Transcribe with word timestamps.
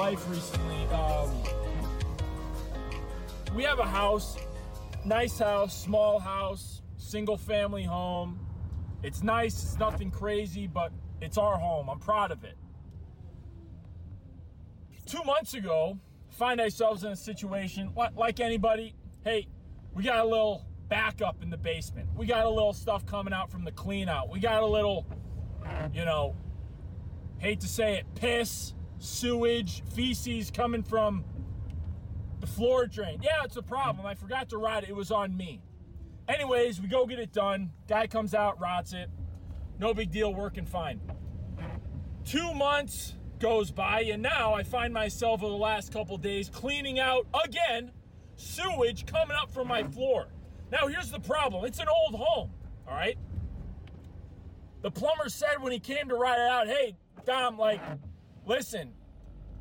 life 0.00 0.30
recently. 0.30 0.86
Um, 0.86 1.30
we 3.54 3.64
have 3.64 3.80
a 3.80 3.84
house, 3.84 4.38
nice 5.04 5.38
house, 5.38 5.76
small 5.76 6.18
house, 6.18 6.80
single 6.96 7.36
family 7.36 7.84
home. 7.84 8.40
It's 9.02 9.22
nice, 9.22 9.62
it's 9.62 9.78
nothing 9.78 10.10
crazy, 10.10 10.66
but 10.66 10.90
it's 11.20 11.36
our 11.36 11.58
home. 11.58 11.90
I'm 11.90 11.98
proud 11.98 12.30
of 12.30 12.44
it. 12.44 12.56
Two 15.04 15.22
months 15.24 15.52
ago, 15.52 15.98
find 16.30 16.62
ourselves 16.62 17.04
in 17.04 17.12
a 17.12 17.16
situation 17.16 17.92
like 18.16 18.40
anybody. 18.40 18.94
Hey, 19.22 19.48
we 19.92 20.02
got 20.02 20.20
a 20.20 20.24
little 20.24 20.64
backup 20.88 21.42
in 21.42 21.50
the 21.50 21.58
basement. 21.58 22.08
We 22.16 22.24
got 22.24 22.46
a 22.46 22.48
little 22.48 22.72
stuff 22.72 23.04
coming 23.04 23.34
out 23.34 23.50
from 23.50 23.64
the 23.64 23.72
clean 23.72 24.08
out. 24.08 24.30
We 24.30 24.40
got 24.40 24.62
a 24.62 24.66
little, 24.66 25.06
you 25.92 26.06
know, 26.06 26.36
hate 27.36 27.60
to 27.60 27.68
say 27.68 27.98
it, 27.98 28.06
piss, 28.14 28.72
sewage, 29.00 29.82
feces 29.92 30.50
coming 30.50 30.82
from 30.82 31.24
the 32.38 32.46
floor 32.46 32.86
drain. 32.86 33.20
Yeah, 33.22 33.42
it's 33.44 33.56
a 33.56 33.62
problem. 33.62 34.06
I 34.06 34.14
forgot 34.14 34.48
to 34.50 34.58
rod 34.58 34.84
it. 34.84 34.90
It 34.90 34.96
was 34.96 35.10
on 35.10 35.36
me. 35.36 35.60
Anyways, 36.28 36.80
we 36.80 36.86
go 36.86 37.06
get 37.06 37.18
it 37.18 37.32
done. 37.32 37.70
Guy 37.88 38.06
comes 38.06 38.34
out, 38.34 38.60
rods 38.60 38.92
it. 38.92 39.10
No 39.78 39.92
big 39.92 40.12
deal, 40.12 40.32
working 40.32 40.66
fine. 40.66 41.00
Two 42.24 42.54
months 42.54 43.14
goes 43.40 43.70
by, 43.70 44.02
and 44.02 44.22
now 44.22 44.52
I 44.54 44.62
find 44.62 44.92
myself 44.92 45.42
over 45.42 45.50
the 45.50 45.58
last 45.58 45.92
couple 45.92 46.16
days 46.18 46.48
cleaning 46.50 47.00
out 47.00 47.26
again 47.44 47.90
sewage 48.36 49.06
coming 49.06 49.36
up 49.40 49.52
from 49.52 49.66
my 49.66 49.82
floor. 49.82 50.28
Now, 50.70 50.86
here's 50.86 51.10
the 51.10 51.20
problem 51.20 51.64
it's 51.64 51.80
an 51.80 51.88
old 51.88 52.14
home, 52.14 52.50
all 52.86 52.94
right? 52.94 53.18
The 54.82 54.90
plumber 54.90 55.28
said 55.28 55.60
when 55.60 55.72
he 55.72 55.80
came 55.80 56.08
to 56.08 56.14
write 56.14 56.38
it 56.38 56.48
out, 56.48 56.66
hey, 56.66 56.96
Dom, 57.26 57.58
like, 57.58 57.80
listen, 58.46 58.92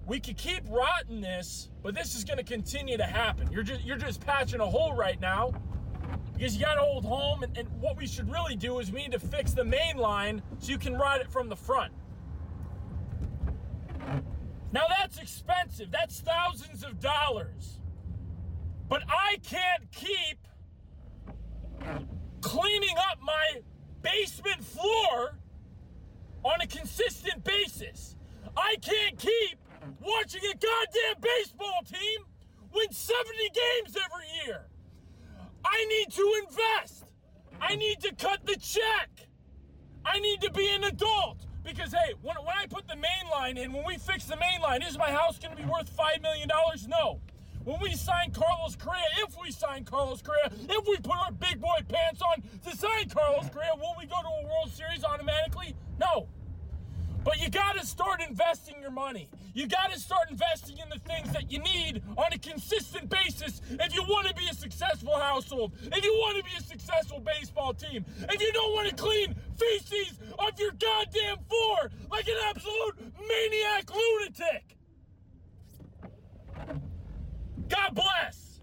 we 0.09 0.19
could 0.19 0.38
keep 0.38 0.63
rodding 0.67 1.21
this, 1.21 1.69
but 1.83 1.93
this 1.93 2.15
is 2.15 2.23
going 2.23 2.39
to 2.39 2.43
continue 2.43 2.97
to 2.97 3.03
happen. 3.03 3.47
You're 3.52 3.63
just 3.63 3.85
you're 3.85 3.95
just 3.95 4.19
patching 4.19 4.59
a 4.59 4.66
hole 4.66 4.93
right 4.95 5.21
now 5.21 5.53
because 6.33 6.55
you 6.55 6.66
got 6.66 6.77
an 6.77 6.83
old 6.83 7.05
home, 7.05 7.43
and, 7.43 7.55
and 7.55 7.69
what 7.79 7.95
we 7.95 8.07
should 8.07 8.29
really 8.31 8.55
do 8.55 8.79
is 8.79 8.91
we 8.91 9.03
need 9.03 9.11
to 9.11 9.19
fix 9.19 9.53
the 9.53 9.63
main 9.63 9.97
line 9.97 10.41
so 10.57 10.71
you 10.71 10.79
can 10.79 10.97
ride 10.97 11.21
it 11.21 11.31
from 11.31 11.47
the 11.47 11.55
front. 11.55 11.93
Now 14.71 14.85
that's 14.89 15.19
expensive. 15.19 15.91
That's 15.91 16.21
thousands 16.21 16.83
of 16.83 16.99
dollars. 16.99 17.79
But 18.88 19.03
I 19.07 19.38
can't 19.44 19.91
keep 19.91 20.39
cleaning 22.41 22.97
up 23.11 23.19
my 23.21 23.61
basement 24.01 24.63
floor 24.63 25.38
on 26.44 26.61
a 26.61 26.67
consistent 26.67 27.44
basis. 27.44 28.16
I 28.57 28.75
can't 28.81 29.17
keep 29.19 29.59
watching 30.02 30.41
a 30.44 30.53
goddamn 30.53 31.22
baseball 31.22 31.81
team 31.85 32.25
win 32.73 32.91
70 32.91 33.38
games 33.49 33.97
every 33.97 34.45
year. 34.45 34.66
I 35.63 35.85
need 35.85 36.11
to 36.13 36.44
invest. 36.47 37.05
I 37.61 37.75
need 37.75 38.00
to 38.02 38.16
cut 38.16 38.45
the 38.45 38.55
check. 38.55 39.09
I 40.05 40.19
need 40.19 40.41
to 40.41 40.52
be 40.52 40.69
an 40.69 40.85
adult. 40.85 41.45
Because, 41.63 41.91
hey, 41.91 42.13
when, 42.22 42.35
when 42.38 42.56
I 42.57 42.66
put 42.67 42.88
the 42.88 42.95
main 42.95 43.29
line 43.31 43.57
in, 43.57 43.73
when 43.73 43.84
we 43.85 43.97
fix 43.97 44.25
the 44.25 44.38
main 44.38 44.62
line, 44.62 44.81
is 44.81 44.97
my 44.97 45.12
house 45.12 45.38
going 45.38 45.56
to 45.56 45.62
be 45.62 45.67
worth 45.67 45.96
$5 45.96 46.22
million? 46.22 46.47
No. 46.88 47.19
When 47.66 47.79
we 47.81 47.94
sign 47.94 48.31
Carlos 48.31 48.75
Correa, 48.75 49.03
if 49.19 49.35
we 49.40 49.51
sign 49.51 49.84
Carlos 49.84 50.22
Correa, 50.22 50.51
if 50.51 50.88
we 50.88 50.97
put 50.97 51.17
our 51.17 51.31
big 51.31 51.59
boy 51.59 51.79
pants 51.88 52.22
on 52.22 52.41
to 52.63 52.75
sign 52.75 53.09
Carlos 53.09 53.50
Correa, 53.53 53.72
will 53.75 53.94
we 54.00 54.06
go 54.06 54.16
to 54.22 54.28
a 54.28 54.47
World 54.47 54.72
Series 54.72 55.03
automatically? 55.03 55.75
No. 56.00 56.28
But 57.24 57.41
you 57.41 57.50
got 57.50 57.75
to 57.75 57.85
start 57.85 58.22
investing 58.28 58.75
your 58.81 58.91
money. 58.91 59.30
You 59.53 59.68
got 59.68 59.91
to 59.91 60.00
start 60.00 60.30
investing 60.30 60.78
in 60.78 60.90
the 60.90 61.00
things 61.00 61.31
that 61.34 61.52
you 61.52 61.59
need 61.59 62.02
on 62.18 62.31
a 62.31 62.38
consistent 62.38 63.09
basis 63.09 63.62
if 63.72 63.94
you 63.94 64.03
want 64.03 64.28
to 64.28 64.34
be 64.35 64.47
a 64.50 64.53
successful 64.53 65.18
household, 65.18 65.74
if 65.81 66.03
you 66.03 66.13
want 66.13 66.38
to 66.38 66.44
be 66.44 66.52
a 66.58 66.63
successful 66.63 67.19
baseball 67.19 67.74
team, 67.74 68.06
if 68.22 68.41
you 68.41 68.52
don't 68.53 68.74
want 68.74 68.90
to 68.90 68.96
clean 68.96 69.35
feces 69.58 70.18
off 70.38 70.58
your 70.59 70.72
goddamn 70.72 71.38
floor 71.50 71.91
like 72.09 72.28
an 72.28 72.35
absolute 72.47 73.13
maniac 73.28 73.94
lunatic. 73.94 74.78
God 77.68 77.94
bless. 77.94 78.62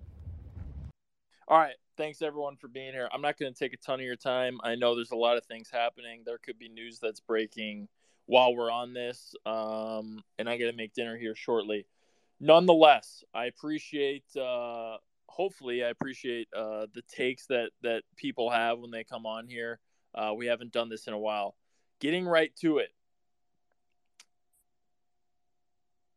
All 1.49 1.59
right. 1.59 1.75
Thanks 1.97 2.21
everyone 2.21 2.57
for 2.57 2.69
being 2.69 2.93
here. 2.93 3.09
I'm 3.13 3.23
not 3.23 3.39
going 3.39 3.53
to 3.53 3.59
take 3.59 3.73
a 3.73 3.79
ton 3.79 4.01
of 4.01 4.05
your 4.05 4.17
time. 4.17 4.59
I 4.63 4.75
know 4.75 4.95
there's 4.95 5.13
a 5.13 5.17
lot 5.17 5.39
of 5.39 5.45
things 5.45 5.71
happening. 5.73 6.23
There 6.27 6.37
could 6.37 6.59
be 6.59 6.69
news 6.69 6.99
that's 7.01 7.21
breaking 7.21 7.89
while 8.27 8.55
we're 8.55 8.71
on 8.71 8.93
this, 8.93 9.35
um, 9.47 10.23
and 10.39 10.49
I 10.49 10.59
got 10.59 10.67
to 10.67 10.77
make 10.77 10.95
dinner 10.95 11.17
here 11.17 11.35
shortly. 11.35 11.87
Nonetheless, 12.41 13.25
I 13.33 13.47
appreciate. 13.47 14.25
Uh, 14.37 14.99
hopefully, 15.27 15.83
I 15.83 15.89
appreciate 15.89 16.49
uh, 16.55 16.87
the 16.95 17.03
takes 17.09 17.47
that 17.47 17.71
that 17.83 18.03
people 18.17 18.51
have 18.51 18.79
when 18.79 18.91
they 18.91 19.05
come 19.05 19.27
on 19.27 19.47
here. 19.47 19.79
Uh, 20.15 20.33
we 20.37 20.47
haven't 20.47 20.73
done 20.73 20.89
this 20.89 21.07
in 21.07 21.15
a 21.15 21.19
while. 21.19 21.57
Getting 22.01 22.27
right 22.27 22.55
to 22.57 22.79
it. 22.79 22.91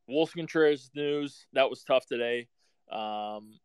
Willson 0.09 0.37
Contreras 0.37 0.89
news 0.95 1.45
that 1.53 1.69
was 1.69 1.83
tough 1.83 2.05
today. 2.05 2.47
Um, 2.91 3.59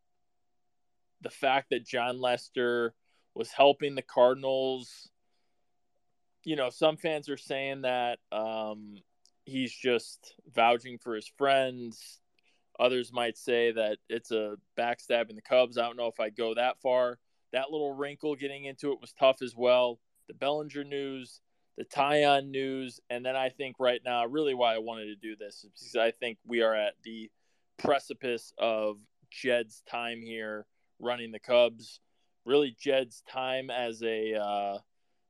the 1.22 1.30
fact 1.30 1.70
that 1.70 1.86
Jon 1.86 2.20
Lester 2.20 2.94
was 3.34 3.50
helping 3.50 3.94
the 3.94 4.02
Cardinals 4.02 5.08
you 6.44 6.56
know, 6.56 6.70
some 6.70 6.96
fans 6.96 7.28
are 7.28 7.36
saying 7.36 7.82
that 7.82 8.18
um, 8.30 8.96
he's 9.44 9.72
just 9.72 10.34
vouching 10.54 10.98
for 10.98 11.14
his 11.14 11.30
friends. 11.38 12.20
Others 12.78 13.12
might 13.12 13.38
say 13.38 13.72
that 13.72 13.98
it's 14.08 14.30
a 14.30 14.56
backstabbing 14.78 15.36
the 15.36 15.42
Cubs. 15.42 15.78
I 15.78 15.82
don't 15.82 15.96
know 15.96 16.08
if 16.08 16.20
I 16.20 16.30
go 16.30 16.54
that 16.54 16.80
far. 16.82 17.18
That 17.52 17.70
little 17.70 17.92
wrinkle 17.92 18.34
getting 18.34 18.64
into 18.64 18.92
it 18.92 19.00
was 19.00 19.12
tough 19.12 19.40
as 19.42 19.54
well. 19.56 20.00
The 20.28 20.34
Bellinger 20.34 20.84
news, 20.84 21.40
the 21.78 21.84
Taillon 21.84 22.48
news, 22.48 23.00
and 23.10 23.24
then 23.24 23.36
I 23.36 23.48
think 23.48 23.76
right 23.78 24.00
now, 24.04 24.26
really 24.26 24.54
why 24.54 24.74
I 24.74 24.78
wanted 24.78 25.06
to 25.06 25.16
do 25.16 25.36
this 25.36 25.64
is 25.64 25.70
because 25.78 25.96
I 25.96 26.10
think 26.10 26.38
we 26.46 26.62
are 26.62 26.74
at 26.74 26.94
the 27.04 27.30
precipice 27.78 28.52
of 28.58 28.98
Jed's 29.30 29.82
time 29.88 30.20
here 30.20 30.66
running 30.98 31.30
the 31.30 31.38
Cubs. 31.38 32.00
Really, 32.44 32.74
Jed's 32.78 33.22
time 33.30 33.70
as 33.70 34.02
a 34.02 34.34
uh, 34.34 34.78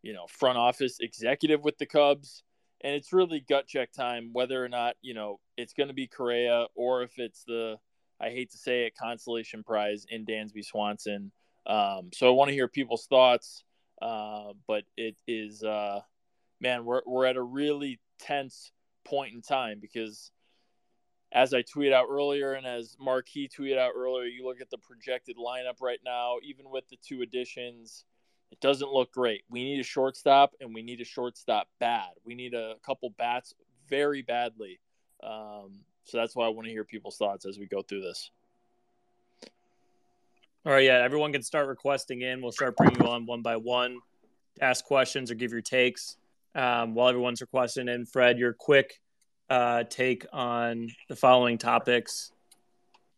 you 0.05 0.13
know, 0.13 0.27
front 0.29 0.59
office 0.59 0.99
executive 1.01 1.65
with 1.65 1.79
the 1.79 1.87
Cubs. 1.87 2.45
And 2.83 2.95
it's 2.95 3.15
really 3.15 3.41
gut 3.41 3.67
check 3.67 3.91
time 3.93 4.31
whether 4.35 4.63
or 4.63 4.69
not, 4.69 4.97
you 5.01 5.15
know, 5.15 5.41
it's 5.57 5.73
going 5.73 5.89
to 5.89 5.95
be 5.95 6.07
Correa 6.07 6.67
or 6.75 7.03
if 7.03 7.19
it's 7.19 7.43
the, 7.45 7.79
I 8.21 8.29
hate 8.29 8.51
to 8.53 8.59
say 8.59 8.85
it, 8.85 8.97
consolation 8.97 9.65
prize 9.65 10.05
in 10.11 10.27
Dansby 10.27 10.63
Swanson. 10.63 11.33
Um, 11.67 12.11
so 12.13 12.29
I 12.29 12.33
want 12.33 12.51
to 12.51 12.55
hear 12.55 12.69
people's 12.69 13.07
thoughts. 13.07 13.65
Uh, 14.03 14.53
but 14.69 14.85
it 14.99 15.17
is, 15.27 15.63
uh, 15.63 16.01
man, 16.61 16.85
we're, 16.85 17.01
we're 17.07 17.25
at 17.25 17.37
a 17.37 17.43
really 17.43 17.99
tense 18.21 18.73
point 19.05 19.33
in 19.33 19.41
time 19.41 19.79
because 19.81 20.31
as 21.33 21.55
I 21.55 21.63
tweeted 21.63 21.95
out 21.95 22.09
earlier 22.11 22.53
and 22.53 22.67
as 22.67 22.95
Marquis 23.01 23.49
tweeted 23.49 23.79
out 23.79 23.93
earlier, 23.97 24.27
you 24.27 24.45
look 24.45 24.61
at 24.61 24.69
the 24.69 24.79
projected 24.79 25.37
lineup 25.39 25.81
right 25.81 26.01
now, 26.05 26.37
even 26.43 26.69
with 26.69 26.87
the 26.91 26.99
two 27.03 27.23
additions, 27.23 28.05
it 28.55 28.61
doesn't 28.61 28.93
look 28.93 29.11
great. 29.11 29.43
We 29.51 29.65
need 29.65 29.81
a 29.81 29.83
shortstop, 29.83 30.53
and 30.61 30.73
we 30.73 30.81
need 30.81 31.01
a 31.01 31.05
shortstop 31.05 31.67
bad. 31.81 32.11
We 32.25 32.37
need 32.37 32.55
a 32.55 32.75
couple 32.87 33.11
bats 33.19 33.53
very 33.89 34.23
badly. 34.23 34.79
Um, 35.25 35.81
so 36.05 36.19
that's 36.19 36.37
why 36.37 36.47
I 36.47 36.51
want 36.51 36.67
to 36.67 36.71
hear 36.71 36.85
people's 36.85 37.17
thoughts 37.17 37.47
as 37.47 37.59
we 37.59 37.67
go 37.67 37.83
through 37.83 38.03
this. 38.03 38.31
All 40.65 40.73
right, 40.73 40.85
yeah, 40.85 41.03
everyone 41.03 41.33
can 41.33 41.43
start 41.43 41.67
requesting 41.67 42.23
in. 42.23 42.41
We'll 42.41 42.53
start 42.53 42.77
bringing 42.77 43.03
you 43.03 43.09
on 43.09 43.27
one 43.27 43.43
by 43.43 43.57
one, 43.57 43.99
ask 44.61 44.85
questions 44.85 45.33
or 45.33 45.35
give 45.35 45.51
your 45.51 45.61
takes. 45.61 46.17
Um, 46.55 46.95
while 46.95 47.09
everyone's 47.09 47.41
requesting 47.41 47.89
in, 47.89 48.07
Fred, 48.07 48.39
your 48.39 48.53
quick 48.53 49.01
uh, 49.51 49.83
take 49.91 50.27
on 50.33 50.91
the 51.09 51.17
following 51.17 51.59
topics. 51.59 52.31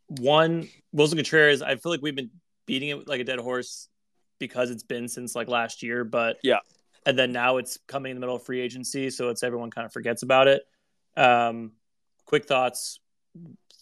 One, 0.06 0.70
Willson 0.94 1.16
Contreras. 1.16 1.60
I 1.60 1.76
feel 1.76 1.92
like 1.92 2.00
we've 2.00 2.16
been 2.16 2.30
beating 2.64 2.88
it 2.88 3.06
like 3.06 3.20
a 3.20 3.24
dead 3.24 3.38
horse 3.38 3.90
because 4.38 4.70
it's 4.70 4.82
been 4.82 5.08
since 5.08 5.34
like 5.34 5.48
last 5.48 5.82
year, 5.82 6.04
but 6.04 6.38
yeah. 6.42 6.58
And 7.04 7.16
then 7.16 7.30
now 7.30 7.58
it's 7.58 7.78
coming 7.86 8.10
in 8.10 8.16
the 8.16 8.20
middle 8.20 8.34
of 8.34 8.42
free 8.42 8.60
agency, 8.60 9.10
so 9.10 9.28
it's 9.28 9.44
everyone 9.44 9.70
kind 9.70 9.86
of 9.86 9.92
forgets 9.92 10.24
about 10.24 10.48
it. 10.48 10.62
Um, 11.16 11.72
quick 12.24 12.46
thoughts, 12.46 12.98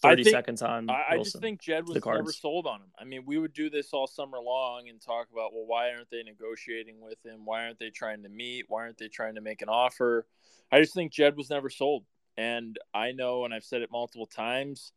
thirty 0.03 0.23
think, 0.23 0.35
seconds 0.35 0.61
on. 0.61 0.91
I, 0.91 1.03
I 1.09 1.17
just 1.17 1.39
think 1.39 1.59
Jed 1.59 1.87
was 1.87 2.05
never 2.05 2.31
sold 2.31 2.67
on 2.67 2.81
him. 2.81 2.91
I 2.99 3.03
mean, 3.03 3.23
we 3.25 3.39
would 3.39 3.53
do 3.53 3.71
this 3.71 3.93
all 3.93 4.05
summer 4.05 4.37
long 4.39 4.89
and 4.89 5.01
talk 5.01 5.27
about, 5.33 5.53
well, 5.53 5.65
why 5.65 5.89
aren't 5.89 6.11
they 6.11 6.21
negotiating 6.21 7.01
with 7.01 7.17
him? 7.25 7.45
Why 7.45 7.63
aren't 7.63 7.79
they 7.79 7.89
trying 7.89 8.21
to 8.23 8.29
meet? 8.29 8.65
Why 8.67 8.81
aren't 8.81 8.99
they 8.99 9.07
trying 9.07 9.35
to 9.35 9.41
make 9.41 9.63
an 9.63 9.69
offer? 9.69 10.27
I 10.71 10.79
just 10.79 10.93
think 10.93 11.11
Jed 11.11 11.35
was 11.35 11.49
never 11.49 11.71
sold, 11.71 12.05
and 12.37 12.77
I 12.93 13.11
know, 13.11 13.43
and 13.45 13.55
I've 13.55 13.63
said 13.63 13.81
it 13.81 13.89
multiple 13.91 14.27
times. 14.27 14.91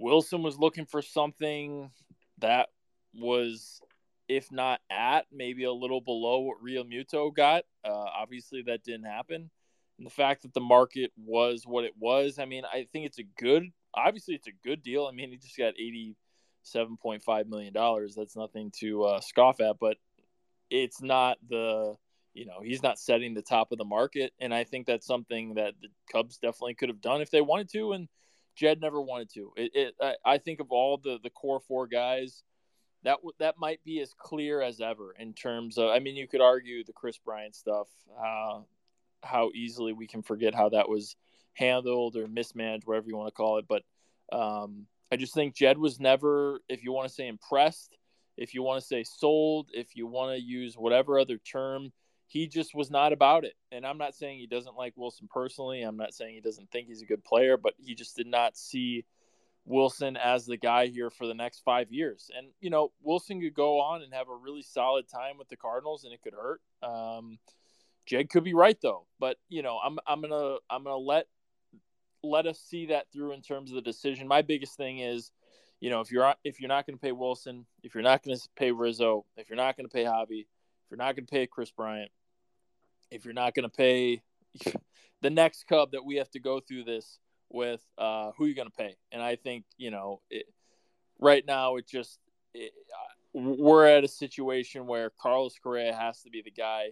Willson 0.00 0.42
was 0.42 0.56
looking 0.56 0.86
for 0.86 1.02
something 1.02 1.90
that 2.38 2.68
was 3.12 3.80
if 4.30 4.52
not 4.52 4.80
at, 4.90 5.26
maybe 5.32 5.64
a 5.64 5.72
little 5.72 6.00
below 6.00 6.38
what 6.38 6.62
Realmuto 6.64 7.34
got. 7.34 7.64
Uh, 7.84 7.90
obviously, 7.90 8.62
that 8.62 8.84
didn't 8.84 9.06
happen. 9.06 9.50
And 9.98 10.06
the 10.06 10.10
fact 10.10 10.42
that 10.42 10.54
the 10.54 10.60
market 10.60 11.10
was 11.16 11.64
what 11.66 11.84
it 11.84 11.94
was, 11.98 12.38
I 12.38 12.44
mean, 12.44 12.62
I 12.64 12.86
think 12.92 13.06
it's 13.06 13.18
a 13.18 13.24
good 13.36 13.64
obviously 13.94 14.34
it's 14.34 14.46
a 14.46 14.52
good 14.64 14.82
deal. 14.82 15.06
I 15.06 15.12
mean, 15.12 15.30
he 15.30 15.36
just 15.36 15.56
got 15.56 15.74
eighty 15.74 16.16
seven 16.62 16.96
point 16.96 17.22
five 17.22 17.48
million 17.48 17.72
dollars. 17.72 18.14
That's 18.14 18.36
nothing 18.36 18.72
to 18.80 19.04
uh, 19.04 19.20
scoff 19.20 19.60
at, 19.60 19.78
but 19.80 19.96
it's 20.70 21.02
not 21.02 21.38
the 21.48 21.96
you 22.32 22.46
know 22.46 22.60
he's 22.62 22.82
not 22.82 22.98
setting 22.98 23.34
the 23.34 23.42
top 23.42 23.72
of 23.72 23.78
the 23.78 23.84
market, 23.84 24.32
and 24.40 24.54
I 24.54 24.64
think 24.64 24.86
that's 24.86 25.06
something 25.06 25.54
that 25.54 25.74
the 25.80 25.88
Cubs 26.12 26.38
definitely 26.38 26.74
could 26.74 26.88
have 26.88 27.00
done 27.00 27.20
if 27.20 27.30
they 27.30 27.40
wanted 27.40 27.70
to, 27.72 27.92
and 27.92 28.08
Jed 28.56 28.80
never 28.80 29.00
wanted 29.00 29.30
to. 29.34 29.52
It, 29.56 29.70
it 29.74 29.94
I, 30.00 30.14
I 30.24 30.38
think 30.38 30.60
of 30.60 30.70
all 30.70 30.98
the 30.98 31.18
the 31.22 31.30
core 31.30 31.60
four 31.60 31.86
guys 31.86 32.42
that 33.04 33.18
that 33.38 33.56
might 33.58 33.82
be 33.84 34.00
as 34.00 34.14
clear 34.18 34.60
as 34.60 34.80
ever 34.80 35.14
in 35.18 35.32
terms 35.32 35.78
of. 35.78 35.90
I 35.90 35.98
mean, 35.98 36.16
you 36.16 36.28
could 36.28 36.40
argue 36.40 36.84
the 36.84 36.92
Kris 36.92 37.18
Bryant 37.18 37.54
stuff, 37.54 37.88
uh, 38.18 38.60
how 39.22 39.50
easily 39.54 39.92
we 39.92 40.06
can 40.06 40.22
forget 40.22 40.54
how 40.54 40.68
that 40.70 40.88
was 40.88 41.16
handled 41.54 42.16
or 42.16 42.28
mismanaged, 42.28 42.86
whatever 42.86 43.08
you 43.08 43.16
want 43.16 43.28
to 43.28 43.34
call 43.34 43.58
it. 43.58 43.66
But 43.68 43.82
um, 44.32 44.86
I 45.10 45.16
just 45.16 45.34
think 45.34 45.54
Jed 45.54 45.78
was 45.78 45.98
never, 45.98 46.60
if 46.68 46.84
you 46.84 46.92
want 46.92 47.08
to 47.08 47.14
say 47.14 47.26
impressed, 47.26 47.96
if 48.36 48.54
you 48.54 48.62
want 48.62 48.80
to 48.80 48.86
say 48.86 49.04
sold, 49.04 49.70
if 49.72 49.96
you 49.96 50.06
want 50.06 50.36
to 50.36 50.42
use 50.42 50.74
whatever 50.76 51.18
other 51.18 51.38
term, 51.38 51.92
he 52.26 52.46
just 52.46 52.74
was 52.74 52.90
not 52.90 53.12
about 53.12 53.44
it. 53.44 53.54
And 53.72 53.84
I'm 53.84 53.98
not 53.98 54.14
saying 54.14 54.38
he 54.38 54.46
doesn't 54.46 54.76
like 54.76 54.94
Willson 54.96 55.28
personally. 55.28 55.82
I'm 55.82 55.96
not 55.96 56.14
saying 56.14 56.34
he 56.34 56.40
doesn't 56.40 56.70
think 56.70 56.86
he's 56.86 57.02
a 57.02 57.06
good 57.06 57.24
player, 57.24 57.56
but 57.56 57.74
he 57.78 57.94
just 57.94 58.16
did 58.16 58.28
not 58.28 58.56
see 58.56 59.04
Willson 59.68 60.16
as 60.16 60.46
the 60.46 60.56
guy 60.56 60.86
here 60.86 61.10
for 61.10 61.26
the 61.26 61.34
next 61.34 61.60
five 61.64 61.92
years. 61.92 62.30
And, 62.36 62.48
you 62.60 62.70
know, 62.70 62.92
Willson 63.06 63.40
could 63.40 63.54
go 63.54 63.80
on 63.80 64.02
and 64.02 64.12
have 64.14 64.28
a 64.28 64.34
really 64.34 64.62
solid 64.62 65.06
time 65.08 65.38
with 65.38 65.48
the 65.48 65.56
Cardinals 65.56 66.04
and 66.04 66.12
it 66.12 66.22
could 66.22 66.34
hurt. 66.34 66.60
Um, 66.82 67.38
Jed 68.06 68.30
could 68.30 68.44
be 68.44 68.54
right 68.54 68.78
though, 68.82 69.06
but 69.20 69.36
you 69.48 69.62
know, 69.62 69.78
I'm 69.78 69.98
I'm 70.04 70.20
gonna 70.20 70.56
I'm 70.68 70.82
gonna 70.82 70.96
let 70.96 71.26
let 72.22 72.46
us 72.46 72.58
see 72.58 72.86
that 72.86 73.06
through 73.12 73.32
in 73.32 73.42
terms 73.42 73.70
of 73.70 73.76
the 73.76 73.82
decision. 73.82 74.26
My 74.26 74.42
biggest 74.42 74.76
thing 74.76 74.98
is, 74.98 75.30
you 75.80 75.90
know, 75.90 76.00
if 76.00 76.10
you're 76.10 76.34
if 76.44 76.60
you're 76.60 76.68
not 76.68 76.86
going 76.86 76.98
to 76.98 77.00
pay 77.00 77.12
Willson, 77.12 77.64
if 77.82 77.94
you're 77.94 78.02
not 78.02 78.22
going 78.22 78.36
to 78.36 78.48
pay 78.56 78.70
Rizzo, 78.72 79.24
if 79.36 79.48
you're 79.48 79.56
not 79.56 79.76
going 79.76 79.88
to 79.88 79.92
pay 79.92 80.04
Javi, 80.04 80.40
if 80.40 80.90
you're 80.90 80.98
not 80.98 81.16
going 81.16 81.26
to 81.26 81.30
pay 81.30 81.46
Kris 81.46 81.70
Bryant, 81.70 82.10
if 83.10 83.24
you're 83.24 83.34
not 83.34 83.54
going 83.54 83.68
to 83.68 83.74
pay 83.74 84.22
the 85.22 85.30
next 85.30 85.66
Cub 85.68 85.92
that 85.92 86.04
we 86.04 86.16
have 86.16 86.30
to 86.32 86.40
go 86.40 86.60
through 86.60 86.84
this 86.84 87.18
with, 87.50 87.82
uh, 87.98 88.32
who 88.36 88.50
are 88.50 88.54
going 88.54 88.68
to 88.68 88.76
pay? 88.76 88.96
And 89.12 89.22
I 89.22 89.36
think 89.36 89.64
you 89.76 89.90
know, 89.90 90.20
it, 90.30 90.46
right 91.18 91.44
now 91.46 91.76
it 91.76 91.88
just 91.88 92.18
it, 92.54 92.72
we're 93.32 93.86
at 93.86 94.04
a 94.04 94.08
situation 94.08 94.86
where 94.86 95.10
Carlos 95.10 95.54
Correa 95.62 95.94
has 95.94 96.22
to 96.22 96.30
be 96.30 96.42
the 96.42 96.50
guy 96.50 96.90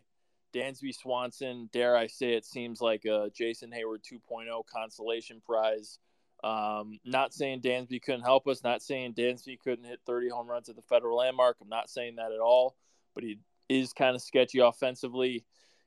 Dansby 0.55 0.95
Swanson, 0.95 1.69
dare 1.73 1.97
I 1.97 2.07
say 2.07 2.35
it, 2.35 2.45
seems 2.45 2.81
like 2.81 3.05
a 3.05 3.31
Jason 3.35 3.71
Heyward 3.71 4.03
2.0 4.11 4.63
consolation 4.67 5.43
prize. 5.45 5.99
Um, 6.43 6.99
not 7.05 7.35
saying 7.35 7.61
Dansby 7.61 8.01
couldn't 8.03 8.23
help 8.23 8.47
us, 8.47 8.63
not 8.63 8.83
saying 8.83 9.15
Dansby 9.15 9.59
couldn't 9.59 9.85
hit 9.85 10.01
30 10.07 10.29
home 10.29 10.49
runs 10.49 10.69
at 10.69 10.77
the 10.77 10.83
federal 10.83 11.19
landmark. 11.19 11.57
I'm 11.61 11.69
not 11.69 11.91
saying 11.91 12.17
that 12.17 12.33
at 12.33 12.41
all, 12.41 12.77
but 13.15 13.25
he 13.25 13.39
is 13.69 13.93
kind 13.93 14.15
of 14.15 14.23
sketchy 14.23 14.61
offensively. 14.61 15.45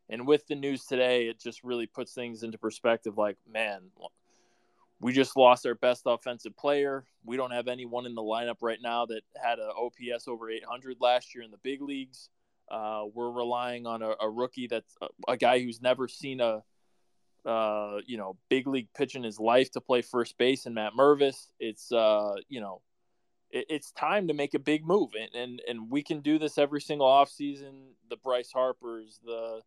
And 0.09 0.27
with 0.27 0.45
the 0.47 0.55
news 0.55 0.85
today, 0.85 1.27
it 1.27 1.39
just 1.39 1.63
really 1.63 1.87
puts 1.87 2.13
things 2.13 2.43
into 2.43 2.57
perspective 2.57 3.17
like, 3.17 3.37
man, 3.49 3.83
we 5.01 5.11
just 5.11 5.35
lost 5.35 5.65
our 5.65 5.75
best 5.75 6.03
offensive 6.05 6.55
player. 6.55 7.05
We 7.25 7.35
don't 7.35 7.51
have 7.51 7.67
anyone 7.67 8.05
in 8.05 8.13
the 8.13 8.21
lineup 8.21 8.57
right 8.61 8.77
now 8.81 9.07
that 9.07 9.21
had 9.41 9.57
an 9.57 9.71
OPS 9.75 10.27
over 10.27 10.49
800 10.49 10.97
last 11.01 11.33
year 11.33 11.43
in 11.43 11.49
the 11.49 11.57
big 11.57 11.81
leagues. 11.81 12.29
Uh, 12.69 13.05
we're 13.13 13.31
relying 13.31 13.87
on 13.87 14.01
a, 14.03 14.13
a 14.21 14.29
rookie 14.29 14.67
that's 14.67 14.95
a, 15.01 15.07
a, 15.31 15.37
guy 15.37 15.59
who's 15.59 15.81
never 15.81 16.07
seen 16.07 16.39
a, 16.39 16.63
uh, 17.45 17.97
you 18.05 18.15
know, 18.15 18.37
big 18.49 18.67
league 18.67 18.87
pitch 18.95 19.15
in 19.15 19.23
his 19.23 19.39
life 19.39 19.71
to 19.71 19.81
play 19.81 20.01
first 20.01 20.37
base 20.37 20.67
and 20.67 20.75
Matt 20.75 20.93
Mervis. 20.93 21.47
It's, 21.59 21.91
uh, 21.91 22.35
you 22.47 22.61
know, 22.61 22.81
it, 23.49 23.65
it's 23.69 23.91
time 23.91 24.27
to 24.27 24.33
make 24.33 24.53
a 24.53 24.59
big 24.59 24.85
move. 24.85 25.09
And, 25.19 25.35
and, 25.35 25.61
and 25.67 25.89
we 25.89 26.03
can 26.03 26.21
do 26.21 26.37
this 26.37 26.57
every 26.57 26.79
single 26.79 27.07
offseason. 27.07 27.87
The 28.09 28.17
Bryce 28.17 28.51
Harpers, 28.51 29.19
the 29.25 29.61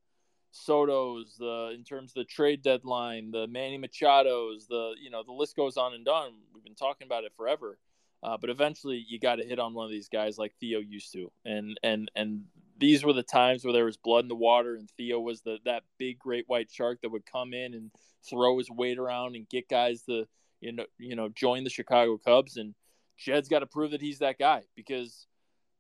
Soto's, 0.55 1.35
the, 1.37 1.73
in 1.75 1.83
terms 1.83 2.13
of 2.13 2.15
the 2.15 2.25
trade 2.25 2.63
deadline, 2.63 3.33
the 3.33 3.49
Manny 3.49 3.77
Machado's, 3.77 4.69
the, 4.69 4.95
you 5.03 5.11
know, 5.11 5.25
the 5.25 5.33
list 5.33 5.57
goes 5.57 5.77
on 5.77 5.95
and 5.95 6.07
on. 6.07 6.33
We've 6.55 6.63
been 6.63 6.77
talking 6.77 7.07
about 7.07 7.25
it 7.25 7.33
forever. 7.37 7.77
Uh, 8.23 8.37
but 8.41 8.51
eventually, 8.51 9.05
you 9.09 9.19
got 9.19 9.37
to 9.37 9.45
hit 9.45 9.59
on 9.59 9.75
one 9.75 9.85
of 9.85 9.91
these 9.91 10.09
guys 10.09 10.39
like 10.39 10.55
Theo 10.59 10.79
used 10.79 11.13
to, 11.13 11.31
and 11.45 11.79
and 11.83 12.11
and 12.17 12.45
these 12.79 13.05
were 13.05 13.13
the 13.13 13.23
times 13.23 13.65
where 13.65 13.75
there 13.75 13.85
was 13.85 13.99
blood 13.99 14.25
in 14.25 14.29
the 14.29 14.35
water, 14.35 14.77
and 14.77 14.89
Theo 14.97 15.21
was 15.21 15.43
the 15.43 15.59
that 15.67 15.83
big 15.99 16.21
great 16.21 16.49
white 16.49 16.71
shark 16.71 17.03
that 17.03 17.11
would 17.11 17.27
come 17.27 17.53
in 17.53 17.75
and 17.75 17.91
throw 18.27 18.57
his 18.57 18.71
weight 18.71 18.97
around 18.97 19.37
and 19.37 19.47
get 19.47 19.69
guys 19.69 20.05
to 20.05 20.27
you 20.63 20.73
know 20.73 20.87
you 20.97 21.17
know 21.17 21.29
join 21.29 21.65
the 21.65 21.71
Chicago 21.71 22.17
Cubs. 22.17 22.57
And 22.57 22.75
Jed's 23.19 23.51
got 23.51 23.59
to 23.59 23.67
prove 23.67 23.91
that 23.91 24.01
he's 24.01 24.21
that 24.21 24.39
guy 24.39 24.63
because 24.75 25.27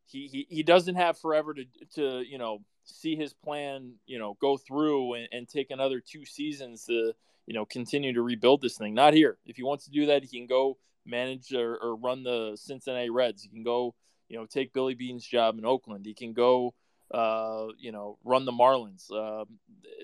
he, 0.04 0.26
he 0.26 0.46
he 0.50 0.62
doesn't 0.62 0.96
have 0.96 1.18
forever 1.18 1.54
to 1.54 1.64
to 1.94 2.22
you 2.28 2.36
know 2.36 2.60
see 2.84 3.16
his 3.16 3.32
plan 3.32 3.94
you 4.06 4.18
know 4.18 4.36
go 4.40 4.56
through 4.56 5.14
and, 5.14 5.28
and 5.32 5.48
take 5.48 5.70
another 5.70 6.00
two 6.00 6.24
seasons 6.24 6.84
to 6.86 7.12
you 7.46 7.54
know 7.54 7.64
continue 7.64 8.12
to 8.12 8.22
rebuild 8.22 8.60
this 8.60 8.76
thing. 8.76 8.94
Not 8.94 9.14
here. 9.14 9.38
If 9.46 9.56
he 9.56 9.62
wants 9.62 9.84
to 9.84 9.90
do 9.90 10.06
that, 10.06 10.22
he 10.22 10.28
can 10.28 10.46
go 10.46 10.78
manage 11.06 11.52
or, 11.52 11.76
or 11.76 11.96
run 11.96 12.22
the 12.22 12.56
Cincinnati 12.56 13.10
Reds. 13.10 13.42
He 13.42 13.48
can 13.48 13.62
go 13.62 13.94
you 14.28 14.38
know 14.38 14.46
take 14.46 14.72
Billy 14.72 14.94
Beane's 14.94 15.26
job 15.26 15.58
in 15.58 15.64
Oakland. 15.64 16.06
He 16.06 16.14
can 16.14 16.32
go 16.32 16.74
uh, 17.10 17.68
you 17.78 17.92
know, 17.92 18.18
run 18.24 18.44
the 18.44 18.52
Marlins. 18.52 19.10
Uh, 19.12 19.44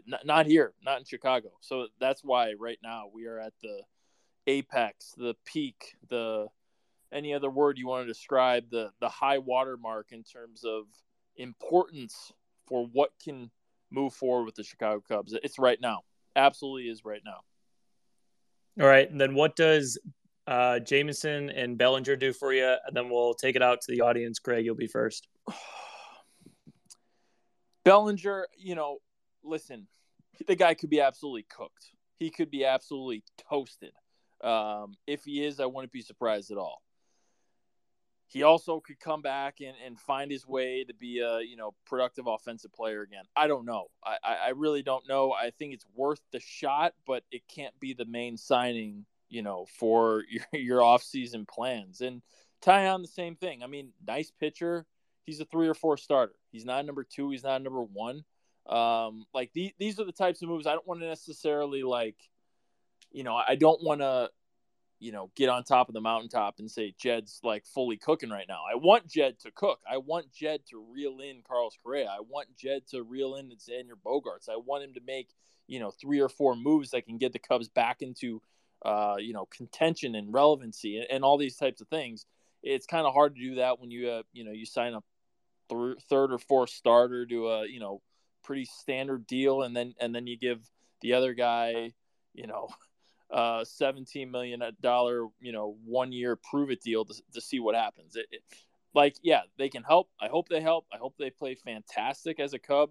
not, 0.06 0.24
not 0.24 0.46
here, 0.46 0.72
not 0.84 0.98
in 0.98 1.04
Chicago. 1.04 1.50
So 1.60 1.88
that's 1.98 2.22
why 2.22 2.52
right 2.58 2.78
now 2.82 3.06
we 3.12 3.26
are 3.26 3.38
at 3.38 3.54
the 3.62 3.80
apex, 4.46 5.14
the 5.16 5.34
peak, 5.44 5.96
the 6.08 6.46
any 7.12 7.34
other 7.34 7.50
word 7.50 7.78
you 7.78 7.88
want 7.88 8.06
to 8.06 8.12
describe 8.12 8.70
the 8.70 8.90
the 9.00 9.08
high 9.08 9.38
water 9.38 9.76
mark 9.76 10.08
in 10.12 10.22
terms 10.22 10.64
of 10.64 10.84
importance 11.36 12.32
for 12.70 12.86
what 12.92 13.10
can 13.22 13.50
move 13.90 14.14
forward 14.14 14.44
with 14.44 14.54
the 14.54 14.62
Chicago 14.62 15.02
Cubs. 15.06 15.36
It's 15.42 15.58
right 15.58 15.78
now. 15.80 16.00
Absolutely 16.36 16.88
is 16.88 17.04
right 17.04 17.20
now. 17.24 17.40
All 18.80 18.88
right. 18.88 19.10
And 19.10 19.20
then 19.20 19.34
what 19.34 19.56
does 19.56 19.98
uh, 20.46 20.78
Jameson 20.78 21.50
and 21.50 21.76
Bellinger 21.76 22.16
do 22.16 22.32
for 22.32 22.54
you? 22.54 22.76
And 22.86 22.96
then 22.96 23.10
we'll 23.10 23.34
take 23.34 23.56
it 23.56 23.62
out 23.62 23.80
to 23.82 23.92
the 23.92 24.02
audience. 24.02 24.38
Craig, 24.38 24.64
you'll 24.64 24.76
be 24.76 24.86
first. 24.86 25.26
Bellinger, 27.84 28.46
you 28.56 28.76
know, 28.76 28.98
listen, 29.42 29.88
the 30.46 30.54
guy 30.54 30.74
could 30.74 30.90
be 30.90 31.00
absolutely 31.00 31.46
cooked. 31.54 31.90
He 32.18 32.30
could 32.30 32.50
be 32.50 32.64
absolutely 32.64 33.24
toasted. 33.50 33.92
Um, 34.44 34.94
if 35.06 35.24
he 35.24 35.44
is, 35.44 35.58
I 35.58 35.66
wouldn't 35.66 35.92
be 35.92 36.02
surprised 36.02 36.52
at 36.52 36.58
all. 36.58 36.80
He 38.30 38.44
also 38.44 38.80
could 38.80 39.00
come 39.00 39.22
back 39.22 39.60
and, 39.60 39.74
and 39.84 39.98
find 39.98 40.30
his 40.30 40.46
way 40.46 40.84
to 40.84 40.94
be 40.94 41.18
a 41.18 41.40
you 41.40 41.56
know 41.56 41.74
productive 41.84 42.26
offensive 42.26 42.72
player 42.72 43.02
again. 43.02 43.24
I 43.36 43.46
don't 43.46 43.66
know. 43.66 43.86
I, 44.04 44.16
I 44.46 44.48
really 44.50 44.82
don't 44.82 45.08
know. 45.08 45.32
I 45.32 45.50
think 45.50 45.74
it's 45.74 45.86
worth 45.94 46.20
the 46.32 46.40
shot, 46.40 46.94
but 47.06 47.24
it 47.30 47.42
can't 47.48 47.78
be 47.80 47.92
the 47.92 48.04
main 48.04 48.36
signing, 48.36 49.04
you 49.28 49.42
know, 49.42 49.66
for 49.78 50.24
your, 50.30 50.60
your 50.60 50.80
offseason 50.80 51.46
plans. 51.46 52.00
And 52.00 52.22
Taillon 52.62 53.02
the 53.02 53.08
same 53.08 53.36
thing. 53.36 53.62
I 53.62 53.66
mean, 53.66 53.92
nice 54.06 54.30
pitcher 54.30 54.86
he's 55.30 55.40
a 55.40 55.44
three 55.44 55.68
or 55.68 55.74
four 55.74 55.96
starter. 55.96 56.34
He's 56.50 56.64
not 56.64 56.84
number 56.84 57.04
two. 57.04 57.30
He's 57.30 57.44
not 57.44 57.62
number 57.62 57.82
one. 57.82 58.24
Um, 58.66 59.26
like 59.32 59.52
the, 59.52 59.72
these 59.78 59.98
are 60.00 60.04
the 60.04 60.12
types 60.12 60.42
of 60.42 60.48
moves 60.48 60.66
I 60.66 60.72
don't 60.72 60.86
want 60.86 61.00
to 61.00 61.06
necessarily 61.06 61.82
like. 61.82 62.16
You 63.12 63.24
know, 63.24 63.34
I 63.34 63.56
don't 63.56 63.82
want 63.82 64.02
to, 64.02 64.30
you 65.00 65.12
know, 65.12 65.30
get 65.34 65.48
on 65.48 65.64
top 65.64 65.88
of 65.88 65.94
the 65.94 66.00
mountaintop 66.00 66.58
and 66.58 66.70
say 66.70 66.94
Jed's 66.98 67.40
like 67.42 67.66
fully 67.66 67.96
cooking 67.96 68.30
right 68.30 68.46
now. 68.48 68.60
I 68.70 68.76
want 68.76 69.08
Jed 69.08 69.38
to 69.40 69.50
cook. 69.50 69.80
I 69.90 69.96
want 69.96 70.32
Jed 70.32 70.60
to 70.70 70.84
reel 70.92 71.18
in 71.20 71.42
Carlos 71.46 71.76
Correa. 71.82 72.06
I 72.06 72.20
want 72.20 72.54
Jed 72.56 72.82
to 72.90 73.02
reel 73.02 73.36
in 73.36 73.50
Xander 73.50 73.96
Bogaerts. 74.04 74.48
I 74.48 74.56
want 74.56 74.84
him 74.84 74.94
to 74.94 75.00
make 75.04 75.30
you 75.66 75.80
know 75.80 75.90
three 75.90 76.20
or 76.20 76.28
four 76.28 76.54
moves 76.54 76.90
that 76.90 77.06
can 77.06 77.18
get 77.18 77.32
the 77.32 77.38
Cubs 77.38 77.68
back 77.68 78.02
into, 78.02 78.40
uh, 78.84 79.16
you 79.18 79.32
know, 79.32 79.46
contention 79.46 80.14
and 80.14 80.32
relevancy 80.32 80.98
and, 80.98 81.06
and 81.10 81.24
all 81.24 81.38
these 81.38 81.56
types 81.56 81.80
of 81.80 81.88
things 81.88 82.26
it's 82.62 82.86
kind 82.86 83.06
of 83.06 83.14
hard 83.14 83.34
to 83.34 83.40
do 83.40 83.54
that 83.56 83.80
when 83.80 83.90
you 83.90 84.08
uh, 84.08 84.22
you 84.32 84.44
know 84.44 84.52
you 84.52 84.66
sign 84.66 84.94
a 84.94 85.02
th- 85.68 85.98
third 86.08 86.32
or 86.32 86.38
fourth 86.38 86.70
starter 86.70 87.26
to 87.26 87.48
a 87.48 87.66
you 87.66 87.80
know 87.80 88.02
pretty 88.42 88.64
standard 88.64 89.26
deal, 89.26 89.62
and 89.62 89.76
then 89.76 89.94
and 90.00 90.14
then 90.14 90.26
you 90.26 90.36
give 90.36 90.60
the 91.00 91.14
other 91.14 91.34
guy 91.34 91.92
you 92.34 92.46
know 92.46 92.68
uh 93.32 93.64
17 93.64 94.30
million 94.30 94.62
dollar 94.80 95.26
you 95.40 95.52
know 95.52 95.76
one 95.84 96.12
year 96.12 96.36
prove 96.36 96.70
it 96.70 96.82
deal 96.82 97.04
to, 97.04 97.14
to 97.32 97.40
see 97.40 97.60
what 97.60 97.74
happens 97.74 98.16
it, 98.16 98.26
it, 98.30 98.42
like 98.94 99.16
yeah 99.22 99.42
they 99.58 99.68
can 99.68 99.82
help 99.82 100.08
i 100.20 100.28
hope 100.28 100.48
they 100.48 100.60
help 100.60 100.86
i 100.92 100.96
hope 100.96 101.14
they 101.18 101.30
play 101.30 101.54
fantastic 101.54 102.40
as 102.40 102.54
a 102.54 102.58
cub 102.58 102.90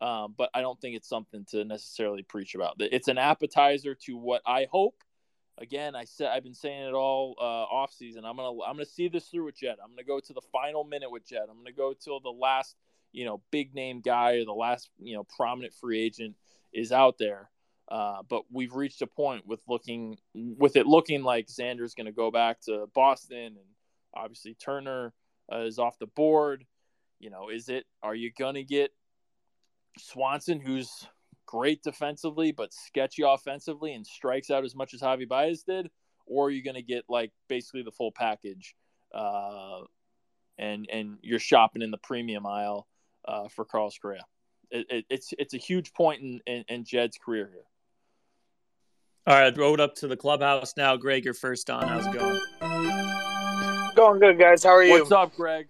um, 0.00 0.34
but 0.38 0.48
i 0.54 0.60
don't 0.60 0.80
think 0.80 0.96
it's 0.96 1.08
something 1.08 1.44
to 1.50 1.64
necessarily 1.64 2.22
preach 2.22 2.54
about 2.54 2.74
it's 2.78 3.08
an 3.08 3.18
appetizer 3.18 3.94
to 3.94 4.16
what 4.16 4.42
i 4.46 4.66
hope 4.70 4.94
again, 5.60 5.94
I 5.94 6.04
said 6.04 6.28
I've 6.28 6.42
been 6.42 6.54
saying 6.54 6.88
it 6.88 6.94
all 6.94 7.36
uh, 7.38 7.44
off 7.44 7.92
season. 7.92 8.24
I'm 8.24 8.36
gonna 8.36 8.62
I'm 8.62 8.74
gonna 8.74 8.86
see 8.86 9.08
this 9.08 9.28
through 9.28 9.44
with 9.44 9.56
Jed. 9.56 9.76
I'm 9.82 9.90
gonna 9.90 10.04
go 10.04 10.18
to 10.18 10.32
the 10.32 10.40
final 10.52 10.84
minute 10.84 11.10
with 11.10 11.26
Jed. 11.26 11.42
I'm 11.48 11.58
gonna 11.58 11.72
go 11.72 11.92
till 11.92 12.20
the 12.20 12.30
last 12.30 12.76
you 13.12 13.24
know 13.24 13.40
big 13.50 13.74
name 13.74 14.00
guy 14.00 14.36
or 14.36 14.44
the 14.44 14.52
last 14.52 14.90
you 14.98 15.14
know 15.14 15.24
prominent 15.24 15.74
free 15.74 16.00
agent 16.00 16.36
is 16.72 16.92
out 16.92 17.18
there. 17.18 17.50
Uh, 17.90 18.22
but 18.28 18.42
we've 18.52 18.74
reached 18.74 19.02
a 19.02 19.06
point 19.06 19.46
with 19.46 19.60
looking 19.68 20.16
with 20.34 20.76
it 20.76 20.86
looking 20.86 21.24
like 21.24 21.48
Xander's 21.48 21.94
going 21.94 22.06
to 22.06 22.12
go 22.12 22.30
back 22.30 22.60
to 22.62 22.86
Boston, 22.94 23.56
and 23.56 23.66
obviously 24.14 24.54
Turner 24.54 25.12
uh, 25.52 25.62
is 25.62 25.78
off 25.78 25.98
the 25.98 26.06
board. 26.06 26.64
You 27.18 27.30
know, 27.30 27.48
is 27.48 27.68
it? 27.68 27.84
Are 28.02 28.14
you 28.14 28.30
going 28.32 28.54
to 28.54 28.62
get 28.62 28.92
Swanson, 29.98 30.60
who's 30.60 31.06
great 31.46 31.82
defensively 31.82 32.52
but 32.52 32.72
sketchy 32.72 33.24
offensively 33.26 33.92
and 33.92 34.06
strikes 34.06 34.50
out 34.50 34.64
as 34.64 34.76
much 34.76 34.94
as 34.94 35.00
Javi 35.00 35.28
Baez 35.28 35.64
did, 35.64 35.90
or 36.26 36.46
are 36.46 36.50
you 36.50 36.62
going 36.62 36.76
to 36.76 36.82
get 36.82 37.04
like 37.08 37.32
basically 37.48 37.82
the 37.82 37.90
full 37.90 38.12
package, 38.12 38.76
uh, 39.12 39.80
and 40.58 40.88
and 40.92 41.18
you're 41.22 41.40
shopping 41.40 41.82
in 41.82 41.90
the 41.90 41.98
premium 41.98 42.46
aisle 42.46 42.86
uh, 43.26 43.48
for 43.48 43.64
Carlos 43.64 43.98
Correa? 44.00 44.24
It, 44.70 44.86
it, 44.90 45.04
it's 45.10 45.34
it's 45.38 45.54
a 45.54 45.58
huge 45.58 45.92
point 45.92 46.22
in, 46.22 46.40
in, 46.46 46.64
in 46.68 46.84
Jed's 46.84 47.18
career 47.18 47.50
here. 47.52 47.64
All 49.30 49.36
right, 49.36 49.54
throw 49.54 49.72
it 49.74 49.78
up 49.78 49.94
to 49.94 50.08
the 50.08 50.16
clubhouse 50.16 50.76
now. 50.76 50.96
Greg, 50.96 51.24
you're 51.24 51.34
first 51.34 51.70
on. 51.70 51.86
How's 51.86 52.04
it 52.04 52.18
going? 52.18 53.94
Going 53.94 54.18
good, 54.18 54.40
guys. 54.40 54.64
How 54.64 54.70
are 54.70 54.82
you? 54.82 54.90
What's 54.90 55.12
up, 55.12 55.36
Greg? 55.36 55.68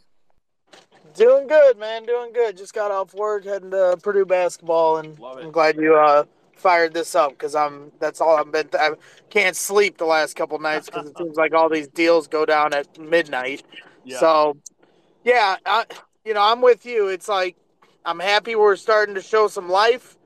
Doing 1.15 1.47
good, 1.47 1.77
man. 1.77 2.07
Doing 2.07 2.33
good. 2.33 2.57
Just 2.57 2.73
got 2.73 2.91
off 2.91 3.13
work, 3.13 3.45
heading 3.45 3.71
to 3.73 3.99
Purdue 4.03 4.25
basketball, 4.25 4.97
and 4.97 5.15
I'm 5.23 5.51
glad 5.51 5.77
you 5.77 5.95
uh, 5.95 6.25
fired 6.57 6.95
this 6.95 7.15
up 7.15 7.33
because 7.33 7.55
I'm. 7.55 7.93
That's 7.99 8.23
all 8.23 8.35
I've 8.35 8.51
been. 8.51 8.71
I 8.73 8.93
can't 9.29 9.55
sleep 9.55 9.99
the 9.99 10.07
last 10.07 10.37
couple 10.37 10.59
nights 10.59 10.87
because 10.87 11.11
it 11.11 11.19
seems 11.19 11.37
like 11.37 11.53
all 11.53 11.69
these 11.69 11.89
deals 11.89 12.29
go 12.29 12.47
down 12.47 12.73
at 12.73 12.99
midnight. 12.99 13.63
Yeah. 14.05 14.21
So, 14.21 14.57
yeah, 15.23 15.57
I, 15.67 15.85
you 16.25 16.33
know, 16.33 16.43
I'm 16.43 16.63
with 16.63 16.87
you. 16.87 17.09
It's 17.09 17.29
like 17.29 17.57
I'm 18.07 18.21
happy 18.21 18.55
we're 18.55 18.77
starting 18.77 19.17
to 19.17 19.23
show 19.23 19.49
some 19.49 19.69
life. 19.69 20.17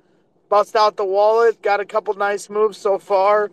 Bust 0.55 0.77
out 0.77 0.97
the 0.97 1.05
wallet. 1.05 1.61
Got 1.63 1.81
a 1.81 1.85
couple 1.85 2.15
nice 2.15 2.49
moves 2.49 2.79
so 2.79 2.97
far. 2.97 3.51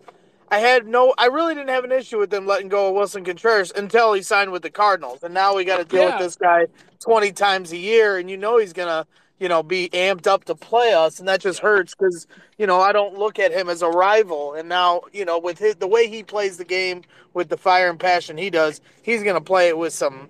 I 0.52 0.58
had 0.58 0.86
no. 0.86 1.12
I 1.18 1.26
really 1.26 1.52
didn't 1.52 1.70
have 1.70 1.82
an 1.82 1.90
issue 1.90 2.16
with 2.16 2.30
them 2.30 2.46
letting 2.46 2.68
go 2.68 2.90
of 2.90 2.94
Willson 2.94 3.24
Contreras 3.24 3.72
until 3.74 4.12
he 4.12 4.22
signed 4.22 4.52
with 4.52 4.62
the 4.62 4.70
Cardinals, 4.70 5.24
and 5.24 5.34
now 5.34 5.56
we 5.56 5.64
got 5.64 5.78
to 5.78 5.84
deal 5.84 6.02
Yeah. 6.02 6.10
with 6.16 6.26
this 6.26 6.36
guy 6.36 6.68
20 7.00 7.32
times 7.32 7.72
a 7.72 7.76
year, 7.76 8.18
and 8.18 8.30
you 8.30 8.36
know 8.36 8.56
he's 8.56 8.72
gonna, 8.72 9.04
you 9.40 9.48
know, 9.48 9.64
be 9.64 9.88
amped 9.92 10.28
up 10.28 10.44
to 10.44 10.54
play 10.54 10.92
us, 10.92 11.18
and 11.18 11.26
that 11.26 11.40
just 11.40 11.58
hurts 11.58 11.92
because 11.92 12.28
you 12.56 12.68
know 12.68 12.80
I 12.80 12.92
don't 12.92 13.18
look 13.18 13.40
at 13.40 13.50
him 13.50 13.68
as 13.68 13.82
a 13.82 13.88
rival, 13.88 14.54
and 14.54 14.68
now 14.68 15.00
you 15.12 15.24
know 15.24 15.40
with 15.40 15.58
his, 15.58 15.74
the 15.74 15.88
way 15.88 16.06
he 16.08 16.22
plays 16.22 16.56
the 16.56 16.64
game 16.64 17.02
with 17.34 17.48
the 17.48 17.56
fire 17.56 17.90
and 17.90 17.98
passion 17.98 18.36
he 18.36 18.48
does, 18.48 18.80
he's 19.02 19.24
gonna 19.24 19.40
play 19.40 19.66
it 19.66 19.76
with 19.76 19.92
some 19.92 20.28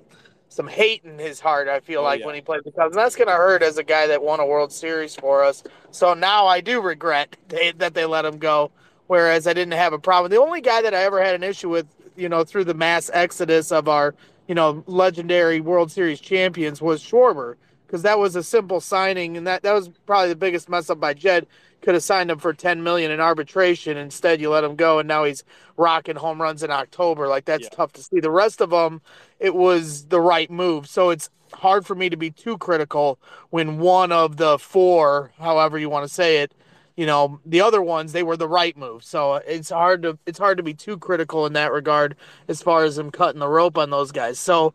some 0.52 0.68
hate 0.68 1.04
in 1.04 1.18
his 1.18 1.40
heart. 1.40 1.68
I 1.68 1.80
feel 1.80 2.00
Oh, 2.00 2.04
like 2.04 2.20
yeah. 2.20 2.26
when 2.26 2.34
he 2.34 2.40
played 2.40 2.62
the 2.64 2.72
Cubs, 2.72 2.96
and 2.96 3.04
that's 3.04 3.16
gonna 3.16 3.32
hurt 3.32 3.62
as 3.62 3.78
a 3.78 3.82
guy 3.84 4.06
that 4.06 4.22
won 4.22 4.40
a 4.40 4.46
World 4.46 4.72
Series 4.72 5.14
for 5.16 5.42
us. 5.44 5.62
So 5.90 6.14
now 6.14 6.46
I 6.46 6.60
do 6.60 6.80
regret 6.80 7.36
they, 7.48 7.72
that 7.72 7.94
they 7.94 8.04
let 8.04 8.24
him 8.24 8.38
go. 8.38 8.70
Whereas 9.08 9.46
I 9.46 9.52
didn't 9.52 9.74
have 9.74 9.92
a 9.92 9.98
problem. 9.98 10.30
The 10.30 10.40
only 10.40 10.60
guy 10.60 10.80
that 10.80 10.94
I 10.94 11.02
ever 11.02 11.22
had 11.22 11.34
an 11.34 11.42
issue 11.42 11.68
with, 11.68 11.86
you 12.16 12.28
know, 12.28 12.44
through 12.44 12.64
the 12.64 12.72
mass 12.74 13.10
exodus 13.12 13.70
of 13.70 13.86
our, 13.88 14.14
you 14.48 14.54
know, 14.54 14.82
legendary 14.86 15.60
World 15.60 15.90
Series 15.90 16.20
champions 16.20 16.80
was 16.80 17.02
Schwarber 17.02 17.56
because 17.86 18.02
that 18.02 18.18
was 18.18 18.36
a 18.36 18.42
simple 18.42 18.80
signing, 18.80 19.36
and 19.36 19.46
that 19.46 19.62
that 19.64 19.72
was 19.74 19.90
probably 20.06 20.28
the 20.30 20.36
biggest 20.36 20.68
mess 20.68 20.88
up 20.88 20.98
by 21.00 21.12
Jed. 21.14 21.46
Could 21.82 21.94
have 21.94 22.02
signed 22.04 22.30
him 22.30 22.38
for 22.38 22.52
ten 22.54 22.82
million 22.82 23.10
in 23.10 23.20
arbitration. 23.20 23.96
Instead, 23.96 24.40
you 24.40 24.50
let 24.50 24.64
him 24.64 24.76
go, 24.76 24.98
and 25.00 25.08
now 25.08 25.24
he's 25.24 25.44
rocking 25.76 26.16
home 26.16 26.40
runs 26.40 26.62
in 26.62 26.70
October. 26.70 27.28
Like 27.28 27.44
that's 27.44 27.64
Yeah. 27.64 27.76
tough 27.76 27.92
to 27.94 28.02
see. 28.02 28.20
The 28.20 28.30
rest 28.30 28.60
of 28.60 28.70
them, 28.70 29.00
it 29.40 29.54
was 29.54 30.06
the 30.06 30.20
right 30.20 30.50
move. 30.50 30.86
So 30.88 31.10
it's 31.10 31.28
hard 31.52 31.84
for 31.84 31.94
me 31.94 32.08
to 32.08 32.16
be 32.16 32.30
too 32.30 32.56
critical 32.56 33.18
when 33.50 33.78
one 33.78 34.12
of 34.12 34.36
the 34.36 34.58
four, 34.58 35.32
however 35.38 35.76
you 35.78 35.90
want 35.90 36.06
to 36.06 36.12
say 36.12 36.38
it, 36.38 36.54
you 36.96 37.04
know, 37.04 37.40
the 37.44 37.60
other 37.60 37.82
ones 37.82 38.12
they 38.12 38.22
were 38.22 38.36
the 38.36 38.48
right 38.48 38.76
move. 38.76 39.02
So 39.02 39.32
uh, 39.32 39.40
it's 39.46 39.70
hard 39.70 40.02
to 40.02 40.18
it's 40.24 40.38
hard 40.38 40.58
to 40.58 40.62
be 40.62 40.74
too 40.74 40.96
critical 40.98 41.46
in 41.46 41.52
that 41.54 41.72
regard 41.72 42.14
as 42.48 42.62
far 42.62 42.84
as 42.84 42.96
them 42.96 43.10
cutting 43.10 43.40
the 43.40 43.48
rope 43.48 43.76
on 43.76 43.90
those 43.90 44.12
guys. 44.12 44.38
So, 44.38 44.72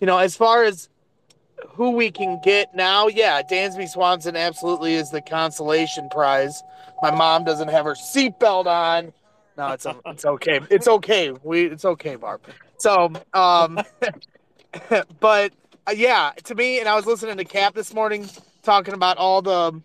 you 0.00 0.06
know, 0.06 0.18
as 0.18 0.36
far 0.36 0.64
as 0.64 0.88
who 1.68 1.92
we 1.92 2.10
can 2.10 2.40
get 2.42 2.74
now, 2.74 3.08
yeah, 3.08 3.42
Dansby 3.42 3.88
Swanson 3.88 4.36
absolutely 4.36 4.94
is 4.94 5.10
the 5.10 5.20
consolation 5.20 6.08
prize. 6.10 6.62
My 7.00 7.10
mom 7.10 7.44
doesn't 7.44 7.68
have 7.68 7.84
her 7.84 7.94
seatbelt 7.94 8.66
on. 8.66 9.12
No, 9.56 9.68
it's 9.68 9.86
it's 10.06 10.24
okay. 10.24 10.60
It's 10.70 10.88
okay. 10.88 11.32
We 11.42 11.66
it's 11.66 11.84
okay, 11.84 12.16
Barb. 12.16 12.40
So, 12.78 13.12
um, 13.34 13.80
but 15.20 15.52
uh, 15.86 15.92
yeah, 15.94 16.32
to 16.44 16.54
me, 16.54 16.78
and 16.80 16.88
I 16.88 16.94
was 16.94 17.06
listening 17.06 17.36
to 17.36 17.44
Cap 17.44 17.74
this 17.74 17.92
morning 17.92 18.28
talking 18.62 18.94
about 18.94 19.18
all 19.18 19.42
the, 19.42 19.80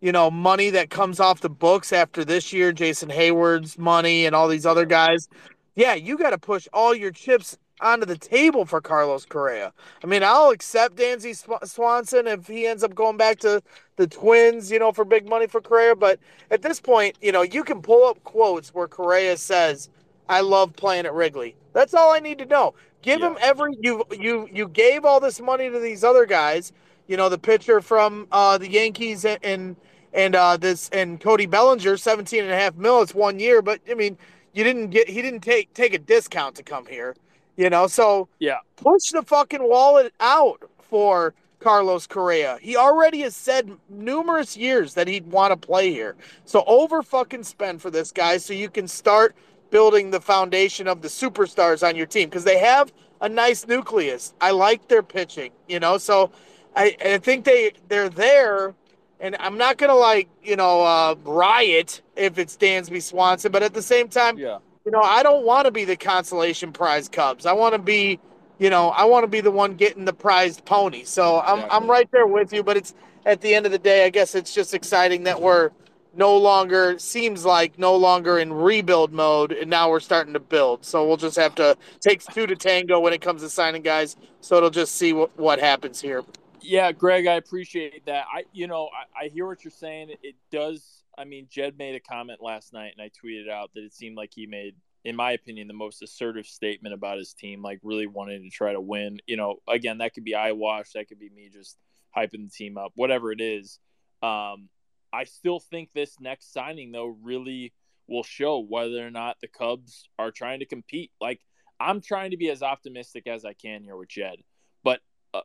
you 0.00 0.12
know, 0.12 0.30
money 0.30 0.70
that 0.70 0.90
comes 0.90 1.20
off 1.20 1.40
the 1.40 1.50
books 1.50 1.92
after 1.92 2.24
this 2.24 2.52
year, 2.52 2.72
Jason 2.72 3.08
Heyward's 3.08 3.78
money 3.78 4.26
and 4.26 4.36
all 4.36 4.48
these 4.48 4.66
other 4.66 4.84
guys. 4.84 5.28
Yeah, 5.74 5.94
you 5.94 6.18
got 6.18 6.30
to 6.30 6.38
push 6.38 6.68
all 6.72 6.94
your 6.94 7.10
chips 7.10 7.56
onto 7.80 8.06
the 8.06 8.18
table 8.18 8.64
for 8.64 8.80
Carlos 8.80 9.24
Correa. 9.24 9.72
I 10.02 10.06
mean, 10.06 10.22
I'll 10.22 10.50
accept 10.50 10.96
Dansby 10.96 11.36
Sw- 11.36 11.70
Swanson 11.70 12.26
if 12.26 12.46
he 12.46 12.66
ends 12.66 12.82
up 12.82 12.94
going 12.94 13.16
back 13.16 13.38
to 13.40 13.62
the 13.96 14.06
Twins, 14.06 14.70
you 14.70 14.78
know, 14.78 14.92
for 14.92 15.04
big 15.04 15.28
money 15.28 15.46
for 15.46 15.60
Correa. 15.60 15.94
But 15.96 16.18
at 16.50 16.62
this 16.62 16.80
point, 16.80 17.16
you 17.20 17.32
know, 17.32 17.42
you 17.42 17.64
can 17.64 17.82
pull 17.82 18.08
up 18.08 18.22
quotes 18.24 18.74
where 18.74 18.88
Correa 18.88 19.36
says, 19.36 19.88
"I 20.28 20.40
love 20.40 20.74
playing 20.74 21.06
at 21.06 21.14
Wrigley." 21.14 21.56
That's 21.72 21.94
all 21.94 22.12
I 22.12 22.20
need 22.20 22.38
to 22.38 22.46
know. 22.46 22.74
Give 23.02 23.22
him 23.22 23.36
every 23.40 23.76
you 23.80 24.04
you 24.10 24.48
you 24.52 24.68
gave 24.68 25.04
all 25.04 25.20
this 25.20 25.40
money 25.40 25.70
to 25.70 25.78
these 25.78 26.02
other 26.04 26.26
guys. 26.26 26.72
You 27.06 27.16
know, 27.16 27.28
the 27.28 27.38
pitcher 27.38 27.80
from 27.80 28.26
uh, 28.32 28.58
the 28.58 28.70
Yankees 28.70 29.24
and 29.24 29.38
and, 29.44 29.76
and 30.12 30.34
uh, 30.34 30.56
this 30.56 30.88
and 30.90 31.20
Cody 31.20 31.46
Bellinger, 31.46 31.96
17 31.96 32.42
and 32.42 32.52
a 32.52 32.56
half 32.56 32.74
mil. 32.76 33.00
It's 33.02 33.14
one 33.14 33.38
year, 33.38 33.62
but 33.62 33.80
I 33.88 33.94
mean, 33.94 34.18
you 34.52 34.64
didn't 34.64 34.90
get 34.90 35.08
he 35.08 35.22
didn't 35.22 35.40
take 35.40 35.72
take 35.74 35.94
a 35.94 35.98
discount 35.98 36.56
to 36.56 36.62
come 36.62 36.86
here. 36.86 37.14
You 37.58 37.68
know, 37.70 37.88
so 37.88 38.28
Yeah. 38.38 38.58
push 38.76 39.10
the 39.10 39.22
fucking 39.22 39.68
wallet 39.68 40.14
out 40.20 40.62
for 40.78 41.34
Carlos 41.58 42.06
Correa. 42.06 42.56
He 42.62 42.76
already 42.76 43.20
has 43.22 43.34
said 43.34 43.70
numerous 43.88 44.56
years 44.56 44.94
that 44.94 45.08
he'd 45.08 45.26
want 45.26 45.50
to 45.50 45.56
play 45.66 45.92
here. 45.92 46.14
So 46.44 46.62
over 46.68 47.02
fucking 47.02 47.42
spend 47.42 47.82
for 47.82 47.90
this 47.90 48.12
guy 48.12 48.36
so 48.36 48.54
you 48.54 48.70
can 48.70 48.86
start 48.86 49.34
building 49.70 50.12
the 50.12 50.20
foundation 50.20 50.86
of 50.86 51.02
the 51.02 51.08
superstars 51.08 51.86
on 51.86 51.96
your 51.96 52.06
team 52.06 52.28
because 52.28 52.44
they 52.44 52.58
have 52.58 52.92
a 53.20 53.28
nice 53.28 53.66
nucleus. 53.66 54.34
I 54.40 54.52
like 54.52 54.86
their 54.86 55.02
pitching, 55.02 55.50
you 55.68 55.80
know. 55.80 55.98
So 55.98 56.30
I, 56.76 56.96
I 57.04 57.18
think 57.18 57.44
they 57.44 57.72
they're 57.88 58.08
there, 58.08 58.76
and 59.18 59.34
I'm 59.40 59.58
not 59.58 59.78
gonna 59.78 59.96
like 59.96 60.28
you 60.44 60.54
know 60.54 60.82
uh, 60.82 61.16
riot 61.24 62.02
if 62.14 62.38
it's 62.38 62.56
Dansby 62.56 63.02
Swanson, 63.02 63.50
but 63.50 63.64
at 63.64 63.74
the 63.74 63.82
same 63.82 64.08
time, 64.08 64.38
Yeah. 64.38 64.58
You 64.88 64.92
know, 64.92 65.02
I 65.02 65.22
don't 65.22 65.44
want 65.44 65.66
to 65.66 65.70
be 65.70 65.84
the 65.84 65.96
consolation 65.96 66.72
prize 66.72 67.10
Cubs. 67.10 67.44
I 67.44 67.52
want 67.52 67.74
to 67.74 67.78
be, 67.78 68.18
you 68.58 68.70
know, 68.70 68.88
I 68.88 69.04
want 69.04 69.22
to 69.22 69.28
be 69.28 69.42
the 69.42 69.50
one 69.50 69.74
getting 69.74 70.06
the 70.06 70.14
prized 70.14 70.64
pony. 70.64 71.04
So 71.04 71.40
I'm 71.40 71.58
Exactly. 71.58 71.76
I'm 71.76 71.90
right 71.90 72.10
there 72.10 72.26
with 72.26 72.54
you. 72.54 72.62
But 72.62 72.78
it's 72.78 72.94
at 73.26 73.42
the 73.42 73.54
end 73.54 73.66
of 73.66 73.72
the 73.72 73.78
day, 73.78 74.06
I 74.06 74.08
guess 74.08 74.34
it's 74.34 74.54
just 74.54 74.72
exciting 74.72 75.24
that 75.24 75.42
we're 75.42 75.72
no 76.14 76.34
longer 76.38 76.98
seems 76.98 77.44
like 77.44 77.78
no 77.78 77.94
longer 77.96 78.38
in 78.38 78.50
rebuild 78.50 79.12
mode, 79.12 79.52
and 79.52 79.68
now 79.68 79.90
we're 79.90 80.00
starting 80.00 80.32
to 80.32 80.40
build. 80.40 80.86
So 80.86 81.06
we'll 81.06 81.18
just 81.18 81.36
have 81.36 81.54
to 81.56 81.76
takes 82.00 82.24
two 82.24 82.46
to 82.46 82.56
tango 82.56 82.98
when 82.98 83.12
it 83.12 83.20
comes 83.20 83.42
to 83.42 83.50
signing 83.50 83.82
guys. 83.82 84.16
So 84.40 84.56
it'll 84.56 84.70
just 84.70 84.94
see 84.94 85.12
what 85.12 85.38
what 85.38 85.60
happens 85.60 86.00
here. 86.00 86.24
Yeah, 86.62 86.92
Greg, 86.92 87.26
I 87.26 87.34
appreciate 87.34 88.06
that. 88.06 88.24
I, 88.34 88.44
you 88.54 88.66
know, 88.66 88.88
I, 88.88 89.26
I 89.26 89.28
hear 89.28 89.46
what 89.46 89.64
you're 89.64 89.70
saying. 89.70 90.14
It 90.22 90.36
does. 90.50 90.97
I 91.18 91.24
mean, 91.24 91.48
Jed 91.50 91.76
made 91.76 91.96
a 91.96 92.00
comment 92.00 92.40
last 92.40 92.72
night, 92.72 92.92
and 92.96 93.02
I 93.02 93.10
tweeted 93.10 93.50
out 93.50 93.70
that 93.74 93.82
it 93.82 93.92
seemed 93.92 94.16
like 94.16 94.30
he 94.32 94.46
made, 94.46 94.76
in 95.04 95.16
my 95.16 95.32
opinion, 95.32 95.66
the 95.66 95.74
most 95.74 96.00
assertive 96.00 96.46
statement 96.46 96.94
about 96.94 97.18
his 97.18 97.34
team, 97.34 97.60
like 97.62 97.80
really 97.82 98.06
wanting 98.06 98.42
to 98.42 98.50
try 98.50 98.72
to 98.72 98.80
win. 98.80 99.18
You 99.26 99.36
know, 99.36 99.56
again, 99.68 99.98
that 99.98 100.14
could 100.14 100.24
be 100.24 100.36
eyewash, 100.36 100.92
that 100.92 101.08
could 101.08 101.18
be 101.18 101.30
me 101.30 101.50
just 101.52 101.76
hyping 102.16 102.44
the 102.44 102.50
team 102.50 102.78
up, 102.78 102.92
whatever 102.94 103.32
it 103.32 103.40
is. 103.40 103.80
Um, 104.22 104.68
I 105.12 105.24
still 105.24 105.58
think 105.58 105.90
this 105.92 106.14
next 106.20 106.52
signing, 106.52 106.92
though, 106.92 107.16
really 107.22 107.72
will 108.06 108.22
show 108.22 108.60
whether 108.60 109.04
or 109.04 109.10
not 109.10 109.36
the 109.40 109.48
Cubs 109.48 110.08
are 110.18 110.30
trying 110.30 110.60
to 110.60 110.66
compete. 110.66 111.10
Like, 111.20 111.40
I'm 111.80 112.00
trying 112.00 112.30
to 112.30 112.36
be 112.36 112.48
as 112.50 112.62
optimistic 112.62 113.26
as 113.26 113.44
I 113.44 113.54
can 113.54 113.82
here 113.82 113.96
with 113.96 114.08
Jed, 114.08 114.36
but 114.84 115.00
uh, 115.34 115.40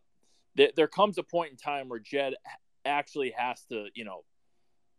there, 0.55 0.71
there 0.75 0.87
comes 0.87 1.17
a 1.17 1.23
point 1.23 1.51
in 1.51 1.57
time 1.57 1.89
where 1.89 1.99
Jed 1.99 2.35
actually 2.85 3.33
has 3.37 3.63
to, 3.69 3.87
you 3.95 4.05
know, 4.05 4.23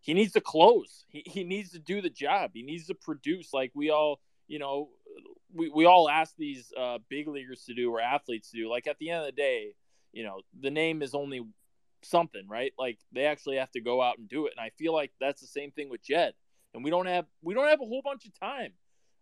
he 0.05 0.13
needs 0.13 0.35
to 0.35 0.41
close. 0.43 1.07
He, 1.09 1.23
he 1.25 1.45
needs 1.45 1.71
to 1.71 1.79
do 1.79 2.03
the 2.03 2.11
job. 2.11 2.51
He 2.53 2.63
needs 2.63 2.89
to 2.89 2.95
produce 2.95 3.55
like 3.55 3.73
we 3.75 3.89
all, 3.89 4.21
you 4.47 4.59
know, 4.59 4.91
we, 5.51 5.71
we 5.71 5.87
all 5.87 6.11
ask 6.11 6.35
these 6.37 6.71
uh, 6.79 6.99
big 7.09 7.27
leaguers 7.27 7.65
to 7.65 7.75
do 7.75 7.91
or 7.91 8.03
athletes 8.03 8.51
to 8.51 8.59
do. 8.59 8.71
Like 8.71 8.87
at 8.87 8.99
the 8.99 9.09
end 9.09 9.21
of 9.21 9.27
the 9.27 9.33
day, 9.33 9.75
you 10.13 10.23
know, 10.23 10.43
the 10.61 10.71
name 10.71 11.01
is 11.01 11.15
only 11.15 11.41
something, 12.03 12.47
right? 12.47 12.75
Like 12.79 12.99
they 13.13 13.25
actually 13.25 13.57
have 13.57 13.71
to 13.71 13.81
go 13.81 14.03
out 14.03 14.19
and 14.19 14.29
do 14.29 14.45
it. 14.45 14.53
And 14.55 14.63
I 14.63 14.73
feel 14.79 14.93
like 14.93 15.11
that's 15.21 15.41
the 15.41 15.47
same 15.47 15.71
thing 15.71 15.89
with 15.89 16.05
Jed. 16.05 16.35
And 16.75 16.85
we 16.85 16.91
don't 16.91 17.07
have 17.07 17.25
we 17.43 17.55
don't 17.55 17.69
have 17.69 17.81
a 17.81 17.87
whole 17.87 18.03
bunch 18.05 18.27
of 18.27 18.39
time. 18.39 18.73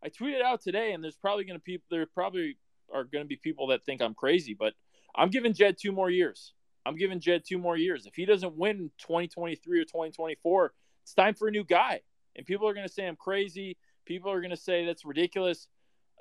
I 0.05 0.09
tweeted 0.09 0.43
out 0.43 0.63
today, 0.63 0.95
and 0.95 1.05
there's 1.05 1.15
probably 1.15 1.45
going 1.45 1.61
to 1.61 1.63
people 1.63 1.87
there 1.93 2.07
probably 2.07 2.59
are 2.93 3.05
going 3.05 3.23
to 3.23 3.29
be 3.29 3.37
people 3.37 3.69
that 3.69 3.85
think 3.85 4.03
I'm 4.03 4.15
crazy, 4.15 4.57
but 4.59 4.75
I'm 5.15 5.31
giving 5.31 5.53
Jed 5.53 5.77
two 5.81 5.93
more 5.93 6.11
years. 6.11 6.55
I'm 6.85 6.97
giving 6.97 7.21
Jed 7.21 7.43
two 7.47 7.59
more 7.59 7.77
years. 7.77 8.07
If 8.07 8.15
he 8.15 8.25
doesn't 8.25 8.57
win 8.57 8.91
2023 8.99 9.81
or 9.81 9.85
2024, 9.85 10.73
it's 11.03 11.15
time 11.15 11.35
for 11.35 11.49
a 11.49 11.51
new 11.51 11.65
guy. 11.65 12.01
and 12.37 12.47
people 12.47 12.69
are 12.69 12.75
going 12.75 12.87
to 12.87 12.93
say 12.93 13.07
I'm 13.07 13.17
crazy. 13.17 13.77
People 14.05 14.31
are 14.31 14.41
going 14.41 14.51
to 14.51 14.57
say 14.57 14.87
that's 14.87 15.05
ridiculous. 15.05 15.69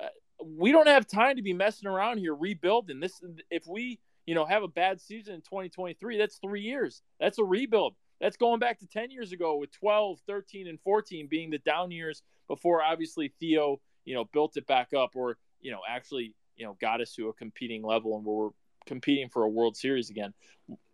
Uh, 0.01 0.07
we 0.43 0.71
don't 0.71 0.87
have 0.87 1.07
time 1.07 1.37
to 1.37 1.41
be 1.41 1.53
messing 1.53 1.87
around 1.87 2.17
here 2.17 2.35
rebuilding. 2.35 2.99
This 2.99 3.21
if 3.49 3.65
we, 3.67 3.99
you 4.25 4.35
know, 4.35 4.45
have 4.45 4.63
a 4.63 4.67
bad 4.67 4.99
season 4.99 5.35
in 5.35 5.41
2023, 5.41 6.17
that's 6.17 6.37
3 6.37 6.61
years. 6.61 7.01
That's 7.19 7.39
a 7.39 7.43
rebuild. 7.43 7.95
That's 8.19 8.37
going 8.37 8.59
back 8.59 8.79
to 8.79 8.87
10 8.87 9.09
years 9.09 9.31
ago 9.31 9.57
with 9.57 9.71
12, 9.71 10.19
13 10.27 10.67
and 10.67 10.79
14 10.81 11.27
being 11.27 11.49
the 11.49 11.57
down 11.57 11.89
years 11.91 12.21
before 12.47 12.83
obviously 12.83 13.33
Theo, 13.39 13.81
you 14.05 14.13
know, 14.13 14.25
built 14.25 14.57
it 14.57 14.67
back 14.67 14.93
up 14.93 15.11
or, 15.15 15.37
you 15.59 15.71
know, 15.71 15.79
actually, 15.89 16.35
you 16.55 16.65
know, 16.65 16.77
got 16.79 17.01
us 17.01 17.13
to 17.15 17.29
a 17.29 17.33
competing 17.33 17.81
level 17.83 18.15
and 18.15 18.25
we're 18.25 18.49
competing 18.85 19.29
for 19.29 19.43
a 19.43 19.50
World 19.50 19.77
Series 19.77 20.09
again. 20.09 20.33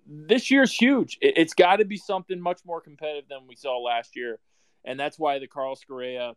This 0.06 0.50
year's 0.50 0.74
huge. 0.74 1.17
It's 1.22 1.53
got 1.53 1.77
to 1.77 1.86
be 1.86 1.98
something 1.98 2.39
much 2.39 2.62
more 2.65 2.82
competitive 2.82 3.27
than 3.29 3.48
we 3.48 3.56
saw 3.56 3.77
last 3.77 4.15
year. 4.15 4.39
And 4.86 5.00
that's 5.00 5.20
why 5.20 5.39
the 5.39 5.48
Carlos 5.48 5.82
Correa, 5.86 6.34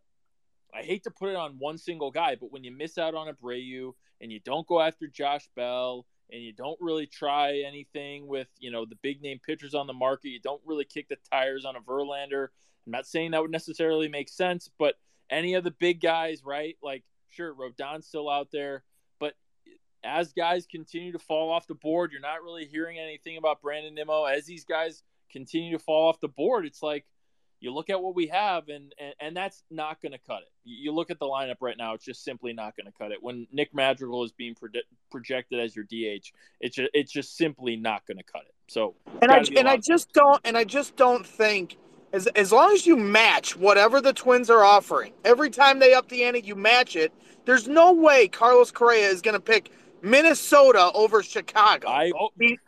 I 0.75 0.83
hate 0.83 1.05
to 1.05 1.11
put 1.11 1.31
it 1.31 1.37
on 1.37 1.57
one 1.59 1.79
single 1.79 2.11
guy, 2.11 2.35
but 2.35 2.51
when 2.51 2.65
you 2.65 2.73
miss 2.73 2.99
out 2.99 3.15
on 3.15 3.33
Abreu 3.33 3.93
and 4.21 4.33
you 4.33 4.41
don't 4.41 4.67
go 4.67 4.81
after 4.81 5.07
Josh 5.07 5.49
Bell 5.55 6.07
and 6.33 6.43
you 6.43 6.53
don't 6.53 6.79
really 6.81 7.07
try 7.07 7.63
anything 7.67 8.27
with, 8.27 8.49
you 8.59 8.71
know, 8.71 8.85
the 8.85 8.97
big 9.03 9.23
name 9.23 9.41
pitchers 9.45 9.75
on 9.75 9.87
the 9.87 9.93
market, 9.93 10.29
you 10.29 10.41
don't 10.41 10.61
really 10.65 10.85
kick 10.85 11.09
the 11.09 11.17
tires 11.31 11.65
on 11.65 11.77
a 11.77 11.81
Verlander. 11.81 12.49
I'm 12.87 12.93
not 12.93 13.07
saying 13.07 13.33
that 13.33 13.43
would 13.43 13.51
necessarily 13.51 14.09
make 14.09 14.29
sense, 14.29 14.71
but 14.79 14.95
any 15.29 15.55
of 15.55 15.65
the 15.65 15.71
big 15.73 16.01
guys, 16.01 16.45
right? 16.45 16.77
Like, 16.83 17.05
sure, 17.29 17.55
Rodon's 17.55 18.07
still 18.07 18.29
out 18.29 18.49
there, 18.53 18.83
as 20.05 20.33
guys 20.33 20.67
continue 20.67 21.13
to 21.13 21.19
fall 21.19 21.51
off 21.51 21.67
the 21.67 21.75
board, 21.75 22.13
you're 22.13 22.21
not 22.21 22.43
really 22.43 22.67
hearing 22.67 22.99
anything 22.99 23.37
about 23.37 23.63
Brandon 23.63 23.95
Nimmo. 23.95 24.25
As 24.25 24.47
these 24.47 24.65
guys 24.65 25.03
continue 25.31 25.73
to 25.73 25.79
fall 25.79 26.09
off 26.09 26.21
the 26.21 26.29
board, 26.29 26.67
it's 26.67 26.83
like– 26.83 27.05
you 27.61 27.73
look 27.73 27.91
at 27.91 28.03
what 28.03 28.15
we 28.15 28.27
have, 28.29 28.69
and 28.69 28.95
and, 28.99 29.15
and 29.21 29.37
that's 29.37 29.63
not 29.71 30.01
going 30.01 30.13
to 30.13 30.19
cut 30.19 30.41
it. 30.41 30.49
You 30.65 30.93
look 30.93 31.11
at 31.11 31.19
the 31.19 31.27
lineup 31.27 31.57
right 31.61 31.77
now; 31.77 31.95
it's 31.95 32.05
just 32.05 32.25
simply 32.25 32.53
not 32.53 32.75
going 32.77 32.87
to 32.87 32.99
cut 32.99 33.13
it. 33.13 33.23
When 33.23 33.47
Nick 33.53 33.75
Madrigal 33.75 34.25
is 34.25 34.33
being 34.33 34.55
pro- 34.55 34.69
projected 35.11 35.61
as 35.61 35.77
your 35.77 35.85
DH, 35.85 36.33
it's 36.61 36.77
just, 36.77 36.91
it's 36.95 37.13
just 37.13 37.37
simply 37.37 37.77
not 37.77 38.07
going 38.07 38.17
to 38.17 38.25
cut 38.25 38.43
it. 38.43 38.55
So, 38.69 38.95
and 39.21 39.31
I 39.31 39.45
and 39.57 39.69
I 39.69 39.77
just 39.77 40.13
don't 40.13 40.41
and 40.45 40.57
I 40.57 40.65
just 40.65 40.97
don't 40.97 41.27
think 41.27 41.77
as 42.13 42.27
as 42.29 42.51
long 42.51 42.73
as 42.73 42.87
you 42.87 42.97
match 42.97 43.57
whatever 43.57 44.01
the 44.01 44.15
Twins 44.15 44.49
are 44.49 44.65
offering 44.65 45.13
every 45.25 45.51
time 45.51 45.79
they 45.79 45.93
up 45.93 46.09
the 46.09 46.25
ante, 46.25 46.41
you 46.41 46.55
match 46.55 46.97
it. 46.97 47.13
There's 47.45 47.69
no 47.69 47.93
way 47.93 48.29
Carlos 48.29 48.71
Correa 48.71 49.09
is 49.09 49.21
going 49.21 49.35
to 49.35 49.41
pick 49.41 49.71
Minnesota 50.03 50.91
over 50.95 51.23
Chicago. 51.23 51.89
I, 51.89 52.13
oh, 52.19 52.31
he, 52.39 52.59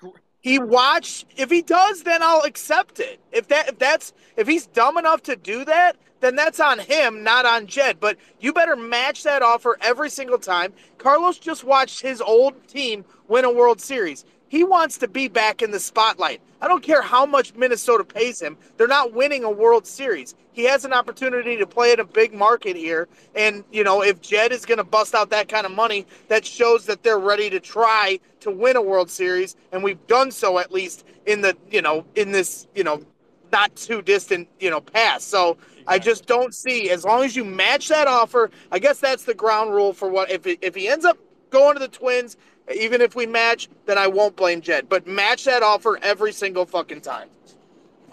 he 0.41 0.59
watched 0.59 1.27
if 1.37 1.51
he 1.51 1.63
does 1.63 2.03
then 2.03 2.23
i'll 2.23 2.43
accept 2.43 3.01
it. 3.01 3.21
If 3.33 3.49
that 3.49 3.69
if 3.69 3.79
that's 3.79 4.13
if 4.37 4.47
he's 4.47 4.67
dumb 4.67 4.99
enough 4.99 5.23
to 5.25 5.37
do 5.37 5.65
that 5.65 5.97
then 6.21 6.37
that's 6.37 6.61
on 6.61 6.79
him 6.79 7.23
not 7.23 7.47
on 7.47 7.67
jed. 7.67 7.99
But 8.01 8.19
you 8.41 8.53
better 8.53 8.77
match 8.77 9.23
that 9.23 9.43
offer 9.43 9.79
every 9.81 10.11
single 10.11 10.39
time. 10.39 10.73
Carlos 10.99 11.39
just 11.39 11.65
watched 11.65 12.03
his 12.03 12.21
old 12.21 12.69
team 12.69 13.05
win 13.29 13.45
a 13.45 13.53
world 13.53 13.81
series. 13.81 14.25
He 14.49 14.65
wants 14.65 14.99
to 14.99 15.09
be 15.09 15.29
back 15.29 15.63
in 15.63 15.71
the 15.71 15.81
spotlight. 15.81 16.43
I 16.61 16.69
don't 16.69 16.83
care 16.83 17.03
how 17.03 17.25
much 17.25 17.55
minnesota 17.55 18.05
pays 18.05 18.41
him. 18.41 18.57
They're 18.77 18.87
not 18.87 19.15
winning 19.15 19.45
a 19.45 19.51
world 19.51 19.87
series 19.87 20.35
he 20.53 20.65
has 20.65 20.85
an 20.85 20.93
opportunity 20.93 21.57
to 21.57 21.67
play 21.67 21.93
in 21.93 22.01
a 22.01 22.05
big 22.05 22.35
market 22.35 22.77
here 22.77 23.09
and 23.35 23.65
you 23.73 23.83
know 23.85 24.03
if 24.03 24.21
jed 24.21 24.53
is 24.53 24.65
going 24.67 24.79
to 24.79 24.85
bust 24.85 25.15
out 25.15 25.31
that 25.31 25.49
kind 25.49 25.67
of 25.67 25.73
money 25.73 26.07
that 26.29 26.45
shows 26.45 26.87
that 26.87 27.03
they're 27.03 27.19
ready 27.19 27.51
to 27.51 27.61
try 27.61 28.19
to 28.43 28.51
win 28.51 28.77
a 28.77 28.83
World 28.83 29.09
Series, 29.11 29.57
and 29.71 29.83
we've 29.83 30.05
done 30.07 30.31
so 30.31 30.59
at 30.59 30.73
least 30.73 31.05
in 31.27 31.41
the 31.41 31.57
you 31.71 31.81
know 31.81 32.05
in 32.17 32.33
this 32.33 32.67
you 32.75 32.85
know 32.85 33.03
not 33.51 33.75
too 33.77 34.03
distant 34.03 34.49
you 34.61 34.71
know 34.71 34.81
past. 34.81 35.29
So 35.29 35.57
I 35.87 35.99
just 35.99 36.27
don't 36.27 36.55
see 36.55 36.91
as 36.91 37.05
long 37.05 37.25
as 37.25 37.35
you 37.35 37.45
match 37.45 37.89
that 37.89 38.07
offer. 38.07 38.51
I 38.71 38.79
guess 38.79 38.99
that's 38.99 39.25
the 39.25 39.35
ground 39.35 39.73
rule 39.73 39.93
for 39.93 40.09
what 40.09 40.31
if 40.31 40.47
it, 40.47 40.59
if 40.61 40.75
he 40.75 40.89
ends 40.89 41.05
up 41.05 41.19
going 41.51 41.75
to 41.75 41.81
the 41.81 41.89
Twins, 41.89 42.37
even 42.75 43.01
if 43.01 43.15
we 43.15 43.27
match, 43.27 43.69
then 43.87 43.97
I 43.97 44.07
won't 44.07 44.37
blame 44.37 44.61
Jed. 44.61 44.89
But 44.89 45.07
match 45.07 45.45
that 45.45 45.63
offer 45.63 45.99
every 46.03 46.33
single 46.33 46.67
fucking 46.67 47.01
time. 47.01 47.29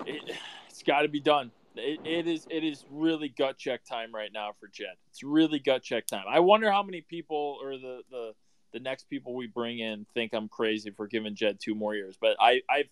It, 0.06 0.36
has 0.67 0.84
got 0.84 1.02
to 1.02 1.08
be 1.08 1.19
done. 1.19 1.52
It, 1.75 1.99
it 2.03 2.27
is 2.27 2.47
it 2.49 2.63
is 2.63 2.84
really 2.89 3.29
gut 3.29 3.58
check 3.58 3.86
time 3.86 4.13
right 4.13 4.32
now 4.34 4.51
for 4.60 4.67
Jed. 4.67 4.95
It's 5.10 5.23
really 5.23 5.60
gut 5.60 5.84
check 5.84 6.08
time. 6.08 6.25
I 6.29 6.39
wonder 6.39 6.71
how 6.71 6.84
many 6.84 7.01
people 7.01 7.58
or 7.62 7.77
the 7.77 8.01
the 8.10 8.34
the 8.73 8.79
next 8.79 9.10
people 9.10 9.36
we 9.36 9.47
bring 9.47 9.79
in 9.79 10.05
think 10.13 10.34
I'm 10.34 10.47
crazy 10.47 10.91
for 10.91 11.08
giving 11.08 11.36
Jed 11.36 11.60
two 11.60 11.75
more 11.75 11.95
years. 11.95 12.17
But 12.19 12.38
I, 12.39 12.62
I've, 12.69 12.89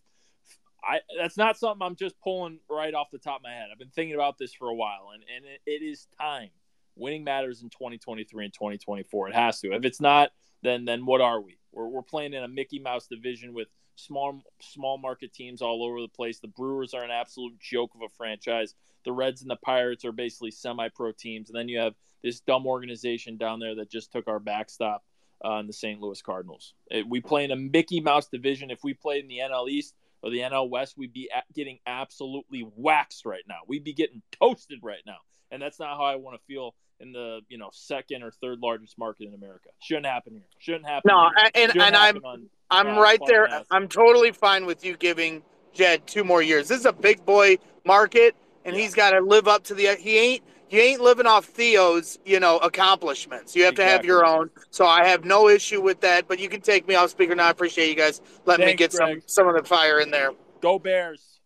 I 0.83 0.99
that's 1.17 1.37
not 1.37 1.57
something 1.57 1.85
I'm 1.85 1.95
just 1.95 2.19
pulling 2.19 2.59
right 2.69 2.93
off 2.93 3.09
the 3.11 3.17
top 3.17 3.37
of 3.37 3.43
my 3.43 3.51
head. 3.51 3.67
I've 3.71 3.79
been 3.79 3.89
thinking 3.89 4.15
about 4.15 4.37
this 4.37 4.53
for 4.53 4.69
a 4.69 4.75
while, 4.75 5.09
and 5.13 5.23
and 5.35 5.45
it, 5.45 5.61
it 5.65 5.83
is 5.83 6.07
time. 6.19 6.49
Winning 6.95 7.23
matters 7.23 7.61
in 7.61 7.69
2023 7.69 8.45
and 8.45 8.53
2024. 8.53 9.29
It 9.29 9.35
has 9.35 9.59
to. 9.61 9.73
If 9.73 9.85
it's 9.85 10.01
not, 10.01 10.31
then 10.63 10.85
then 10.85 11.05
what 11.05 11.21
are 11.21 11.41
we? 11.41 11.57
We're 11.71 11.87
we're 11.87 12.01
playing 12.03 12.33
in 12.33 12.43
a 12.43 12.47
Mickey 12.47 12.79
Mouse 12.79 13.07
division 13.07 13.53
with 13.53 13.67
small 13.97 14.41
small 14.61 14.97
market 14.97 15.33
teams 15.33 15.61
all 15.61 15.83
over 15.83 16.01
the 16.01 16.07
place. 16.07 16.39
The 16.39 16.47
Brewers 16.47 16.93
are 16.93 17.03
an 17.03 17.11
absolute 17.11 17.59
joke 17.59 17.91
of 17.95 18.01
a 18.01 18.09
franchise. 18.09 18.75
The 19.03 19.11
Reds 19.11 19.41
and 19.41 19.49
the 19.49 19.57
Pirates 19.57 20.05
are 20.05 20.11
basically 20.11 20.51
semi-pro 20.51 21.13
teams, 21.13 21.49
and 21.49 21.57
then 21.57 21.67
you 21.67 21.79
have 21.79 21.95
this 22.23 22.39
dumb 22.39 22.65
organization 22.65 23.37
down 23.37 23.59
there 23.59 23.75
that 23.75 23.89
just 23.89 24.11
took 24.11 24.27
our 24.27 24.39
backstop 24.39 25.03
uh, 25.43 25.55
in 25.55 25.67
the 25.67 25.73
St. 25.73 25.99
Louis 25.99 26.21
Cardinals. 26.21 26.73
It, 26.89 27.07
we 27.07 27.21
play 27.21 27.43
in 27.43 27.51
a 27.51 27.55
Mickey 27.55 27.99
Mouse 27.99 28.27
division. 28.27 28.71
If 28.71 28.83
we 28.83 28.93
played 28.93 29.23
in 29.23 29.29
the 29.29 29.39
NL 29.39 29.69
East 29.69 29.93
or 30.27 30.29
the 30.31 30.39
NL 30.39 30.69
West, 30.69 30.97
we'd 30.97 31.13
be 31.13 31.29
getting 31.53 31.79
absolutely 31.87 32.67
waxed 32.75 33.25
right 33.25 33.43
now. 33.47 33.59
We'd 33.65 33.85
be 33.85 33.93
getting 33.93 34.21
toasted 34.39 34.79
right 34.83 35.01
now, 35.05 35.17
and 35.51 35.61
that's 35.61 35.79
not 35.79 35.97
how 35.97 36.03
I 36.03 36.17
want 36.17 36.37
to 36.37 36.45
feel 36.45 36.75
in 36.99 37.13
the 37.13 37.39
you 37.47 37.57
know 37.57 37.69
second 37.71 38.23
or 38.23 38.31
third 38.31 38.59
largest 38.59 38.97
market 38.97 39.27
in 39.27 39.33
America. 39.33 39.69
Shouldn't 39.81 40.05
happen 40.05 40.33
here. 40.33 40.43
Shouldn't 40.59 40.85
happen. 40.85 41.03
No, 41.07 41.29
here. 41.37 41.49
and 41.55 41.71
Shouldn't 41.71 41.81
and 41.81 41.95
I'm 41.95 42.25
on, 42.25 42.49
I'm 42.69 42.87
uh, 42.97 43.01
right 43.01 43.21
there. 43.25 43.47
Farm 43.47 43.63
I'm 43.71 43.87
totally 43.87 44.31
fine 44.31 44.65
with 44.65 44.83
you 44.83 44.97
giving 44.97 45.41
Jed 45.73 46.05
two 46.05 46.25
more 46.25 46.41
years. 46.41 46.67
This 46.67 46.79
is 46.81 46.85
a 46.85 46.93
big 46.93 47.25
boy 47.25 47.57
market, 47.85 48.35
and 48.65 48.75
Yeah. 48.75 48.81
he's 48.81 48.93
got 48.93 49.11
to 49.11 49.21
live 49.21 49.47
up 49.47 49.63
to 49.65 49.73
the. 49.73 49.95
He 49.95 50.17
ain't. 50.17 50.43
You 50.69 50.81
ain't 50.81 51.01
living 51.01 51.25
off 51.25 51.45
Theo's, 51.45 52.19
you 52.25 52.39
know, 52.39 52.57
accomplishments. 52.57 53.55
You 53.55 53.63
have 53.65 53.75
to 53.75 53.83
have 53.83 54.03
your 54.03 54.25
own. 54.25 54.49
So 54.69 54.85
I 54.85 55.05
have 55.05 55.23
no 55.23 55.47
issue 55.47 55.81
with 55.81 56.01
that. 56.01 56.27
But 56.27 56.39
you 56.39 56.49
can 56.49 56.61
take 56.61 56.87
me 56.87 56.95
off 56.95 57.09
speaker 57.09 57.35
now. 57.35 57.47
I 57.47 57.51
appreciate 57.51 57.89
you 57.89 57.95
guys 57.95 58.21
letting 58.45 58.65
me 58.65 58.71
Thanks, 58.71 58.79
get 58.79 58.93
some 58.93 59.21
some 59.25 59.47
of 59.47 59.55
the 59.55 59.63
fire 59.63 59.99
in 59.99 60.11
there. 60.11 60.31
Go 60.61 60.79
Bears. 60.79 61.39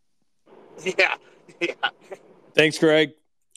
Yeah, 0.98 1.16
yeah. 1.60 1.74
Thanks, 2.56 2.80
Greg. 2.80 3.12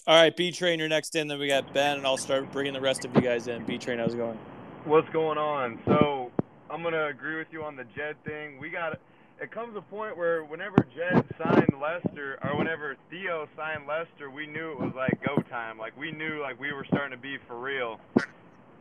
All 0.06 0.20
right, 0.20 0.36
B 0.36 0.52
Train, 0.52 0.78
you're 0.78 0.88
next 0.88 1.16
in. 1.16 1.28
Then 1.28 1.38
we 1.38 1.48
got 1.48 1.72
Ben, 1.72 1.96
and 1.96 2.06
I'll 2.06 2.18
start 2.18 2.52
bringing 2.52 2.74
the 2.74 2.80
rest 2.80 3.06
of 3.06 3.14
you 3.14 3.22
guys 3.22 3.48
in. 3.48 3.64
B 3.64 3.78
Train, 3.78 3.98
how's 3.98 4.12
it 4.12 4.18
going? 4.18 4.38
What's 4.84 5.08
going 5.08 5.38
on? 5.38 5.78
So 5.86 6.30
I'm 6.68 6.82
gonna 6.82 7.06
agree 7.06 7.38
with 7.38 7.46
you 7.50 7.64
on 7.64 7.76
the 7.76 7.84
Jed 7.96 8.16
thing. 8.24 8.58
We 8.58 8.68
got 8.68 8.98
it 9.40 9.50
comes 9.50 9.76
a 9.76 9.80
point 9.82 10.16
where 10.16 10.44
whenever 10.44 10.76
Jed 10.94 11.24
signed 11.38 11.74
Lester 11.80 12.38
or 12.42 12.56
whenever 12.56 12.96
Theo 13.10 13.48
signed 13.56 13.86
Lester, 13.86 14.30
we 14.30 14.46
knew 14.46 14.72
it 14.72 14.80
was 14.80 14.92
like 14.94 15.18
go 15.24 15.36
time. 15.42 15.78
Like 15.78 15.96
we 15.98 16.12
knew 16.12 16.40
like 16.40 16.58
we 16.60 16.72
were 16.72 16.84
starting 16.84 17.10
to 17.16 17.20
be 17.20 17.36
for 17.48 17.58
real. 17.58 18.00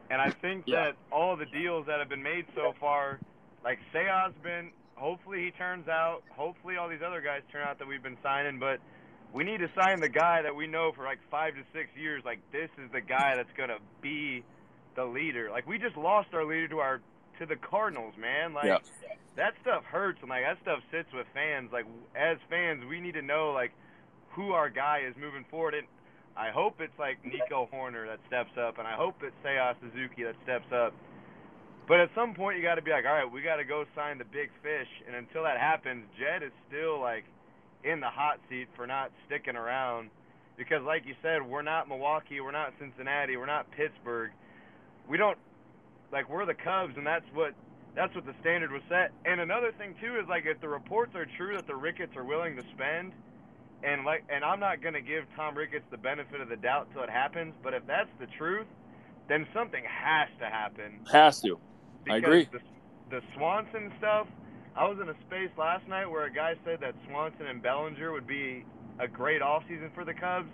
And 0.10 0.22
I 0.22 0.30
think 0.30 0.66
Yeah. 0.68 0.86
that 0.86 0.96
all 1.12 1.36
the 1.36 1.46
deals 1.48 1.88
that 1.88 2.00
have 2.00 2.10
been 2.10 2.24
made 2.24 2.46
so 2.56 2.74
far, 2.80 3.20
like 3.64 3.80
Seau's 3.92 4.34
been 4.44 4.72
hopefully 4.96 5.44
he 5.44 5.52
turns 5.52 5.88
out, 5.88 6.22
hopefully 6.30 6.78
all 6.78 6.88
these 6.88 7.02
other 7.06 7.20
guys 7.22 7.42
turn 7.52 7.68
out 7.68 7.80
that 7.80 7.88
we've 7.88 8.04
been 8.04 8.18
signing, 8.22 8.60
but 8.60 8.80
we 9.34 9.44
need 9.44 9.58
to 9.58 9.70
sign 9.76 10.00
the 10.00 10.10
guy 10.10 10.44
that 10.44 10.56
we 10.56 10.68
know 10.68 10.92
for 10.96 11.04
like 11.04 11.18
five 11.32 11.56
to 11.56 11.62
six 11.74 11.90
years. 11.98 12.22
Like 12.24 12.40
this 12.52 12.70
is 12.78 12.92
the 12.92 13.02
guy 13.02 13.34
that's 13.36 13.52
gonna 13.58 13.80
be 14.02 14.44
the 14.96 15.04
leader. 15.04 15.50
Like 15.50 15.66
we 15.66 15.80
just 15.80 15.98
lost 15.98 16.30
our 16.34 16.46
leader 16.46 16.68
to 16.68 16.78
our 16.80 17.02
to 17.40 17.46
the 17.46 17.56
Cardinals, 17.56 18.14
man. 18.18 18.54
Like 18.54 18.66
Yeah. 18.66 18.78
that 19.36 19.54
stuff 19.62 19.84
hurts 19.86 20.20
and 20.22 20.30
like 20.30 20.44
that 20.44 20.62
stuff 20.62 20.80
sits 20.92 21.12
with 21.14 21.28
fans. 21.34 21.72
Like 21.72 21.86
as 22.16 22.38
fans, 22.50 22.84
we 22.86 23.00
need 23.00 23.14
to 23.14 23.22
know 23.22 23.52
like 23.52 23.72
who 24.32 24.52
our 24.52 24.70
guy 24.70 25.02
is 25.08 25.16
moving 25.18 25.46
forward. 25.50 25.74
And 25.76 25.88
I 26.36 26.50
hope 26.52 26.82
it's 26.82 26.98
like 26.98 27.24
Nico 27.26 27.70
Hoerner 27.72 28.08
that 28.08 28.20
steps 28.28 28.58
up, 28.58 28.80
and 28.80 28.88
I 28.88 28.96
hope 28.96 29.22
it's 29.22 29.36
Seiya 29.46 29.76
Suzuki 29.82 30.24
that 30.24 30.36
steps 30.44 30.72
up. 30.74 30.94
But 31.88 32.00
at 32.00 32.10
some 32.16 32.34
point, 32.34 32.58
you 32.58 32.64
got 32.64 32.76
to 32.76 32.82
be 32.82 32.92
like, 32.92 33.06
all 33.06 33.14
right, 33.14 33.30
we 33.30 33.42
got 33.42 33.58
to 33.58 33.66
go 33.66 33.84
sign 33.94 34.18
the 34.18 34.24
big 34.26 34.50
fish. 34.64 34.88
And 35.06 35.16
until 35.16 35.44
that 35.44 35.60
happens, 35.60 36.06
Jed 36.18 36.42
is 36.42 36.52
still 36.68 37.00
like 37.00 37.26
in 37.84 38.00
the 38.00 38.10
hot 38.10 38.40
seat 38.50 38.68
for 38.76 38.88
not 38.88 39.12
sticking 39.28 39.56
around 39.58 40.10
because, 40.58 40.82
like 40.84 41.06
you 41.06 41.14
said, 41.22 41.42
we're 41.46 41.62
not 41.62 41.88
Milwaukee, 41.90 42.40
we're 42.40 42.52
not 42.52 42.74
Cincinnati, 42.80 43.36
we're 43.38 43.46
not 43.46 43.70
Pittsburgh. 43.72 44.32
We 45.10 45.18
don't 45.18 45.38
like 46.14 46.30
we're 46.30 46.46
the 46.46 46.54
Cubs, 46.54 46.94
and 46.96 47.06
that's 47.06 47.26
what 47.34 47.54
that's 47.96 48.16
what 48.16 48.26
the 48.26 48.34
standard 48.40 48.72
was 48.72 48.82
set. 48.88 49.12
And 49.26 49.42
another 49.42 49.74
thing 49.78 49.96
too 50.00 50.18
is 50.22 50.28
like 50.30 50.46
if 50.46 50.62
the 50.62 50.70
reports 50.70 51.16
are 51.16 51.26
true 51.38 51.56
that 51.56 51.68
the 51.68 51.76
Ricketts 51.76 52.16
are 52.16 52.24
willing 52.24 52.56
to 52.56 52.64
spend, 52.74 53.12
and 53.84 54.06
like 54.06 54.24
and 54.30 54.46
I'm 54.46 54.60
not 54.60 54.82
gonna 54.82 55.02
give 55.02 55.26
Tom 55.36 55.58
Ricketts 55.58 55.86
the 55.92 55.98
benefit 55.98 56.40
of 56.40 56.48
the 56.48 56.56
doubt 56.56 56.88
till 56.94 57.02
it 57.02 57.10
happens, 57.10 57.56
but 57.64 57.74
if 57.74 57.86
that's 57.88 58.10
the 58.20 58.28
truth, 58.38 58.68
then 59.28 59.48
something 59.54 59.84
has 59.84 60.30
to 60.40 60.46
happen. 60.46 61.00
Has 61.12 61.42
to. 61.42 61.60
I 62.10 62.18
agree. 62.18 62.48
The, 62.52 62.60
the 63.10 63.22
Swanson 63.36 63.92
stuff, 63.98 64.28
I 64.76 64.88
was 64.88 65.00
in 65.02 65.10
a 65.10 65.16
space 65.28 65.50
last 65.58 65.88
night 65.88 66.06
where 66.06 66.26
a 66.26 66.34
guy 66.34 66.56
said 66.66 66.80
that 66.82 66.96
Swanson 67.08 67.48
and 67.48 67.62
Bellinger 67.62 68.12
would 68.12 68.28
be 68.28 68.66
a 69.00 69.08
great 69.08 69.42
offseason 69.42 69.94
for 69.96 70.06
the 70.06 70.14
Cubs. 70.14 70.50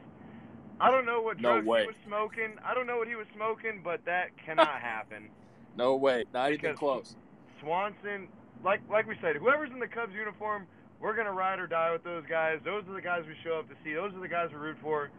I 0.79 0.91
don't 0.91 1.05
know 1.05 1.21
what 1.21 1.37
drugs 1.37 1.65
way. 1.65 1.81
he 1.81 1.87
was 1.87 1.95
smoking. 2.05 2.55
I 2.63 2.73
don't 2.73 2.87
know 2.87 2.97
what 2.97 3.07
he 3.07 3.15
was 3.15 3.27
smoking, 3.35 3.81
but 3.83 4.05
that 4.05 4.29
cannot 4.45 4.79
happen. 4.79 5.29
No 5.75 5.95
way, 5.95 6.25
not 6.33 6.51
even 6.51 6.75
close. 6.75 7.15
Swanson, 7.61 8.27
like 8.63 8.81
like 8.89 9.07
we 9.07 9.15
said, 9.21 9.35
whoever's 9.35 9.71
in 9.71 9.79
the 9.79 9.87
Cubs 9.87 10.13
uniform, 10.13 10.67
we're 10.99 11.15
gonna 11.15 11.31
ride 11.31 11.59
or 11.59 11.67
die 11.67 11.91
with 11.91 12.03
those 12.03 12.23
guys. 12.29 12.59
Those 12.63 12.83
are 12.89 12.93
the 12.93 13.01
guys 13.01 13.23
we 13.27 13.35
show 13.43 13.59
up 13.59 13.69
to 13.69 13.75
see. 13.83 13.93
Those 13.93 14.13
are 14.13 14.19
the 14.19 14.27
guys 14.27 14.49
we 14.51 14.57
root 14.57 14.77
for. 14.81 15.09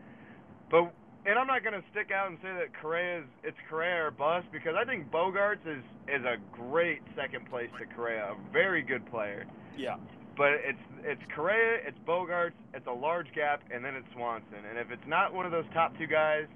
But 0.71 0.93
and 1.27 1.39
I'm 1.39 1.47
not 1.47 1.65
gonna 1.65 1.83
stick 1.91 2.11
out 2.11 2.29
and 2.29 2.39
say 2.43 2.49
that 2.49 2.73
Correa 2.81 3.21
is 3.21 3.25
it's 3.45 3.57
Correa 3.69 4.07
or 4.07 4.11
bust 4.11 4.47
because 4.53 4.75
I 4.77 4.85
think 4.85 5.11
Bogaerts 5.11 5.67
is 5.67 5.83
is 6.09 6.25
a 6.25 6.37
great 6.53 7.03
second 7.17 7.49
place 7.49 7.71
to 7.79 7.87
Correa, 7.95 8.33
a 8.33 8.53
very 8.53 8.83
good 8.83 9.05
player. 9.11 9.47
Yeah. 9.77 9.97
But 10.37 10.53
it's 10.65 10.79
it's 11.03 11.23
Correa, 11.35 11.81
it's 11.87 11.99
Bogaerts, 12.07 12.57
it's 12.75 12.87
a 12.87 12.93
large 12.93 13.33
gap, 13.35 13.63
and 13.73 13.85
then 13.85 13.95
it's 13.95 14.07
Swanson. 14.15 14.65
And 14.69 14.79
if 14.79 14.91
it's 14.91 15.07
not 15.07 15.35
one 15.35 15.45
of 15.45 15.53
those 15.53 15.67
top 15.75 15.97
two 15.99 16.07
guys, 16.07 16.47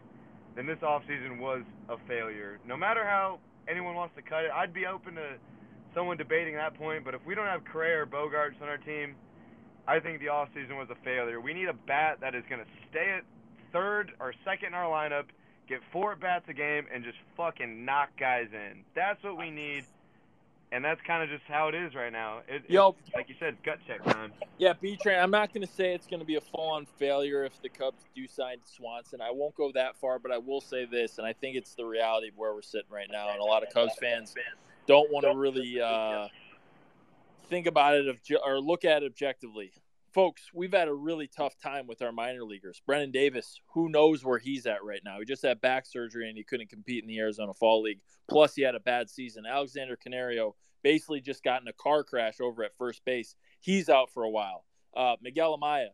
then 0.57 0.67
this 0.67 0.79
offseason 0.79 1.39
was 1.39 1.63
a 1.89 1.97
failure. 2.09 2.59
No 2.67 2.77
matter 2.77 3.05
how 3.05 3.41
anyone 3.69 3.95
wants 3.95 4.15
to 4.17 4.23
cut 4.23 4.45
it, 4.45 4.51
I'd 4.55 4.73
be 4.73 4.87
open 4.87 5.15
to 5.15 5.37
someone 5.95 6.17
debating 6.17 6.55
that 6.55 6.75
point. 6.75 7.05
But 7.05 7.15
if 7.15 7.25
we 7.27 7.35
don't 7.35 7.47
have 7.47 7.65
Correa 7.65 8.03
or 8.03 8.07
Bogaerts 8.07 8.61
on 8.61 8.69
our 8.69 8.79
team, 8.79 9.15
I 9.87 10.01
think 10.01 10.21
the 10.21 10.27
offseason 10.27 10.77
was 10.79 10.89
a 10.91 10.97
failure. 11.05 11.41
We 11.41 11.55
need 11.55 11.69
a 11.69 11.75
bat 11.75 12.19
that 12.21 12.35
is 12.35 12.45
going 12.49 12.61
to 12.61 12.71
stay 12.91 13.15
at 13.19 13.25
third 13.73 14.13
or 14.21 14.33
second 14.45 14.69
in 14.69 14.75
our 14.75 14.91
lineup, 14.91 15.25
get 15.69 15.81
four 15.93 16.13
at 16.13 16.21
bats 16.21 16.47
a 16.49 16.55
game, 16.55 16.87
and 16.93 17.05
just 17.05 17.19
fucking 17.37 17.85
knock 17.85 18.11
guys 18.19 18.49
in. 18.53 18.85
That's 18.95 19.23
what 19.23 19.37
we 19.37 19.51
need. 19.51 19.85
And 20.75 20.85
that's 20.85 21.01
kind 21.07 21.23
of 21.23 21.29
just 21.29 21.45
how 21.47 21.69
it 21.69 21.75
is 21.77 21.95
right 21.95 22.11
now. 22.13 22.41
It, 22.49 22.69
Yo, 22.69 22.97
like 23.15 23.29
you 23.29 23.37
said, 23.39 23.57
gut 23.63 23.79
check 23.87 24.03
time. 24.03 24.33
Yeah, 24.59 24.73
B 24.73 24.97
Train. 25.01 25.21
I'm 25.21 25.31
not 25.31 25.55
going 25.55 25.65
to 25.65 25.73
say 25.73 25.95
it's 25.95 26.09
going 26.09 26.19
to 26.19 26.27
be 26.27 26.35
a 26.35 26.41
full-on 26.41 26.85
failure 26.99 27.45
if 27.45 27.63
the 27.63 27.69
Cubs 27.69 28.03
do 28.13 28.27
sign 28.27 28.57
Swanson. 28.65 29.21
I 29.21 29.31
won't 29.31 29.55
go 29.55 29.71
that 29.73 29.95
far, 29.97 30.19
but 30.19 30.33
I 30.33 30.39
will 30.39 30.61
say 30.61 30.85
this, 30.85 31.19
and 31.19 31.27
I 31.29 31.33
think 31.33 31.55
it's 31.55 31.77
the 31.77 31.85
reality 31.85 32.27
of 32.27 32.37
where 32.37 32.53
we're 32.53 32.63
sitting 32.63 32.91
right 32.91 33.07
now, 33.09 33.31
and 33.31 33.39
a 33.39 33.45
lot 33.45 33.63
of 33.63 33.73
Cubs 33.73 33.95
fans 34.01 34.35
don't 34.89 35.13
want 35.13 35.25
to 35.27 35.37
really 35.37 35.81
uh, 35.81 36.27
think 37.49 37.69
about 37.69 37.95
it 37.95 38.17
or 38.45 38.59
look 38.59 38.85
at 38.85 39.05
it 39.05 39.07
objectively. 39.07 39.71
Folks, 40.15 40.43
we've 40.55 40.73
had 40.73 40.87
a 40.87 40.95
really 40.95 41.27
tough 41.27 41.59
time 41.59 41.89
with 41.89 42.01
our 42.01 42.13
minor 42.13 42.45
leaguers. 42.45 42.81
Brennen 42.87 43.11
Davis, 43.11 43.61
who 43.73 43.89
knows 43.89 44.25
where 44.25 44.39
he's 44.39 44.65
at 44.65 44.85
right 44.85 45.01
now? 45.05 45.19
He 45.19 45.25
just 45.25 45.43
had 45.43 45.61
back 45.61 45.87
surgery 45.87 46.29
and 46.29 46.39
he 46.39 46.45
couldn't 46.45 46.71
compete 46.71 47.03
in 47.03 47.09
the 47.09 47.19
Arizona 47.19 47.53
Fall 47.53 47.83
League. 47.83 47.99
Plus, 48.29 48.55
he 48.55 48.63
had 48.63 48.77
a 48.77 48.81
bad 48.81 49.11
season. 49.11 49.43
Alexander 49.45 49.97
Canario 49.97 50.55
basically 50.85 51.21
just 51.21 51.43
got 51.43 51.63
in 51.63 51.67
a 51.67 51.73
car 51.73 52.05
crash 52.05 52.41
over 52.41 52.63
at 52.63 52.77
first 52.77 53.05
base. 53.05 53.35
He's 53.59 53.89
out 53.89 54.09
for 54.09 54.23
a 54.23 54.31
while. 54.31 54.65
Uh, 54.97 55.17
Miguel 55.21 55.59
Amaya, 55.59 55.89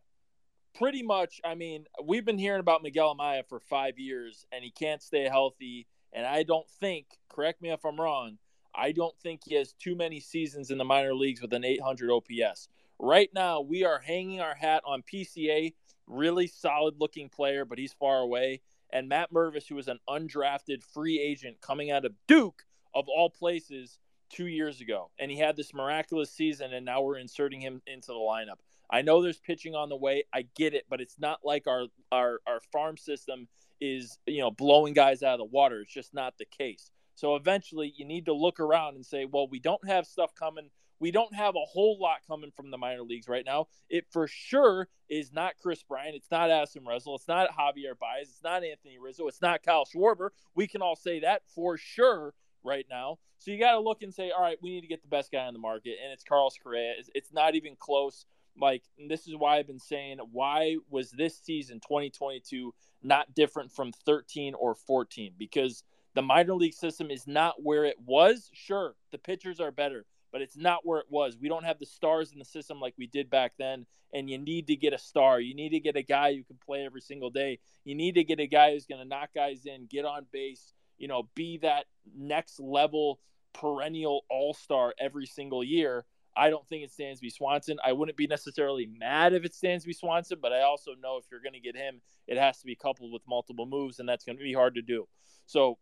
pretty 0.75 1.03
much. 1.03 1.41
I 1.43 1.55
mean, 1.55 1.87
we've 2.05 2.27
been 2.27 2.37
hearing 2.37 2.61
about 2.61 2.83
Miguel 2.83 3.17
Amaya 3.19 3.49
for 3.49 3.59
five 3.59 3.99
years, 3.99 4.45
and 4.53 4.63
he 4.63 4.71
can't 4.71 5.03
stay 5.03 5.31
healthy. 5.31 5.87
And 6.13 6.27
I 6.27 6.43
don't 6.43 6.69
think, 6.79 7.07
correct 7.31 7.63
me 7.63 7.71
if 7.71 7.87
I'm 7.87 7.99
wrong, 7.99 8.37
I 8.75 8.93
don't 8.93 9.17
think 9.23 9.41
he 9.47 9.55
has 9.55 9.73
too 9.73 9.97
many 9.97 10.21
seasons 10.21 10.71
in 10.71 10.77
the 10.77 10.85
minor 10.85 11.15
leagues 11.15 11.41
with 11.41 11.55
an 11.55 11.65
800 11.65 12.11
OPS. 12.11 12.69
Right 13.03 13.31
now, 13.35 13.63
we 13.63 13.83
are 13.85 13.99
hanging 13.99 14.43
our 14.43 14.55
hat 14.55 14.83
on 14.85 15.03
PCA, 15.03 15.73
really 16.07 16.47
solid 16.47 16.97
looking 17.01 17.31
player, 17.31 17.65
but 17.65 17.79
he's 17.79 17.95
far 17.95 18.19
away. 18.19 18.61
And 18.93 19.09
Matt 19.09 19.33
Mervis, 19.33 19.67
who 19.67 19.77
was 19.77 19.89
an 19.89 20.01
undrafted 20.07 20.83
free 20.83 21.19
agent 21.19 21.63
coming 21.63 21.91
out 21.91 22.05
of 22.05 22.13
Duke, 22.29 22.65
of 22.95 23.07
all 23.09 23.31
places, 23.31 23.99
two 24.29 24.49
years 24.49 24.83
ago. 24.83 25.11
And 25.19 25.31
he 25.31 25.39
had 25.39 25.57
this 25.57 25.73
miraculous 25.73 26.31
season, 26.31 26.75
and 26.75 26.85
now 26.85 27.01
we're 27.01 27.17
inserting 27.17 27.63
him 27.63 27.81
into 27.87 28.09
the 28.09 28.15
lineup. 28.15 28.59
I 28.91 29.01
know 29.01 29.23
there's 29.23 29.41
pitching 29.41 29.75
on 29.75 29.89
the 29.89 29.97
way. 29.97 30.25
I 30.35 30.45
get 30.55 30.75
it, 30.75 30.85
but 30.91 31.01
it's 31.01 31.19
not 31.19 31.41
like 31.43 31.67
our 31.67 31.87
our 32.13 32.41
our 32.47 32.61
farm 32.71 32.99
system 32.99 33.49
is 33.81 34.19
you 34.27 34.41
know 34.41 34.51
blowing 34.51 34.93
guys 34.93 35.23
out 35.23 35.35
of 35.35 35.39
the 35.39 35.45
water. 35.47 35.81
It's 35.81 35.95
just 35.95 36.13
not 36.13 36.35
the 36.37 36.45
case. 36.45 36.91
So 37.15 37.37
eventually, 37.37 37.95
you 37.97 38.05
need 38.05 38.27
to 38.27 38.35
look 38.35 38.61
around 38.61 38.97
and 38.97 39.07
say, 39.07 39.25
well, 39.25 39.49
we 39.49 39.59
don't 39.59 39.87
have 39.87 40.07
stuff 40.07 40.35
coming. 40.35 40.69
We 41.01 41.11
don't 41.11 41.35
have 41.35 41.57
a 41.57 41.67
whole 41.67 41.99
lot 41.99 42.19
coming 42.27 42.51
from 42.55 42.71
the 42.71 42.79
minor 42.79 43.03
leagues 43.03 43.29
right 43.29 43.45
now. 43.45 43.67
It 43.89 44.07
for 44.11 44.29
sure 44.29 44.89
is 45.09 45.33
not 45.33 45.55
Kris 45.61 45.83
Bryant. 45.83 46.15
It's 46.15 46.31
not 46.31 46.51
Addison 46.51 46.85
Russell. 46.85 47.17
It's 47.17 47.29
not 47.29 47.51
Javier 47.51 47.99
Baez. 47.99 48.29
It's 48.29 48.45
not 48.45 48.63
Anthony 48.63 48.99
Rizzo. 48.99 49.27
It's 49.27 49.43
not 49.43 49.63
Kyle 49.63 49.85
Schwarber. 49.85 50.29
We 50.55 50.67
can 50.67 50.83
all 50.83 50.97
say 50.97 51.21
that 51.21 51.43
for 51.55 51.77
sure 51.77 52.35
right 52.63 52.87
now. 52.89 53.19
So 53.39 53.51
you 53.51 53.59
got 53.59 53.73
to 53.73 53.81
look 53.81 54.03
and 54.03 54.13
say, 54.13 54.31
all 54.31 54.43
right, 54.43 54.59
we 54.63 54.71
need 54.71 54.83
to 54.83 54.87
get 54.87 55.03
the 55.03 55.09
best 55.09 55.33
guy 55.33 55.47
on 55.47 55.55
the 55.55 55.59
market, 55.59 55.97
and 56.03 56.13
it's 56.13 56.25
Carlos 56.25 56.57
Correa. 56.63 56.95
It's, 56.99 57.09
it's 57.15 57.33
not 57.33 57.55
even 57.55 57.75
close. 57.75 58.27
Like 58.61 58.83
this 59.09 59.27
is 59.27 59.35
why 59.37 59.59
I've 59.59 59.67
been 59.67 59.79
saying, 59.79 60.19
why 60.33 60.77
was 60.91 61.11
this 61.11 61.39
season 61.39 61.81
2022 61.81 62.75
not 63.03 63.35
different 63.35 63.73
from 63.73 63.93
13 64.05 64.55
or 64.55 64.75
14? 64.75 65.33
Because 65.39 65.83
the 66.15 66.23
minor 66.23 66.55
league 66.55 66.75
system 66.75 67.11
is 67.11 67.27
not 67.27 67.63
where 67.63 67.85
it 67.85 67.97
was. 68.05 68.51
Sure, 68.53 68.95
the 69.13 69.19
pitchers 69.19 69.61
are 69.61 69.71
better, 69.71 70.05
but 70.33 70.43
it's 70.43 70.57
not 70.57 70.85
where 70.85 70.99
it 70.99 71.07
was. 71.09 71.37
We 71.41 71.49
don't 71.49 71.65
have 71.65 71.79
the 71.79 71.87
stars 71.87 72.33
in 72.33 72.39
the 72.39 72.45
system 72.45 72.81
like 72.81 72.95
we 72.99 73.07
did 73.07 73.31
back 73.31 73.53
then. 73.59 73.87
And 74.13 74.29
you 74.29 74.39
need 74.39 74.67
to 74.67 74.77
get 74.77 74.93
a 74.93 74.99
star. 74.99 75.41
You 75.41 75.55
need 75.55 75.71
to 75.71 75.81
get 75.81 75.97
a 75.97 76.03
guy 76.03 76.35
who 76.35 76.43
can 76.43 76.57
play 76.65 76.85
every 76.85 77.01
single 77.01 77.31
day. 77.31 77.61
You 77.85 77.95
need 77.95 78.17
to 78.17 78.25
get 78.25 78.41
a 78.41 78.47
guy 78.47 78.73
who's 78.73 78.87
going 78.87 79.01
to 79.01 79.09
knock 79.09 79.31
guys 79.35 79.67
in, 79.67 79.87
get 79.87 80.05
on 80.05 80.27
base, 80.33 80.73
you 80.99 81.07
know, 81.07 81.29
be 81.35 81.59
that 81.59 81.87
next 82.17 82.59
level 82.59 83.21
perennial 83.53 84.25
all 84.29 84.55
star 84.55 84.95
every 84.99 85.27
single 85.27 85.63
year. 85.63 86.05
I 86.37 86.51
don't 86.51 86.67
think 86.69 86.85
it's 86.85 86.97
Dansby 86.97 87.33
Swanson. 87.33 87.79
I 87.85 87.93
wouldn't 87.93 88.17
be 88.17 88.27
necessarily 88.27 88.87
mad 88.99 89.33
if 89.33 89.45
it's 89.45 89.61
Dansby 89.61 89.95
Swanson, 89.97 90.39
but 90.41 90.53
I 90.53 90.63
also 90.63 90.93
know 91.01 91.17
if 91.19 91.25
you're 91.31 91.41
going 91.41 91.55
to 91.55 91.61
get 91.61 91.77
him, 91.77 92.01
it 92.27 92.39
has 92.39 92.59
to 92.61 92.67
be 92.67 92.77
coupled 92.77 93.13
with 93.13 93.23
multiple 93.29 93.67
moves, 93.67 93.99
and 93.99 94.09
that's 94.09 94.25
going 94.25 94.39
to 94.39 94.45
be 94.45 94.55
hard 94.55 94.77
to 94.77 94.83
do. 94.83 95.09
So, 95.47 95.79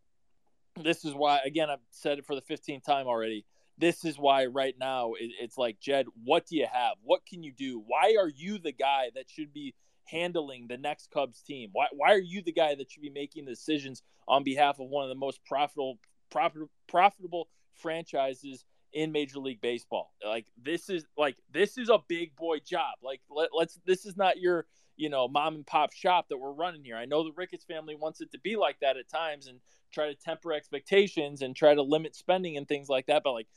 this 0.83 1.05
is 1.05 1.15
why, 1.15 1.41
again, 1.45 1.69
I've 1.71 1.81
said 1.91 2.19
it 2.19 2.27
for 2.27 2.35
the 2.35 2.43
15th 2.43 2.85
time 2.85 3.07
already. 3.07 3.45
This 3.79 4.05
is 4.05 4.19
why 4.19 4.47
right 4.47 4.75
now 4.79 5.13
it, 5.15 5.31
it's 5.41 5.57
like, 5.57 5.81
Jed, 5.81 6.07
what 6.25 6.47
do 6.47 6.57
you 6.57 6.67
have? 6.71 6.97
What 7.03 7.25
can 7.27 7.43
you 7.43 7.53
do? 7.53 7.83
Why 7.87 8.17
are 8.19 8.29
you 8.29 8.59
the 8.59 8.73
guy 8.73 9.11
that 9.15 9.31
should 9.31 9.53
be 9.53 9.75
handling 10.05 10.67
the 10.69 10.77
next 10.77 11.11
Cubs 11.11 11.43
team? 11.43 11.71
Why, 11.73 11.87
why 11.93 12.13
are 12.13 12.19
you 12.19 12.43
the 12.43 12.53
guy 12.53 12.75
that 12.75 12.91
should 12.91 13.03
be 13.03 13.11
making 13.11 13.45
decisions 13.45 14.03
on 14.27 14.43
behalf 14.43 14.81
of 14.81 14.89
one 14.89 15.05
of 15.05 15.09
the 15.09 15.15
most 15.15 15.45
profitable, 15.45 15.99
profit, 16.31 16.63
profitable 16.89 17.49
franchises 17.75 18.65
in 18.93 19.13
Major 19.13 19.39
League 19.39 19.61
Baseball? 19.61 20.13
Like 20.25 20.47
this 20.61 20.89
is 20.89 21.05
like 21.17 21.37
this 21.53 21.79
is 21.79 21.89
a 21.89 21.99
big 22.09 22.35
boy 22.37 22.59
job. 22.59 22.95
Like 23.03 23.21
let, 23.31 23.51
let's 23.57 23.79
this 23.87 24.07
is 24.07 24.17
not 24.17 24.39
your 24.39 24.67
you 24.97 25.09
know 25.09 25.29
mom 25.29 25.55
and 25.55 25.67
pop 25.67 25.93
shop 25.93 26.27
that 26.29 26.39
we're 26.39 26.53
running 26.53 26.85
here. 26.85 26.97
I 26.97 27.05
know 27.05 27.23
the 27.23 27.33
Ricketts 27.37 27.65
family 27.65 27.95
wants 27.95 28.21
it 28.21 28.33
to 28.33 28.41
be 28.41 28.57
like 28.57 28.81
that 28.81 28.97
at 28.97 29.09
times 29.09 29.47
and 29.47 29.61
try 29.93 30.09
to 30.09 30.15
temper 30.15 30.53
expectations 30.53 31.43
and 31.43 31.55
try 31.55 31.75
to 31.75 31.83
limit 31.83 32.15
spending 32.15 32.57
and 32.57 32.67
things 32.67 32.89
like 32.89 33.07
that. 33.07 33.23
But 33.23 33.33
like 33.33 33.49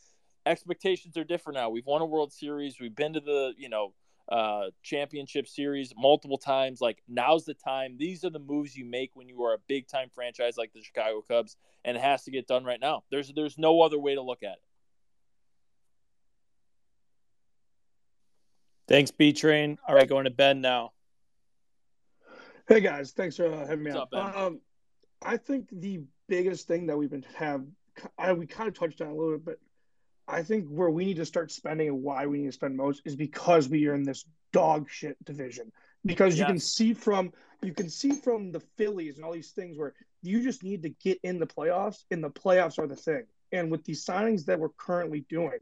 expectations 0.46 1.18
are 1.18 1.24
different 1.24 1.58
now. 1.58 1.70
We've 1.70 1.86
won 1.86 2.02
a 2.02 2.06
World 2.06 2.34
Series. 2.34 2.80
We've 2.80 2.96
been 2.96 3.14
to 3.14 3.20
the 3.20 3.54
you 3.58 3.70
know 3.70 3.94
uh, 4.30 4.70
championship 4.84 5.48
series 5.48 5.94
multiple 5.98 6.38
times. 6.38 6.82
Like 6.82 7.02
now's 7.08 7.46
the 7.46 7.54
time. 7.54 7.98
These 7.98 8.24
are 8.24 8.30
the 8.30 8.40
moves 8.40 8.76
you 8.76 8.86
make 8.86 9.12
when 9.14 9.28
you 9.28 9.44
are 9.44 9.54
a 9.54 9.60
big 9.68 9.88
time 9.88 10.10
franchise 10.14 10.58
like 10.58 10.72
the 10.74 10.82
Chicago 10.82 11.22
Cubs, 11.22 11.58
and 11.84 11.98
it 11.98 12.04
has 12.04 12.24
to 12.24 12.32
get 12.32 12.48
done 12.48 12.64
right 12.64 12.80
now. 12.80 13.04
There's 13.12 13.32
there's 13.34 13.58
no 13.58 13.82
other 13.82 14.00
way 14.00 14.16
to 14.16 14.22
look 14.22 14.44
at 14.44 14.54
it. 14.54 14.64
Thanks, 18.88 19.12
B 19.12 19.32
Train. 19.32 19.78
All 19.88 19.96
right, 19.96 20.08
going 20.08 20.26
to 20.26 20.32
Ben 20.32 20.62
now. 20.62 20.92
Hey 22.68 22.80
guys, 22.80 23.12
thanks 23.12 23.36
for 23.36 23.48
uh, 23.48 23.66
having 23.68 23.84
me 23.84 23.92
What's 23.92 24.14
on. 24.14 24.22
up, 24.22 24.34
Ben? 24.34 24.44
Um, 24.44 24.62
I 25.24 25.38
think 25.38 25.68
the 25.72 26.02
biggest 26.28 26.68
thing 26.68 26.88
that 26.88 26.98
we've 26.98 27.10
been 27.10 27.26
have, 27.36 27.64
I, 28.18 28.34
we 28.34 28.48
kind 28.48 28.68
of 28.68 28.78
touched 28.78 29.02
on 29.02 29.08
a 29.08 29.14
little 29.14 29.38
bit, 29.38 29.46
but 29.46 29.60
I 30.32 30.44
think 30.44 30.68
where 30.70 30.90
we 30.90 31.04
need 31.04 31.18
to 31.18 31.26
start 31.26 31.52
spending 31.52 31.90
and 31.90 32.02
why 32.02 32.26
we 32.26 32.40
need 32.40 32.48
to 32.48 32.52
spend 32.54 32.78
most 32.78 33.02
is 33.04 33.16
because 33.16 33.68
we 33.68 33.86
are 33.88 33.94
in 33.94 34.04
this 34.04 34.26
dog 34.54 34.90
shit 34.90 35.18
division. 35.26 35.72
Because 36.06 36.40
you 36.40 36.46
can 36.46 36.58
see 36.58 36.94
from 36.94 37.32
you 37.62 37.74
can 37.74 37.90
see 37.90 38.12
from 38.12 38.52
the 38.52 38.62
Phillies 38.78 39.18
and 39.18 39.26
all 39.26 39.34
these 39.34 39.52
things 39.52 39.78
where 39.78 39.94
you 40.24 40.42
just 40.42 40.64
need 40.64 40.82
to 40.84 40.90
get 40.90 41.20
in 41.22 41.38
the 41.38 41.46
playoffs, 41.46 42.06
and 42.10 42.24
the 42.24 42.30
playoffs 42.30 42.80
are 42.80 42.88
the 42.88 42.96
thing. 42.96 43.24
And 43.52 43.70
with 43.70 43.84
these 43.84 44.04
signings 44.04 44.46
that 44.46 44.60
we're 44.60 44.70
currently 44.70 45.26
doing, 45.30 45.60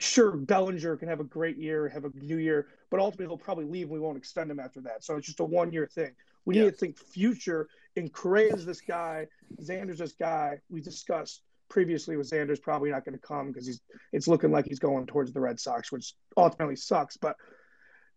sure, 0.00 0.32
Bellinger 0.32 0.96
can 0.96 1.08
have 1.08 1.20
a 1.20 1.24
great 1.24 1.58
year, 1.58 1.88
have 1.88 2.04
a 2.04 2.10
new 2.14 2.38
year, 2.38 2.66
but 2.90 2.98
ultimately 2.98 3.26
he'll 3.26 3.38
probably 3.38 3.66
leave 3.66 3.84
and 3.84 3.92
we 3.92 4.00
won't 4.00 4.16
extend 4.16 4.50
him 4.50 4.58
after 4.58 4.80
that. 4.80 5.04
So 5.04 5.16
it's 5.16 5.26
just 5.26 5.40
a 5.40 5.44
one 5.44 5.72
year 5.72 5.86
thing. 5.86 6.12
We 6.44 6.56
need 6.56 6.64
to 6.64 6.72
think 6.72 6.98
future. 6.98 7.68
And 7.96 8.12
Correa 8.12 8.54
is 8.54 8.66
this 8.66 8.80
guy, 8.80 9.28
Xander's 9.62 9.98
this 9.98 10.12
guy. 10.12 10.60
We 10.68 10.80
discussed 10.80 11.42
previously 11.74 12.16
with 12.16 12.30
Xander's 12.30 12.60
probably 12.60 12.92
not 12.92 13.04
going 13.04 13.18
to 13.18 13.26
come 13.26 13.48
because 13.48 13.66
he's 13.66 13.80
it's 14.12 14.28
looking 14.28 14.52
like 14.52 14.64
he's 14.64 14.78
going 14.78 15.06
towards 15.06 15.32
the 15.32 15.40
Red 15.40 15.58
Sox, 15.58 15.90
which 15.90 16.14
ultimately 16.36 16.76
sucks. 16.76 17.16
But 17.16 17.34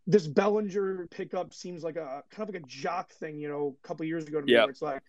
this 0.06 0.28
Bellinger 0.28 1.08
pickup 1.10 1.56
seems 1.56 1.84
like 1.84 1.96
a 1.96 2.22
kind 2.30 2.48
of 2.48 2.54
like 2.54 2.62
a 2.64 2.68
jock 2.68 3.12
thing, 3.14 3.40
you 3.40 3.50
know, 3.50 3.76
a 3.84 3.88
couple 3.88 4.06
years 4.06 4.26
ago 4.26 4.40
to 4.40 4.46
me, 4.46 4.54
Yep. 4.54 4.62
where 4.62 4.70
it's 4.70 4.82
like 4.84 5.02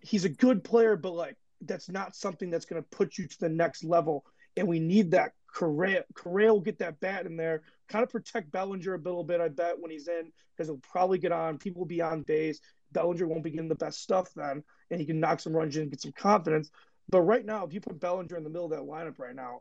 he's 0.00 0.24
a 0.24 0.28
good 0.28 0.64
player, 0.64 0.96
but 0.96 1.12
like 1.12 1.36
that's 1.60 1.88
not 1.88 2.16
something 2.16 2.50
that's 2.50 2.64
going 2.64 2.82
to 2.82 2.88
put 2.88 3.18
you 3.18 3.28
to 3.28 3.38
the 3.38 3.48
next 3.48 3.84
level. 3.84 4.24
And 4.56 4.66
we 4.66 4.80
need 4.80 5.12
that 5.12 5.30
Correa, 5.46 6.02
Correa 6.14 6.52
will 6.52 6.60
get 6.60 6.80
that 6.80 6.98
bat 6.98 7.24
in 7.24 7.36
there, 7.36 7.62
kind 7.88 8.02
of 8.02 8.10
protect 8.10 8.50
Bellinger 8.50 8.94
a 8.94 8.98
little 8.98 9.22
bit, 9.22 9.40
I 9.40 9.48
bet, 9.48 9.78
when 9.78 9.92
he's 9.92 10.08
in, 10.08 10.32
because 10.56 10.66
he'll 10.66 10.78
probably 10.78 11.18
get 11.18 11.30
on. 11.30 11.58
People 11.58 11.82
will 11.82 11.86
be 11.86 12.02
on 12.02 12.22
base. 12.22 12.58
Bellinger 12.90 13.28
won't 13.28 13.44
be 13.44 13.50
getting 13.50 13.68
the 13.68 13.76
best 13.76 14.02
stuff 14.02 14.28
then, 14.34 14.64
and 14.90 14.98
he 15.00 15.06
can 15.06 15.20
knock 15.20 15.38
some 15.38 15.54
runs 15.54 15.76
in 15.76 15.82
and 15.82 15.90
get 15.92 16.00
some 16.00 16.12
confidence. 16.12 16.70
But 17.08 17.22
right 17.22 17.44
now, 17.44 17.64
if 17.64 17.72
you 17.72 17.80
put 17.80 18.00
Bellinger 18.00 18.36
in 18.36 18.44
the 18.44 18.50
middle 18.50 18.64
of 18.64 18.70
that 18.70 18.80
lineup 18.80 19.18
right 19.18 19.34
now, 19.34 19.60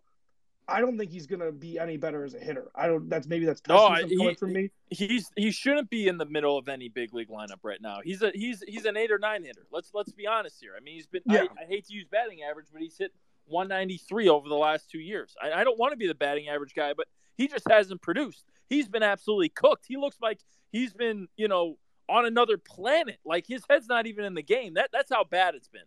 I 0.68 0.80
don't 0.80 0.98
think 0.98 1.12
he's 1.12 1.28
gonna 1.28 1.52
be 1.52 1.78
any 1.78 1.98
better 1.98 2.24
as 2.24 2.36
a 2.36 2.40
hitter. 2.40 2.72
I 2.74 2.88
don't. 2.88 3.10
That's 3.10 3.28
maybe 3.28 3.46
that's 3.46 3.62
No, 3.68 3.94
he- 3.96 4.18
coming 4.18 4.36
from 4.36 4.54
me. 4.54 4.72
He's 4.90 5.30
he 5.36 5.52
shouldn't 5.52 5.90
be 5.90 6.08
in 6.08 6.18
the 6.18 6.26
middle 6.26 6.58
of 6.58 6.70
any 6.70 6.88
big 6.88 7.14
league 7.14 7.30
lineup 7.30 7.60
right 7.64 7.82
now. 7.82 8.00
He's 8.04 8.22
a 8.22 8.32
he's 8.34 8.64
he's 8.66 8.86
an 8.86 8.96
eight 8.96 9.12
or 9.12 9.20
nine 9.20 9.44
hitter. 9.44 9.66
Let's 9.72 9.92
let's 9.94 10.14
be 10.14 10.26
honest 10.26 10.58
here. 10.62 10.74
I 10.78 10.80
mean, 10.80 10.96
he's 10.96 11.08
been. 11.08 11.22
Yeah. 11.26 11.46
I, 11.60 11.64
I 11.64 11.66
hate 11.68 11.88
to 11.88 11.94
use 11.94 12.08
batting 12.10 12.40
average, 12.50 12.68
but 12.72 12.82
he's 12.82 12.98
hit 12.98 13.12
193 13.46 14.30
over 14.30 14.48
the 14.48 14.56
last 14.56 14.90
two 14.90 15.00
years. 15.00 15.36
I, 15.42 15.52
I 15.52 15.64
don't 15.64 15.78
want 15.78 15.92
to 15.92 15.98
be 15.98 16.08
the 16.08 16.16
batting 16.16 16.48
average 16.48 16.74
guy, 16.74 16.94
but 16.94 17.08
he 17.36 17.48
just 17.48 17.70
hasn't 17.70 18.02
produced. 18.02 18.46
He's 18.70 18.88
been 18.88 19.04
absolutely 19.04 19.50
cooked. 19.50 19.86
He 19.88 19.98
looks 19.98 20.18
like 20.22 20.40
he's 20.72 20.94
been 20.94 21.28
you 21.36 21.50
know 21.50 21.78
on 22.08 22.26
another 22.26 22.58
planet. 22.58 23.20
Like 23.26 23.46
his 23.48 23.64
head's 23.70 23.88
not 23.88 24.08
even 24.08 24.24
in 24.24 24.34
the 24.34 24.44
game. 24.44 24.76
That 24.76 24.92
that's 24.94 25.12
how 25.12 25.26
bad 25.26 25.56
it's 25.56 25.68
been. 25.68 25.82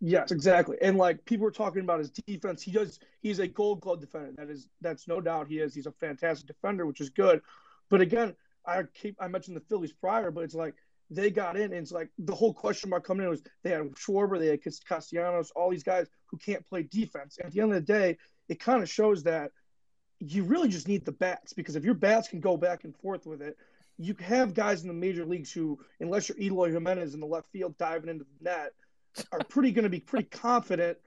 Yes, 0.00 0.30
exactly. 0.30 0.76
And 0.80 0.96
like 0.96 1.24
people 1.24 1.44
were 1.44 1.50
talking 1.50 1.82
about 1.82 1.98
his 1.98 2.10
defense, 2.10 2.62
he 2.62 2.70
does. 2.70 3.00
He's 3.20 3.40
a 3.40 3.48
Gold 3.48 3.80
Glove 3.80 4.00
defender. 4.00 4.32
That 4.36 4.48
is, 4.48 4.68
that's 4.80 5.08
no 5.08 5.20
doubt 5.20 5.48
he 5.48 5.58
is. 5.58 5.74
He's 5.74 5.86
a 5.86 5.92
fantastic 5.92 6.46
defender, 6.46 6.86
which 6.86 7.00
is 7.00 7.10
good. 7.10 7.42
But 7.90 8.00
again, 8.00 8.36
I 8.64 8.82
keep 8.94 9.16
I 9.20 9.26
mentioned 9.28 9.56
the 9.56 9.62
Phillies 9.62 9.92
prior, 9.92 10.30
but 10.30 10.44
it's 10.44 10.54
like 10.54 10.74
they 11.10 11.30
got 11.30 11.56
in, 11.56 11.64
and 11.64 11.74
it's 11.74 11.90
like 11.90 12.10
the 12.18 12.34
whole 12.34 12.52
question 12.54 12.90
mark 12.90 13.04
coming 13.04 13.24
in 13.24 13.30
was 13.30 13.42
they 13.64 13.70
had 13.70 13.80
Schwarber, 13.92 14.38
they 14.38 14.48
had 14.48 14.60
Castellanos, 14.62 15.50
all 15.56 15.70
these 15.70 15.82
guys 15.82 16.06
who 16.26 16.36
can't 16.36 16.64
play 16.66 16.82
defense. 16.82 17.38
At 17.42 17.52
the 17.52 17.60
end 17.60 17.72
of 17.72 17.86
the 17.86 17.92
day, 17.92 18.18
it 18.48 18.60
kind 18.60 18.82
of 18.82 18.88
shows 18.88 19.24
that 19.24 19.50
you 20.20 20.44
really 20.44 20.68
just 20.68 20.86
need 20.86 21.04
the 21.04 21.12
bats 21.12 21.52
because 21.52 21.76
if 21.76 21.84
your 21.84 21.94
bats 21.94 22.28
can 22.28 22.40
go 22.40 22.56
back 22.56 22.84
and 22.84 22.94
forth 22.96 23.26
with 23.26 23.40
it, 23.40 23.56
you 23.96 24.14
have 24.20 24.54
guys 24.54 24.82
in 24.82 24.88
the 24.88 24.94
major 24.94 25.24
leagues 25.24 25.50
who, 25.50 25.78
unless 25.98 26.28
you're 26.28 26.38
Eloy 26.38 26.70
Jimenez 26.70 27.14
in 27.14 27.20
the 27.20 27.26
left 27.26 27.50
field 27.50 27.76
diving 27.78 28.10
into 28.10 28.24
the 28.24 28.44
net, 28.50 28.72
are 29.32 29.40
pretty 29.48 29.72
going 29.72 29.84
to 29.84 29.88
be 29.88 30.00
pretty 30.00 30.28
confident. 30.28 30.98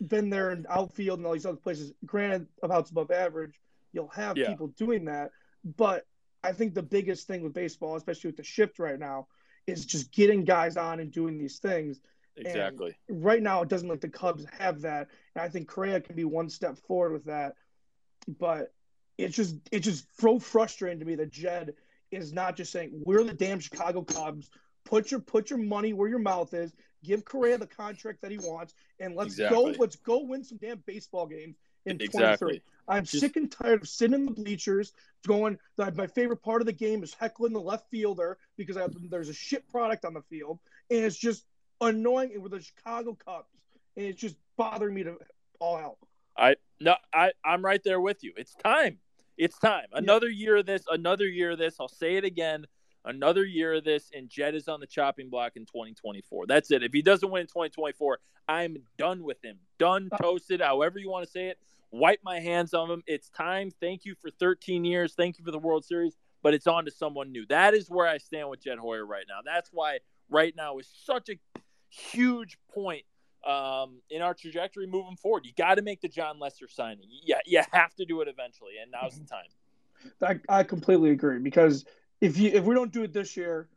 Been 0.00 0.30
there 0.30 0.52
in 0.52 0.66
outfield 0.68 1.18
and 1.18 1.26
all 1.26 1.32
these 1.32 1.46
other 1.46 1.56
places. 1.56 1.92
Granted, 2.04 2.46
about 2.62 2.90
above 2.90 3.10
average, 3.10 3.60
you'll 3.92 4.08
have 4.08 4.36
Yeah. 4.36 4.48
people 4.48 4.68
doing 4.68 5.06
that. 5.06 5.30
But 5.64 6.06
I 6.44 6.52
think 6.52 6.74
the 6.74 6.82
biggest 6.82 7.26
thing 7.26 7.42
with 7.42 7.52
baseball, 7.52 7.96
especially 7.96 8.28
with 8.28 8.36
the 8.36 8.44
shift 8.44 8.78
right 8.78 8.98
now, 8.98 9.26
is 9.66 9.84
just 9.84 10.12
getting 10.12 10.44
guys 10.44 10.76
on 10.76 11.00
and 11.00 11.10
doing 11.10 11.36
these 11.36 11.58
things. 11.58 12.00
Exactly. 12.36 12.96
Right 13.08 13.42
now, 13.42 13.62
it 13.62 13.68
doesn't 13.68 13.88
let 13.88 14.00
the 14.00 14.08
Cubs 14.08 14.46
have 14.58 14.82
that, 14.82 15.08
and 15.34 15.42
I 15.42 15.48
think 15.48 15.68
Correa 15.68 16.00
can 16.00 16.14
be 16.14 16.24
one 16.24 16.48
step 16.48 16.78
forward 16.78 17.12
with 17.12 17.24
that. 17.24 17.56
But 18.38 18.72
it's 19.16 19.34
just 19.34 19.56
it's 19.72 19.84
just 19.84 20.06
so 20.20 20.38
frustrating 20.38 21.00
to 21.00 21.04
me 21.04 21.16
that 21.16 21.30
Jed 21.30 21.74
is 22.10 22.32
not 22.32 22.56
just 22.56 22.70
saying 22.72 22.90
we're 23.04 23.24
the 23.24 23.34
damn 23.34 23.58
Chicago 23.58 24.02
Cubs. 24.02 24.50
Put 24.84 25.10
your 25.10 25.20
put 25.20 25.50
your 25.50 25.58
money 25.58 25.92
where 25.92 26.08
your 26.08 26.20
mouth 26.20 26.54
is. 26.54 26.72
Give 27.04 27.24
Correa 27.24 27.58
the 27.58 27.66
contract 27.66 28.20
that 28.22 28.30
he 28.30 28.38
wants, 28.38 28.74
and 28.98 29.14
let's 29.14 29.36
go. 29.36 29.74
Let's 29.78 29.96
go 29.96 30.24
win 30.24 30.42
some 30.42 30.58
damn 30.58 30.82
baseball 30.86 31.26
games 31.26 31.56
in 31.86 32.00
Exactly. 32.00 32.60
23. 32.60 32.62
I'm 32.88 33.04
Just- 33.04 33.20
sick 33.20 33.36
and 33.36 33.50
tired 33.50 33.82
of 33.82 33.88
sitting 33.88 34.14
in 34.14 34.26
the 34.26 34.32
bleachers, 34.32 34.92
going. 35.26 35.58
That 35.76 35.96
my 35.96 36.06
favorite 36.06 36.42
part 36.42 36.60
of 36.62 36.66
the 36.66 36.72
game 36.72 37.02
is 37.02 37.14
heckling 37.14 37.52
the 37.52 37.60
left 37.60 37.90
fielder 37.90 38.38
because 38.56 38.76
I, 38.76 38.88
there's 39.10 39.28
a 39.28 39.34
shit 39.34 39.68
product 39.68 40.04
on 40.04 40.14
the 40.14 40.22
field, 40.22 40.58
and 40.90 41.04
it's 41.04 41.16
just 41.16 41.44
annoying. 41.80 42.32
And 42.34 42.42
with 42.42 42.52
the 42.52 42.60
Chicago 42.60 43.16
Cubs, 43.24 43.48
and 43.96 44.06
it's 44.06 44.20
just 44.20 44.36
bothering 44.56 44.94
me 44.94 45.04
to 45.04 45.18
all 45.60 45.76
hell. 45.76 45.98
I 46.36 46.56
no, 46.80 46.96
I 47.12 47.32
I'm 47.44 47.64
right 47.64 47.82
there 47.82 48.00
with 48.00 48.22
you. 48.24 48.32
It's 48.36 48.54
time. 48.54 48.98
It's 49.36 49.58
time. 49.58 49.86
Another 49.92 50.28
year 50.28 50.56
of 50.56 50.66
this. 50.66 50.82
Another 50.90 51.26
year 51.26 51.52
of 51.52 51.58
this. 51.58 51.76
I'll 51.78 51.88
say 51.88 52.16
it 52.16 52.24
again. 52.24 52.66
Another 53.08 53.42
year 53.42 53.72
of 53.72 53.84
this, 53.84 54.10
and 54.14 54.28
Jed 54.28 54.54
is 54.54 54.68
on 54.68 54.80
the 54.80 54.86
chopping 54.86 55.30
block 55.30 55.52
in 55.56 55.64
2024. 55.64 56.46
That's 56.46 56.70
it. 56.70 56.82
If 56.82 56.92
he 56.92 57.00
doesn't 57.00 57.30
win 57.30 57.40
in 57.40 57.46
2024, 57.46 58.18
I'm 58.46 58.76
done 58.98 59.22
with 59.22 59.42
him. 59.42 59.56
Done, 59.78 60.10
toasted, 60.20 60.60
however 60.60 60.98
you 60.98 61.08
want 61.08 61.24
to 61.24 61.30
say 61.30 61.46
it. 61.46 61.58
Wipe 61.90 62.20
my 62.22 62.38
hands 62.38 62.74
on 62.74 62.90
him. 62.90 63.02
It's 63.06 63.30
time. 63.30 63.70
Thank 63.80 64.04
you 64.04 64.14
for 64.20 64.28
13 64.30 64.84
years. 64.84 65.14
Thank 65.14 65.38
you 65.38 65.44
for 65.44 65.50
the 65.50 65.58
World 65.58 65.86
Series, 65.86 66.18
but 66.42 66.52
it's 66.52 66.66
on 66.66 66.84
to 66.84 66.90
someone 66.90 67.32
new. 67.32 67.46
That 67.46 67.72
is 67.72 67.88
where 67.88 68.06
I 68.06 68.18
stand 68.18 68.50
with 68.50 68.62
Jed 68.62 68.76
Hoyer 68.76 69.06
right 69.06 69.24
now. 69.26 69.38
That's 69.42 69.70
why 69.72 70.00
right 70.28 70.54
now 70.54 70.76
is 70.76 70.86
such 71.06 71.30
a 71.30 71.38
huge 71.88 72.58
point 72.74 73.04
um, 73.46 74.02
in 74.10 74.20
our 74.20 74.34
trajectory 74.34 74.86
moving 74.86 75.16
forward. 75.16 75.46
You 75.46 75.52
got 75.56 75.76
to 75.76 75.82
make 75.82 76.02
the 76.02 76.08
Jon 76.08 76.38
Lester 76.38 76.68
signing. 76.68 77.08
Yeah, 77.24 77.38
you 77.46 77.62
have 77.72 77.94
to 77.94 78.04
do 78.04 78.20
it 78.20 78.28
eventually, 78.28 78.72
and 78.82 78.90
now's 78.90 79.18
the 79.18 79.24
time. 79.24 80.40
I, 80.48 80.58
I 80.60 80.62
completely 80.62 81.10
agree 81.10 81.38
because 81.38 81.86
if 82.20 82.38
you 82.38 82.50
if 82.50 82.64
we 82.64 82.74
don't 82.74 82.92
do 82.92 83.02
it 83.02 83.12
this 83.12 83.36
year, 83.36 83.68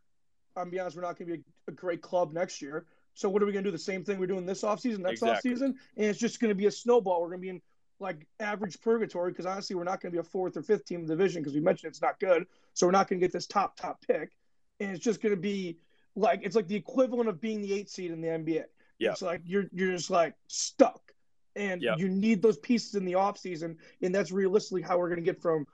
I'm 0.56 0.70
be 0.70 0.80
honest, 0.80 0.96
we're 0.96 1.04
not 1.04 1.18
going 1.18 1.30
to 1.32 1.38
be 1.38 1.44
a, 1.68 1.72
a 1.72 1.74
great 1.74 2.02
club 2.02 2.34
next 2.34 2.62
year. 2.62 2.86
So 3.14 3.30
what 3.30 3.44
are 3.44 3.46
we 3.46 3.52
going 3.52 3.64
to 3.64 3.70
do? 3.70 3.72
The 3.72 3.82
same 3.82 4.04
thing 4.04 4.20
we're 4.20 4.28
doing 4.28 4.46
this 4.46 4.62
offseason, 4.64 5.00
next 5.00 5.22
Exactly. 5.22 5.52
offseason, 5.52 5.64
and 5.64 5.76
it's 5.98 6.20
just 6.20 6.40
going 6.40 6.50
to 6.50 6.56
be 6.56 6.68
a 6.68 6.72
snowball. 6.72 7.22
We're 7.22 7.28
going 7.30 7.40
to 7.40 7.42
be 7.42 7.50
in 7.50 7.62
like 8.00 8.26
average 8.40 8.80
purgatory 8.82 9.32
because 9.32 9.46
honestly, 9.46 9.76
we're 9.76 9.84
not 9.84 10.02
going 10.02 10.12
to 10.12 10.16
be 10.16 10.20
a 10.20 10.24
fourth 10.24 10.58
or 10.58 10.64
fifth 10.64 10.86
team 10.86 11.02
in 11.02 11.06
the 11.06 11.14
division 11.16 11.42
because 11.42 11.54
we 11.54 11.60
mentioned 11.60 11.90
it's 11.92 12.02
not 12.02 12.20
good. 12.20 12.46
So 12.74 12.88
we're 12.88 12.92
not 12.92 13.08
going 13.08 13.20
to 13.20 13.26
get 13.26 13.32
this 13.34 13.48
top 13.48 13.78
top 13.78 14.02
pick, 14.08 14.32
and 14.80 14.92
it's 14.92 15.04
just 15.04 15.22
going 15.22 15.36
to 15.36 15.42
be 15.42 15.78
like 16.16 16.42
it's 16.44 16.56
like 16.56 16.68
the 16.68 16.76
equivalent 16.76 17.30
of 17.30 17.40
being 17.40 17.62
the 17.62 17.74
eighth 17.74 17.90
seed 17.90 18.12
in 18.12 18.22
the 18.22 18.28
NBA. 18.30 18.64
Yeah. 18.98 19.12
It's 19.12 19.22
like 19.22 19.42
you're 19.46 19.66
you're 19.72 19.92
just 19.92 20.10
like 20.10 20.34
stuck, 20.48 21.02
and 21.56 21.82
Yeah. 21.82 21.96
you 21.98 22.08
need 22.10 22.42
those 22.42 22.58
pieces 22.58 22.96
in 22.96 23.06
the 23.06 23.14
offseason, 23.14 23.76
and 24.02 24.16
that's 24.16 24.32
realistically 24.32 24.82
how 24.82 24.98
we're 24.98 25.10
going 25.10 25.24
to 25.24 25.26
get 25.26 25.42
from 25.42 25.66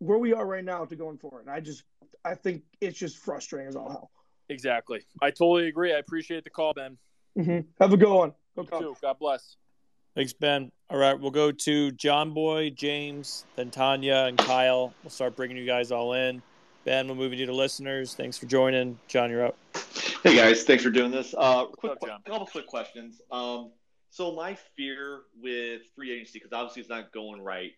where 0.00 0.18
we 0.18 0.32
are 0.32 0.44
right 0.44 0.64
now 0.64 0.84
to 0.84 0.96
going 0.96 1.18
forward. 1.18 1.42
And 1.42 1.50
I 1.50 1.60
just 1.60 1.84
I 2.24 2.34
think 2.34 2.62
it's 2.80 2.98
just 2.98 3.18
frustrating 3.18 3.68
as 3.68 3.76
all 3.76 3.88
hell. 3.88 4.10
Exactly. 4.48 5.00
I 5.22 5.30
totally 5.30 5.68
agree. 5.68 5.94
I 5.94 5.98
appreciate 5.98 6.42
the 6.42 6.50
call, 6.50 6.74
Ben. 6.74 6.98
Mm-hmm. 7.38 7.60
Have 7.80 7.92
a 7.92 7.96
good 7.96 8.12
one. 8.12 8.32
Go 8.56 8.62
You 8.62 8.78
too. 8.78 8.96
God 9.00 9.18
bless. 9.20 9.56
Thanks, 10.16 10.32
Ben. 10.32 10.72
All 10.90 10.98
right, 10.98 11.18
we'll 11.18 11.30
go 11.30 11.52
to 11.52 11.92
John 11.92 12.34
Boy, 12.34 12.70
James, 12.70 13.44
then 13.54 13.70
Tanya, 13.70 14.24
and 14.26 14.36
Kyle. 14.36 14.92
We'll 15.04 15.10
start 15.10 15.36
bringing 15.36 15.56
you 15.56 15.64
guys 15.64 15.92
all 15.92 16.14
in. 16.14 16.42
Ben, 16.84 17.06
we're 17.06 17.14
moving 17.14 17.38
you 17.38 17.46
to 17.46 17.54
listeners. 17.54 18.14
Thanks 18.14 18.36
for 18.36 18.46
joining. 18.46 18.98
John, 19.06 19.30
you're 19.30 19.46
up. 19.46 19.56
Hey 20.24 20.34
guys, 20.34 20.64
thanks 20.64 20.82
for 20.82 20.90
doing 20.90 21.12
this. 21.12 21.32
Uh, 21.38 21.66
quick, 21.66 21.92
up, 21.92 21.98
John? 22.04 22.20
couple 22.26 22.46
quick 22.46 22.66
questions. 22.66 23.20
Um, 23.30 23.70
so 24.10 24.34
my 24.34 24.56
fear 24.76 25.20
with 25.40 25.82
free 25.94 26.12
agency, 26.12 26.40
because 26.40 26.52
obviously 26.52 26.80
it's 26.80 26.90
not 26.90 27.12
going 27.12 27.40
right. 27.40 27.72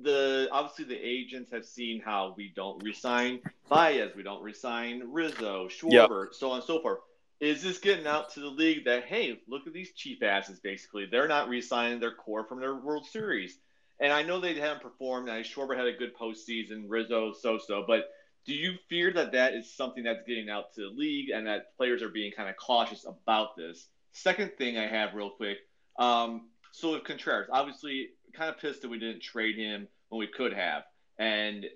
The 0.00 0.48
obviously 0.50 0.86
the 0.86 1.06
agents 1.06 1.50
have 1.52 1.66
seen 1.66 2.00
how 2.00 2.34
we 2.36 2.52
don't 2.54 2.82
resign 2.82 3.40
Baez, 3.68 4.14
we 4.16 4.22
don't 4.22 4.42
resign 4.42 5.02
Rizzo, 5.06 5.68
Schwarber, 5.68 6.32
so 6.32 6.50
on 6.50 6.56
and 6.56 6.64
so 6.64 6.80
forth. 6.80 7.00
Is 7.40 7.62
this 7.62 7.78
getting 7.78 8.06
out 8.06 8.32
to 8.34 8.40
the 8.40 8.48
league 8.48 8.84
that 8.86 9.04
hey, 9.04 9.40
look 9.48 9.66
at 9.66 9.72
these 9.72 9.92
cheap 9.92 10.22
asses? 10.22 10.60
Basically, 10.60 11.06
they're 11.06 11.28
not 11.28 11.48
resigning 11.48 12.00
their 12.00 12.14
core 12.14 12.44
from 12.44 12.60
their 12.60 12.76
World 12.76 13.06
Series. 13.06 13.58
And 14.00 14.12
I 14.12 14.22
know 14.22 14.40
they 14.40 14.54
haven't 14.54 14.82
performed. 14.82 15.28
I 15.28 15.42
Schwarber 15.42 15.76
had 15.76 15.86
a 15.86 15.92
good 15.92 16.16
postseason, 16.16 16.84
Rizzo 16.88 17.32
so-so, 17.32 17.84
but 17.86 18.10
do 18.44 18.54
you 18.54 18.74
fear 18.88 19.12
that 19.12 19.32
that 19.32 19.54
is 19.54 19.72
something 19.72 20.04
that's 20.04 20.26
getting 20.26 20.50
out 20.50 20.74
to 20.74 20.80
the 20.82 20.96
league 20.96 21.30
and 21.30 21.46
that 21.46 21.76
players 21.76 22.02
are 22.02 22.08
being 22.08 22.32
kind 22.32 22.48
of 22.48 22.56
cautious 22.56 23.04
about 23.04 23.56
this? 23.56 23.88
Second 24.12 24.52
thing 24.58 24.76
I 24.76 24.86
have 24.86 25.14
real 25.14 25.30
quick. 25.30 25.58
Um, 25.98 26.48
so 26.72 26.92
with 26.92 27.04
Contreras, 27.04 27.48
obviously, 27.52 28.10
kind 28.32 28.50
of 28.50 28.58
pissed 28.58 28.82
that 28.82 28.88
we 28.88 28.98
didn't 28.98 29.22
trade 29.22 29.56
him 29.56 29.88
when 30.08 30.18
we 30.18 30.26
could 30.26 30.52
have. 30.52 30.84
And 31.18 31.66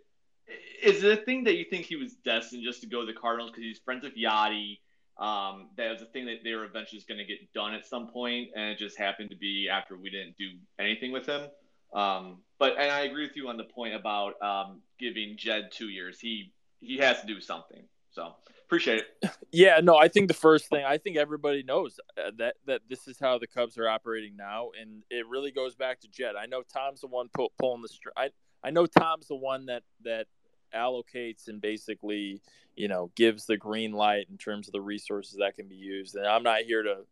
is 0.83 1.03
it 1.03 1.19
a 1.19 1.23
thing 1.23 1.45
that 1.45 1.57
you 1.57 1.65
think 1.65 1.87
he 1.87 1.97
was 1.97 2.15
destined 2.25 2.63
just 2.65 2.81
to 2.83 2.87
go 2.87 3.01
to 3.01 3.07
the 3.07 3.19
Cardinals 3.19 3.51
because 3.51 3.65
he's 3.65 3.79
friends 3.79 4.05
with 4.05 4.17
Yadi? 4.17 4.79
Um, 5.19 5.71
that 5.77 5.91
was 5.91 6.03
a 6.03 6.07
thing 6.07 6.27
that 6.27 6.45
they 6.45 6.53
were 6.53 6.65
eventually 6.65 7.03
going 7.09 7.19
to 7.19 7.25
get 7.25 7.53
done 7.55 7.73
at 7.75 7.87
some 7.87 8.09
point, 8.09 8.51
and 8.55 8.71
it 8.71 8.79
just 8.79 8.99
happened 8.99 9.31
to 9.31 9.37
be 9.37 9.69
after 9.71 9.97
we 9.97 10.11
didn't 10.11 10.37
do 10.37 10.51
anything 10.79 11.11
with 11.11 11.27
him. 11.27 11.49
Um, 11.95 12.39
but 12.59 12.73
and 12.79 12.91
I 12.91 13.01
agree 13.01 13.27
with 13.27 13.37
you 13.37 13.49
on 13.49 13.57
the 13.57 13.65
point 13.65 13.95
about 13.95 14.41
um, 14.43 14.83
giving 14.99 15.37
Jed 15.39 15.71
two 15.73 15.89
years. 15.89 16.21
He 16.21 16.53
he 16.81 16.99
has 16.99 17.21
to 17.23 17.27
do 17.27 17.41
something. 17.41 17.83
So 18.11 18.35
appreciate 18.67 19.05
it. 19.23 19.31
Yeah, 19.53 19.81
no, 19.83 19.97
I 19.97 20.09
think 20.09 20.29
the 20.29 20.35
first 20.35 20.69
thing 20.69 20.85
I 20.85 20.99
think 20.99 21.17
everybody 21.17 21.63
knows 21.63 21.99
uh, 22.19 22.31
that 22.39 22.57
that 22.67 22.83
this 22.89 23.09
is 23.09 23.19
how 23.19 23.39
the 23.39 23.47
Cubs 23.47 23.79
are 23.79 23.89
operating 23.89 24.37
now, 24.37 24.71
and 24.79 25.03
it 25.09 25.27
really 25.29 25.51
goes 25.51 25.75
back 25.75 26.01
to 26.01 26.09
Jed. 26.09 26.35
I 26.37 26.47
know 26.47 26.63
Tom's 26.63 27.01
the 27.01 27.07
one 27.07 27.29
pull, 27.33 27.53
pulling 27.59 27.81
the 27.81 27.89
str. 27.89 28.11
I 28.17 28.31
I 28.63 28.71
know 28.71 28.87
Tom's 28.87 29.29
the 29.29 29.37
one 29.37 29.67
that 29.67 29.83
that 30.05 30.27
allocates 30.75 31.49
and 31.49 31.61
basically 31.61 32.43
you 32.75 32.89
know 32.89 33.11
gives 33.15 33.47
the 33.47 33.57
green 33.57 33.93
light 33.93 34.27
in 34.31 34.37
terms 34.37 34.69
of 34.69 34.73
the 34.73 34.81
resources 34.81 35.39
that 35.39 35.55
can 35.55 35.69
be 35.69 35.77
used. 35.77 36.15
And 36.17 36.27
I'm 36.27 36.43
not 36.43 36.63
here 36.63 36.83
to, 36.83 37.05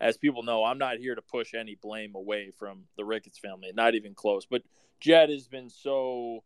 as 0.00 0.16
people 0.16 0.42
know, 0.42 0.64
I'm 0.64 0.78
not 0.78 0.98
here 0.98 1.14
to 1.14 1.22
push 1.22 1.54
any 1.54 1.76
blame 1.76 2.14
away 2.16 2.50
from 2.58 2.84
the 2.96 3.04
Ricketts 3.04 3.38
family, 3.38 3.70
not 3.74 3.94
even 3.94 4.14
close. 4.14 4.44
But 4.44 4.62
Jed 5.00 5.30
has 5.30 5.46
been 5.46 5.70
so. 5.70 6.42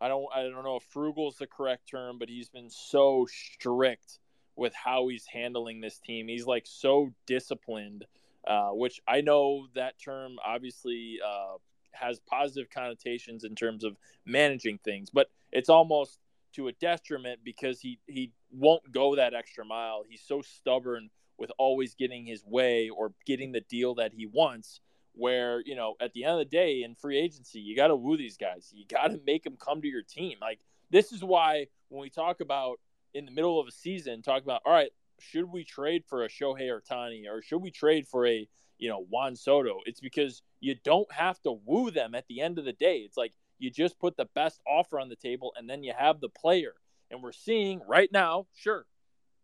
I 0.00 0.08
don't 0.08 0.26
I 0.34 0.42
don't 0.42 0.64
know 0.64 0.76
if 0.76 0.84
frugal 0.84 1.28
is 1.28 1.36
the 1.36 1.46
correct 1.46 1.88
term, 1.88 2.18
but 2.18 2.28
he's 2.28 2.48
been 2.48 2.70
so 2.70 3.26
strict 3.30 4.18
with 4.56 4.74
how 4.74 5.08
he's 5.08 5.26
handling 5.26 5.80
this 5.80 5.98
team. 5.98 6.28
He's 6.28 6.46
like 6.46 6.66
so 6.66 7.10
disciplined, 7.26 8.04
uh, 8.46 8.70
which 8.70 9.00
I 9.06 9.20
know 9.20 9.66
that 9.74 10.00
term 10.02 10.36
obviously 10.44 11.18
uh, 11.24 11.56
has 11.92 12.20
positive 12.20 12.70
connotations 12.70 13.44
in 13.44 13.54
terms 13.54 13.84
of 13.84 13.96
managing 14.24 14.78
things, 14.78 15.10
but 15.10 15.30
it's 15.52 15.68
almost 15.68 16.18
to 16.54 16.68
a 16.68 16.72
detriment 16.72 17.40
because 17.44 17.80
he 17.80 17.98
he 18.06 18.32
won't 18.52 18.90
go 18.92 19.16
that 19.16 19.34
extra 19.34 19.64
mile. 19.64 20.04
He's 20.08 20.22
so 20.22 20.42
stubborn 20.42 21.10
with 21.38 21.50
always 21.58 21.94
getting 21.94 22.26
his 22.26 22.44
way 22.44 22.90
or 22.90 23.12
getting 23.26 23.52
the 23.52 23.62
deal 23.62 23.94
that 23.94 24.12
he 24.12 24.26
wants. 24.26 24.80
Where 25.20 25.62
you 25.66 25.76
know, 25.76 25.96
at 26.00 26.14
the 26.14 26.24
end 26.24 26.32
of 26.32 26.38
the 26.38 26.44
day, 26.46 26.82
in 26.82 26.94
free 26.94 27.18
agency, 27.18 27.60
you 27.60 27.76
got 27.76 27.88
to 27.88 27.96
woo 27.96 28.16
these 28.16 28.38
guys. 28.38 28.72
You 28.74 28.86
got 28.86 29.08
to 29.08 29.20
make 29.26 29.44
them 29.44 29.58
come 29.58 29.82
to 29.82 29.88
your 29.88 30.02
team. 30.02 30.38
Like 30.40 30.60
this 30.88 31.12
is 31.12 31.22
why 31.22 31.66
when 31.90 32.00
we 32.00 32.08
talk 32.08 32.40
about 32.40 32.80
in 33.12 33.26
the 33.26 33.30
middle 33.30 33.60
of 33.60 33.68
a 33.68 33.72
season, 33.72 34.22
talk 34.22 34.42
about 34.42 34.62
all 34.64 34.72
right, 34.72 34.90
should 35.18 35.44
we 35.44 35.62
trade 35.62 36.04
for 36.06 36.24
a 36.24 36.28
Shohei 36.28 36.70
Ohtani 36.70 37.28
or 37.30 37.42
should 37.42 37.58
we 37.60 37.70
trade 37.70 38.08
for 38.08 38.26
a 38.26 38.48
you 38.78 38.88
know 38.88 39.04
Juan 39.10 39.36
Soto? 39.36 39.80
It's 39.84 40.00
because 40.00 40.42
you 40.60 40.74
don't 40.82 41.12
have 41.12 41.40
to 41.42 41.52
woo 41.52 41.90
them 41.90 42.14
at 42.14 42.26
the 42.28 42.40
end 42.40 42.58
of 42.58 42.64
the 42.64 42.72
day. 42.72 42.98
It's 42.98 43.18
like 43.18 43.34
you 43.58 43.70
just 43.70 43.98
put 43.98 44.16
the 44.16 44.26
best 44.34 44.60
offer 44.66 44.98
on 44.98 45.10
the 45.10 45.16
table 45.16 45.52
and 45.56 45.68
then 45.68 45.82
you 45.84 45.92
have 45.96 46.20
the 46.20 46.30
player. 46.30 46.72
And 47.10 47.22
we're 47.22 47.32
seeing 47.32 47.82
right 47.86 48.10
now, 48.10 48.46
sure. 48.56 48.86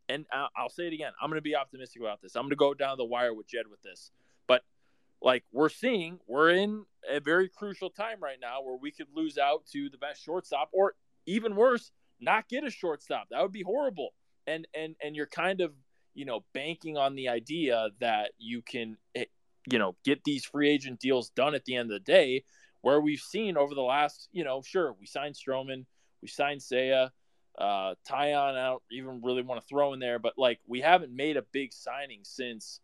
And 0.08 0.24
I'll 0.56 0.68
say 0.68 0.86
it 0.86 0.92
again. 0.92 1.12
I'm 1.20 1.28
going 1.28 1.38
to 1.38 1.42
be 1.42 1.56
optimistic 1.56 2.00
about 2.00 2.22
this. 2.22 2.36
I'm 2.36 2.42
going 2.42 2.50
to 2.50 2.56
go 2.56 2.74
down 2.74 2.96
the 2.96 3.04
wire 3.04 3.34
with 3.34 3.48
Jed 3.48 3.66
with 3.68 3.82
this. 3.82 4.12
Like 5.22 5.44
we're 5.52 5.68
seeing, 5.68 6.18
we're 6.26 6.50
in 6.50 6.84
a 7.10 7.20
very 7.20 7.48
crucial 7.48 7.90
time 7.90 8.18
right 8.20 8.38
now 8.40 8.62
where 8.62 8.76
we 8.76 8.90
could 8.90 9.08
lose 9.14 9.38
out 9.38 9.66
to 9.72 9.88
the 9.88 9.98
best 9.98 10.22
shortstop 10.22 10.70
or 10.72 10.94
even 11.26 11.56
worse, 11.56 11.90
not 12.20 12.48
get 12.48 12.64
a 12.64 12.70
shortstop. 12.70 13.28
That 13.30 13.42
would 13.42 13.52
be 13.52 13.62
horrible. 13.62 14.10
And 14.46 14.66
and 14.74 14.94
and 15.02 15.16
you're 15.16 15.26
kind 15.26 15.60
of, 15.60 15.72
you 16.14 16.24
know, 16.24 16.44
banking 16.54 16.96
on 16.96 17.14
the 17.14 17.28
idea 17.28 17.88
that 18.00 18.32
you 18.38 18.62
can 18.62 18.96
eh, 19.14 19.24
you 19.70 19.78
know, 19.78 19.96
get 20.04 20.22
these 20.24 20.44
free 20.44 20.70
agent 20.70 21.00
deals 21.00 21.30
done 21.30 21.54
at 21.54 21.64
the 21.64 21.74
end 21.74 21.90
of 21.90 21.94
the 21.94 22.12
day 22.12 22.44
where 22.82 23.00
we've 23.00 23.20
seen 23.20 23.56
over 23.56 23.74
the 23.74 23.82
last, 23.82 24.28
you 24.32 24.44
know, 24.44 24.62
sure, 24.64 24.94
we 25.00 25.06
signed 25.06 25.34
Stroman, 25.34 25.84
we 26.22 26.28
signed 26.28 26.60
Seiya, 26.60 27.10
uh, 27.58 27.94
Taillon, 28.08 28.56
I 28.56 28.66
don't 28.66 28.82
even 28.92 29.22
really 29.22 29.42
want 29.42 29.60
to 29.60 29.66
throw 29.66 29.92
in 29.92 29.98
there, 29.98 30.18
but 30.18 30.34
like 30.36 30.60
we 30.68 30.80
haven't 30.80 31.14
made 31.14 31.36
a 31.36 31.42
big 31.52 31.72
signing 31.72 32.20
since, 32.22 32.80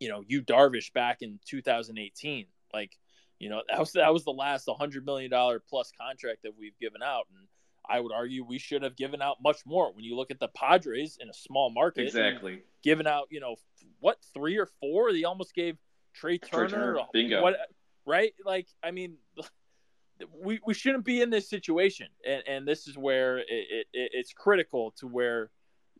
you 0.00 0.08
know, 0.08 0.22
Yu 0.26 0.42
Darvish 0.42 0.92
back 0.92 1.22
in 1.22 1.38
2018. 1.46 2.46
Like, 2.72 2.92
you 3.38 3.48
know, 3.48 3.62
that 3.68 3.78
was 3.78 3.92
that 3.92 4.12
was 4.12 4.24
the 4.24 4.32
last 4.32 4.66
100 4.66 5.04
million 5.04 5.30
dollar 5.30 5.62
plus 5.68 5.92
contract 5.98 6.42
that 6.44 6.52
we've 6.58 6.78
given 6.78 7.02
out, 7.02 7.26
and 7.30 7.46
I 7.88 8.00
would 8.00 8.12
argue 8.12 8.44
we 8.44 8.58
should 8.58 8.82
have 8.82 8.96
given 8.96 9.22
out 9.22 9.36
much 9.42 9.58
more. 9.66 9.92
When 9.92 10.04
you 10.04 10.16
look 10.16 10.30
at 10.30 10.40
the 10.40 10.48
Padres 10.48 11.18
in 11.20 11.28
a 11.28 11.34
small 11.34 11.70
market, 11.70 12.02
exactly, 12.02 12.62
given 12.82 13.06
out, 13.06 13.28
you 13.30 13.40
know, 13.40 13.56
what 14.00 14.18
three 14.34 14.58
or 14.58 14.68
four? 14.80 15.12
They 15.12 15.24
almost 15.24 15.54
gave 15.54 15.76
Trea 16.14 16.38
Turner, 16.38 16.68
Trea 16.68 16.78
Turner. 16.78 17.00
bingo, 17.12 17.42
what, 17.42 17.56
right? 18.06 18.32
Like, 18.44 18.68
I 18.82 18.90
mean, 18.90 19.16
we, 20.32 20.60
we 20.66 20.74
shouldn't 20.74 21.04
be 21.04 21.20
in 21.20 21.30
this 21.30 21.48
situation, 21.48 22.08
and 22.26 22.42
and 22.46 22.68
this 22.68 22.88
is 22.88 22.96
where 22.96 23.38
it, 23.38 23.46
it 23.48 23.86
it's 23.92 24.32
critical 24.32 24.92
to 24.98 25.06
where 25.06 25.50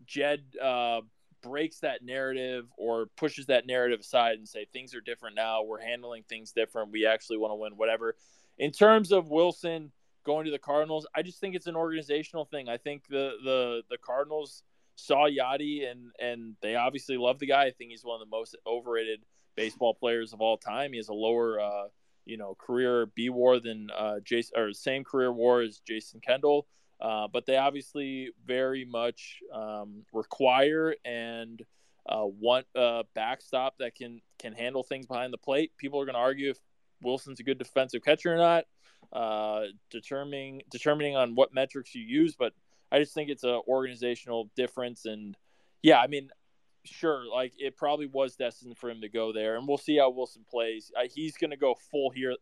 Jed 0.06 0.42
uh, 0.62 1.00
breaks 1.48 1.80
that 1.80 2.04
narrative 2.04 2.66
or 2.76 3.06
pushes 3.16 3.46
that 3.46 3.66
narrative 3.66 4.00
aside 4.00 4.38
and 4.38 4.48
say 4.48 4.66
things 4.72 4.94
are 4.94 5.00
different 5.00 5.36
now. 5.36 5.62
We're 5.62 5.80
handling 5.80 6.24
things 6.28 6.52
different. 6.52 6.92
We 6.92 7.06
actually 7.06 7.38
want 7.38 7.52
to 7.52 7.56
win. 7.56 7.72
Whatever. 7.76 8.16
In 8.58 8.72
terms 8.72 9.12
of 9.12 9.28
Willson 9.28 9.90
going 10.24 10.46
to 10.46 10.50
the 10.50 10.58
Cardinals, 10.58 11.06
I 11.14 11.22
just 11.22 11.40
think 11.40 11.54
it's 11.54 11.66
an 11.66 11.76
organizational 11.76 12.44
thing. 12.44 12.68
I 12.68 12.76
think 12.76 13.06
the 13.08 13.32
the 13.44 13.82
the 13.90 13.98
Cardinals 13.98 14.62
saw 14.96 15.28
Yadi 15.28 15.90
and 15.90 16.10
and 16.18 16.56
they 16.62 16.74
obviously 16.74 17.16
love 17.16 17.38
the 17.38 17.46
guy. 17.46 17.64
I 17.64 17.70
think 17.70 17.90
he's 17.90 18.04
one 18.04 18.20
of 18.20 18.26
the 18.26 18.36
most 18.36 18.56
overrated 18.66 19.20
baseball 19.54 19.94
players 19.94 20.32
of 20.32 20.40
all 20.40 20.56
time. 20.56 20.92
He 20.92 20.98
has 20.98 21.08
a 21.08 21.14
lower 21.14 21.60
uh, 21.60 21.88
you 22.24 22.36
know 22.36 22.54
career 22.54 23.06
B 23.06 23.30
WAR 23.30 23.60
than 23.60 23.90
uh, 23.96 24.20
Jason 24.20 24.58
or 24.58 24.72
same 24.72 25.04
career 25.04 25.32
WAR 25.32 25.62
as 25.62 25.80
Jason 25.86 26.20
Kendall. 26.20 26.66
Uh, 27.00 27.28
but 27.30 27.46
they 27.46 27.56
obviously 27.56 28.30
very 28.44 28.84
much 28.84 29.40
um, 29.52 30.04
require 30.12 30.94
and 31.04 31.62
uh, 32.08 32.24
want 32.24 32.66
a 32.74 33.04
backstop 33.14 33.74
that 33.78 33.94
can 33.94 34.20
can 34.38 34.52
handle 34.52 34.82
things 34.82 35.06
behind 35.06 35.32
the 35.32 35.38
plate. 35.38 35.72
People 35.76 36.00
are 36.00 36.04
going 36.04 36.14
to 36.14 36.20
argue 36.20 36.50
if 36.50 36.58
Willson's 37.04 37.40
a 37.40 37.42
good 37.42 37.58
defensive 37.58 38.02
catcher 38.02 38.32
or 38.32 38.38
not, 38.38 38.64
uh, 39.12 39.64
determining 39.90 40.62
determining 40.70 41.16
on 41.16 41.34
what 41.34 41.52
metrics 41.52 41.94
you 41.94 42.02
use. 42.02 42.34
But 42.34 42.52
I 42.90 42.98
just 42.98 43.14
think 43.14 43.28
it's 43.28 43.44
an 43.44 43.60
organizational 43.68 44.50
difference, 44.56 45.04
and 45.04 45.36
yeah, 45.82 45.98
I 45.98 46.06
mean, 46.06 46.30
sure, 46.84 47.24
like 47.30 47.52
it 47.58 47.76
probably 47.76 48.06
was 48.06 48.36
destined 48.36 48.78
for 48.78 48.88
him 48.88 49.00
to 49.02 49.08
go 49.08 49.32
there, 49.32 49.56
and 49.56 49.66
we'll 49.68 49.76
see 49.76 49.98
how 49.98 50.10
Willson 50.10 50.46
plays. 50.48 50.90
Uh, 50.96 51.08
he's 51.12 51.36
going 51.36 51.50
to 51.50 51.56
go 51.56 51.74
full 51.90 52.10
here. 52.10 52.36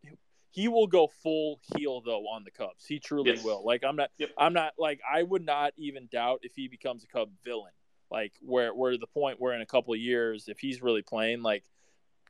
He 0.55 0.69
will 0.69 0.87
go 0.87 1.09
full 1.09 1.59
heel 1.75 2.01
though 2.01 2.29
on 2.29 2.45
the 2.45 2.53
Cubs. 2.53 2.87
He 2.87 3.01
truly 3.01 3.33
Yes. 3.33 3.45
will. 3.45 3.65
Like 3.65 3.83
I'm 3.85 3.97
not, 3.97 4.11
Yep. 4.19 4.31
I'm 4.39 4.53
not 4.53 4.75
like 4.79 5.01
I 5.11 5.25
would 5.25 5.45
not 5.45 5.73
even 5.77 6.07
doubt 6.13 6.41
if 6.43 6.55
he 6.55 6.69
becomes 6.69 7.03
a 7.03 7.09
Cub 7.09 7.31
villain. 7.45 7.73
Like 8.09 8.35
where, 8.41 8.73
where 8.73 8.93
to 8.93 8.99
the 8.99 9.09
point 9.09 9.41
where 9.41 9.53
in 9.53 9.63
a 9.63 9.67
couple 9.67 9.93
of 9.95 9.99
years, 9.99 10.47
if 10.47 10.61
he's 10.61 10.81
really 10.81 11.03
playing, 11.03 11.43
like 11.43 11.65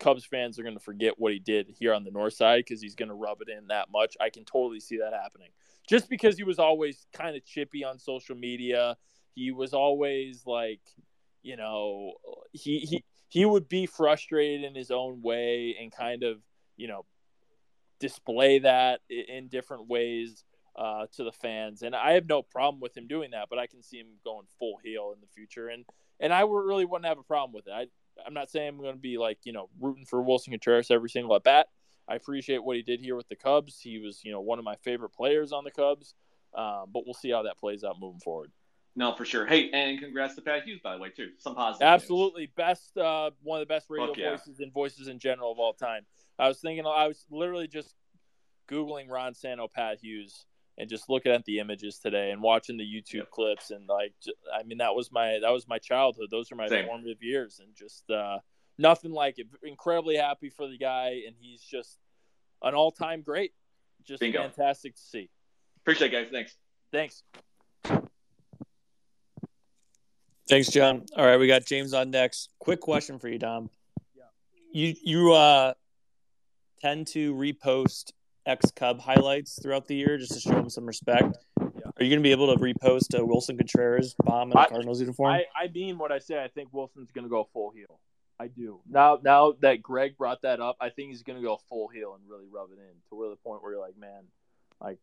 Cubs 0.00 0.24
fans 0.24 0.58
are 0.58 0.62
going 0.62 0.74
to 0.78 0.82
forget 0.82 1.18
what 1.18 1.34
he 1.34 1.38
did 1.38 1.68
here 1.68 1.92
on 1.92 2.02
the 2.02 2.10
north 2.10 2.32
side 2.32 2.64
because 2.64 2.80
he's 2.80 2.94
going 2.94 3.10
to 3.10 3.14
rub 3.14 3.42
it 3.42 3.50
in 3.50 3.66
that 3.66 3.90
much. 3.92 4.16
I 4.18 4.30
can 4.30 4.46
totally 4.46 4.80
see 4.80 4.96
that 4.96 5.12
happening. 5.12 5.50
Just 5.86 6.08
because 6.08 6.38
he 6.38 6.44
was 6.44 6.58
always 6.58 7.06
kind 7.12 7.36
of 7.36 7.44
chippy 7.44 7.84
on 7.84 7.98
social 7.98 8.34
media, 8.34 8.96
he 9.34 9.50
was 9.50 9.74
always 9.74 10.46
like, 10.46 10.80
you 11.42 11.56
know, 11.58 12.14
he 12.52 12.78
he 12.78 13.04
he 13.28 13.44
would 13.44 13.68
be 13.68 13.84
frustrated 13.84 14.64
in 14.64 14.74
his 14.74 14.90
own 14.90 15.20
way 15.20 15.76
and 15.78 15.92
kind 15.92 16.22
of, 16.22 16.38
you 16.78 16.88
know, 16.88 17.04
display 18.00 18.58
that 18.60 19.00
in 19.08 19.48
different 19.48 19.88
ways 19.88 20.44
uh, 20.76 21.06
to 21.12 21.24
the 21.24 21.32
fans. 21.32 21.82
And 21.82 21.94
I 21.94 22.12
have 22.12 22.28
no 22.28 22.42
problem 22.42 22.80
with 22.80 22.96
him 22.96 23.06
doing 23.06 23.30
that, 23.30 23.48
but 23.48 23.58
I 23.58 23.66
can 23.66 23.82
see 23.82 23.98
him 23.98 24.18
going 24.24 24.46
full 24.58 24.78
heel 24.82 25.12
in 25.14 25.20
the 25.20 25.28
future. 25.28 25.68
And 25.68 25.84
and 26.20 26.32
I 26.32 26.42
really 26.42 26.84
wouldn't 26.84 27.06
have 27.06 27.18
a 27.18 27.24
problem 27.24 27.52
with 27.52 27.66
it. 27.66 27.72
I 27.72 27.86
I'm 28.26 28.34
not 28.34 28.50
saying 28.50 28.68
I'm 28.68 28.78
going 28.78 28.94
to 28.94 29.00
be 29.00 29.18
like 29.18 29.38
you 29.44 29.52
know 29.52 29.68
rooting 29.80 30.06
for 30.06 30.22
Willson 30.22 30.50
Contreras 30.50 30.90
every 30.90 31.10
single 31.10 31.34
at 31.36 31.44
bat. 31.44 31.68
I 32.08 32.16
appreciate 32.16 32.62
what 32.62 32.76
he 32.76 32.82
did 32.82 33.00
here 33.00 33.16
with 33.16 33.28
the 33.28 33.36
Cubs. 33.36 33.80
He 33.80 33.98
was 33.98 34.22
you 34.24 34.32
know 34.32 34.40
one 34.40 34.58
of 34.58 34.64
my 34.64 34.76
favorite 34.76 35.12
players 35.12 35.52
on 35.52 35.64
the 35.64 35.70
Cubs. 35.70 36.14
Um, 36.54 36.90
but 36.92 37.04
we'll 37.04 37.14
see 37.14 37.30
how 37.30 37.42
that 37.42 37.58
plays 37.58 37.82
out 37.82 37.96
moving 37.98 38.20
forward. 38.20 38.52
No, 38.96 39.14
for 39.14 39.24
sure. 39.24 39.44
Hey, 39.44 39.70
and 39.72 39.98
congrats 39.98 40.36
to 40.36 40.40
Pat 40.40 40.62
Hughes, 40.64 40.80
by 40.82 40.94
the 40.94 41.00
way, 41.00 41.10
too. 41.10 41.30
Some 41.38 41.54
positive. 41.56 41.80
news. 41.84 41.94
Absolutely, 41.94 42.52
best 42.56 42.96
uh, 42.96 43.30
one 43.42 43.60
of 43.60 43.66
the 43.66 43.72
best 43.72 43.86
radio 43.90 44.12
yeah. 44.16 44.30
voices 44.30 44.60
and 44.60 44.72
voices 44.72 45.08
in 45.08 45.18
general 45.18 45.50
of 45.50 45.58
all 45.58 45.72
time. 45.72 46.06
I 46.38 46.48
was 46.48 46.60
thinking, 46.60 46.86
I 46.86 47.08
was 47.08 47.24
literally 47.30 47.66
just 47.66 47.94
googling 48.70 49.10
Ron 49.10 49.34
Santo, 49.34 49.68
Pat 49.68 49.98
Hughes, 50.00 50.46
and 50.78 50.88
just 50.88 51.08
looking 51.08 51.32
at 51.32 51.44
the 51.44 51.58
images 51.58 51.98
today 51.98 52.30
and 52.30 52.40
watching 52.40 52.76
the 52.76 52.84
YouTube 52.84 53.14
Yep. 53.14 53.30
clips 53.30 53.70
and 53.70 53.88
like, 53.88 54.12
I 54.52 54.62
mean, 54.62 54.78
that 54.78 54.94
was 54.94 55.10
my 55.10 55.38
that 55.42 55.50
was 55.50 55.66
my 55.68 55.78
childhood. 55.78 56.28
Those 56.30 56.50
are 56.52 56.56
my 56.56 56.68
Same. 56.68 56.86
formative 56.86 57.22
years, 57.22 57.60
and 57.60 57.74
just 57.74 58.08
uh, 58.10 58.38
nothing 58.78 59.12
like 59.12 59.38
it. 59.38 59.48
Incredibly 59.62 60.16
happy 60.16 60.50
for 60.50 60.68
the 60.68 60.78
guy, 60.78 61.22
and 61.26 61.34
he's 61.38 61.62
just 61.62 61.98
an 62.62 62.74
all 62.74 62.92
time 62.92 63.22
great. 63.22 63.52
Just 64.04 64.20
Bingo. 64.20 64.40
fantastic 64.40 64.94
to 64.96 65.02
see. 65.02 65.30
Appreciate 65.82 66.12
it, 66.12 66.16
guys. 66.16 66.28
Thanks. 66.30 66.56
Thanks. 66.92 67.22
Thanks, 70.48 70.68
John. 70.68 71.04
All 71.16 71.24
right, 71.24 71.38
we 71.38 71.46
got 71.46 71.64
James 71.64 71.94
on 71.94 72.10
next. 72.10 72.50
Quick 72.58 72.80
question 72.80 73.18
for 73.18 73.28
you, 73.28 73.38
Dom. 73.38 73.70
Yeah. 74.14 74.24
You 74.72 74.94
you 75.02 75.32
uh 75.32 75.74
tend 76.80 77.06
to 77.08 77.34
repost 77.34 78.12
ex 78.46 78.70
Cub 78.72 79.00
highlights 79.00 79.60
throughout 79.62 79.86
the 79.86 79.94
year 79.94 80.18
just 80.18 80.32
to 80.32 80.40
show 80.40 80.50
them 80.50 80.68
some 80.68 80.84
respect. 80.84 81.38
Yeah. 81.58 81.66
Are 81.96 82.04
you 82.04 82.10
going 82.10 82.18
to 82.18 82.22
be 82.22 82.32
able 82.32 82.54
to 82.54 82.60
repost 82.60 83.18
a 83.18 83.24
Willson 83.24 83.56
Contreras 83.56 84.14
bomb 84.22 84.50
in 84.50 84.58
a 84.58 84.60
I- 84.60 84.68
Cardinals 84.68 85.00
uniform? 85.00 85.32
I, 85.32 85.44
I 85.56 85.68
mean 85.68 85.96
what 85.96 86.12
I 86.12 86.18
say. 86.18 86.42
I 86.42 86.48
think 86.48 86.70
Willson's 86.72 87.10
going 87.10 87.24
to 87.24 87.30
go 87.30 87.48
full 87.52 87.70
heel. 87.70 88.00
I 88.38 88.48
do. 88.48 88.80
Now, 88.88 89.20
now 89.22 89.54
that 89.60 89.80
Greg 89.80 90.18
brought 90.18 90.42
that 90.42 90.60
up, 90.60 90.76
I 90.80 90.90
think 90.90 91.10
he's 91.10 91.22
going 91.22 91.38
to 91.38 91.42
go 91.42 91.58
full 91.68 91.88
heel 91.88 92.14
and 92.14 92.28
really 92.28 92.46
rub 92.52 92.70
it 92.72 92.78
in 92.78 92.94
to 93.08 93.14
where 93.14 93.30
the 93.30 93.36
point 93.36 93.62
where 93.62 93.72
you're 93.72 93.80
like, 93.80 93.96
man, 93.96 94.24
like, 94.80 94.98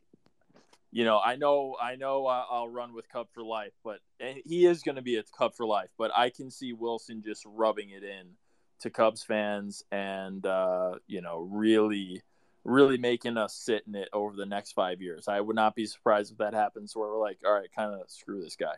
you 0.91 1.05
know, 1.05 1.19
I 1.19 1.37
know, 1.37 1.75
I 1.81 1.95
know, 1.95 2.25
I'll 2.27 2.67
run 2.67 2.93
with 2.93 3.09
Cup 3.09 3.29
for 3.33 3.43
life, 3.43 3.71
but 3.83 3.99
he 4.19 4.65
is 4.65 4.83
going 4.83 4.97
to 4.97 5.01
be 5.01 5.15
a 5.15 5.23
Cup 5.23 5.55
for 5.55 5.65
life. 5.65 5.89
But 5.97 6.11
I 6.15 6.29
can 6.29 6.51
see 6.51 6.73
Willson 6.73 7.23
just 7.23 7.43
rubbing 7.45 7.91
it 7.91 8.03
in 8.03 8.35
to 8.81 8.89
Cubs 8.89 9.23
fans 9.23 9.83
and 9.91 10.45
uh, 10.45 10.95
you 11.07 11.21
know, 11.21 11.47
really, 11.49 12.21
really 12.65 12.97
making 12.97 13.37
us 13.37 13.55
sit 13.55 13.83
in 13.87 13.95
it 13.95 14.09
over 14.11 14.35
the 14.35 14.45
next 14.45 14.73
five 14.73 15.01
years. 15.01 15.27
I 15.27 15.39
would 15.39 15.55
not 15.55 15.75
be 15.75 15.85
surprised 15.85 16.33
if 16.33 16.39
that 16.39 16.53
happens. 16.53 16.95
Where 16.95 17.09
we're 17.09 17.19
like, 17.19 17.39
all 17.45 17.53
right, 17.53 17.69
kind 17.73 17.93
of 17.93 18.09
screw 18.09 18.41
this 18.41 18.55
guy. 18.55 18.73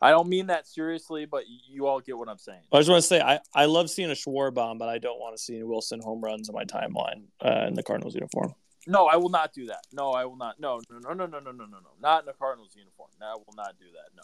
I 0.00 0.10
don't 0.10 0.28
mean 0.28 0.48
that 0.48 0.66
seriously, 0.66 1.26
but 1.26 1.44
you 1.46 1.86
all 1.86 2.00
get 2.00 2.18
what 2.18 2.28
I'm 2.28 2.38
saying. 2.38 2.62
I 2.72 2.78
just 2.78 2.90
want 2.90 3.02
to 3.02 3.06
say 3.06 3.20
I, 3.20 3.38
I 3.54 3.66
love 3.66 3.88
seeing 3.88 4.10
a 4.10 4.14
Schwarber 4.14 4.54
bomb, 4.54 4.78
but 4.78 4.88
I 4.88 4.98
don't 4.98 5.20
want 5.20 5.36
to 5.36 5.42
see 5.42 5.62
Willson 5.62 6.02
home 6.02 6.20
runs 6.20 6.48
on 6.48 6.54
my 6.54 6.64
timeline 6.64 7.26
uh, 7.44 7.66
in 7.68 7.74
the 7.74 7.84
Cardinals 7.84 8.14
uniform. 8.14 8.54
No, 8.86 9.06
I 9.06 9.16
will 9.16 9.28
not 9.28 9.52
do 9.52 9.66
that. 9.66 9.86
No, 9.92 10.10
I 10.10 10.24
will 10.24 10.36
not. 10.36 10.58
No, 10.58 10.80
no, 10.90 10.98
no, 10.98 11.12
no, 11.12 11.26
no, 11.26 11.38
no, 11.38 11.52
no, 11.52 11.64
no, 11.64 11.64
no. 11.66 11.90
Not 12.00 12.24
in 12.24 12.28
a 12.28 12.32
Cardinals 12.32 12.74
uniform. 12.76 13.10
No, 13.20 13.26
I 13.26 13.34
will 13.34 13.54
not 13.56 13.74
do 13.78 13.86
that. 13.92 14.10
No. 14.16 14.22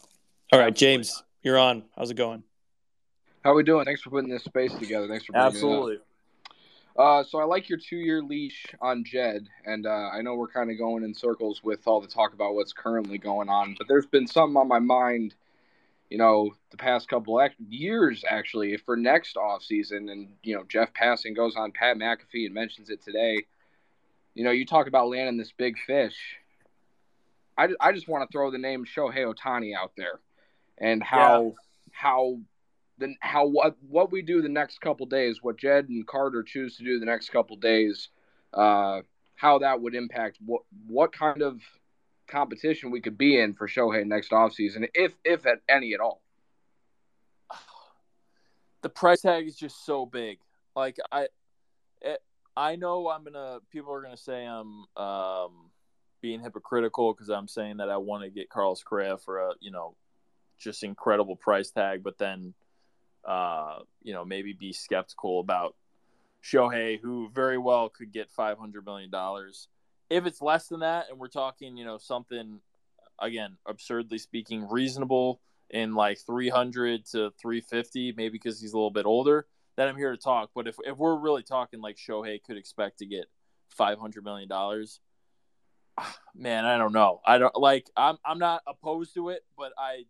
All 0.52 0.58
right, 0.58 0.74
James, 0.74 1.14
not. 1.14 1.24
you're 1.42 1.58
on. 1.58 1.84
How's 1.96 2.10
it 2.10 2.14
going? 2.14 2.42
How 3.44 3.52
are 3.52 3.54
we 3.54 3.62
doing? 3.62 3.84
Thanks 3.84 4.02
for 4.02 4.10
putting 4.10 4.30
this 4.30 4.44
space 4.44 4.74
together. 4.74 5.06
Thanks 5.06 5.24
for 5.24 5.32
bringing 5.32 5.46
It 5.46 5.54
Absolutely. 5.54 5.96
up. 5.96 6.02
Uh, 6.98 7.22
so 7.22 7.38
I 7.38 7.44
like 7.44 7.68
your 7.68 7.78
two-year 7.78 8.22
leash 8.22 8.66
on 8.80 9.04
Jed, 9.04 9.46
and 9.64 9.86
uh, 9.86 10.10
I 10.12 10.20
know 10.20 10.34
we're 10.34 10.48
kind 10.48 10.68
of 10.68 10.76
going 10.78 11.04
in 11.04 11.14
circles 11.14 11.62
with 11.62 11.86
all 11.86 12.00
the 12.00 12.08
talk 12.08 12.34
about 12.34 12.54
what's 12.54 12.72
currently 12.72 13.18
going 13.18 13.48
on, 13.48 13.76
but 13.78 13.86
there's 13.86 14.06
been 14.06 14.26
something 14.26 14.56
on 14.56 14.66
my 14.66 14.80
mind, 14.80 15.36
you 16.10 16.18
know, 16.18 16.50
the 16.72 16.76
past 16.76 17.08
couple 17.08 17.38
of 17.38 17.52
years 17.68 18.24
actually 18.28 18.76
for 18.78 18.96
next 18.96 19.36
offseason, 19.36 20.10
and 20.10 20.28
you 20.42 20.56
know, 20.56 20.64
Jeff 20.68 20.92
Passan 20.92 21.36
goes 21.36 21.54
on 21.54 21.70
Pat 21.70 21.96
McAfee 21.98 22.46
and 22.46 22.54
mentions 22.54 22.90
it 22.90 23.00
today. 23.00 23.44
You 24.38 24.44
know, 24.44 24.52
you 24.52 24.64
talk 24.64 24.86
about 24.86 25.08
landing 25.08 25.36
this 25.36 25.50
big 25.50 25.76
fish. 25.84 26.16
I, 27.56 27.70
I 27.80 27.90
just 27.90 28.06
want 28.06 28.22
to 28.22 28.32
throw 28.32 28.52
the 28.52 28.58
name 28.58 28.84
Shohei 28.84 29.34
Ohtani 29.34 29.74
out 29.76 29.90
there, 29.96 30.20
and 30.80 31.02
how 31.02 31.42
yeah. 31.42 31.50
how 31.90 32.38
then 32.98 33.16
how 33.18 33.48
what 33.48 33.74
what 33.80 34.12
we 34.12 34.22
do 34.22 34.40
the 34.40 34.48
next 34.48 34.80
couple 34.80 35.06
days, 35.06 35.42
what 35.42 35.56
Jed 35.56 35.88
and 35.88 36.06
Carter 36.06 36.44
choose 36.44 36.76
to 36.76 36.84
do 36.84 37.00
the 37.00 37.04
next 37.04 37.30
couple 37.30 37.56
days, 37.56 38.10
uh, 38.54 39.00
how 39.34 39.58
that 39.58 39.80
would 39.80 39.96
impact 39.96 40.38
what 40.46 40.62
what 40.86 41.10
kind 41.12 41.42
of 41.42 41.60
competition 42.28 42.92
we 42.92 43.00
could 43.00 43.18
be 43.18 43.40
in 43.40 43.54
for 43.54 43.66
Shohei 43.66 44.06
next 44.06 44.30
offseason, 44.30 44.88
if 44.94 45.14
if 45.24 45.46
at 45.46 45.62
any 45.68 45.94
at 45.94 46.00
all. 46.00 46.22
The 48.82 48.88
price 48.88 49.22
tag 49.22 49.48
is 49.48 49.56
just 49.56 49.84
so 49.84 50.06
big. 50.06 50.38
Like 50.76 50.98
I, 51.10 51.26
it, 52.00 52.22
I 52.58 52.74
know 52.74 53.08
I'm 53.08 53.22
gonna. 53.22 53.60
People 53.70 53.94
are 53.94 54.02
gonna 54.02 54.16
say 54.16 54.44
I'm 54.44 54.84
um, 54.96 55.70
being 56.20 56.40
hypocritical 56.40 57.12
because 57.12 57.28
I'm 57.28 57.46
saying 57.46 57.76
that 57.76 57.88
I 57.88 57.98
want 57.98 58.24
to 58.24 58.30
get 58.30 58.50
Carlos 58.50 58.82
Correa 58.82 59.16
for 59.16 59.38
a 59.38 59.52
you 59.60 59.70
know 59.70 59.94
just 60.58 60.82
incredible 60.82 61.36
price 61.36 61.70
tag, 61.70 62.02
but 62.02 62.18
then 62.18 62.54
uh, 63.24 63.78
you 64.02 64.12
know, 64.12 64.24
maybe 64.24 64.54
be 64.54 64.72
skeptical 64.72 65.38
about 65.38 65.76
Shohei, 66.42 66.98
who 67.00 67.28
very 67.32 67.58
well 67.58 67.88
could 67.88 68.12
get 68.12 68.30
five 68.30 68.58
hundred 68.58 68.84
million 68.84 69.10
dollars. 69.10 69.68
If 70.10 70.26
it's 70.26 70.42
less 70.42 70.66
than 70.66 70.80
that, 70.80 71.10
and 71.10 71.18
we're 71.18 71.28
talking, 71.28 71.76
you 71.76 71.84
know, 71.84 71.98
something 71.98 72.60
again, 73.20 73.56
absurdly 73.66 74.18
speaking, 74.18 74.66
reasonable 74.68 75.40
in 75.70 75.94
like 75.94 76.18
three 76.18 76.48
hundred 76.48 77.06
to 77.12 77.30
three 77.40 77.60
fifty, 77.60 78.12
maybe 78.16 78.30
because 78.32 78.60
he's 78.60 78.72
a 78.72 78.76
little 78.76 78.90
bit 78.90 79.06
older, 79.06 79.46
then 79.78 79.86
I'm 79.86 79.96
here 79.96 80.10
to 80.10 80.20
talk. 80.20 80.50
But 80.54 80.66
if 80.66 80.76
if 80.84 80.98
we're 80.98 81.16
really 81.16 81.44
talking 81.44 81.80
like 81.80 81.96
Shohei 81.96 82.42
could 82.42 82.56
expect 82.56 82.98
to 82.98 83.06
get 83.06 83.26
five 83.68 83.98
hundred 84.00 84.24
million 84.24 84.48
dollars, 84.48 84.98
man, 86.34 86.64
I 86.64 86.78
don't 86.78 86.92
know. 86.92 87.20
I 87.24 87.38
don't 87.38 87.56
like. 87.56 87.88
I'm 87.96 88.18
I'm 88.24 88.40
not 88.40 88.62
opposed 88.66 89.14
to 89.14 89.28
it, 89.28 89.44
but 89.56 89.72
I 89.78 90.06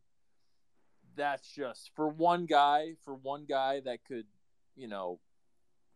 that's 1.16 1.46
just 1.52 1.90
for 1.94 2.08
one 2.08 2.46
guy, 2.46 2.94
for 3.04 3.14
one 3.14 3.44
guy 3.46 3.80
that 3.84 4.04
could, 4.06 4.24
you 4.74 4.88
know, 4.88 5.20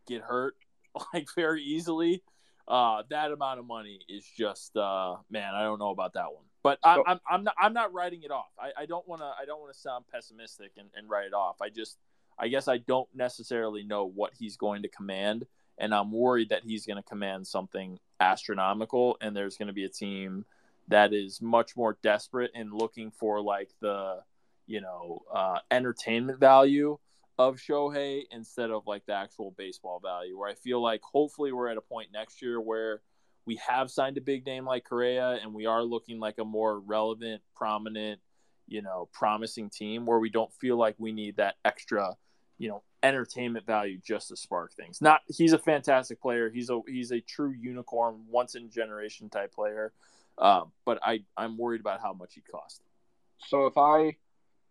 get 0.07 0.21
hurt 0.21 0.55
like 1.15 1.29
very 1.35 1.63
easily. 1.63 2.23
Uh, 2.69 3.03
that 3.11 3.33
amount 3.33 3.59
of 3.59 3.67
money 3.67 4.01
is 4.09 4.25
just, 4.37 4.77
uh, 4.77 5.17
man, 5.31 5.55
I 5.55 5.63
don't 5.63 5.79
know 5.79 5.91
about 5.91 6.13
that 6.15 6.33
one. 6.33 6.45
But 6.63 6.79
I'm, 6.85 7.03
I'm, 7.07 7.21
I'm 7.29 7.45
not, 7.45 7.55
I'm 7.61 7.73
not 7.73 7.93
writing 7.93 8.23
it 8.23 8.31
off. 8.31 8.53
I, 8.59 8.83
I 8.83 8.87
don't 8.87 9.07
want 9.09 9.21
to, 9.21 9.27
I 9.27 9.47
don't 9.47 9.61
want 9.61 9.73
to 9.73 9.79
sound 9.79 10.05
pessimistic 10.13 10.73
and, 10.79 10.89
and 10.95 11.11
write 11.11 11.27
it 11.27 11.35
off. 11.35 11.57
I 11.61 11.71
just, 11.71 11.99
I 12.39 12.49
guess 12.49 12.69
I 12.69 12.79
don't 12.79 13.09
necessarily 13.15 13.83
know 13.83 14.05
what 14.05 14.33
he's 14.39 14.57
going 14.57 14.83
to 14.83 14.89
command, 14.89 15.47
and 15.79 15.95
I'm 15.95 16.13
worried 16.13 16.51
that 16.51 16.65
he's 16.65 16.87
going 16.87 16.97
to 16.97 17.09
command 17.09 17.47
something 17.47 17.99
astronomical, 18.21 19.17
and 19.21 19.37
there's 19.37 19.57
going 19.57 19.69
to 19.69 19.75
be 19.75 19.85
a 19.85 19.89
team 19.89 20.45
that 20.89 21.13
is 21.13 21.41
much 21.41 21.77
more 21.77 21.97
desperate 22.03 22.51
and 22.55 22.73
looking 22.73 23.11
for 23.11 23.41
like 23.41 23.71
the 23.81 24.23
you 24.67 24.81
know, 24.81 25.23
uh, 25.33 25.59
entertainment 25.71 26.39
value 26.39 26.99
of 27.39 27.57
Shohei 27.57 28.23
instead 28.31 28.71
of 28.71 28.87
like 28.87 29.05
the 29.07 29.13
actual 29.13 29.55
baseball 29.57 30.01
value. 30.01 30.39
Where 30.39 30.51
I 30.51 30.55
feel 30.55 30.83
like 30.83 31.03
hopefully 31.03 31.53
we're 31.53 31.69
at 31.69 31.77
a 31.77 31.83
point 31.83 32.09
next 32.13 32.43
year 32.43 32.61
where 32.61 33.03
we 33.45 33.57
have 33.57 33.91
signed 33.91 34.19
a 34.19 34.21
big 34.21 34.47
name 34.47 34.65
like 34.65 34.85
Correa 34.85 35.39
and 35.43 35.53
we 35.53 35.67
are 35.67 35.83
looking 35.83 36.21
like 36.21 36.39
a 36.39 36.45
more 36.45 36.79
relevant, 36.79 37.43
prominent, 37.57 38.21
you 38.67 38.83
know, 38.83 39.09
promising 39.13 39.71
team 39.71 40.07
where 40.07 40.19
we 40.19 40.31
don't 40.31 40.53
feel 40.55 40.77
like 40.77 40.95
we 40.99 41.13
need 41.13 41.37
that 41.37 41.57
extra, 41.65 42.17
you 42.59 42.69
know, 42.69 42.83
entertainment 43.03 43.67
value 43.67 43.99
just 44.05 44.29
to 44.29 44.37
spark 44.37 44.73
things. 44.73 45.01
Not 45.01 45.21
he's 45.27 45.53
a 45.53 45.59
fantastic 45.59 46.21
player. 46.21 46.51
He's 46.51 46.71
a 46.71 46.81
he's 46.87 47.13
a 47.13 47.21
true 47.21 47.53
unicorn, 47.53 48.25
once 48.29 48.55
in 48.55 48.71
generation 48.71 49.29
type 49.29 49.53
player. 49.53 49.93
Uh, 50.39 50.65
but 50.85 50.99
I 51.03 51.25
I'm 51.37 51.59
worried 51.59 51.81
about 51.81 52.01
how 52.01 52.13
much 52.13 52.35
he 52.35 52.41
costs. 52.41 52.81
So 53.39 53.67
if 53.67 53.77
I 53.77 54.17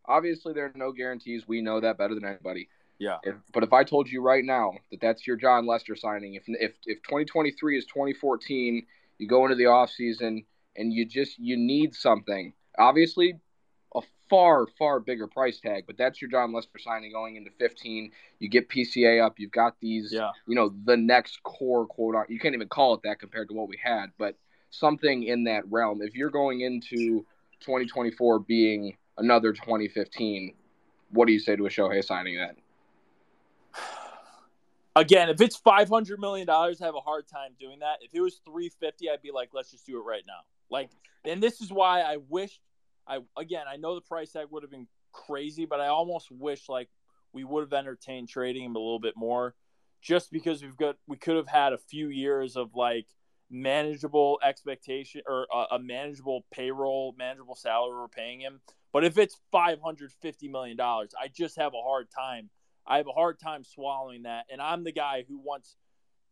Obviously, 0.05 0.53
there 0.53 0.65
are 0.65 0.73
no 0.75 0.91
guarantees. 0.91 1.47
We 1.47 1.61
know 1.61 1.79
that 1.79 1.97
better 1.97 2.15
than 2.15 2.25
anybody. 2.25 2.69
Yeah. 2.99 3.17
If, 3.23 3.35
but 3.53 3.63
if 3.63 3.73
I 3.73 3.83
told 3.83 4.09
you 4.09 4.21
right 4.21 4.43
now 4.43 4.73
that 4.91 5.01
that's 5.01 5.25
your 5.25 5.35
Jon 5.35 5.65
Lester 5.65 5.95
signing, 5.95 6.35
if 6.35 6.43
if 6.47 6.73
if 6.85 7.01
2023 7.03 7.77
is 7.77 7.85
2014, 7.85 8.85
you 9.17 9.27
go 9.27 9.45
into 9.45 9.55
the 9.55 9.65
offseason 9.65 10.45
and 10.75 10.93
you 10.93 11.05
just 11.05 11.39
you 11.39 11.57
need 11.57 11.95
something. 11.95 12.53
Obviously, 12.77 13.39
far 14.31 14.65
far 14.79 15.01
bigger 15.01 15.27
price 15.27 15.59
tag, 15.59 15.83
but 15.85 15.97
that's 15.97 16.21
your 16.21 16.31
Jon 16.31 16.53
Lester 16.53 16.79
signing 16.79 17.11
going 17.11 17.35
into 17.35 17.51
15. 17.59 18.11
You 18.39 18.49
get 18.49 18.69
PCA 18.69 19.23
up. 19.23 19.37
You've 19.37 19.51
got 19.51 19.75
these. 19.81 20.11
Yeah. 20.11 20.31
You 20.47 20.55
know 20.55 20.73
the 20.85 20.97
next 20.97 21.43
core 21.43 21.85
quote. 21.85 22.15
On. 22.15 22.25
You 22.29 22.39
can't 22.39 22.55
even 22.55 22.69
call 22.69 22.95
it 22.95 23.01
that 23.03 23.19
compared 23.19 23.49
to 23.49 23.53
what 23.53 23.67
we 23.67 23.77
had, 23.83 24.07
but 24.17 24.35
something 24.69 25.23
in 25.23 25.43
that 25.43 25.69
realm. 25.69 26.01
If 26.01 26.15
you're 26.15 26.29
going 26.29 26.61
into 26.61 27.25
2024 27.59 28.39
being 28.39 28.95
another 29.17 29.51
2015, 29.51 30.55
what 31.11 31.27
do 31.27 31.33
you 31.33 31.39
say 31.39 31.57
to 31.57 31.65
a 31.65 31.69
Shohei 31.69 32.03
signing 32.03 32.37
that? 32.37 32.55
Again, 34.95 35.29
if 35.29 35.39
it's 35.41 35.57
500 35.57 36.19
million 36.19 36.47
dollars, 36.47 36.81
I 36.81 36.85
have 36.85 36.95
a 36.95 37.01
hard 37.01 37.27
time 37.27 37.51
doing 37.59 37.79
that. 37.79 37.97
If 38.01 38.13
it 38.13 38.21
was 38.21 38.41
350, 38.45 39.09
I'd 39.09 39.21
be 39.21 39.31
like, 39.31 39.49
let's 39.53 39.71
just 39.71 39.85
do 39.85 39.97
it 39.99 40.03
right 40.03 40.23
now. 40.25 40.39
Like, 40.69 40.89
and 41.25 41.43
this 41.43 41.61
is 41.61 41.71
why 41.71 42.01
I 42.01 42.17
wish 42.29 42.59
I 43.11 43.19
again, 43.37 43.65
I 43.71 43.77
know 43.77 43.95
the 43.95 44.01
price 44.01 44.31
tag 44.31 44.47
would 44.49 44.63
have 44.63 44.71
been 44.71 44.87
crazy, 45.11 45.65
but 45.65 45.81
I 45.81 45.87
almost 45.87 46.31
wish 46.31 46.69
like 46.69 46.89
we 47.33 47.43
would 47.43 47.61
have 47.61 47.73
entertained 47.73 48.29
trading 48.29 48.63
him 48.63 48.75
a 48.75 48.79
little 48.79 48.99
bit 48.99 49.15
more 49.17 49.55
just 50.01 50.31
because 50.31 50.63
we've 50.63 50.77
got 50.77 50.95
we 51.07 51.17
could 51.17 51.35
have 51.35 51.47
had 51.47 51.73
a 51.73 51.77
few 51.77 52.07
years 52.09 52.55
of 52.55 52.75
like 52.75 53.07
manageable 53.49 54.39
expectation 54.43 55.21
or 55.27 55.45
a, 55.53 55.75
a 55.75 55.79
manageable 55.79 56.45
payroll, 56.51 57.13
manageable 57.17 57.55
salary 57.55 57.95
we're 57.95 58.07
paying 58.07 58.39
him. 58.39 58.61
But 58.93 59.03
if 59.03 59.17
it's 59.17 59.37
five 59.51 59.79
hundred 59.81 60.11
fifty 60.21 60.47
million 60.47 60.77
dollars, 60.77 61.11
I 61.19 61.27
just 61.27 61.57
have 61.57 61.73
a 61.73 61.81
hard 61.81 62.07
time. 62.09 62.49
I 62.87 62.97
have 62.97 63.07
a 63.07 63.13
hard 63.13 63.39
time 63.39 63.63
swallowing 63.63 64.23
that. 64.23 64.45
And 64.51 64.61
I'm 64.61 64.83
the 64.83 64.91
guy 64.91 65.25
who 65.27 65.37
wants 65.37 65.75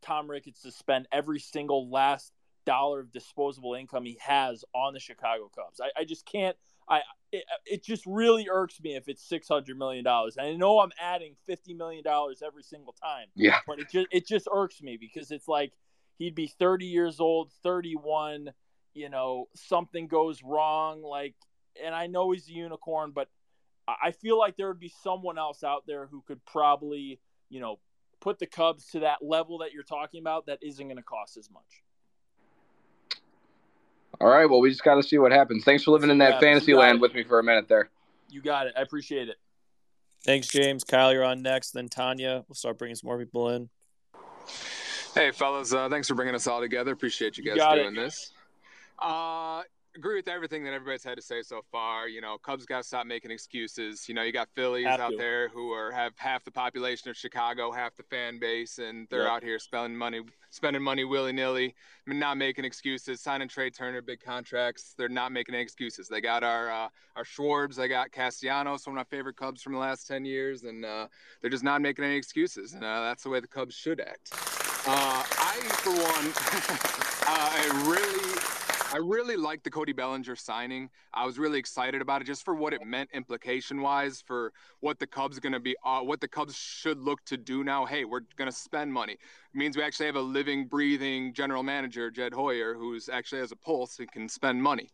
Tom 0.01 0.30
Ricketts 0.30 0.61
to 0.63 0.71
spend 0.71 1.07
every 1.11 1.39
single 1.39 1.89
last 1.89 2.32
dollar 2.65 2.99
of 3.01 3.11
disposable 3.11 3.75
income 3.75 4.05
he 4.05 4.17
has 4.21 4.63
on 4.73 4.93
the 4.93 4.99
Chicago 4.99 5.49
Cubs. 5.55 5.80
I, 5.82 6.01
I 6.01 6.03
just 6.05 6.25
can't. 6.25 6.57
I 6.89 7.01
it, 7.31 7.43
it 7.65 7.83
just 7.83 8.05
really 8.05 8.47
irks 8.51 8.81
me 8.81 8.95
if 8.95 9.07
it's 9.07 9.23
six 9.23 9.47
hundred 9.47 9.77
million 9.77 10.03
dollars. 10.03 10.37
I 10.39 10.53
know 10.53 10.79
I'm 10.79 10.91
adding 10.99 11.35
fifty 11.45 11.73
million 11.73 12.03
dollars 12.03 12.41
every 12.45 12.63
single 12.63 12.93
time. 12.93 13.27
Yeah. 13.35 13.59
But 13.67 13.79
it 13.79 13.91
just 13.91 14.07
it 14.11 14.27
just 14.27 14.47
irks 14.53 14.81
me 14.81 14.97
because 14.99 15.31
it's 15.31 15.47
like 15.47 15.73
he'd 16.17 16.35
be 16.35 16.47
thirty 16.47 16.85
years 16.85 17.19
old, 17.19 17.51
thirty 17.63 17.95
one. 17.95 18.51
You 18.93 19.09
know, 19.09 19.47
something 19.55 20.07
goes 20.07 20.41
wrong. 20.43 21.03
Like 21.03 21.35
and 21.83 21.93
I 21.93 22.07
know 22.07 22.31
he's 22.31 22.47
a 22.49 22.53
unicorn, 22.53 23.11
but 23.13 23.29
I 23.87 24.11
feel 24.11 24.37
like 24.37 24.55
there 24.55 24.67
would 24.67 24.79
be 24.79 24.93
someone 25.03 25.37
else 25.37 25.63
out 25.63 25.83
there 25.87 26.05
who 26.05 26.21
could 26.27 26.45
probably, 26.45 27.19
you 27.49 27.59
know, 27.59 27.79
put 28.19 28.37
the 28.39 28.45
Cubs 28.45 28.87
to 28.91 28.99
that 28.99 29.19
level 29.21 29.59
that 29.59 29.71
you're 29.71 29.83
talking 29.83 30.21
about 30.21 30.45
that 30.45 30.59
isn't 30.61 30.85
going 30.85 30.97
to 30.97 31.03
cost 31.03 31.37
as 31.37 31.49
much. 31.49 31.83
All 34.22 34.28
right. 34.28 34.45
Well, 34.45 34.60
we 34.60 34.70
just 34.70 34.84
got 34.84 34.95
to 34.95 35.03
see 35.03 35.18
what 35.18 35.32
happens. 35.32 35.64
Thanks 35.64 35.84
for 35.84 35.91
living 35.91 36.10
in 36.10 36.18
that 36.20 36.39
fantasy 36.39 36.74
land 36.74 36.97
it. 36.97 37.01
with 37.01 37.14
me 37.14 37.24
for 37.24 37.39
a 37.39 37.43
minute 37.43 37.68
there. 37.68 37.89
You 38.30 38.41
got 38.41 38.68
it. 38.68 38.74
I 38.78 38.82
appreciate 38.82 39.30
it. 39.30 39.38
Thanks, 40.24 40.47
James. 40.47 40.84
Kyle, 40.84 41.14
you're 41.14 41.24
on 41.24 41.41
next. 41.41 41.72
Then 41.72 41.88
Tanya. 41.88 42.43
We'll 42.47 42.55
start 42.55 42.78
bringing 42.78 42.95
some 42.95 43.07
more 43.07 43.18
people 43.18 43.49
in. 43.49 43.70
Hey, 45.16 45.32
fellas. 45.32 45.74
Uh, 45.74 45.89
thanks 45.89 46.07
for 46.07 46.16
bringing 46.16 46.36
us 46.36 46.45
all 46.47 46.60
together. 46.60 46.91
Appreciate 46.91 47.38
you 47.38 47.43
guys 47.43 47.57
you 47.57 47.84
doing 47.84 47.95
it. 47.95 47.99
this. 47.99 48.32
Uh, 48.99 49.64
agree 50.00 50.16
with 50.16 50.30
everything 50.30 50.64
that 50.64 50.72
everybody's 50.72 51.04
had 51.04 51.18
to 51.18 51.22
say 51.22 51.41
so 51.41 51.62
far. 51.74 52.08
You 52.08 52.22
know, 52.22 52.38
Cubs 52.38 52.66
got 52.66 52.78
to 52.78 52.84
stop 52.84 53.06
making 53.06 53.32
excuses. 53.32 54.08
You 54.08 54.16
know, 54.16 54.24
you 54.24 54.32
got 54.32 54.47
Phillies 54.56 54.88
have 54.88 55.02
out 55.02 55.12
to. 55.12 55.18
there 55.18 55.50
who 55.50 55.72
are 55.74 55.91
have 55.91 56.14
half 56.16 56.45
the 56.45 56.52
population 56.52 57.10
of 57.10 57.18
Chicago, 57.18 57.70
half 57.70 57.97
the 57.97 58.04
fan 58.04 58.39
base, 58.39 58.80
and 58.80 59.08
they're 59.10 59.24
yep. 59.24 59.32
out 59.32 59.43
here 59.43 59.60
spending 59.60 59.97
money, 59.97 60.22
spending 60.52 60.82
money 60.82 61.04
willy 61.04 61.34
nilly, 61.34 61.76
not 62.08 62.38
making 62.38 62.64
excuses. 62.64 63.20
Signing 63.20 63.50
Trea 63.50 63.70
Turner 63.70 64.02
big 64.02 64.22
contracts. 64.22 64.95
They're 64.97 65.10
not 65.10 65.34
making 65.34 65.54
any 65.54 65.62
excuses. 65.62 66.08
They 66.08 66.22
got 66.22 66.43
our 66.45 66.72
uh, 66.72 66.88
our 67.18 67.26
Schwartz. 67.26 67.76
They 67.76 67.89
got 67.89 68.12
Castellanos, 68.14 68.88
one 68.88 68.97
of 68.97 69.00
my 69.02 69.16
favorite 69.16 69.36
Cubs 69.36 69.62
from 69.62 69.74
the 69.74 69.80
last 69.80 70.08
ten 70.08 70.24
years, 70.24 70.64
and 70.64 70.86
uh, 70.86 71.08
they're 71.41 71.52
just 71.52 71.66
not 71.66 71.82
making 71.82 72.06
any 72.06 72.16
excuses. 72.16 72.74
And 72.74 72.86
uh, 72.86 73.02
that's 73.02 73.24
the 73.24 73.30
way 73.30 73.41
the 73.41 73.47
Cubs 73.47 73.76
should 73.76 74.00
act. 74.00 74.32
Uh, 74.88 75.24
I, 75.38 75.60
for 75.84 75.91
one, 75.91 76.00
uh, 77.28 77.50
I 77.52 77.86
really 77.86 78.28
I 78.91 78.97
really 78.97 79.35
like 79.35 79.61
the 79.61 79.69
Cody 79.69 79.93
Bellinger 79.93 80.35
signing. 80.35 80.89
I 81.13 81.23
was 81.23 81.37
really 81.37 81.59
excited 81.59 82.01
about 82.01 82.23
it 82.23 82.25
just 82.25 82.43
for 82.43 82.55
what 82.55 82.73
it 82.73 82.83
meant 82.83 83.11
implication 83.13 83.81
wise 83.81 84.19
for 84.25 84.51
what 84.79 84.97
the 84.97 85.05
Cubs 85.05 85.37
going 85.37 85.53
to 85.53 85.59
be, 85.59 85.75
uh, 85.85 85.99
what 86.01 86.21
the 86.21 86.27
Cubs 86.27 86.55
should 86.55 86.99
look 86.99 87.23
to 87.25 87.37
do 87.37 87.63
now. 87.63 87.85
Hey, 87.85 88.03
we're 88.03 88.21
going 88.35 88.49
to 88.49 88.55
spend 88.55 88.91
money. 88.91 89.13
It 89.13 89.19
means 89.53 89.77
we 89.77 89.83
actually 89.83 90.07
have 90.07 90.15
a 90.15 90.21
living, 90.21 90.65
breathing 90.65 91.33
general 91.33 91.61
manager, 91.61 92.09
Jed 92.09 92.33
Hoyer, 92.33 92.73
who's 92.73 93.09
actually 93.09 93.41
has 93.41 93.51
a 93.51 93.55
pulse 93.55 93.99
and 93.99 94.11
can 94.11 94.27
spend 94.27 94.63
money. 94.63 94.89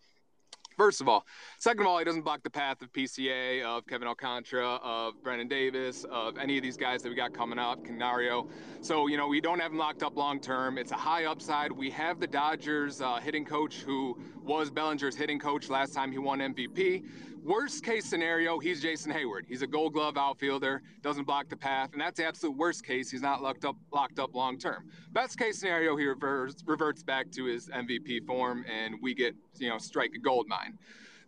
First 0.77 0.99
of 0.99 1.07
all. 1.07 1.25
Second 1.57 1.81
of 1.81 1.87
all, 1.87 1.99
he 1.99 2.05
doesn't 2.05 2.23
block 2.23 2.43
the 2.43 2.49
path 2.49 2.81
of 2.81 2.91
PCA, 2.91 3.63
of 3.63 3.87
Kevin 3.87 4.07
Alcantara, 4.07 4.75
of 4.83 5.13
Brennen 5.23 5.47
Davis, 5.47 6.05
of 6.11 6.37
any 6.37 6.57
of 6.57 6.63
these 6.63 6.75
guys 6.75 7.01
that 7.01 7.09
we 7.09 7.15
got 7.15 7.33
coming 7.33 7.57
up, 7.57 7.83
Canario. 7.85 8.47
So, 8.81 9.07
you 9.07 9.15
know, 9.15 9.27
we 9.27 9.39
don't 9.39 9.59
have 9.59 9.71
him 9.71 9.77
locked 9.77 10.03
up 10.03 10.17
long 10.17 10.39
term. 10.39 10.77
It's 10.77 10.91
a 10.91 10.95
high 10.95 11.25
upside. 11.25 11.71
We 11.71 11.89
have 11.91 12.19
the 12.19 12.27
Dodgers 12.27 13.01
uh, 13.01 13.21
hitting 13.21 13.45
coach 13.45 13.77
who 13.77 14.17
was 14.43 14.69
Bellinger's 14.69 15.15
hitting 15.15 15.39
coach 15.39 15.69
last 15.69 15.93
time 15.93 16.11
he 16.11 16.17
won 16.17 16.39
MVP. 16.39 17.03
Worst 17.45 17.83
case 17.83 18.05
scenario, 18.05 18.57
he's 18.57 18.81
Jason 18.81 19.11
Heyward. 19.11 19.45
He's 19.47 19.61
a 19.61 19.67
gold 19.67 19.93
glove 19.93 20.17
outfielder, 20.17 20.81
doesn't 21.03 21.25
block 21.25 21.47
the 21.47 21.55
path, 21.55 21.91
and 21.93 22.01
that's 22.01 22.17
the 22.17 22.25
absolute 22.25 22.57
worst 22.57 22.83
case. 22.83 23.11
He's 23.11 23.21
not 23.21 23.43
locked 23.43 23.65
up 23.65 23.75
locked 23.91 24.17
up 24.17 24.33
long 24.33 24.57
term. 24.57 24.89
Best 25.11 25.37
case 25.37 25.59
scenario, 25.59 25.95
he 25.95 26.07
reverts 26.07 26.63
reverts 26.65 27.03
back 27.03 27.29
to 27.33 27.45
his 27.45 27.69
MVP 27.69 28.25
form 28.25 28.65
and 28.67 28.95
we 28.99 29.13
get, 29.13 29.35
you 29.57 29.69
know, 29.69 29.77
strike 29.77 30.13
a 30.15 30.17
gold 30.17 30.47
mine. 30.47 30.79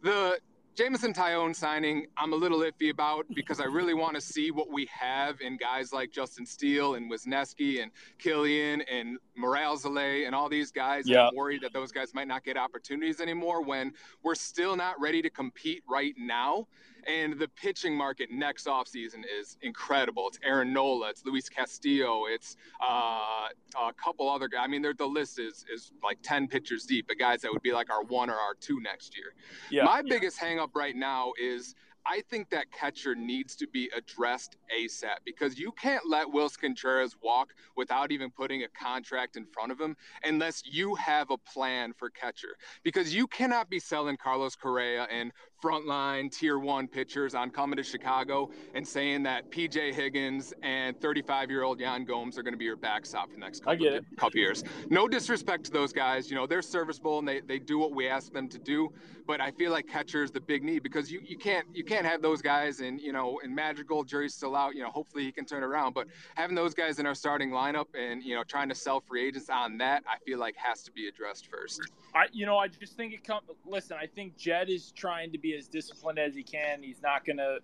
The 0.01 0.39
Jameson 0.77 1.11
Taillon 1.11 1.55
signing, 1.55 2.05
I'm 2.17 2.33
a 2.33 2.35
little 2.35 2.59
iffy 2.59 2.91
about 2.91 3.25
because 3.33 3.59
I 3.59 3.63
really 3.63 3.95
want 3.95 4.13
to 4.13 4.21
see 4.21 4.51
what 4.51 4.71
we 4.71 4.87
have 4.91 5.41
in 5.41 5.57
guys 5.57 5.91
like 5.91 6.11
Justin 6.11 6.45
Steele 6.45 6.93
and 6.93 7.11
Wesneski 7.11 7.81
and 7.81 7.91
Kilian 8.19 8.83
and 8.87 9.17
Moralzale 9.35 10.27
and 10.27 10.35
all 10.35 10.47
these 10.47 10.71
guys. 10.71 11.09
Yeah. 11.09 11.29
I'm 11.29 11.35
worried 11.35 11.61
that 11.63 11.73
those 11.73 11.91
guys 11.91 12.13
might 12.13 12.27
not 12.27 12.43
get 12.43 12.57
opportunities 12.57 13.19
anymore 13.19 13.63
when 13.63 13.91
we're 14.21 14.35
still 14.35 14.75
not 14.75 15.01
ready 15.01 15.23
to 15.23 15.31
compete 15.31 15.81
right 15.89 16.13
now. 16.15 16.67
And 17.07 17.39
the 17.39 17.47
pitching 17.47 17.95
market 17.95 18.29
next 18.31 18.67
offseason 18.67 19.23
is 19.39 19.57
incredible. 19.61 20.27
It's 20.27 20.39
Aaron 20.43 20.73
Nola, 20.73 21.09
it's 21.09 21.25
Luis 21.25 21.47
Castillo, 21.47 22.25
it's 22.25 22.57
uh, 22.81 23.47
a 23.77 23.93
couple 23.93 24.29
other 24.29 24.47
guys. 24.47 24.61
I 24.63 24.67
mean, 24.67 24.81
the 24.81 25.05
list 25.05 25.39
is 25.39 25.65
is 25.73 25.93
like 26.03 26.17
10 26.21 26.47
pitchers 26.47 26.85
deep, 26.85 27.07
but 27.07 27.17
guys 27.17 27.41
that 27.41 27.51
would 27.51 27.61
be 27.61 27.71
like 27.71 27.89
our 27.89 28.03
one 28.03 28.29
or 28.29 28.35
our 28.35 28.55
two 28.59 28.81
next 28.81 29.17
year. 29.17 29.33
Yeah. 29.71 29.85
My 29.85 30.01
yeah. 30.03 30.09
biggest 30.09 30.39
hangup 30.39 30.75
right 30.75 30.95
now 30.95 31.31
is 31.41 31.75
I 32.09 32.21
think 32.29 32.49
that 32.51 32.71
catcher 32.71 33.15
needs 33.15 33.55
to 33.57 33.67
be 33.67 33.89
addressed 33.95 34.55
ASAP 34.73 35.17
because 35.25 35.59
you 35.59 35.73
can't 35.73 36.07
let 36.07 36.27
Willson 36.27 36.61
Contreras 36.61 37.17
walk 37.21 37.53
without 37.75 38.13
even 38.13 38.31
putting 38.31 38.63
a 38.63 38.67
contract 38.69 39.35
in 39.35 39.45
front 39.45 39.73
of 39.73 39.81
him 39.81 39.97
unless 40.23 40.63
you 40.65 40.95
have 40.95 41.31
a 41.31 41.37
plan 41.37 41.91
for 41.91 42.09
catcher. 42.09 42.55
Because 42.81 43.13
you 43.13 43.27
cannot 43.27 43.69
be 43.69 43.79
selling 43.79 44.15
Carlos 44.15 44.55
Correa 44.55 45.05
and 45.11 45.33
frontline 45.61 46.31
tier 46.31 46.59
one 46.59 46.87
pitchers 46.87 47.33
on 47.33 47.49
coming 47.49 47.77
to 47.77 47.83
Chicago 47.83 48.49
and 48.75 48.87
saying 48.87 49.23
that 49.23 49.49
PJ 49.51 49.93
Higgins 49.93 50.53
and 50.61 50.99
35 50.99 51.49
year 51.49 51.63
old 51.63 51.79
Yan 51.79 52.05
Gomes 52.05 52.37
are 52.37 52.43
going 52.43 52.53
to 52.53 52.57
be 52.57 52.65
your 52.65 52.75
backstop 52.75 53.29
for 53.29 53.35
the 53.35 53.39
next 53.39 53.63
couple, 53.63 53.87
of, 53.87 54.05
couple 54.17 54.39
years. 54.39 54.63
No 54.89 55.07
disrespect 55.07 55.65
to 55.65 55.71
those 55.71 55.93
guys. 55.93 56.29
You 56.29 56.35
know, 56.35 56.45
they're 56.45 56.61
serviceable 56.61 57.19
and 57.19 57.27
they, 57.27 57.41
they 57.41 57.59
do 57.59 57.79
what 57.79 57.93
we 57.93 58.07
ask 58.07 58.31
them 58.31 58.47
to 58.49 58.59
do. 58.59 58.91
But 59.25 59.41
I 59.41 59.51
feel 59.51 59.71
like 59.71 59.87
catcher 59.87 60.23
is 60.23 60.31
the 60.31 60.39
big 60.39 60.63
need 60.63 60.83
because 60.83 61.11
you, 61.11 61.19
you 61.21 61.37
can't 61.37 61.67
you 61.73 61.83
can't 61.83 62.05
have 62.05 62.21
those 62.21 62.41
guys 62.41 62.79
and 62.79 63.01
you 63.01 63.11
know 63.11 63.39
in 63.43 63.53
Madrigal 63.53 64.05
jury's 64.05 64.33
still 64.33 64.55
out. 64.55 64.73
You 64.73 64.83
know, 64.83 64.89
hopefully 64.89 65.25
he 65.25 65.33
can 65.33 65.43
turn 65.45 65.63
around. 65.63 65.93
But 65.93 66.07
having 66.35 66.55
those 66.55 66.73
guys 66.73 66.97
in 66.99 67.05
our 67.05 67.13
starting 67.13 67.49
lineup 67.49 67.87
and 67.93 68.23
you 68.23 68.35
know 68.35 68.43
trying 68.45 68.69
to 68.69 68.75
sell 68.75 69.01
free 69.01 69.27
agents 69.27 69.49
on 69.49 69.77
that, 69.79 70.03
I 70.07 70.17
feel 70.25 70.39
like 70.39 70.55
has 70.55 70.83
to 70.83 70.93
be 70.93 71.09
addressed 71.09 71.49
first. 71.51 71.81
I 72.15 72.27
you 72.31 72.45
know 72.45 72.57
I 72.57 72.69
just 72.69 72.95
think 72.95 73.13
it 73.13 73.25
comes. 73.25 73.43
Listen, 73.65 73.97
I 73.99 74.07
think 74.07 74.37
Jed 74.37 74.69
is 74.69 74.93
trying 74.93 75.33
to 75.33 75.37
be 75.37 75.46
be 75.47 75.57
as 75.57 75.67
disciplined 75.67 76.19
as 76.19 76.35
he 76.35 76.43
can. 76.43 76.83
He's 76.83 77.01
not 77.01 77.25
gonna 77.25 77.57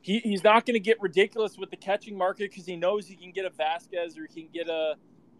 he, 0.00 0.18
he's 0.18 0.42
not 0.42 0.66
gonna 0.66 0.78
get 0.78 1.00
ridiculous 1.00 1.56
with 1.56 1.70
the 1.70 1.76
catching 1.76 2.16
market 2.16 2.50
because 2.50 2.66
he 2.66 2.76
knows 2.76 3.06
he 3.06 3.16
can 3.16 3.30
get 3.30 3.44
a 3.44 3.50
Vazquez 3.50 4.18
or 4.18 4.26
he 4.32 4.42
can 4.42 4.50
get 4.52 4.68
a 4.68 4.94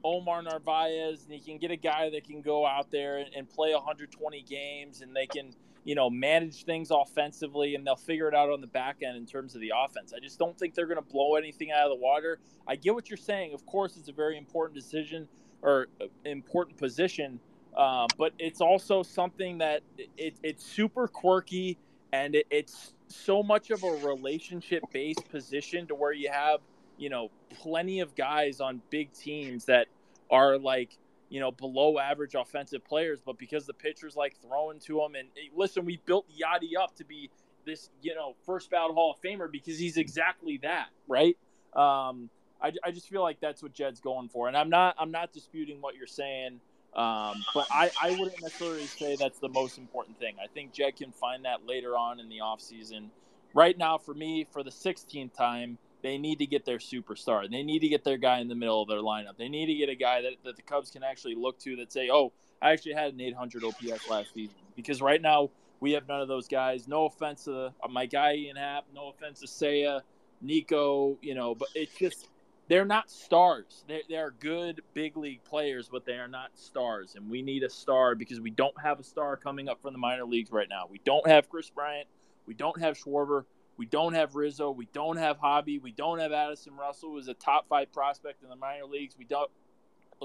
Omar 0.05 0.42
Narvaez 0.42 1.24
and 1.24 1.32
he 1.32 1.40
can 1.40 1.59
get 1.59 1.70
a 1.70 1.76
guy 1.76 2.11
that 2.11 2.24
can 2.24 2.42
go 2.42 2.66
out 2.66 2.90
there 2.90 3.18
and, 3.18 3.28
and 3.34 3.48
play 3.48 3.72
120 3.72 4.42
games 4.42 5.00
and 5.00 5.14
they 5.14 5.26
can 5.26 5.55
you 5.84 5.94
know 5.94 6.09
manage 6.09 6.64
things 6.64 6.90
offensively 6.90 7.74
and 7.74 7.86
they'll 7.86 7.96
figure 7.96 8.28
it 8.28 8.34
out 8.34 8.50
on 8.50 8.61
the 8.61 8.66
back 8.66 8.98
end 9.03 9.16
in 9.16 9.26
terms 9.26 9.55
of 9.55 9.61
the 9.61 9.72
offense. 9.76 10.12
I 10.16 10.20
just 10.20 10.38
don't 10.38 10.59
think 10.59 10.74
they're 10.74 10.86
going 10.86 11.03
to 11.03 11.12
blow 11.12 11.34
anything 11.34 11.70
out 11.70 11.84
of 11.84 11.90
the 11.90 12.03
water. 12.03 12.38
I 12.66 12.76
get 12.76 12.94
what 12.94 13.11
you're 13.11 13.16
saying. 13.16 13.53
Of 13.55 13.66
course, 13.66 13.96
it's 13.96 14.09
a 14.09 14.12
very 14.12 14.38
important 14.38 14.74
decision 14.74 15.28
or 15.61 15.88
uh, 16.00 16.07
important 16.24 16.78
position 16.78 17.40
um, 17.76 18.08
but 18.18 18.32
it's 18.38 18.60
also 18.60 19.02
something 19.02 19.58
that 19.58 19.82
it, 20.16 20.34
it's 20.42 20.64
super 20.64 21.08
quirky 21.08 21.78
and 22.12 22.34
it, 22.34 22.46
it's 22.50 22.92
so 23.08 23.42
much 23.42 23.70
of 23.70 23.82
a 23.82 23.90
relationship 24.06 24.82
based 24.92 25.28
position 25.30 25.86
to 25.86 25.94
where 25.94 26.12
you 26.12 26.30
have, 26.30 26.60
you 26.98 27.08
know, 27.08 27.30
plenty 27.50 28.00
of 28.00 28.14
guys 28.14 28.60
on 28.60 28.82
big 28.90 29.12
teams 29.12 29.64
that 29.66 29.86
are 30.30 30.58
like, 30.58 30.96
you 31.30 31.40
know, 31.40 31.50
below 31.50 31.98
average 31.98 32.34
offensive 32.34 32.84
players, 32.84 33.20
but 33.24 33.38
because 33.38 33.66
the 33.66 33.72
pitchers 33.72 34.16
like 34.16 34.36
throwing 34.46 34.78
to 34.80 34.96
them 34.96 35.14
and 35.14 35.28
listen, 35.56 35.84
we 35.84 35.98
built 36.04 36.26
Yadi 36.28 36.78
up 36.78 36.94
to 36.96 37.04
be 37.04 37.30
this, 37.64 37.88
you 38.02 38.14
know, 38.14 38.34
first 38.44 38.70
ballot 38.70 38.92
Hall 38.94 39.14
of 39.16 39.22
Famer 39.22 39.50
because 39.50 39.78
he's 39.78 39.96
exactly 39.96 40.58
that, 40.62 40.88
right? 41.08 41.36
Um, 41.74 42.28
I, 42.60 42.72
I 42.84 42.90
just 42.90 43.08
feel 43.08 43.22
like 43.22 43.40
that's 43.40 43.62
what 43.62 43.72
Jed's 43.72 44.00
going 44.00 44.28
for, 44.28 44.48
and 44.48 44.56
I'm 44.56 44.68
not 44.68 44.94
I'm 44.98 45.10
not 45.10 45.32
disputing 45.32 45.80
what 45.80 45.96
you're 45.96 46.06
saying. 46.06 46.60
Um, 46.95 47.43
but 47.55 47.66
I, 47.70 47.90
I 48.03 48.11
wouldn't 48.11 48.40
necessarily 48.43 48.86
say 48.86 49.16
that's 49.16 49.38
the 49.38 49.49
most 49.49 49.78
important 49.78 50.18
thing. 50.18 50.34
I 50.43 50.47
think 50.47 50.72
Jed 50.72 50.97
can 50.97 51.11
find 51.11 51.45
that 51.47 51.66
later 51.66 51.97
on 51.97 52.20
in 52.20 52.28
the 52.28 52.38
offseason. 52.38 53.09
Right 53.55 53.76
now, 53.76 53.99
for 53.99 54.14
me, 54.14 54.47
for 54.51 54.62
the 54.62 54.70
16th 54.70 55.34
time, 55.34 55.78
they 56.03 56.18
need 56.18 56.38
to 56.40 56.47
get 56.47 56.64
their 56.64 56.78
superstar. 56.78 57.49
They 57.51 57.62
need 57.62 57.80
to 57.80 57.88
get 57.88 58.05
their 58.05 58.18
guy 58.18 58.40
in 58.40 58.49
the 58.49 58.55
middle 58.55 58.82
of 58.82 58.88
their 58.88 58.99
lineup. 58.99 59.36
They 59.38 59.49
need 59.49 59.66
to 59.66 59.74
get 59.74 59.88
a 59.88 59.95
guy 59.95 60.22
that, 60.22 60.32
that 60.45 60.57
the 60.57 60.62
Cubs 60.62 60.90
can 60.90 61.03
actually 61.03 61.34
look 61.34 61.59
to 61.61 61.76
that 61.76 61.93
say, 61.93 62.11
oh, 62.12 62.32
I 62.61 62.72
actually 62.72 62.95
had 62.95 63.14
an 63.14 63.20
800 63.20 63.64
OPS 63.64 64.09
last 64.11 64.34
season. 64.34 64.57
Because 64.76 65.01
right 65.01 65.20
now, 65.20 65.51
we 65.80 65.93
have 65.93 66.07
none 66.07 66.20
of 66.20 66.28
those 66.28 66.47
guys. 66.47 66.86
No 66.86 67.07
offense 67.07 67.45
to 67.45 67.72
my 67.90 68.07
guy 68.07 68.34
Ian 68.34 68.57
Happ. 68.57 68.84
No 68.95 69.09
offense 69.09 69.40
to 69.40 69.47
Seiya, 69.47 70.03
Nico, 70.40 71.18
you 71.22 71.34
know, 71.34 71.55
but 71.55 71.68
it's 71.74 71.95
just 71.95 72.28
they're 72.72 72.86
not 72.86 73.10
stars. 73.10 73.84
They, 73.86 74.00
they 74.08 74.16
are 74.16 74.30
good 74.30 74.80
big 74.94 75.18
league 75.18 75.44
players, 75.44 75.90
but 75.92 76.06
they 76.06 76.14
are 76.14 76.26
not 76.26 76.52
stars. 76.54 77.16
And 77.16 77.28
we 77.28 77.42
need 77.42 77.64
a 77.64 77.68
star 77.68 78.14
because 78.14 78.40
we 78.40 78.48
don't 78.48 78.80
have 78.82 78.98
a 78.98 79.02
star 79.02 79.36
coming 79.36 79.68
up 79.68 79.82
from 79.82 79.92
the 79.92 79.98
minor 79.98 80.24
leagues 80.24 80.50
right 80.50 80.68
now. 80.70 80.86
We 80.90 80.98
don't 81.04 81.26
have 81.26 81.50
Kris 81.50 81.68
Bryant. 81.68 82.08
We 82.46 82.54
don't 82.54 82.80
have 82.80 82.96
Schwarber. 82.96 83.44
We 83.76 83.84
don't 83.84 84.14
have 84.14 84.36
Rizzo. 84.36 84.70
We 84.70 84.88
don't 84.94 85.18
have 85.18 85.38
Javy. 85.38 85.82
We 85.82 85.92
don't 85.92 86.18
have 86.18 86.32
Addison 86.32 86.74
Russell, 86.74 87.10
who 87.10 87.18
is 87.18 87.28
a 87.28 87.34
top 87.34 87.68
five 87.68 87.92
prospect 87.92 88.42
in 88.42 88.48
the 88.48 88.56
minor 88.56 88.86
leagues. 88.86 89.16
We 89.18 89.26
don't 89.26 89.50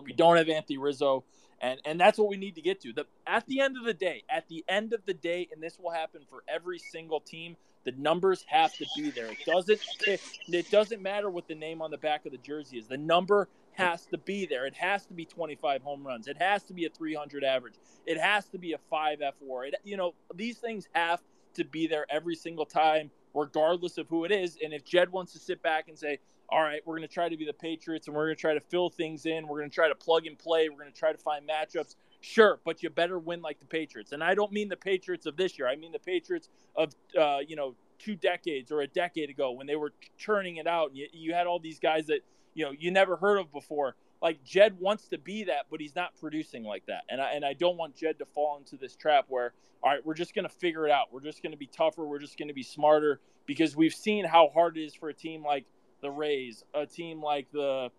we 0.02 0.14
don't 0.14 0.38
have 0.38 0.48
Anthony 0.48 0.78
Rizzo. 0.78 1.26
And 1.60 1.82
and 1.84 2.00
that's 2.00 2.18
what 2.18 2.30
we 2.30 2.38
need 2.38 2.56
to 2.56 2.62
get 2.62 2.80
to. 2.84 2.94
The 2.94 3.08
at 3.26 3.46
the 3.48 3.60
end 3.60 3.76
of 3.76 3.84
the 3.84 3.94
day, 3.94 4.24
at 4.30 4.48
the 4.48 4.64
end 4.70 4.94
of 4.94 5.02
the 5.06 5.14
day, 5.14 5.50
and 5.52 5.62
this 5.62 5.78
will 5.78 5.92
happen 5.92 6.22
for 6.30 6.44
every 6.48 6.80
single 6.80 7.20
team, 7.20 7.58
the 7.88 7.94
numbers 7.94 8.44
have 8.48 8.74
to 8.76 8.86
be 8.98 9.12
there. 9.12 9.28
It 9.28 9.46
doesn't 9.46 9.80
it, 10.06 10.22
it 10.50 10.70
doesn't 10.70 11.02
matter 11.02 11.30
what 11.30 11.48
the 11.48 11.56
name 11.56 11.82
on 11.82 11.90
the 11.90 11.98
back 11.98 12.26
of 12.26 12.34
the 12.34 12.38
jersey 12.38 12.78
is. 12.78 12.88
The 12.88 12.98
number 12.98 13.48
has 13.72 14.06
to 14.08 14.18
be 14.18 14.46
there. 14.46 14.66
It 14.66 14.74
has 14.74 15.06
to 15.06 15.14
be 15.14 15.24
25 15.24 15.84
home 15.84 16.06
runs. 16.06 16.28
It 16.28 16.36
has 16.38 16.64
to 16.64 16.74
be 16.74 16.84
a 16.84 16.90
300 16.90 17.46
average. 17.46 17.76
It 18.06 18.20
has 18.20 18.46
to 18.50 18.58
be 18.58 18.74
a 18.74 18.78
5 18.90 19.20
F4. 19.20 19.68
It, 19.70 19.76
you 19.86 19.96
know, 19.96 20.16
these 20.36 20.58
things 20.58 20.90
have 20.92 21.22
to 21.54 21.64
be 21.64 21.88
there 21.88 22.06
every 22.10 22.36
single 22.36 22.66
time 22.66 23.10
regardless 23.34 23.98
of 23.98 24.10
who 24.10 24.26
it 24.26 24.34
is. 24.34 24.58
And 24.62 24.74
if 24.74 24.84
Jed 24.84 25.10
wants 25.10 25.32
to 25.34 25.40
sit 25.40 25.62
back 25.64 25.88
and 25.88 25.98
say, 25.98 26.20
all 26.50 26.62
right, 26.62 26.82
we're 26.86 26.98
going 26.98 27.08
to 27.08 27.14
try 27.14 27.30
to 27.30 27.38
be 27.38 27.46
the 27.46 27.54
Patriots 27.54 28.08
and 28.08 28.16
we're 28.16 28.26
going 28.26 28.36
to 28.36 28.42
try 28.42 28.54
to 28.54 28.60
fill 28.60 28.90
things 28.90 29.26
in. 29.26 29.48
We're 29.48 29.60
going 29.60 29.70
to 29.70 29.76
try 29.76 29.88
to 29.88 29.96
plug 29.96 30.26
and 30.26 30.38
play. 30.38 30.68
We're 30.68 30.80
going 30.80 30.92
to 30.92 30.98
try 30.98 31.14
to 31.14 31.18
find 31.18 31.48
matchups. 31.48 31.96
Sure, 32.30 32.60
but 32.66 32.84
you 32.84 32.90
better 32.90 33.18
win 33.18 33.42
like 33.42 33.58
the 33.62 33.66
Patriots. 33.66 34.12
And 34.12 34.22
I 34.22 34.36
don't 34.36 34.52
mean 34.52 34.68
the 34.68 34.76
Patriots 34.76 35.26
of 35.26 35.38
this 35.38 35.58
year. 35.58 35.66
I 35.66 35.78
mean 35.78 35.94
the 35.94 36.00
Patriots 36.00 36.50
of, 36.76 36.92
uh, 37.18 37.38
you 37.48 37.56
know, 37.56 37.74
two 38.00 38.18
decades 38.18 38.70
or 38.70 38.82
a 38.82 38.88
decade 38.88 39.30
ago 39.30 39.52
when 39.52 39.66
they 39.66 39.78
were 39.78 39.94
churning 40.18 40.58
it 40.58 40.68
out. 40.68 40.90
And 40.90 40.98
you, 40.98 41.08
you 41.14 41.34
had 41.34 41.48
all 41.48 41.58
these 41.58 41.80
guys 41.80 42.08
that, 42.08 42.20
you 42.54 42.66
know, 42.66 42.74
you 42.78 42.92
never 42.92 43.16
heard 43.16 43.38
of 43.38 43.50
before. 43.54 43.96
Like 44.22 44.44
Jed 44.44 44.78
wants 44.78 45.08
to 45.08 45.18
be 45.18 45.46
that, 45.46 45.68
but 45.72 45.80
he's 45.80 45.96
not 45.96 46.20
producing 46.20 46.66
like 46.66 46.86
that. 46.88 47.04
And 47.08 47.22
I, 47.22 47.32
and 47.32 47.46
I 47.46 47.54
don't 47.54 47.78
want 47.78 47.96
Jed 47.96 48.20
to 48.20 48.26
fall 48.26 48.58
into 48.58 48.76
this 48.76 48.98
trap 48.98 49.28
where, 49.30 49.54
all 49.82 49.92
right, 49.92 50.06
we're 50.06 50.14
just 50.14 50.36
going 50.36 50.44
to 50.44 50.54
figure 50.54 50.86
it 50.86 50.92
out. 50.92 51.14
We're 51.14 51.22
just 51.22 51.42
going 51.42 51.54
to 51.54 51.58
be 51.58 51.68
tougher. 51.68 52.04
We're 52.06 52.20
just 52.20 52.38
going 52.38 52.50
to 52.50 52.54
be 52.54 52.64
smarter 52.64 53.22
because 53.46 53.74
we've 53.74 53.94
seen 53.94 54.26
how 54.26 54.50
hard 54.54 54.78
it 54.78 54.82
is 54.82 54.94
for 54.94 55.08
a 55.08 55.14
team 55.14 55.46
like 55.46 55.64
the 56.02 56.12
Rays, 56.12 56.66
a 56.74 56.86
team 56.86 57.24
like 57.24 57.50
the 57.54 57.90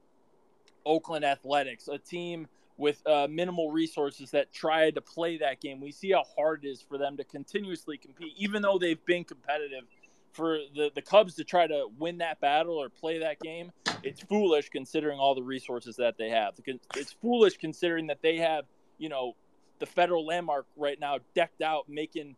Oakland 0.84 1.24
Athletics, 1.24 1.88
a 1.88 1.96
team 1.96 2.46
with 2.78 3.06
uh, 3.06 3.26
minimal 3.28 3.70
resources 3.70 4.30
that 4.30 4.52
try 4.52 4.90
to 4.90 5.00
play 5.00 5.36
that 5.38 5.60
game. 5.60 5.80
We 5.80 5.92
see 5.92 6.12
how 6.12 6.24
hard 6.36 6.64
it 6.64 6.68
is 6.68 6.80
for 6.80 6.96
them 6.96 7.16
to 7.18 7.24
continuously 7.24 7.98
compete, 7.98 8.32
even 8.38 8.62
though 8.62 8.78
they've 8.78 9.04
been 9.04 9.24
competitive. 9.24 9.84
For 10.32 10.58
the, 10.76 10.92
the 10.94 11.02
Cubs 11.02 11.34
to 11.34 11.44
try 11.44 11.66
to 11.66 11.88
win 11.98 12.18
that 12.18 12.40
battle 12.40 12.76
or 12.76 12.88
play 12.88 13.18
that 13.18 13.40
game, 13.40 13.72
it's 14.04 14.20
foolish 14.20 14.68
considering 14.68 15.18
all 15.18 15.34
the 15.34 15.42
resources 15.42 15.96
that 15.96 16.16
they 16.16 16.30
have. 16.30 16.54
It's 16.94 17.12
foolish 17.14 17.56
considering 17.56 18.06
that 18.06 18.22
they 18.22 18.36
have, 18.36 18.64
you 18.98 19.08
know, 19.08 19.34
the 19.80 19.86
federal 19.86 20.24
landmark 20.24 20.66
right 20.76 20.98
now, 21.00 21.18
decked 21.34 21.62
out, 21.62 21.88
making 21.88 22.36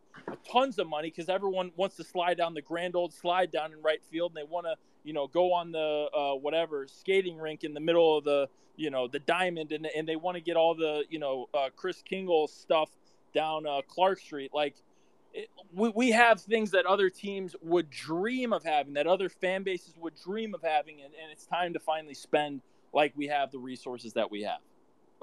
tons 0.51 0.79
of 0.79 0.87
money 0.87 1.09
because 1.09 1.29
everyone 1.29 1.71
wants 1.75 1.95
to 1.97 2.03
slide 2.03 2.37
down 2.37 2.55
the 2.55 2.61
grand 2.61 2.95
old 2.95 3.13
slide 3.13 3.51
down 3.51 3.71
in 3.71 3.81
right 3.81 4.03
field, 4.11 4.31
and 4.31 4.37
they 4.37 4.49
want 4.49 4.65
to, 4.65 4.75
you 5.03 5.13
know, 5.13 5.27
go 5.27 5.53
on 5.53 5.71
the 5.71 6.09
uh, 6.13 6.35
whatever 6.35 6.87
skating 6.87 7.37
rink 7.37 7.63
in 7.63 7.73
the 7.73 7.79
middle 7.79 8.17
of 8.17 8.23
the, 8.23 8.49
you 8.75 8.89
know, 8.89 9.07
the 9.07 9.19
diamond, 9.19 9.71
and 9.71 9.87
and 9.95 10.07
they 10.07 10.15
want 10.15 10.35
to 10.35 10.41
get 10.41 10.55
all 10.55 10.75
the, 10.75 11.03
you 11.09 11.19
know, 11.19 11.49
uh, 11.53 11.69
Kris 11.75 12.03
Kringle 12.07 12.47
stuff 12.47 12.89
down 13.33 13.65
uh, 13.65 13.81
Clark 13.87 14.19
Street, 14.19 14.51
like. 14.53 14.75
It, 15.33 15.47
we, 15.73 15.87
we 15.95 16.11
have 16.11 16.41
things 16.41 16.71
that 16.71 16.85
other 16.85 17.09
teams 17.09 17.55
would 17.61 17.89
dream 17.89 18.51
of 18.51 18.65
having, 18.65 18.95
that 18.95 19.07
other 19.07 19.29
fan 19.29 19.63
bases 19.63 19.93
would 19.97 20.13
dream 20.21 20.53
of 20.53 20.61
having, 20.61 20.95
and, 20.95 21.13
and 21.13 21.31
it's 21.31 21.45
time 21.45 21.71
to 21.71 21.79
finally 21.79 22.13
spend 22.13 22.59
like 22.91 23.13
we 23.15 23.27
have 23.27 23.49
the 23.49 23.57
resources 23.57 24.11
that 24.11 24.29
we 24.29 24.41
have. 24.41 24.59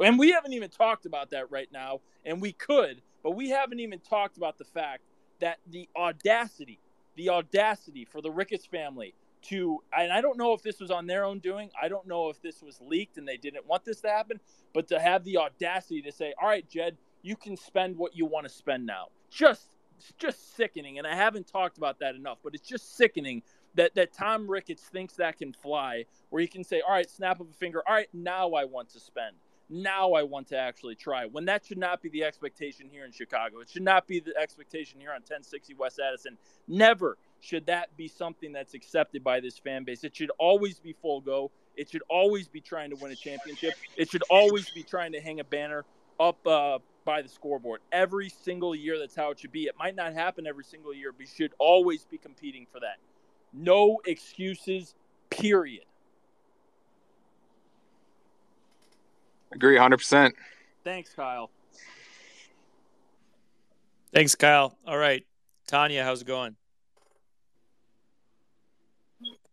And 0.02 0.18
we 0.18 0.30
haven't 0.30 0.54
even 0.54 0.70
talked 0.70 1.04
about 1.04 1.28
that 1.32 1.50
right 1.50 1.68
now, 1.70 2.00
and 2.24 2.40
we 2.40 2.52
could, 2.52 3.02
but 3.22 3.32
we 3.32 3.50
haven't 3.50 3.80
even 3.80 3.98
talked 3.98 4.38
about 4.38 4.56
the 4.56 4.64
fact 4.64 5.02
that 5.40 5.58
the 5.70 5.88
audacity, 5.94 6.78
the 7.16 7.28
audacity 7.28 8.06
for 8.06 8.22
the 8.22 8.30
Ricketts 8.30 8.64
family 8.64 9.14
to, 9.42 9.82
and 9.96 10.12
I 10.12 10.20
don't 10.20 10.38
know 10.38 10.52
if 10.52 10.62
this 10.62 10.80
was 10.80 10.90
on 10.90 11.06
their 11.06 11.24
own 11.24 11.38
doing, 11.38 11.70
I 11.80 11.88
don't 11.88 12.06
know 12.06 12.28
if 12.28 12.40
this 12.40 12.62
was 12.62 12.80
leaked 12.80 13.18
and 13.18 13.26
they 13.26 13.36
didn't 13.36 13.66
want 13.66 13.84
this 13.84 14.00
to 14.02 14.08
happen, 14.08 14.40
but 14.74 14.88
to 14.88 15.00
have 15.00 15.24
the 15.24 15.38
audacity 15.38 16.02
to 16.02 16.12
say, 16.12 16.34
all 16.40 16.48
right, 16.48 16.68
Jed, 16.68 16.96
you 17.22 17.36
can 17.36 17.56
spend 17.56 17.96
what 17.96 18.16
you 18.16 18.26
want 18.26 18.46
to 18.46 18.52
spend 18.52 18.86
now. 18.86 19.08
Just, 19.30 19.66
just 20.18 20.56
sickening. 20.56 20.98
And 20.98 21.06
I 21.06 21.14
haven't 21.14 21.46
talked 21.46 21.78
about 21.78 21.98
that 22.00 22.14
enough, 22.14 22.38
but 22.42 22.54
it's 22.54 22.68
just 22.68 22.96
sickening 22.96 23.42
that, 23.74 23.94
that 23.94 24.12
Tom 24.12 24.50
Ricketts 24.50 24.82
thinks 24.82 25.14
that 25.14 25.38
can 25.38 25.52
fly, 25.52 26.04
where 26.30 26.40
he 26.40 26.48
can 26.48 26.64
say, 26.64 26.80
all 26.80 26.94
right, 26.94 27.08
snap 27.08 27.40
of 27.40 27.48
a 27.50 27.54
finger, 27.54 27.82
all 27.86 27.94
right, 27.94 28.08
now 28.12 28.52
I 28.52 28.64
want 28.64 28.90
to 28.90 29.00
spend 29.00 29.36
now 29.70 30.12
I 30.12 30.22
want 30.22 30.48
to 30.48 30.58
actually 30.58 30.94
try. 30.94 31.26
When 31.26 31.44
that 31.46 31.64
should 31.66 31.78
not 31.78 32.00
be 32.00 32.08
the 32.08 32.24
expectation 32.24 32.88
here 32.90 33.04
in 33.04 33.12
Chicago. 33.12 33.60
It 33.60 33.68
should 33.68 33.82
not 33.82 34.06
be 34.06 34.20
the 34.20 34.36
expectation 34.36 35.00
here 35.00 35.10
on 35.10 35.20
1060 35.20 35.74
West 35.74 36.00
Addison. 36.00 36.38
Never 36.66 37.18
should 37.40 37.66
that 37.66 37.96
be 37.96 38.08
something 38.08 38.52
that's 38.52 38.74
accepted 38.74 39.22
by 39.22 39.40
this 39.40 39.58
fan 39.58 39.84
base. 39.84 40.04
It 40.04 40.16
should 40.16 40.30
always 40.38 40.78
be 40.80 40.94
full 41.00 41.20
go. 41.20 41.50
It 41.76 41.88
should 41.90 42.02
always 42.08 42.48
be 42.48 42.60
trying 42.60 42.90
to 42.90 42.96
win 42.96 43.12
a 43.12 43.16
championship. 43.16 43.74
It 43.96 44.10
should 44.10 44.24
always 44.30 44.68
be 44.70 44.82
trying 44.82 45.12
to 45.12 45.20
hang 45.20 45.38
a 45.40 45.44
banner 45.44 45.84
up 46.18 46.44
uh, 46.46 46.78
by 47.04 47.22
the 47.22 47.28
scoreboard. 47.28 47.80
Every 47.92 48.28
single 48.28 48.74
year, 48.74 48.98
that's 48.98 49.14
how 49.14 49.30
it 49.30 49.38
should 49.38 49.52
be. 49.52 49.64
It 49.64 49.74
might 49.78 49.94
not 49.94 50.12
happen 50.12 50.46
every 50.46 50.64
single 50.64 50.92
year, 50.92 51.12
but 51.12 51.20
you 51.20 51.26
should 51.26 51.52
always 51.58 52.04
be 52.04 52.18
competing 52.18 52.66
for 52.72 52.80
that. 52.80 52.96
No 53.52 54.00
excuses, 54.04 54.94
period. 55.30 55.84
Agree 59.52 59.76
100%. 59.76 60.32
Thanks, 60.84 61.14
Kyle. 61.14 61.50
Thanks, 64.12 64.34
Kyle. 64.34 64.76
All 64.86 64.98
right. 64.98 65.24
Tanya, 65.66 66.04
how's 66.04 66.22
it 66.22 66.26
going? 66.26 66.56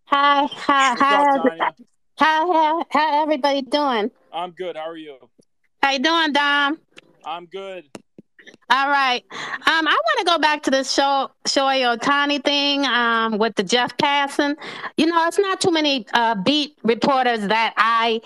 Hi, 0.07 0.45
hi, 0.45 0.95
hi, 0.99 1.73
how, 2.17 2.53
how, 2.53 2.85
how 2.91 3.23
everybody 3.23 3.63
doing? 3.63 4.11
I'm 4.31 4.51
good. 4.51 4.77
How 4.77 4.89
are 4.89 4.97
you? 4.97 5.17
How 5.81 5.91
you 5.91 5.99
doing, 5.99 6.31
Dom? 6.31 6.79
I'm 7.25 7.47
good. 7.47 7.85
All 8.69 8.87
right. 8.89 9.23
Um, 9.31 9.87
I 9.87 9.97
want 10.03 10.19
to 10.19 10.25
go 10.25 10.37
back 10.37 10.61
to 10.63 10.71
this 10.71 10.93
show 10.93 11.31
Shohei 11.45 11.97
Ohtani 11.97 12.43
thing 12.43 12.85
um, 12.85 13.39
with 13.39 13.55
the 13.55 13.63
Jeff 13.63 13.97
Passan. 13.97 14.55
You 14.97 15.07
know, 15.07 15.27
it's 15.27 15.39
not 15.39 15.59
too 15.59 15.71
many 15.71 16.05
uh, 16.13 16.35
beat 16.35 16.77
reporters 16.83 17.47
that 17.47 17.73
I 17.77 18.21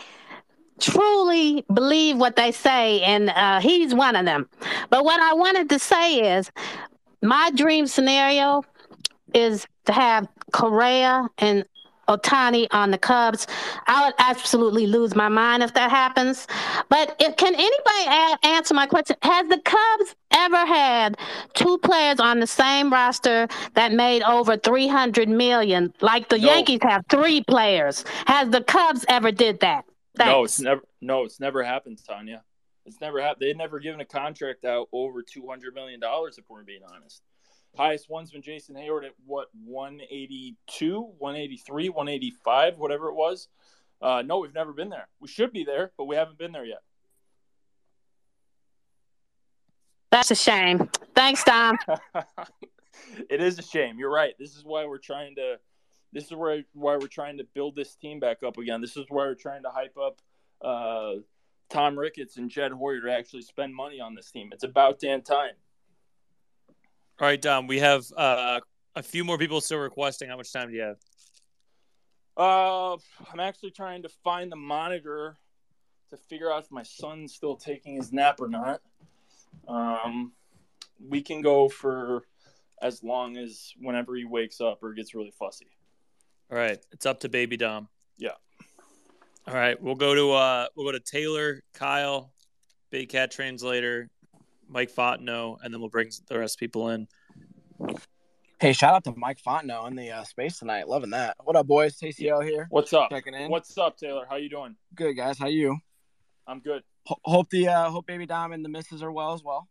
truly 0.82 1.64
believe 1.74 2.18
what 2.18 2.36
they 2.36 2.52
say, 2.52 3.02
and 3.02 3.30
uh, 3.30 3.62
he's 3.62 3.96
one 3.96 4.18
of 4.18 4.26
them. 4.26 4.50
But 4.90 5.06
what 5.06 5.22
I 5.22 5.34
wanted 5.34 5.70
to 5.70 5.80
say 5.80 6.38
is 6.38 6.52
my 7.22 7.52
dream 7.56 7.88
scenario 7.88 8.64
is 9.34 9.66
to 9.86 9.94
have 9.94 10.28
Correa 10.52 11.28
and 11.38 11.66
Ohtani 12.10 12.68
on 12.72 12.92
the 12.92 12.98
Cubs. 12.98 13.48
I 13.88 14.06
would 14.06 14.16
absolutely 14.20 14.88
lose 14.88 15.16
my 15.16 15.30
mind 15.30 15.64
if 15.64 15.74
that 15.76 15.92
happens. 15.92 16.48
But 16.90 17.16
if, 17.20 17.36
can 17.38 17.54
anybody 17.54 18.06
a- 18.08 18.48
answer 18.48 18.74
my 18.74 18.88
question? 18.88 19.16
Has 19.22 19.48
the 19.48 19.60
Cubs 19.60 20.16
ever 20.32 20.66
had 20.66 21.18
two 21.54 21.78
players 21.80 22.20
on 22.20 22.40
the 22.40 22.48
same 22.48 22.92
roster 22.92 23.48
that 23.76 23.94
made 23.94 24.24
over 24.24 24.58
300 24.58 25.30
million? 25.30 25.94
Like 26.02 26.30
the 26.30 26.40
No. 26.40 26.48
Yankees 26.48 26.80
have 26.84 27.06
three 27.10 27.44
players. 27.44 28.04
Has 28.26 28.50
the 28.50 28.62
Cubs 28.64 29.06
ever 29.08 29.32
did 29.32 29.60
that? 29.62 29.86
No, 30.18 30.44
it's 30.44 30.60
never. 30.60 30.82
No, 31.00 31.24
it's 31.24 31.40
never 31.40 31.64
happened, 31.64 32.00
Tanya. 32.06 32.44
It's 32.86 33.00
never 33.00 33.22
happened. 33.22 33.42
They've 33.42 33.56
never 33.56 33.80
given 33.80 34.02
a 34.02 34.06
contract 34.06 34.66
out 34.66 34.88
over 34.92 35.22
two 35.22 35.48
hundred 35.48 35.76
million 35.76 36.00
dollars. 36.00 36.38
If 36.38 36.46
we're 36.50 36.64
being 36.64 36.82
honest, 36.94 37.22
highest 37.78 38.10
one's 38.10 38.32
been 38.32 38.42
Jason 38.42 38.76
Heyward 38.76 39.06
at 39.06 39.14
what 39.26 39.48
one 39.66 40.02
eighty 40.10 40.56
two, 40.68 41.12
one 41.18 41.36
eighty 41.36 41.58
three, 41.58 41.90
one 41.90 42.08
eighty 42.08 42.32
five, 42.44 42.78
whatever 42.78 43.10
it 43.10 43.16
was. 43.16 43.48
Uh, 44.02 44.24
no, 44.26 44.40
we've 44.40 44.54
never 44.54 44.74
been 44.74 44.90
there. 44.90 45.08
We 45.20 45.28
should 45.28 45.52
be 45.52 45.64
there, 45.64 45.92
but 45.98 46.06
we 46.06 46.16
haven't 46.16 46.38
been 46.38 46.52
there 46.52 46.66
yet. 46.66 46.82
That's 50.12 50.32
a 50.32 50.36
shame. 50.36 50.90
Thanks, 51.16 51.44
Tom. 51.44 51.78
it 53.30 53.42
is 53.42 53.60
a 53.60 53.62
shame. 53.62 54.00
You're 54.00 54.12
right. 54.12 54.34
This 54.40 54.56
is 54.56 54.64
why 54.64 54.86
we're 54.86 54.98
trying 54.98 55.36
to. 55.36 55.58
This 56.12 56.26
is 56.26 56.34
where 56.34 56.64
why 56.74 56.98
we're 56.98 57.08
trying 57.08 57.38
to 57.38 57.44
build 57.54 57.76
this 57.76 57.96
team 57.96 58.20
back 58.20 58.42
up 58.42 58.58
again. 58.58 58.82
This 58.82 58.98
is 58.98 59.06
why 59.10 59.26
we're 59.26 59.36
trying 59.36 59.64
to 59.64 59.70
hype 59.70 59.98
up 59.98 60.22
uh, 60.62 61.22
Tom 61.70 61.98
Ricketts 61.98 62.38
and 62.38 62.50
Jed 62.50 62.72
Hoyer 62.72 63.02
to 63.02 63.12
actually 63.12 63.44
spend 63.44 63.76
money 63.76 64.00
on 64.00 64.16
this 64.16 64.32
team. 64.32 64.50
It's 64.52 64.64
about 64.64 65.00
damn 65.00 65.22
time. 65.22 65.54
All 67.22 67.28
right, 67.28 67.42
Dom, 67.42 67.68
we 67.68 67.80
have 67.80 68.06
uh, 68.16 68.62
a 68.96 69.04
few 69.04 69.26
more 69.26 69.38
people 69.38 69.60
still 69.60 69.80
requesting. 69.80 70.30
How 70.30 70.38
much 70.38 70.54
time 70.54 70.70
do 70.70 70.76
you 70.76 70.84
have? 70.84 70.98
Uh, 72.38 72.94
I'm 73.30 73.42
actually 73.42 73.72
trying 73.72 74.04
to 74.04 74.10
find 74.24 74.50
the 74.50 74.56
monitor 74.56 75.36
to 76.12 76.18
figure 76.30 76.50
out 76.50 76.64
if 76.64 76.72
my 76.72 76.84
son's 76.84 77.34
still 77.34 77.58
taking 77.58 77.96
his 77.96 78.14
nap 78.14 78.40
or 78.40 78.48
not. 78.48 78.80
Um, 79.68 80.32
we 81.10 81.22
can 81.22 81.42
go 81.42 81.68
for 81.68 82.24
as 82.82 83.04
long 83.04 83.36
as 83.36 83.74
whenever 83.82 84.16
he 84.16 84.24
wakes 84.24 84.62
up 84.62 84.82
or 84.82 84.94
gets 84.94 85.14
really 85.14 85.34
fussy. 85.38 85.68
All 86.50 86.58
right, 86.58 86.80
it's 86.94 87.06
up 87.06 87.20
to 87.22 87.30
Baby 87.30 87.58
Dom. 87.58 87.90
Yeah. 88.18 88.30
All 89.46 89.54
right, 89.54 89.80
we'll 89.82 89.96
go 89.96 90.16
to 90.16 90.32
uh, 90.32 90.68
we'll 90.74 90.86
go 90.86 90.94
to 90.94 91.02
Taylor, 91.02 91.64
Kyle, 91.74 92.32
Big 92.92 93.10
Cat 93.10 93.30
Translator, 93.30 94.10
Mike 94.70 94.92
Fontenot, 94.94 95.58
and 95.64 95.74
then 95.74 95.82
we'll 95.82 95.90
bring 95.90 96.10
the 96.28 96.40
rest 96.40 96.56
of 96.56 96.60
people 96.60 96.90
in. 96.90 97.08
Hey, 98.60 98.74
shout 98.74 98.94
out 98.94 99.04
to 99.06 99.14
Mike 99.16 99.40
Fontenot 99.46 99.88
in 99.88 99.96
the 99.96 100.12
uh, 100.12 100.24
space 100.24 100.60
tonight. 100.60 100.88
Loving 100.88 101.12
that. 101.12 101.38
What 101.44 101.56
up, 101.56 101.66
boys? 101.68 101.98
TCL 101.98 102.44
here. 102.48 102.68
What's 102.70 102.94
up? 102.94 103.10
Checking 103.10 103.34
in. 103.34 103.50
What's 103.50 103.78
up, 103.78 103.98
Taylor? 103.98 104.26
How 104.30 104.36
you 104.36 104.50
doing? 104.50 104.76
Good, 104.96 105.14
guys. 105.14 105.40
How 105.40 105.48
you? 105.48 105.78
I'm 106.46 106.60
good. 106.60 106.84
Ho- 107.06 107.20
hope 107.24 107.50
the 107.50 107.68
uh, 107.70 107.90
hope 107.90 108.06
baby 108.06 108.26
Dom 108.26 108.52
and 108.52 108.64
the 108.64 108.70
misses 108.70 109.02
are 109.02 109.12
well 109.12 109.34
as 109.34 109.44
well. 109.44 109.68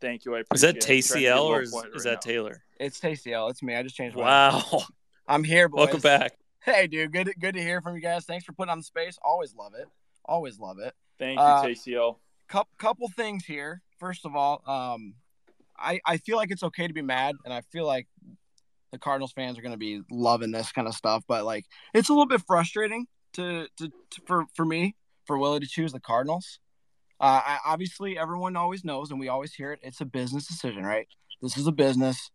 Thank 0.00 0.24
you. 0.24 0.36
I 0.36 0.42
Is 0.54 0.60
that 0.60 0.76
appreciate 0.76 1.00
it. 1.00 1.04
I'm 1.04 1.20
trying 1.20 1.20
to 1.20 1.20
get 1.20 1.32
a 1.32 1.40
TCL 1.40 1.44
or 1.44 1.62
is, 1.62 1.70
quiet 1.70 1.86
is 1.94 2.04
right 2.04 2.10
that 2.12 2.20
Taylor? 2.22 2.62
It's 2.78 3.00
TCL. 3.00 3.50
It's 3.50 3.62
me. 3.62 3.74
I 3.74 3.82
just 3.82 3.96
changed. 3.96 4.16
my 4.16 4.22
Wow. 4.22 4.82
I'm 5.26 5.42
here, 5.42 5.68
boys. 5.68 5.78
Welcome 5.78 6.00
back. 6.00 6.32
Hey, 6.62 6.86
dude. 6.86 7.12
Good 7.12 7.32
good 7.40 7.54
to 7.54 7.60
hear 7.60 7.80
from 7.82 7.96
you 7.96 8.00
guys. 8.00 8.24
Thanks 8.24 8.44
for 8.44 8.52
putting 8.52 8.70
on 8.70 8.78
the 8.78 8.84
space. 8.84 9.18
Always 9.22 9.54
love 9.54 9.74
it. 9.74 9.86
Always 10.24 10.58
love 10.60 10.78
it. 10.78 10.94
Thank 11.18 11.38
you, 11.38 11.44
Uh, 11.44 11.64
TCL. 11.64 12.16
Couple 12.48 12.70
couple 12.78 13.08
things 13.08 13.44
here. 13.44 13.82
First 13.98 14.24
of 14.24 14.36
all, 14.36 14.62
um, 14.66 15.14
I 15.76 16.00
I 16.06 16.16
feel 16.18 16.36
like 16.36 16.50
it's 16.50 16.62
okay 16.62 16.86
to 16.86 16.94
be 16.94 17.02
mad, 17.02 17.36
and 17.44 17.52
I 17.52 17.62
feel 17.72 17.86
like 17.86 18.06
the 18.92 18.98
Cardinals 18.98 19.32
fans 19.32 19.58
are 19.58 19.62
going 19.62 19.72
to 19.72 19.78
be 19.78 20.00
loving 20.10 20.50
this 20.50 20.72
kind 20.72 20.88
of 20.88 20.94
stuff. 20.94 21.24
But 21.28 21.44
like, 21.44 21.66
it's 21.94 22.08
a 22.08 22.12
little 22.12 22.26
bit 22.26 22.42
frustrating 22.46 23.06
to 23.34 23.66
to, 23.78 23.88
to 23.88 24.20
for 24.26 24.46
for 24.54 24.64
me 24.64 24.96
for 25.26 25.38
Willie 25.38 25.60
to 25.60 25.66
choose 25.66 25.92
the 25.92 26.00
Cardinals. 26.00 26.58
Uh, 27.20 27.42
I, 27.44 27.58
obviously, 27.66 28.16
everyone 28.16 28.56
always 28.56 28.84
knows, 28.84 29.10
and 29.10 29.18
we 29.18 29.28
always 29.28 29.52
hear 29.52 29.72
it. 29.72 29.80
It's 29.82 30.00
a 30.00 30.04
business 30.04 30.46
decision, 30.46 30.84
right? 30.84 31.08
This 31.42 31.56
is 31.56 31.66
a 31.66 31.72
business, 31.72 32.30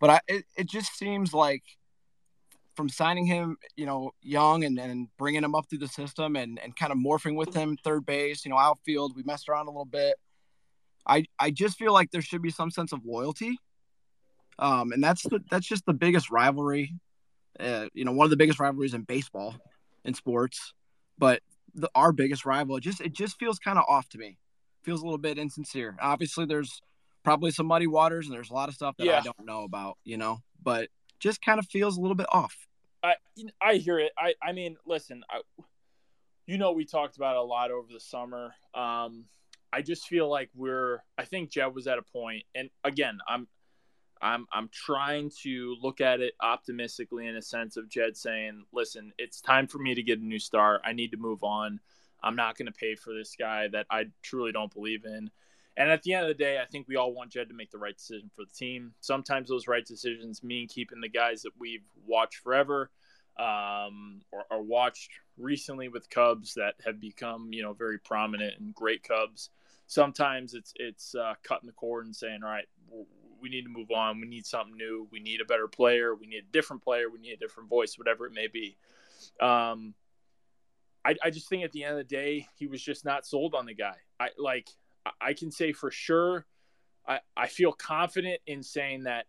but 0.00 0.10
I 0.10 0.20
it, 0.26 0.44
it 0.56 0.68
just 0.68 0.96
seems 0.96 1.32
like 1.34 1.62
from 2.74 2.88
signing 2.88 3.26
him, 3.26 3.56
you 3.76 3.86
know, 3.86 4.12
young 4.22 4.64
and, 4.64 4.78
and 4.78 5.08
bringing 5.18 5.44
him 5.44 5.54
up 5.54 5.68
through 5.68 5.78
the 5.78 5.88
system 5.88 6.36
and, 6.36 6.58
and 6.58 6.74
kind 6.74 6.92
of 6.92 6.98
morphing 6.98 7.36
with 7.36 7.54
him 7.54 7.76
third 7.84 8.06
base, 8.06 8.44
you 8.44 8.50
know, 8.50 8.58
outfield, 8.58 9.14
we 9.14 9.22
messed 9.24 9.48
around 9.48 9.66
a 9.66 9.70
little 9.70 9.84
bit. 9.84 10.16
I 11.06 11.24
I 11.38 11.50
just 11.50 11.78
feel 11.78 11.92
like 11.92 12.10
there 12.10 12.22
should 12.22 12.42
be 12.42 12.50
some 12.50 12.70
sense 12.70 12.92
of 12.92 13.04
loyalty, 13.04 13.58
um, 14.58 14.92
and 14.92 15.02
that's 15.02 15.22
the, 15.22 15.40
that's 15.50 15.66
just 15.66 15.86
the 15.86 15.92
biggest 15.92 16.30
rivalry, 16.30 16.94
uh, 17.58 17.86
you 17.94 18.04
know, 18.04 18.12
one 18.12 18.24
of 18.24 18.30
the 18.30 18.36
biggest 18.36 18.60
rivalries 18.60 18.94
in 18.94 19.02
baseball, 19.02 19.56
in 20.04 20.14
sports. 20.14 20.74
But 21.18 21.40
the, 21.74 21.90
our 21.94 22.12
biggest 22.12 22.44
rival, 22.44 22.76
it 22.76 22.82
just 22.82 23.00
it 23.00 23.12
just 23.12 23.38
feels 23.38 23.58
kind 23.58 23.78
of 23.78 23.84
off 23.88 24.08
to 24.10 24.18
me. 24.18 24.38
Feels 24.82 25.00
a 25.00 25.04
little 25.04 25.18
bit 25.18 25.38
insincere. 25.38 25.96
Obviously, 26.00 26.44
there's 26.44 26.80
probably 27.22 27.50
some 27.50 27.66
muddy 27.66 27.86
waters, 27.86 28.26
and 28.26 28.34
there's 28.34 28.50
a 28.50 28.54
lot 28.54 28.68
of 28.68 28.74
stuff 28.74 28.96
that 28.98 29.08
I 29.08 29.20
don't 29.20 29.44
know 29.44 29.64
about, 29.64 29.98
you 30.04 30.16
know. 30.16 30.40
But 30.62 30.88
just 31.18 31.40
kind 31.40 31.58
of 31.58 31.66
feels 31.66 31.96
a 31.96 32.00
little 32.00 32.16
bit 32.16 32.26
off. 32.32 32.56
I 33.02 33.14
I 33.60 33.74
hear 33.74 33.98
it. 33.98 34.12
I 34.18 34.34
I 34.42 34.52
mean, 34.52 34.76
listen, 34.86 35.24
I, 35.30 35.40
you 36.46 36.58
know, 36.58 36.72
we 36.72 36.84
talked 36.84 37.16
about 37.16 37.36
it 37.36 37.38
a 37.38 37.42
lot 37.42 37.70
over 37.70 37.92
the 37.92 38.00
summer. 38.00 38.54
Um, 38.74 39.26
I 39.72 39.82
just 39.82 40.06
feel 40.06 40.28
like 40.28 40.50
we're. 40.54 41.02
I 41.16 41.24
think 41.24 41.50
Jed 41.50 41.74
was 41.74 41.86
at 41.86 41.98
a 41.98 42.02
point, 42.02 42.44
and 42.54 42.70
again, 42.84 43.18
I'm, 43.26 43.48
I'm, 44.20 44.46
I'm 44.52 44.68
trying 44.72 45.30
to 45.42 45.76
look 45.80 46.00
at 46.00 46.20
it 46.20 46.34
optimistically 46.40 47.26
in 47.26 47.36
a 47.36 47.42
sense 47.42 47.76
of 47.76 47.88
Jed 47.88 48.16
saying, 48.16 48.64
"Listen, 48.72 49.12
it's 49.18 49.40
time 49.40 49.66
for 49.66 49.78
me 49.78 49.94
to 49.94 50.02
get 50.02 50.20
a 50.20 50.24
new 50.24 50.38
start. 50.38 50.82
I 50.84 50.92
need 50.92 51.12
to 51.12 51.16
move 51.16 51.42
on. 51.42 51.80
I'm 52.22 52.36
not 52.36 52.56
going 52.56 52.66
to 52.66 52.72
pay 52.72 52.94
for 52.94 53.14
this 53.14 53.34
guy 53.38 53.68
that 53.68 53.86
I 53.90 54.06
truly 54.22 54.52
don't 54.52 54.72
believe 54.72 55.04
in." 55.04 55.30
And 55.76 55.90
at 55.90 56.02
the 56.02 56.12
end 56.12 56.24
of 56.24 56.28
the 56.28 56.42
day, 56.42 56.60
I 56.60 56.66
think 56.66 56.86
we 56.86 56.96
all 56.96 57.14
want 57.14 57.32
Jed 57.32 57.48
to 57.48 57.54
make 57.54 57.70
the 57.70 57.78
right 57.78 57.96
decision 57.96 58.30
for 58.36 58.44
the 58.44 58.52
team. 58.52 58.92
Sometimes 59.00 59.48
those 59.48 59.66
right 59.66 59.84
decisions 59.84 60.42
mean 60.42 60.68
keeping 60.68 61.00
the 61.00 61.08
guys 61.08 61.42
that 61.42 61.52
we've 61.58 61.84
watched 62.06 62.36
forever 62.36 62.90
um, 63.38 64.20
or, 64.30 64.44
or, 64.50 64.62
watched 64.62 65.10
recently 65.38 65.88
with 65.88 66.10
Cubs 66.10 66.52
that 66.54 66.74
have 66.84 67.00
become, 67.00 67.48
you 67.50 67.62
know, 67.62 67.72
very 67.72 67.98
prominent 67.98 68.60
and 68.60 68.74
great 68.74 69.02
Cubs. 69.02 69.48
Sometimes 69.86 70.54
it's 70.54 70.72
it's 70.76 71.14
uh, 71.14 71.34
cutting 71.42 71.66
the 71.66 71.72
cord 71.72 72.06
and 72.06 72.16
saying, 72.16 72.40
all 72.42 72.50
right, 72.50 72.68
we 73.40 73.48
need 73.48 73.62
to 73.62 73.68
move 73.68 73.90
on. 73.90 74.20
We 74.20 74.26
need 74.26 74.46
something 74.46 74.76
new. 74.76 75.08
We 75.10 75.20
need 75.20 75.40
a 75.40 75.44
better 75.44 75.68
player. 75.68 76.14
We 76.14 76.26
need 76.26 76.38
a 76.38 76.52
different 76.52 76.82
player. 76.82 77.10
We 77.10 77.18
need 77.18 77.32
a 77.32 77.36
different 77.36 77.68
voice, 77.68 77.98
whatever 77.98 78.26
it 78.26 78.32
may 78.32 78.46
be. 78.46 78.76
Um, 79.40 79.94
I, 81.04 81.16
I 81.22 81.30
just 81.30 81.48
think 81.48 81.64
at 81.64 81.72
the 81.72 81.84
end 81.84 81.92
of 81.92 81.98
the 81.98 82.04
day, 82.04 82.46
he 82.54 82.66
was 82.66 82.82
just 82.82 83.04
not 83.04 83.26
sold 83.26 83.54
on 83.54 83.66
the 83.66 83.74
guy. 83.74 83.96
I 84.20 84.28
like 84.38 84.68
I 85.20 85.34
can 85.34 85.50
say 85.50 85.72
for 85.72 85.90
sure, 85.90 86.46
I, 87.06 87.20
I 87.36 87.48
feel 87.48 87.72
confident 87.72 88.40
in 88.46 88.62
saying 88.62 89.04
that 89.04 89.26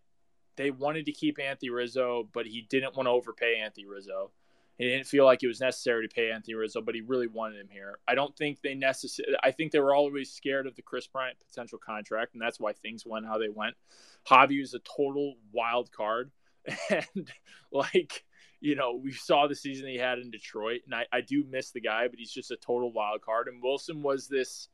they 0.56 0.70
wanted 0.70 1.06
to 1.06 1.12
keep 1.12 1.40
Anthony 1.40 1.70
Rizzo, 1.70 2.28
but 2.32 2.46
he 2.46 2.62
didn't 2.62 2.94
want 2.94 3.06
to 3.06 3.10
overpay 3.10 3.56
Anthony 3.56 3.86
Rizzo. 3.86 4.30
He 4.78 4.88
didn't 4.88 5.06
feel 5.06 5.24
like 5.24 5.42
it 5.42 5.46
was 5.46 5.60
necessary 5.60 6.06
to 6.06 6.14
pay 6.14 6.30
Anthony 6.32 6.54
Rizzo, 6.54 6.80
but 6.80 6.94
he 6.94 7.00
really 7.00 7.28
wanted 7.28 7.60
him 7.60 7.68
here. 7.70 7.98
I 8.08 8.14
don't 8.14 8.36
think 8.36 8.60
they 8.62 8.74
necessarily. 8.74 9.36
I 9.42 9.52
think 9.52 9.70
they 9.70 9.78
were 9.78 9.94
always 9.94 10.32
scared 10.32 10.66
of 10.66 10.74
the 10.74 10.82
Kris 10.82 11.06
Bryant 11.06 11.36
potential 11.46 11.78
contract, 11.78 12.34
and 12.34 12.42
that's 12.42 12.58
why 12.58 12.72
things 12.72 13.06
went 13.06 13.26
how 13.26 13.38
they 13.38 13.48
went. 13.48 13.76
Javi 14.26 14.60
was 14.60 14.74
a 14.74 14.80
total 14.80 15.34
wild 15.52 15.92
card, 15.92 16.32
and 16.90 17.30
like 17.72 18.24
you 18.60 18.74
know, 18.74 18.98
we 19.02 19.12
saw 19.12 19.46
the 19.46 19.54
season 19.54 19.88
he 19.88 19.98
had 19.98 20.18
in 20.18 20.30
Detroit, 20.30 20.80
and 20.86 20.94
I, 20.94 21.04
I 21.12 21.20
do 21.20 21.44
miss 21.48 21.70
the 21.70 21.80
guy, 21.80 22.08
but 22.08 22.18
he's 22.18 22.32
just 22.32 22.50
a 22.50 22.56
total 22.56 22.92
wild 22.92 23.20
card. 23.20 23.46
And 23.46 23.62
Willson 23.62 24.00
was 24.00 24.26
this 24.26 24.68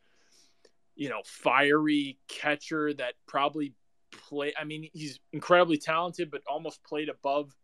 you 1.01 1.09
know, 1.09 1.23
fiery 1.25 2.19
catcher 2.29 2.93
that 2.93 3.15
probably 3.27 3.73
play. 4.13 4.53
I 4.61 4.65
mean, 4.65 4.91
he's 4.93 5.19
incredibly 5.33 5.79
talented, 5.79 6.31
but 6.31 6.43
almost 6.47 6.85
played 6.85 7.09
above 7.09 7.57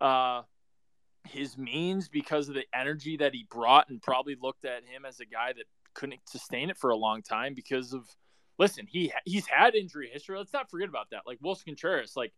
uh, 0.00 0.42
his 1.28 1.56
means 1.56 2.08
because 2.08 2.48
of 2.48 2.54
the 2.54 2.64
energy 2.74 3.16
that 3.18 3.34
he 3.34 3.46
brought, 3.50 3.88
and 3.88 4.00
probably 4.02 4.36
looked 4.40 4.64
at 4.64 4.84
him 4.84 5.04
as 5.06 5.20
a 5.20 5.26
guy 5.26 5.52
that 5.52 5.64
couldn't 5.94 6.20
sustain 6.28 6.70
it 6.70 6.76
for 6.76 6.90
a 6.90 6.96
long 6.96 7.22
time 7.22 7.54
because 7.54 7.92
of. 7.92 8.08
Listen, 8.58 8.86
he 8.88 9.12
he's 9.24 9.46
had 9.46 9.76
injury 9.76 10.10
history. 10.12 10.36
Let's 10.36 10.52
not 10.52 10.68
forget 10.68 10.88
about 10.88 11.10
that. 11.10 11.22
Like 11.26 11.38
Willson 11.40 11.66
Contreras, 11.66 12.14
like 12.16 12.32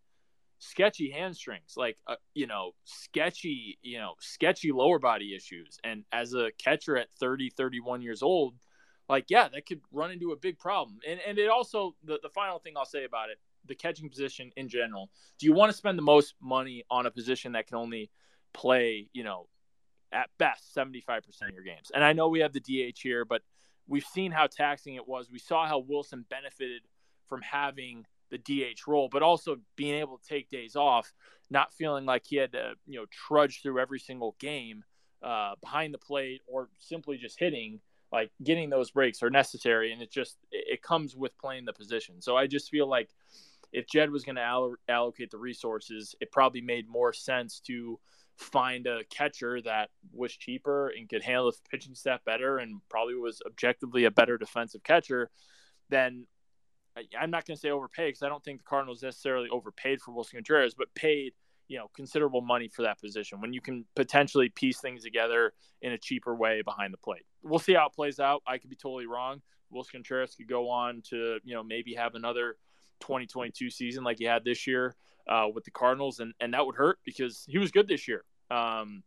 sketchy 0.61 1.11
hamstrings, 1.11 1.75
like 1.77 1.97
uh, 2.07 2.17
you 2.35 2.47
know, 2.47 2.73
sketchy, 2.85 3.79
you 3.83 3.99
know, 3.99 4.15
sketchy 4.21 4.71
lower 4.71 4.99
body 4.99 5.35
issues. 5.35 5.79
And 5.83 6.05
as 6.13 6.35
a 6.35 6.51
catcher 6.59 6.97
at 6.97 7.11
30, 7.19 7.51
31 7.51 8.03
years 8.03 8.23
old, 8.23 8.55
like 9.09 9.25
yeah, 9.29 9.49
that 9.49 9.67
could 9.67 9.81
run 9.91 10.11
into 10.11 10.33
a 10.33 10.37
big 10.37 10.59
problem. 10.59 10.99
And 11.09 11.19
and 11.27 11.39
it 11.39 11.49
also 11.49 11.97
the, 12.05 12.21
the 12.23 12.29
final 12.29 12.59
thing 12.59 12.75
I'll 12.77 12.85
say 12.85 13.05
about 13.05 13.31
it, 13.31 13.39
the 13.67 13.75
catching 13.75 14.09
position 14.09 14.53
in 14.57 14.69
general. 14.69 15.11
Do 15.39 15.47
you 15.47 15.53
want 15.53 15.73
to 15.73 15.77
spend 15.77 15.99
the 15.99 16.03
most 16.03 16.35
money 16.41 16.85
on 16.91 17.07
a 17.07 17.11
position 17.11 17.53
that 17.53 17.67
can 17.67 17.77
only 17.77 18.11
play, 18.53 19.09
you 19.13 19.25
know, 19.25 19.47
at 20.13 20.29
best 20.39 20.75
75% 20.75 21.21
of 21.43 21.55
your 21.55 21.63
games? 21.63 21.91
And 21.95 22.05
I 22.05 22.13
know 22.13 22.29
we 22.29 22.41
have 22.41 22.53
the 22.53 22.61
DH 22.61 22.99
here, 23.01 23.25
but 23.25 23.43
we've 23.87 24.05
seen 24.05 24.33
how 24.33 24.47
taxing 24.47 24.95
it 24.95 25.07
was. 25.07 25.31
We 25.31 25.39
saw 25.39 25.67
how 25.67 25.81
Willson 25.83 26.25
benefited 26.29 26.83
from 27.29 27.43
having 27.43 28.07
the 28.31 28.39
DH 28.39 28.87
role, 28.87 29.09
but 29.11 29.23
also 29.23 29.57
being 29.77 29.97
able 29.97 30.19
to 30.19 30.29
take 30.29 30.49
days 30.49 30.77
off, 30.77 31.13
not 31.51 31.73
feeling 31.73 32.07
like 32.07 32.25
he 32.27 32.37
had 32.37 32.53
to, 32.53 32.75
you 32.87 32.99
know, 32.99 33.07
trudge 33.11 33.63
through 33.63 33.81
every 33.81 33.99
single 33.99 34.37
game 34.39 34.85
uh, 35.23 35.55
behind 35.61 35.93
the 35.93 35.99
plate 35.99 36.41
or 36.47 36.69
simply 36.79 37.19
just 37.19 37.39
hitting 37.39 37.81
like 38.13 38.31
getting 38.43 38.71
those 38.71 38.91
breaks 38.91 39.23
are 39.23 39.31
necessary 39.31 39.93
and 39.93 40.03
it 40.03 40.11
just 40.11 40.39
it 40.51 40.83
comes 40.83 41.15
with 41.15 41.37
playing 41.39 41.65
the 41.65 41.73
position 41.73 42.21
so 42.21 42.37
i 42.37 42.47
just 42.47 42.71
feel 42.71 42.89
like 42.89 43.11
if 43.73 43.87
jed 43.87 44.11
was 44.11 44.25
going 44.25 44.37
to 44.37 44.45
all- 44.45 44.75
allocate 44.89 45.31
the 45.31 45.39
resources 45.39 46.15
it 46.21 46.33
probably 46.33 46.61
made 46.61 46.89
more 46.89 47.13
sense 47.13 47.61
to 47.61 47.99
find 48.41 48.87
a 48.87 49.05
catcher 49.11 49.61
that 49.63 49.91
was 50.13 50.33
cheaper 50.33 50.89
and 50.89 51.09
could 51.09 51.23
handle 51.23 51.51
the 51.51 51.57
pitching 51.71 51.95
staff 51.95 52.25
better 52.25 52.59
and 52.59 52.81
probably 52.89 53.15
was 53.15 53.41
objectively 53.47 54.05
a 54.05 54.11
better 54.11 54.39
defensive 54.39 54.83
catcher 54.83 55.31
then 55.91 56.27
i'm 57.19 57.31
not 57.31 57.45
going 57.47 57.55
to 57.55 57.61
say 57.61 57.71
overpay 57.71 58.09
because 58.09 58.23
i 58.23 58.29
don't 58.29 58.43
think 58.43 58.59
the 58.59 58.65
cardinals 58.65 59.03
necessarily 59.03 59.49
overpaid 59.51 60.01
for 60.01 60.13
willson 60.13 60.33
contreras 60.39 60.75
but 60.75 60.93
paid 60.95 61.33
you 61.71 61.79
know 61.79 61.89
considerable 61.95 62.41
money 62.41 62.69
for 62.69 62.83
that 62.83 63.01
position 63.01 63.41
when 63.41 63.53
you 63.53 63.61
can 63.61 63.85
potentially 63.95 64.49
piece 64.49 64.81
things 64.81 65.05
together 65.05 65.53
in 65.81 65.93
a 65.93 65.99
cheaper 65.99 66.35
way 66.35 66.63
behind 66.63 66.93
the 66.93 66.99
plate. 66.99 67.23
We'll 67.43 67.61
see 67.61 67.75
how 67.75 67.87
it 67.87 67.95
plays 67.95 68.19
out. 68.21 68.43
I 68.47 68.59
could 68.59 68.69
be 68.69 68.77
totally 68.77 69.07
wrong. 69.07 69.41
Willson 69.73 69.93
Contreras 69.93 70.35
could 70.35 70.49
go 70.49 70.69
on 70.69 71.01
to 71.11 71.39
you 71.45 71.55
know 71.55 71.63
maybe 71.63 71.95
have 71.95 72.17
another 72.17 72.57
2022 73.01 73.71
season 73.71 74.05
like 74.05 74.19
he 74.19 74.25
had 74.25 74.45
this 74.45 74.67
year 74.67 74.97
uh, 75.29 75.47
with 75.55 75.65
the 75.65 75.71
Cardinals, 75.71 76.19
and 76.19 76.35
and 76.41 76.53
that 76.55 76.67
would 76.67 76.75
hurt 76.75 76.99
because 77.05 77.45
he 77.49 77.59
was 77.59 77.71
good 77.71 77.87
this 77.89 78.09
year. 78.09 78.25
Um, 78.51 79.03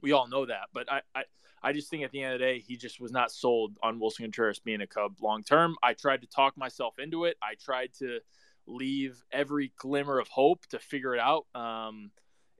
we 0.00 0.12
all 0.12 0.28
know 0.28 0.46
that, 0.46 0.68
but 0.72 0.90
I, 0.90 1.02
I 1.14 1.22
I 1.62 1.72
just 1.72 1.90
think 1.90 2.02
at 2.02 2.10
the 2.10 2.22
end 2.22 2.34
of 2.34 2.40
the 2.40 2.44
day, 2.44 2.58
he 2.58 2.76
just 2.76 3.00
was 3.00 3.12
not 3.12 3.30
sold 3.30 3.76
on 3.82 4.00
Willson 4.00 4.24
Contreras 4.24 4.58
being 4.58 4.80
a 4.80 4.86
Cub 4.86 5.14
long 5.20 5.44
term. 5.44 5.76
I 5.82 5.94
tried 5.94 6.22
to 6.22 6.26
talk 6.26 6.56
myself 6.56 6.98
into 6.98 7.24
it. 7.24 7.36
I 7.40 7.54
tried 7.54 7.90
to 8.00 8.18
leave 8.66 9.22
every 9.32 9.72
glimmer 9.76 10.18
of 10.18 10.28
hope 10.28 10.66
to 10.66 10.78
figure 10.78 11.14
it 11.14 11.20
out 11.20 11.46
um, 11.54 12.10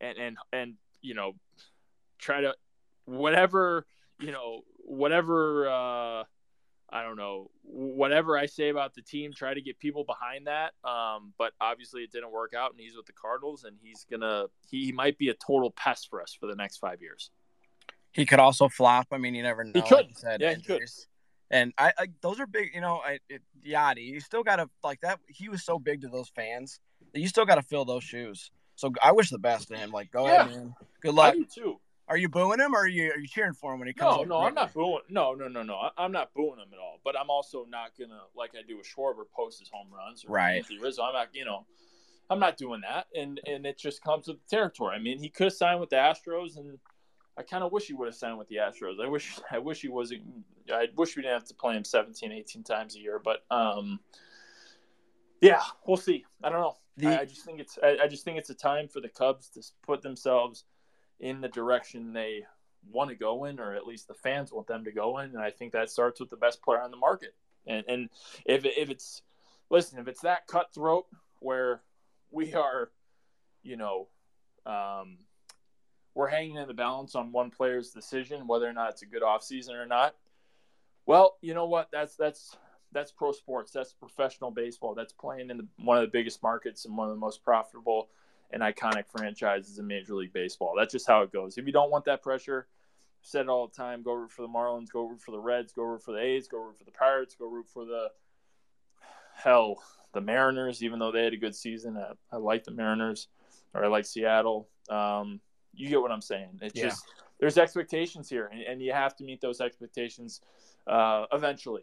and 0.00 0.18
and 0.18 0.36
and 0.52 0.74
you 1.00 1.14
know 1.14 1.32
try 2.18 2.40
to 2.40 2.54
whatever 3.04 3.86
you 4.20 4.30
know 4.32 4.62
whatever 4.78 5.68
uh, 5.68 6.24
I 6.92 7.02
don't 7.02 7.16
know 7.16 7.50
whatever 7.62 8.36
I 8.36 8.46
say 8.46 8.68
about 8.68 8.94
the 8.94 9.02
team 9.02 9.32
try 9.32 9.54
to 9.54 9.60
get 9.60 9.78
people 9.78 10.04
behind 10.04 10.46
that 10.46 10.72
um, 10.84 11.32
but 11.38 11.52
obviously 11.60 12.02
it 12.02 12.12
didn't 12.12 12.32
work 12.32 12.52
out 12.54 12.72
and 12.72 12.80
he's 12.80 12.96
with 12.96 13.06
the 13.06 13.12
Cardinals 13.12 13.64
and 13.64 13.76
he's 13.82 14.06
gonna 14.10 14.46
he, 14.68 14.86
he 14.86 14.92
might 14.92 15.18
be 15.18 15.28
a 15.28 15.34
total 15.34 15.70
pest 15.70 16.08
for 16.10 16.20
us 16.22 16.36
for 16.38 16.46
the 16.46 16.56
next 16.56 16.78
five 16.78 17.00
years 17.00 17.30
he 18.12 18.26
could 18.26 18.38
also 18.38 18.68
flop 18.68 19.06
I 19.10 19.18
mean 19.18 19.34
you 19.34 19.42
never 19.42 19.64
know 19.64 19.72
he 19.74 19.82
could 19.82 20.06
like 20.06 20.18
said, 20.18 20.40
yeah 20.40 20.54
he 20.54 20.62
could 20.62 20.82
and 21.52 21.72
I, 21.76 21.92
I 21.98 22.06
those 22.22 22.40
are 22.40 22.46
big, 22.46 22.70
you 22.74 22.80
know. 22.80 23.02
I 23.04 23.18
it, 23.28 23.42
Yadi, 23.64 24.04
you 24.04 24.20
still 24.20 24.42
got 24.42 24.56
to 24.56 24.70
like 24.82 25.02
that. 25.02 25.20
He 25.28 25.50
was 25.50 25.62
so 25.62 25.78
big 25.78 26.00
to 26.00 26.08
those 26.08 26.30
fans 26.34 26.80
that 27.12 27.20
you 27.20 27.28
still 27.28 27.44
got 27.44 27.56
to 27.56 27.62
fill 27.62 27.84
those 27.84 28.02
shoes. 28.02 28.50
So 28.74 28.90
I 29.02 29.12
wish 29.12 29.28
the 29.28 29.38
best 29.38 29.68
to 29.68 29.76
him. 29.76 29.90
Like, 29.90 30.10
go 30.10 30.26
yeah. 30.26 30.46
ahead, 30.46 30.56
man. 30.56 30.74
Good 31.02 31.14
luck. 31.14 31.34
I 31.34 31.36
do 31.36 31.44
too. 31.44 31.80
Are 32.08 32.16
you 32.16 32.28
booing 32.28 32.58
him, 32.58 32.74
or 32.74 32.80
are 32.80 32.88
you 32.88 33.10
are 33.12 33.18
you 33.18 33.28
cheering 33.28 33.54
for 33.54 33.72
him 33.72 33.78
when 33.78 33.88
he 33.88 33.94
comes? 33.94 34.18
No, 34.18 34.24
no, 34.24 34.46
I'm 34.46 34.54
not 34.54 34.74
booing. 34.74 35.02
No, 35.08 35.34
no, 35.34 35.48
no, 35.48 35.62
no. 35.62 35.90
I'm 35.96 36.12
not 36.12 36.34
booing 36.34 36.58
him 36.58 36.68
at 36.72 36.78
all. 36.78 37.00
But 37.04 37.18
I'm 37.18 37.30
also 37.30 37.64
not 37.68 37.92
gonna 37.98 38.20
like 38.36 38.52
I 38.58 38.62
do 38.66 38.76
with 38.76 38.86
Schwarber 38.86 39.24
post 39.34 39.60
his 39.60 39.70
home 39.72 39.88
runs 39.90 40.24
or 40.24 40.32
right. 40.32 40.64
Rizzo. 40.80 41.02
I'm 41.02 41.14
not, 41.14 41.28
you 41.32 41.44
know, 41.44 41.64
I'm 42.28 42.40
not 42.40 42.56
doing 42.56 42.80
that. 42.82 43.06
And 43.14 43.40
and 43.46 43.64
it 43.64 43.78
just 43.78 44.02
comes 44.02 44.26
with 44.26 44.38
the 44.38 44.56
territory. 44.56 44.96
I 44.96 44.98
mean, 44.98 45.18
he 45.18 45.28
could 45.28 45.52
sign 45.52 45.80
with 45.80 45.90
the 45.90 45.96
Astros 45.96 46.56
and 46.56 46.78
I 47.36 47.42
kind 47.42 47.64
of 47.64 47.72
wish 47.72 47.86
he 47.86 47.94
would 47.94 48.06
have 48.06 48.14
signed 48.14 48.38
with 48.38 48.48
the 48.48 48.56
Astros. 48.56 49.02
I 49.02 49.08
wish 49.08 49.38
I 49.50 49.58
wish 49.58 49.80
he 49.80 49.88
wasn't. 49.88 50.22
I 50.72 50.88
wish 50.96 51.16
we 51.16 51.22
didn't 51.22 51.34
have 51.34 51.48
to 51.48 51.54
play 51.54 51.74
him 51.76 51.84
17, 51.84 52.30
18 52.30 52.62
times 52.62 52.96
a 52.96 53.00
year. 53.00 53.20
But 53.22 53.44
um, 53.50 54.00
yeah, 55.40 55.62
we'll 55.86 55.96
see. 55.96 56.24
I 56.42 56.50
don't 56.50 56.60
know. 56.60 56.76
The, 56.98 57.06
I, 57.06 57.20
I, 57.20 57.24
just 57.24 57.44
think 57.44 57.58
it's 57.58 57.78
I, 57.82 57.96
I, 58.02 58.06
just 58.06 58.22
think 58.22 58.36
it's 58.36 58.50
a 58.50 58.54
time 58.54 58.86
for 58.86 59.00
the 59.00 59.08
Cubs 59.08 59.48
to 59.50 59.62
put 59.82 60.02
themselves 60.02 60.64
in 61.22 61.40
the 61.40 61.48
direction 61.48 62.12
they 62.12 62.44
want 62.90 63.08
to 63.08 63.16
go 63.16 63.44
in, 63.46 63.58
or 63.58 63.74
at 63.74 63.86
least 63.86 64.08
the 64.08 64.14
fans 64.14 64.52
want 64.52 64.66
them 64.66 64.84
to 64.84 64.92
go 64.92 65.18
in. 65.18 65.30
And 65.30 65.38
I 65.38 65.50
think 65.50 65.72
that 65.72 65.88
starts 65.88 66.20
with 66.20 66.28
the 66.28 66.36
best 66.36 66.60
player 66.62 66.82
on 66.82 66.90
the 66.90 66.96
market. 66.98 67.34
And 67.66 67.84
and 67.88 68.10
if 68.44 68.66
if 68.66 68.90
it's 68.90 69.22
listen, 69.70 69.98
if 69.98 70.08
it's 70.08 70.20
that 70.22 70.46
cutthroat 70.46 71.06
where 71.38 71.80
we 72.30 72.52
are, 72.52 72.90
you 73.62 73.76
know. 73.76 74.08
Um, 74.64 75.18
we're 76.14 76.28
hanging 76.28 76.56
in 76.56 76.68
the 76.68 76.74
balance 76.74 77.14
on 77.14 77.32
one 77.32 77.50
player's 77.50 77.90
decision 77.90 78.46
whether 78.46 78.68
or 78.68 78.72
not 78.72 78.90
it's 78.90 79.02
a 79.02 79.06
good 79.06 79.22
offseason 79.22 79.74
or 79.74 79.86
not. 79.86 80.14
Well, 81.06 81.36
you 81.40 81.54
know 81.54 81.66
what? 81.66 81.88
That's 81.90 82.16
that's 82.16 82.56
that's 82.92 83.10
pro 83.10 83.32
sports. 83.32 83.72
That's 83.72 83.92
professional 83.92 84.50
baseball. 84.50 84.94
That's 84.94 85.12
playing 85.12 85.50
in 85.50 85.56
the, 85.56 85.66
one 85.78 85.96
of 85.96 86.02
the 86.02 86.10
biggest 86.10 86.42
markets 86.42 86.84
and 86.84 86.96
one 86.96 87.08
of 87.08 87.14
the 87.14 87.20
most 87.20 87.42
profitable 87.42 88.08
and 88.52 88.62
iconic 88.62 89.04
franchises 89.08 89.78
in 89.78 89.86
Major 89.86 90.14
League 90.14 90.32
Baseball. 90.32 90.74
That's 90.76 90.92
just 90.92 91.06
how 91.06 91.22
it 91.22 91.32
goes. 91.32 91.58
If 91.58 91.66
you 91.66 91.72
don't 91.72 91.90
want 91.90 92.04
that 92.04 92.22
pressure, 92.22 92.66
I've 93.22 93.26
said 93.26 93.42
it 93.42 93.48
all 93.48 93.66
the 93.66 93.74
time. 93.74 94.02
Go 94.02 94.12
root 94.12 94.30
for 94.30 94.42
the 94.42 94.48
Marlins. 94.48 94.90
Go 94.90 95.06
root 95.06 95.20
for 95.20 95.30
the 95.30 95.38
Reds. 95.38 95.72
Go 95.72 95.82
root 95.84 96.02
for 96.02 96.12
the 96.12 96.20
A's. 96.20 96.48
Go 96.48 96.58
root 96.58 96.78
for 96.78 96.84
the 96.84 96.90
Pirates. 96.90 97.34
Go 97.34 97.46
root 97.48 97.66
for 97.68 97.84
the 97.84 98.08
hell 99.34 99.82
the 100.12 100.20
Mariners. 100.20 100.82
Even 100.82 100.98
though 100.98 101.12
they 101.12 101.24
had 101.24 101.32
a 101.32 101.38
good 101.38 101.54
season, 101.54 101.96
I, 101.96 102.12
I 102.30 102.36
like 102.36 102.64
the 102.64 102.70
Mariners 102.70 103.28
or 103.74 103.84
I 103.84 103.88
like 103.88 104.04
Seattle. 104.04 104.68
Um, 104.90 105.40
you 105.74 105.88
get 105.88 106.00
what 106.00 106.12
I'm 106.12 106.20
saying. 106.20 106.60
It's 106.60 106.76
yeah. 106.76 106.84
just 106.84 107.04
there's 107.40 107.58
expectations 107.58 108.28
here, 108.28 108.50
and, 108.52 108.62
and, 108.62 108.82
you 108.82 108.92
have 108.92 109.16
to 109.16 109.24
meet 109.24 109.40
those 109.40 109.60
expectations 109.60 110.40
uh, 110.86 111.24
eventually. 111.32 111.82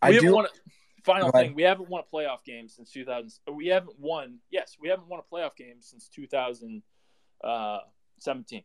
I 0.00 0.10
we 0.10 0.18
do. 0.18 0.26
haven't 0.26 0.34
won. 0.34 0.44
A, 0.46 0.48
final 1.04 1.30
thing, 1.32 1.54
we 1.54 1.62
haven't 1.62 1.88
won 1.88 2.02
a 2.06 2.14
playoff 2.14 2.44
game 2.44 2.68
since 2.68 2.90
2000. 2.90 3.30
We 3.54 3.68
haven't 3.68 3.98
won. 3.98 4.38
Yes, 4.50 4.76
we 4.80 4.88
haven't 4.88 5.08
won 5.08 5.20
a 5.20 5.34
playoff 5.34 5.56
game 5.56 5.76
since 5.80 6.08
2017. 6.08 8.62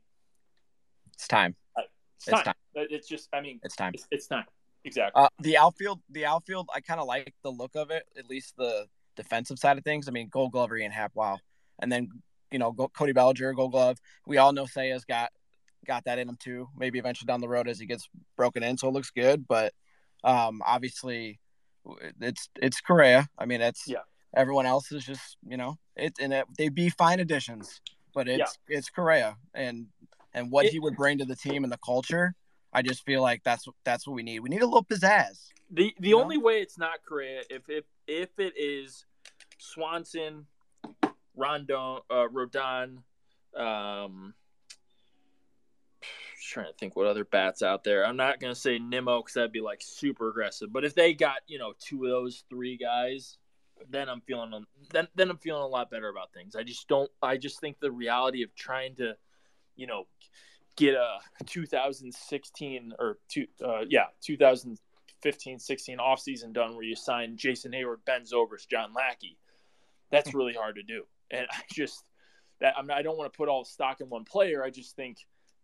It's 1.13 1.27
time. 1.27 1.55
It's, 1.77 1.87
It's 2.27 2.35
time. 2.35 2.43
time. 2.43 2.53
It's 2.75 3.07
just. 3.07 3.29
I 3.33 3.41
mean, 3.41 3.59
It's 3.63 3.75
time. 3.75 3.91
it's, 3.93 4.07
it's 4.11 4.27
time. 4.27 4.45
Exactly. 4.83 5.23
Uh, 5.23 5.29
the 5.39 5.57
outfield, 5.57 5.99
the 6.11 6.25
outfield, 6.25 6.69
I 6.73 6.81
kind 6.81 6.99
of 6.99 7.07
like 7.07 7.33
the 7.43 7.51
look 7.51 7.75
of 7.75 7.89
it. 7.89 8.03
At 8.17 8.29
least 8.29 8.55
the 8.57 8.85
defensive 9.15 9.57
side 9.57 9.77
of 9.77 9.83
things. 9.83 10.07
I 10.07 10.11
mean, 10.11 10.27
Gold 10.29 10.51
Glover, 10.51 10.77
Ian 10.77 10.91
Happ, 10.91 11.11
wow. 11.15 11.39
And 11.79 11.91
then 11.91 12.09
you 12.51 12.59
know, 12.59 12.73
Cody 12.73 13.11
Bellinger, 13.11 13.53
Gold 13.53 13.71
Glove. 13.71 13.97
We 14.25 14.37
all 14.37 14.53
know 14.53 14.65
Seiya's 14.65 15.05
got 15.05 15.31
got 15.85 16.05
that 16.05 16.19
in 16.19 16.29
him 16.29 16.37
too. 16.39 16.69
Maybe 16.77 16.99
eventually 16.99 17.27
down 17.27 17.41
the 17.41 17.49
road 17.49 17.67
as 17.67 17.79
he 17.79 17.85
gets 17.85 18.07
broken 18.37 18.63
in, 18.63 18.77
so 18.77 18.87
it 18.87 18.91
looks 18.91 19.11
good. 19.11 19.47
But 19.47 19.73
um, 20.23 20.61
obviously, 20.65 21.39
it's 22.21 22.49
it's 22.61 22.81
Correa. 22.81 23.27
I 23.37 23.45
mean, 23.45 23.61
it's 23.61 23.87
Yeah. 23.87 23.99
Everyone 24.35 24.65
else 24.65 24.91
is 24.91 25.05
just 25.05 25.37
you 25.47 25.57
know 25.57 25.77
it, 25.95 26.13
and 26.19 26.33
it, 26.33 26.45
they'd 26.57 26.75
be 26.75 26.89
fine 26.89 27.19
additions, 27.19 27.79
but 28.13 28.27
it's 28.27 28.57
it's 28.67 28.89
Correa 28.89 29.37
and 29.53 29.87
and 30.33 30.51
what 30.51 30.65
It- 30.65 30.73
he 30.73 30.79
would 30.79 30.95
bring 30.95 31.17
to 31.19 31.25
the 31.25 31.35
team 31.35 31.63
and 31.63 31.71
the 31.71 31.77
culture. 31.77 32.35
I 32.73 32.81
just 32.81 33.05
feel 33.05 33.21
like 33.21 33.43
that's 33.43 33.65
that's 33.85 34.05
what 34.05 34.13
we 34.15 34.23
need. 34.23 34.39
We 34.41 34.49
need 34.49 34.61
a 34.61 34.65
little 34.65 34.83
pizzazz. 34.83 35.47
The 35.71 35.95
the 35.99 36.09
You 36.09 36.15
know? 36.17 36.21
only 36.23 36.37
way 36.37 36.61
it's 36.61 36.77
not 36.77 36.99
Correa 37.07 37.43
if 37.49 37.69
if 37.69 37.85
if 38.07 38.37
it 38.37 38.53
is 38.57 39.05
Swanson, 39.57 40.47
Rondon, 41.35 41.99
uh, 42.09 42.27
Rodon, 42.27 43.03
um, 43.55 44.33
just 46.45 46.53
trying 46.53 46.67
to 46.67 46.73
think 46.73 46.95
what 46.95 47.07
other 47.07 47.25
bats 47.25 47.63
out 47.63 47.83
there. 47.83 48.05
I'm 48.05 48.17
not 48.17 48.39
gonna 48.39 48.55
say 48.55 48.77
Nimmo 48.77 49.21
because 49.21 49.33
that'd 49.33 49.51
be 49.51 49.61
like 49.61 49.81
super 49.81 50.29
aggressive. 50.29 50.71
But 50.71 50.85
if 50.85 50.93
they 50.93 51.13
got 51.13 51.37
you 51.47 51.57
know 51.57 51.73
two 51.79 52.05
of 52.05 52.11
those 52.11 52.43
three 52.49 52.77
guys, 52.77 53.37
then 53.89 54.09
I'm 54.09 54.21
feeling 54.21 54.65
then 54.91 55.07
then 55.15 55.29
I'm 55.29 55.37
feeling 55.37 55.63
a 55.63 55.67
lot 55.67 55.89
better 55.89 56.09
about 56.09 56.33
things. 56.33 56.55
I 56.55 56.63
just 56.63 56.87
don't. 56.87 57.09
I 57.21 57.37
just 57.37 57.59
think 57.59 57.79
the 57.79 57.91
reality 57.91 58.43
of 58.43 58.53
trying 58.55 58.95
to, 58.97 59.15
you 59.75 59.87
know, 59.87 60.05
get 60.75 60.93
a 60.93 61.17
2016 61.45 62.93
or 62.99 63.17
two, 63.27 63.47
uh, 63.63 63.85
yeah, 63.89 64.05
2015 64.21 65.59
16 65.59 65.97
offseason 65.97 66.53
done 66.53 66.75
where 66.75 66.83
you 66.83 66.95
sign 66.95 67.37
Jason 67.37 67.71
Heyward, 67.71 68.05
Ben 68.05 68.21
Zobrist, 68.21 68.69
John 68.69 68.93
Lackey. 68.93 69.37
That's 70.11 70.33
really 70.33 70.53
hard 70.53 70.75
to 70.75 70.83
do. 70.83 71.03
And 71.31 71.47
I 71.51 71.61
just, 71.73 72.03
that 72.61 72.75
I, 72.77 72.81
mean, 72.83 72.91
I 72.91 73.01
don't 73.01 73.17
want 73.17 73.31
to 73.31 73.35
put 73.35 73.49
all 73.49 73.63
the 73.63 73.69
stock 73.69 73.99
in 73.99 74.09
one 74.09 74.25
player. 74.25 74.63
I 74.63 74.69
just 74.69 74.95
think 74.95 75.17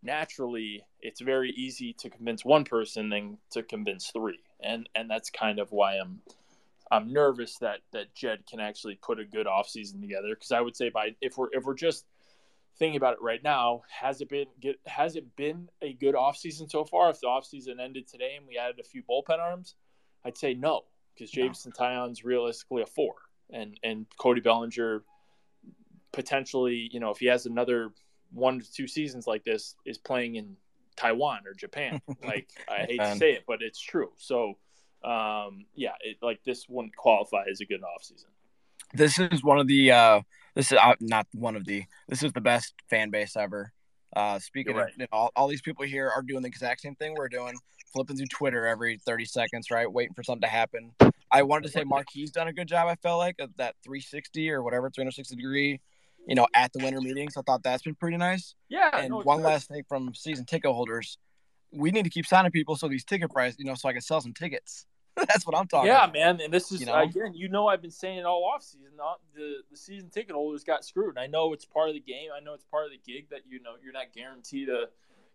naturally 0.03 0.83
it's 1.01 1.21
very 1.21 1.51
easy 1.51 1.93
to 1.93 2.09
convince 2.09 2.45
one 2.45 2.63
person 2.63 3.09
than 3.09 3.37
to 3.51 3.63
convince 3.63 4.11
three. 4.11 4.39
And, 4.63 4.87
and 4.95 5.09
that's 5.09 5.29
kind 5.29 5.59
of 5.59 5.71
why 5.71 5.95
I'm, 5.95 6.21
I'm 6.91 7.11
nervous 7.11 7.57
that, 7.59 7.79
that 7.93 8.13
Jed 8.13 8.45
can 8.49 8.59
actually 8.59 8.95
put 8.95 9.19
a 9.19 9.25
good 9.25 9.47
offseason 9.47 10.01
together. 10.01 10.35
Cause 10.35 10.51
I 10.51 10.61
would 10.61 10.75
say 10.75 10.89
by, 10.89 11.15
if 11.21 11.37
we're, 11.37 11.49
if 11.51 11.63
we're 11.63 11.73
just, 11.73 12.05
thinking 12.77 12.97
about 12.97 13.13
it 13.13 13.21
right 13.21 13.43
now, 13.43 13.83
has 13.89 14.21
it 14.21 14.29
been 14.29 14.47
get 14.59 14.79
has 14.87 15.15
it 15.15 15.35
been 15.35 15.69
a 15.81 15.93
good 15.93 16.15
offseason 16.15 16.69
so 16.69 16.83
far? 16.83 17.09
If 17.09 17.19
the 17.19 17.27
offseason 17.27 17.79
ended 17.79 18.07
today 18.07 18.35
and 18.37 18.47
we 18.47 18.57
added 18.57 18.79
a 18.79 18.83
few 18.83 19.03
bullpen 19.03 19.39
arms, 19.39 19.75
I'd 20.25 20.37
say 20.37 20.53
no, 20.53 20.85
because 21.13 21.29
Jameson 21.31 21.73
Taillon's 21.73 22.23
realistically 22.23 22.81
a 22.81 22.87
four. 22.87 23.13
And 23.51 23.77
and 23.83 24.05
Cody 24.17 24.41
Bellinger 24.41 25.03
potentially, 26.11 26.89
you 26.91 26.99
know, 26.99 27.11
if 27.11 27.19
he 27.19 27.27
has 27.27 27.45
another 27.45 27.91
one 28.31 28.59
to 28.59 28.71
two 28.71 28.87
seasons 28.87 29.27
like 29.27 29.43
this, 29.43 29.75
is 29.85 29.97
playing 29.97 30.35
in 30.35 30.55
Taiwan 30.95 31.41
or 31.45 31.53
Japan. 31.53 32.01
like 32.23 32.49
I 32.69 32.85
hate 32.85 32.99
to 32.99 33.15
say 33.15 33.33
it, 33.33 33.43
but 33.47 33.61
it's 33.61 33.79
true. 33.79 34.11
So 34.17 34.57
um 35.03 35.65
yeah, 35.75 35.93
it 36.01 36.17
like 36.21 36.43
this 36.43 36.67
wouldn't 36.69 36.95
qualify 36.95 37.43
as 37.49 37.61
a 37.61 37.65
good 37.65 37.81
off 37.83 38.03
season. 38.03 38.29
This 38.93 39.19
is 39.19 39.43
one 39.43 39.59
of 39.59 39.67
the 39.67 39.91
uh 39.91 40.21
this 40.55 40.71
is 40.71 40.77
uh, 40.77 40.93
not 40.99 41.27
one 41.33 41.55
of 41.55 41.65
the 41.65 41.85
this 42.07 42.23
is 42.23 42.33
the 42.33 42.41
best 42.41 42.73
fan 42.89 43.09
base 43.09 43.35
ever. 43.35 43.71
Uh 44.15 44.37
speaking 44.39 44.75
You're 44.75 44.85
of 44.85 44.91
you 44.97 45.03
know, 45.03 45.07
all, 45.11 45.31
all 45.35 45.47
these 45.47 45.61
people 45.61 45.85
here 45.85 46.09
are 46.09 46.21
doing 46.21 46.41
the 46.41 46.49
exact 46.49 46.81
same 46.81 46.95
thing 46.95 47.15
we're 47.15 47.29
doing, 47.29 47.55
flipping 47.93 48.17
through 48.17 48.27
Twitter 48.27 48.65
every 48.67 48.97
30 48.97 49.25
seconds, 49.25 49.71
right? 49.71 49.91
Waiting 49.91 50.13
for 50.13 50.23
something 50.23 50.41
to 50.41 50.47
happen. 50.47 50.91
I 51.31 51.43
wanted 51.43 51.67
to 51.67 51.71
say 51.71 51.83
Marquee 51.85 52.27
done 52.27 52.49
a 52.49 52.53
good 52.53 52.67
job, 52.67 52.89
I 52.89 52.95
felt 52.95 53.19
like, 53.19 53.39
of 53.39 53.55
that 53.55 53.75
360 53.83 54.51
or 54.51 54.63
whatever, 54.63 54.89
360 54.89 55.35
degree, 55.37 55.79
you 56.27 56.35
know, 56.35 56.47
at 56.53 56.71
the 56.73 56.79
winter 56.83 57.01
meetings. 57.01 57.35
I 57.37 57.41
thought 57.41 57.63
that's 57.63 57.83
been 57.83 57.95
pretty 57.95 58.17
nice. 58.17 58.55
Yeah. 58.69 58.89
And 58.93 59.09
no, 59.09 59.21
one 59.21 59.37
good. 59.37 59.45
last 59.47 59.67
thing 59.69 59.83
from 59.87 60.13
season 60.13 60.45
ticket 60.45 60.71
holders. 60.71 61.17
We 61.73 61.91
need 61.91 62.03
to 62.03 62.09
keep 62.09 62.25
signing 62.25 62.51
people 62.51 62.75
so 62.75 62.87
these 62.89 63.05
ticket 63.05 63.31
prices, 63.31 63.57
you 63.59 63.65
know, 63.65 63.75
so 63.75 63.87
I 63.89 63.93
can 63.93 64.01
sell 64.01 64.19
some 64.21 64.33
tickets. 64.33 64.85
That's 65.15 65.45
what 65.45 65.55
I'm 65.57 65.67
talking 65.67 65.87
Yeah, 65.87 66.03
about. 66.05 66.13
man, 66.13 66.41
and 66.41 66.53
this 66.53 66.71
is 66.71 66.79
You 66.79 66.85
know? 66.85 66.95
again. 66.99 67.33
You 67.33 67.49
know, 67.49 67.67
I've 67.67 67.81
been 67.81 67.91
saying 67.91 68.19
it 68.19 68.25
all 68.25 68.45
off 68.45 68.63
season. 68.63 68.91
The 69.35 69.57
the 69.69 69.77
season 69.77 70.09
ticket 70.09 70.35
holders 70.35 70.63
got 70.63 70.85
screwed. 70.85 71.09
And 71.09 71.19
I 71.19 71.27
know 71.27 71.51
it's 71.53 71.65
part 71.65 71.89
of 71.89 71.95
the 71.95 71.99
game. 72.01 72.29
I 72.35 72.39
know 72.39 72.53
it's 72.53 72.63
part 72.65 72.85
of 72.85 72.91
the 72.91 72.99
gig 73.05 73.29
that 73.29 73.41
you 73.49 73.61
know 73.61 73.71
you're 73.83 73.93
not 73.93 74.13
guaranteed 74.13 74.69
a 74.69 74.85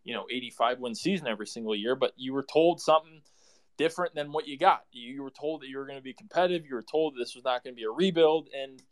you 0.04 0.14
know 0.14 0.24
85 0.30 0.78
win 0.80 0.94
season 0.94 1.26
every 1.26 1.46
single 1.46 1.74
year. 1.74 1.94
But 1.94 2.12
you 2.16 2.32
were 2.32 2.42
told 2.42 2.80
something 2.80 3.20
different 3.76 4.14
than 4.14 4.32
what 4.32 4.48
you 4.48 4.56
got. 4.56 4.84
You, 4.92 5.12
you 5.14 5.22
were 5.22 5.30
told 5.30 5.60
that 5.62 5.68
you 5.68 5.76
were 5.76 5.84
going 5.86 5.98
to 5.98 6.02
be 6.02 6.14
competitive. 6.14 6.66
You 6.66 6.74
were 6.76 6.82
told 6.82 7.14
this 7.14 7.34
was 7.34 7.44
not 7.44 7.62
going 7.62 7.74
to 7.74 7.76
be 7.78 7.84
a 7.84 7.90
rebuild, 7.90 8.48
and 8.58 8.82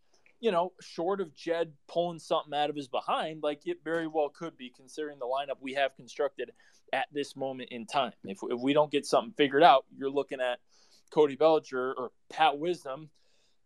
you 0.44 0.52
know, 0.52 0.74
short 0.78 1.22
of 1.22 1.34
Jed 1.34 1.72
pulling 1.88 2.18
something 2.18 2.52
out 2.52 2.68
of 2.68 2.76
his 2.76 2.86
behind, 2.86 3.42
like 3.42 3.66
it 3.66 3.78
very 3.82 4.06
well 4.06 4.28
could 4.28 4.58
be, 4.58 4.68
considering 4.68 5.18
the 5.18 5.24
lineup 5.24 5.56
we 5.58 5.72
have 5.72 5.96
constructed 5.96 6.50
at 6.92 7.06
this 7.10 7.34
moment 7.34 7.70
in 7.70 7.86
time. 7.86 8.12
If, 8.24 8.40
if 8.42 8.60
we 8.60 8.74
don't 8.74 8.92
get 8.92 9.06
something 9.06 9.32
figured 9.38 9.62
out, 9.62 9.86
you're 9.96 10.10
looking 10.10 10.42
at 10.42 10.58
Cody 11.10 11.34
Bellinger 11.34 11.94
or 11.94 12.10
Pat 12.28 12.58
Wisdom. 12.58 13.08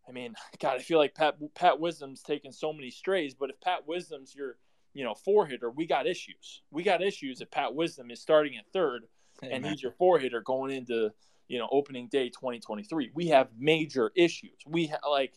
I 0.09 0.13
mean, 0.13 0.37
God, 0.61 0.77
I 0.77 0.79
feel 0.79 0.99
like 0.99 1.17
Pat 1.17 1.35
Pat 1.57 1.81
Wisdom's 1.81 2.23
taking 2.23 2.53
so 2.53 2.73
many 2.73 2.93
strays, 2.93 3.35
but 3.35 3.51
if 3.51 3.61
Pat 3.61 3.89
Wisdom's 3.89 4.33
your, 4.33 4.57
you 4.95 5.03
know, 5.03 5.15
four 5.15 5.47
hitter, 5.47 5.73
we 5.73 5.85
got 5.85 6.07
issues. 6.07 6.63
We 6.71 6.85
got 6.85 7.03
issues 7.03 7.41
if 7.41 7.51
Pat 7.51 7.75
Wisdom 7.75 8.13
is 8.13 8.21
starting 8.21 8.57
at 8.57 8.67
third 8.73 9.03
and 9.43 9.67
he's 9.67 9.83
your 9.83 9.93
four 9.99 10.21
hitter 10.21 10.43
going 10.43 10.71
into, 10.71 11.11
you 11.49 11.59
know, 11.59 11.69
opening 11.73 12.07
day 12.07 12.29
2023. 12.29 13.11
We 13.15 13.27
have 13.29 13.49
major 13.59 14.13
issues. 14.15 14.59
We 14.65 14.87
ha- 14.87 15.11
like 15.11 15.33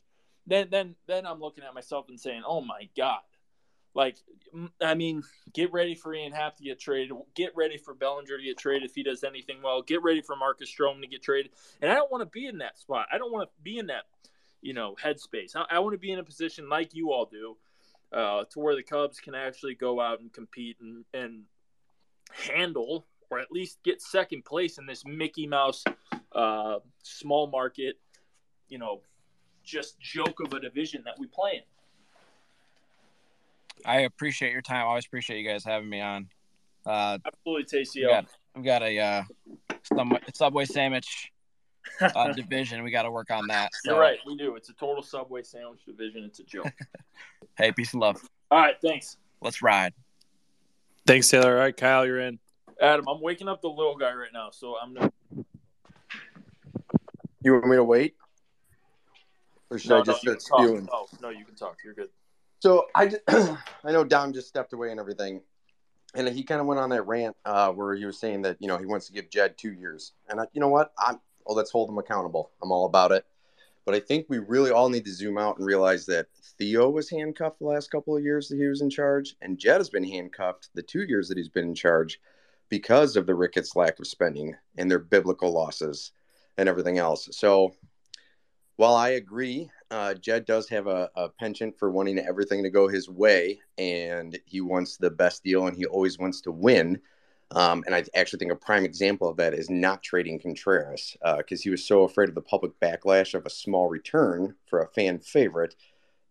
then 0.47 0.67
then 0.71 0.95
then 1.07 1.25
I'm 1.25 1.39
looking 1.39 1.63
at 1.63 1.73
myself 1.73 2.09
and 2.09 2.19
saying, 2.19 2.43
"Oh 2.45 2.61
my 2.61 2.89
god." 2.97 3.21
Like, 3.93 4.15
I 4.81 4.93
mean, 4.93 5.23
get 5.53 5.73
ready 5.73 5.95
for 5.95 6.13
Ian 6.13 6.31
Happ 6.31 6.55
to 6.57 6.63
get 6.63 6.79
traded. 6.79 7.11
Get 7.35 7.51
ready 7.57 7.77
for 7.77 7.93
Bellinger 7.93 8.37
to 8.37 8.43
get 8.43 8.57
traded 8.57 8.89
if 8.89 8.95
he 8.95 9.03
does 9.03 9.23
anything 9.23 9.61
well. 9.61 9.81
Get 9.81 10.01
ready 10.01 10.21
for 10.21 10.35
Marcus 10.37 10.73
Stroman 10.73 11.01
to 11.01 11.07
get 11.07 11.21
traded. 11.21 11.51
And 11.81 11.91
I 11.91 11.95
don't 11.95 12.09
want 12.09 12.21
to 12.21 12.29
be 12.29 12.47
in 12.47 12.59
that 12.59 12.79
spot. 12.79 13.07
I 13.11 13.17
don't 13.17 13.33
want 13.33 13.49
to 13.49 13.63
be 13.63 13.77
in 13.79 13.87
that, 13.87 14.03
you 14.61 14.73
know, 14.73 14.95
headspace. 15.03 15.57
I, 15.57 15.65
I 15.69 15.79
want 15.79 15.93
to 15.93 15.99
be 15.99 16.11
in 16.11 16.19
a 16.19 16.23
position 16.23 16.69
like 16.69 16.93
you 16.93 17.11
all 17.11 17.25
do, 17.25 17.57
uh, 18.13 18.45
to 18.51 18.59
where 18.59 18.77
the 18.77 18.83
Cubs 18.83 19.19
can 19.19 19.35
actually 19.35 19.75
go 19.75 19.99
out 19.99 20.21
and 20.21 20.31
compete 20.31 20.77
and, 20.79 21.03
and 21.13 21.43
handle 22.31 23.05
or 23.29 23.39
at 23.39 23.51
least 23.51 23.83
get 23.83 24.01
second 24.01 24.45
place 24.45 24.77
in 24.77 24.85
this 24.85 25.05
Mickey 25.05 25.47
Mouse 25.47 25.83
uh, 26.33 26.79
small 27.03 27.47
market, 27.47 27.99
you 28.67 28.77
know, 28.77 29.01
just 29.63 29.99
joke 29.99 30.39
of 30.43 30.53
a 30.53 30.59
division 30.59 31.01
that 31.05 31.15
we 31.19 31.27
play 31.27 31.51
in. 31.55 31.61
I 33.85 34.01
appreciate 34.01 34.51
your 34.51 34.61
time. 34.61 34.85
I 34.85 34.89
always 34.89 35.05
appreciate 35.05 35.41
you 35.41 35.47
guys 35.47 35.63
having 35.63 35.89
me 35.89 36.01
on. 36.01 36.27
Uh, 36.85 37.17
Absolutely, 37.25 37.79
we 37.79 37.83
TCO. 37.83 38.09
got, 38.09 38.25
we 38.55 38.63
got 38.63 38.83
a 38.83 38.99
uh, 38.99 39.23
Subway, 39.83 40.19
Subway 40.33 40.65
sandwich 40.65 41.31
uh, 41.99 42.31
division. 42.33 42.83
We 42.83 42.91
got 42.91 43.03
to 43.03 43.11
work 43.11 43.31
on 43.31 43.47
that. 43.47 43.69
So, 43.83 43.91
You're 43.91 43.99
right. 43.99 44.19
We 44.25 44.35
do. 44.35 44.55
It's 44.55 44.69
a 44.69 44.73
total 44.73 45.03
Subway 45.03 45.43
sandwich 45.43 45.85
division. 45.85 46.23
It's 46.23 46.39
a 46.39 46.43
joke. 46.43 46.71
Hey, 47.57 47.71
peace 47.73 47.91
and 47.91 48.01
love. 48.01 48.17
All 48.49 48.59
right. 48.59 48.75
Thanks, 48.81 49.17
Let's 49.41 49.61
ride. 49.61 49.93
Thanks, 51.05 51.27
Taylor. 51.29 51.55
All 51.55 51.59
right, 51.59 51.75
Kyle, 51.75 52.05
you're 52.05 52.21
in. 52.21 52.39
Adam. 52.79 53.05
I'm 53.07 53.21
waking 53.21 53.49
up 53.49 53.61
the 53.61 53.67
little 53.67 53.95
guy 53.97 54.13
right 54.13 54.31
now, 54.33 54.49
so 54.51 54.75
I'm 54.81 54.93
gonna. 54.93 55.11
You 57.43 57.53
want 57.53 57.67
me 57.67 57.75
to 57.75 57.83
wait? 57.83 58.15
Or 59.71 59.79
should 59.79 59.89
No, 59.89 59.95
I 59.95 59.99
no, 59.99 60.03
just 60.03 60.21
can 60.21 60.39
start 60.39 60.59
talk. 60.59 60.67
spewing? 60.67 60.89
No, 60.91 61.07
no, 61.21 61.29
you 61.29 61.45
can 61.45 61.55
talk. 61.55 61.77
You're 61.83 61.93
good. 61.93 62.09
So 62.59 62.87
I, 62.93 63.11
I 63.83 63.91
know 63.91 64.03
Dom 64.03 64.33
just 64.33 64.47
stepped 64.49 64.73
away 64.73 64.91
and 64.91 64.99
everything, 64.99 65.41
and 66.13 66.27
he 66.27 66.43
kind 66.43 66.59
of 66.61 66.67
went 66.67 66.79
on 66.79 66.89
that 66.89 67.07
rant 67.07 67.35
uh, 67.45 67.71
where 67.71 67.95
he 67.95 68.05
was 68.05 68.19
saying 68.19 68.43
that 68.43 68.57
you 68.59 68.67
know 68.67 68.77
he 68.77 68.85
wants 68.85 69.07
to 69.07 69.13
give 69.13 69.29
Jed 69.31 69.57
two 69.57 69.71
years, 69.71 70.11
and 70.29 70.39
I, 70.41 70.45
you 70.53 70.61
know 70.61 70.67
what? 70.67 70.91
I'm 70.99 71.19
oh 71.47 71.53
let's 71.53 71.71
hold 71.71 71.89
him 71.89 71.97
accountable. 71.97 72.51
I'm 72.61 72.71
all 72.71 72.85
about 72.85 73.13
it, 73.13 73.25
but 73.85 73.95
I 73.95 73.99
think 74.01 74.25
we 74.29 74.37
really 74.39 74.71
all 74.71 74.89
need 74.89 75.05
to 75.05 75.13
zoom 75.13 75.37
out 75.37 75.57
and 75.57 75.65
realize 75.65 76.05
that 76.07 76.27
Theo 76.59 76.89
was 76.89 77.09
handcuffed 77.09 77.59
the 77.59 77.65
last 77.65 77.89
couple 77.89 78.15
of 78.15 78.23
years 78.23 78.49
that 78.49 78.57
he 78.57 78.67
was 78.67 78.81
in 78.81 78.89
charge, 78.89 79.35
and 79.41 79.57
Jed 79.57 79.77
has 79.79 79.89
been 79.89 80.03
handcuffed 80.03 80.69
the 80.75 80.83
two 80.83 81.03
years 81.03 81.29
that 81.29 81.37
he's 81.37 81.49
been 81.49 81.69
in 81.69 81.75
charge 81.75 82.19
because 82.69 83.15
of 83.15 83.25
the 83.25 83.35
Ricketts 83.35 83.75
lack 83.75 83.99
of 83.99 84.05
spending 84.07 84.55
and 84.77 84.91
their 84.91 84.99
biblical 84.99 85.51
losses 85.51 86.11
and 86.57 86.69
everything 86.69 86.97
else. 86.99 87.27
So 87.31 87.73
while 88.75 88.95
I 88.95 89.09
agree, 89.09 89.69
uh, 89.89 90.13
Jed 90.15 90.45
does 90.45 90.69
have 90.69 90.87
a, 90.87 91.09
a 91.15 91.29
penchant 91.29 91.77
for 91.77 91.91
wanting 91.91 92.19
everything 92.19 92.63
to 92.63 92.69
go 92.69 92.87
his 92.87 93.09
way, 93.09 93.59
and 93.77 94.37
he 94.45 94.61
wants 94.61 94.97
the 94.97 95.11
best 95.11 95.43
deal, 95.43 95.67
and 95.67 95.75
he 95.75 95.85
always 95.85 96.17
wants 96.17 96.41
to 96.41 96.51
win. 96.51 96.99
Um, 97.51 97.83
and 97.85 97.93
I 97.93 98.05
actually 98.15 98.39
think 98.39 98.51
a 98.51 98.55
prime 98.55 98.85
example 98.85 99.27
of 99.27 99.37
that 99.37 99.53
is 99.53 99.69
not 99.69 100.01
trading 100.01 100.39
Contreras 100.39 101.17
because 101.37 101.59
uh, 101.59 101.63
he 101.63 101.69
was 101.69 101.85
so 101.85 102.03
afraid 102.03 102.29
of 102.29 102.35
the 102.35 102.41
public 102.41 102.71
backlash 102.79 103.33
of 103.33 103.45
a 103.45 103.49
small 103.49 103.89
return 103.89 104.55
for 104.67 104.81
a 104.81 104.87
fan 104.87 105.19
favorite 105.19 105.75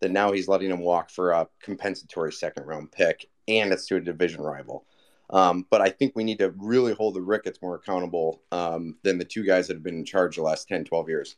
that 0.01 0.11
now 0.11 0.32
he's 0.32 0.49
letting 0.49 0.70
him 0.70 0.80
walk 0.80 1.11
for 1.11 1.32
a 1.32 1.47
compensatory 1.62 2.32
second 2.32 2.66
round 2.66 2.91
pick 2.91 3.28
and 3.49 3.72
it's 3.72 3.86
to 3.86 3.97
a 3.97 4.01
division 4.01 4.41
rival. 4.41 4.86
Um, 5.28 5.66
but 5.70 5.80
I 5.80 5.91
think 5.91 6.16
we 6.16 6.24
need 6.24 6.38
to 6.38 6.55
really 6.57 6.93
hold 6.93 7.14
the 7.14 7.22
Ricketts 7.22 7.62
more 7.62 7.76
accountable 7.76 8.43
um, 8.51 8.97
than 9.03 9.18
the 9.18 9.24
two 9.24 9.45
guys 9.45 9.68
that 9.68 9.74
have 9.74 9.82
been 9.82 9.99
in 9.99 10.05
charge 10.05 10.36
the 10.36 10.43
last 10.43 10.68
10, 10.68 10.84
12 10.84 11.09
years. 11.09 11.36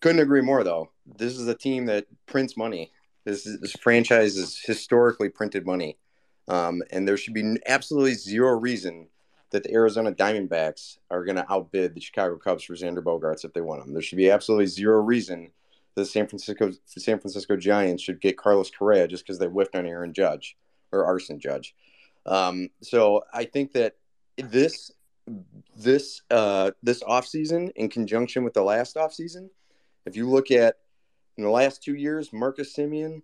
Couldn't 0.00 0.20
agree 0.20 0.42
more, 0.42 0.62
though. 0.64 0.90
This 1.06 1.36
is 1.36 1.48
a 1.48 1.54
team 1.54 1.86
that 1.86 2.06
prints 2.26 2.56
money. 2.56 2.92
This, 3.24 3.46
is, 3.46 3.60
this 3.60 3.72
franchise 3.72 4.36
is 4.36 4.60
historically 4.64 5.28
printed 5.28 5.66
money. 5.66 5.98
Um, 6.46 6.82
and 6.90 7.06
there 7.06 7.16
should 7.16 7.34
be 7.34 7.56
absolutely 7.66 8.14
zero 8.14 8.58
reason 8.58 9.08
that 9.50 9.64
the 9.64 9.72
Arizona 9.72 10.12
Diamondbacks 10.12 10.98
are 11.10 11.24
going 11.24 11.36
to 11.36 11.50
outbid 11.52 11.94
the 11.94 12.00
Chicago 12.00 12.36
Cubs 12.36 12.64
for 12.64 12.74
Xander 12.74 13.02
Bogaerts 13.02 13.44
if 13.44 13.52
they 13.52 13.60
want 13.60 13.82
them. 13.82 13.92
There 13.92 14.02
should 14.02 14.16
be 14.18 14.30
absolutely 14.30 14.66
zero 14.66 15.00
reason 15.00 15.50
that 15.94 16.02
the 16.02 16.06
San 16.06 16.26
Francisco 16.26 16.72
San 16.84 17.18
Francisco 17.18 17.56
Giants 17.56 18.02
should 18.02 18.20
get 18.20 18.36
Carlos 18.36 18.70
Correa 18.70 19.08
just 19.08 19.24
because 19.24 19.38
they 19.38 19.46
whiffed 19.46 19.74
on 19.74 19.86
Aaron 19.86 20.12
Judge 20.12 20.56
or 20.92 21.04
Arson 21.04 21.40
Judge. 21.40 21.74
Um, 22.26 22.70
so 22.82 23.24
I 23.32 23.44
think 23.44 23.72
that 23.72 23.96
this 24.36 24.92
this 25.76 26.22
uh, 26.30 26.72
this 26.82 27.02
offseason 27.02 27.70
in 27.76 27.88
conjunction 27.88 28.44
with 28.44 28.54
the 28.54 28.62
last 28.62 28.96
offseason, 28.96 29.48
if 30.08 30.16
you 30.16 30.28
look 30.28 30.50
at 30.50 30.76
in 31.36 31.44
the 31.44 31.50
last 31.50 31.82
two 31.82 31.94
years, 31.94 32.32
Marcus 32.32 32.74
Semien, 32.74 33.22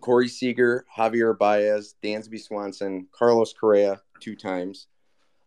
Corey 0.00 0.28
Seager, 0.28 0.84
Javier 0.96 1.38
Baez, 1.38 1.94
Dansby 2.02 2.40
Swanson, 2.40 3.06
Carlos 3.12 3.52
Correa 3.52 4.00
two 4.20 4.34
times. 4.34 4.88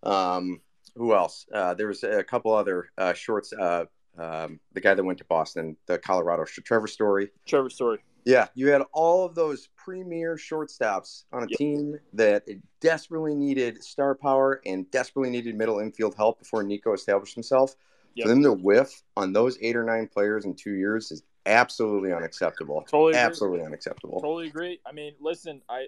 Um, 0.03 0.61
who 0.95 1.13
else? 1.13 1.45
Uh, 1.53 1.73
there 1.73 1.87
was 1.87 2.03
a 2.03 2.23
couple 2.23 2.53
other 2.53 2.91
uh, 2.97 3.13
shorts. 3.13 3.53
Uh, 3.53 3.85
um, 4.17 4.59
the 4.73 4.81
guy 4.81 4.93
that 4.93 5.03
went 5.03 5.17
to 5.19 5.25
Boston, 5.25 5.77
the 5.87 5.97
Colorado, 5.97 6.45
Trevor 6.45 6.87
Story. 6.87 7.31
Trevor 7.47 7.69
Story. 7.69 7.99
Yeah, 8.23 8.47
you 8.53 8.69
had 8.69 8.83
all 8.93 9.25
of 9.25 9.33
those 9.33 9.69
premier 9.75 10.35
shortstops 10.35 11.23
on 11.33 11.43
a 11.43 11.47
yep. 11.49 11.57
team 11.57 11.95
that 12.13 12.43
desperately 12.79 13.33
needed 13.33 13.83
star 13.83 14.13
power 14.13 14.61
and 14.65 14.89
desperately 14.91 15.31
needed 15.31 15.55
middle 15.55 15.79
infield 15.79 16.13
help 16.15 16.37
before 16.37 16.61
Nico 16.61 16.93
established 16.93 17.33
himself. 17.33 17.75
Yep. 18.15 18.25
For 18.25 18.29
them 18.29 18.43
to 18.43 18.53
whiff 18.53 19.03
on 19.15 19.33
those 19.33 19.57
eight 19.61 19.75
or 19.75 19.83
nine 19.83 20.07
players 20.07 20.45
in 20.45 20.53
two 20.53 20.73
years 20.73 21.11
is 21.11 21.23
absolutely 21.45 22.13
unacceptable. 22.13 22.83
Totally 22.87 23.15
absolutely 23.15 23.59
agree. 23.59 23.67
unacceptable. 23.67 24.19
Totally 24.19 24.47
agree. 24.47 24.79
I 24.85 24.91
mean, 24.91 25.13
listen, 25.19 25.61
I 25.69 25.87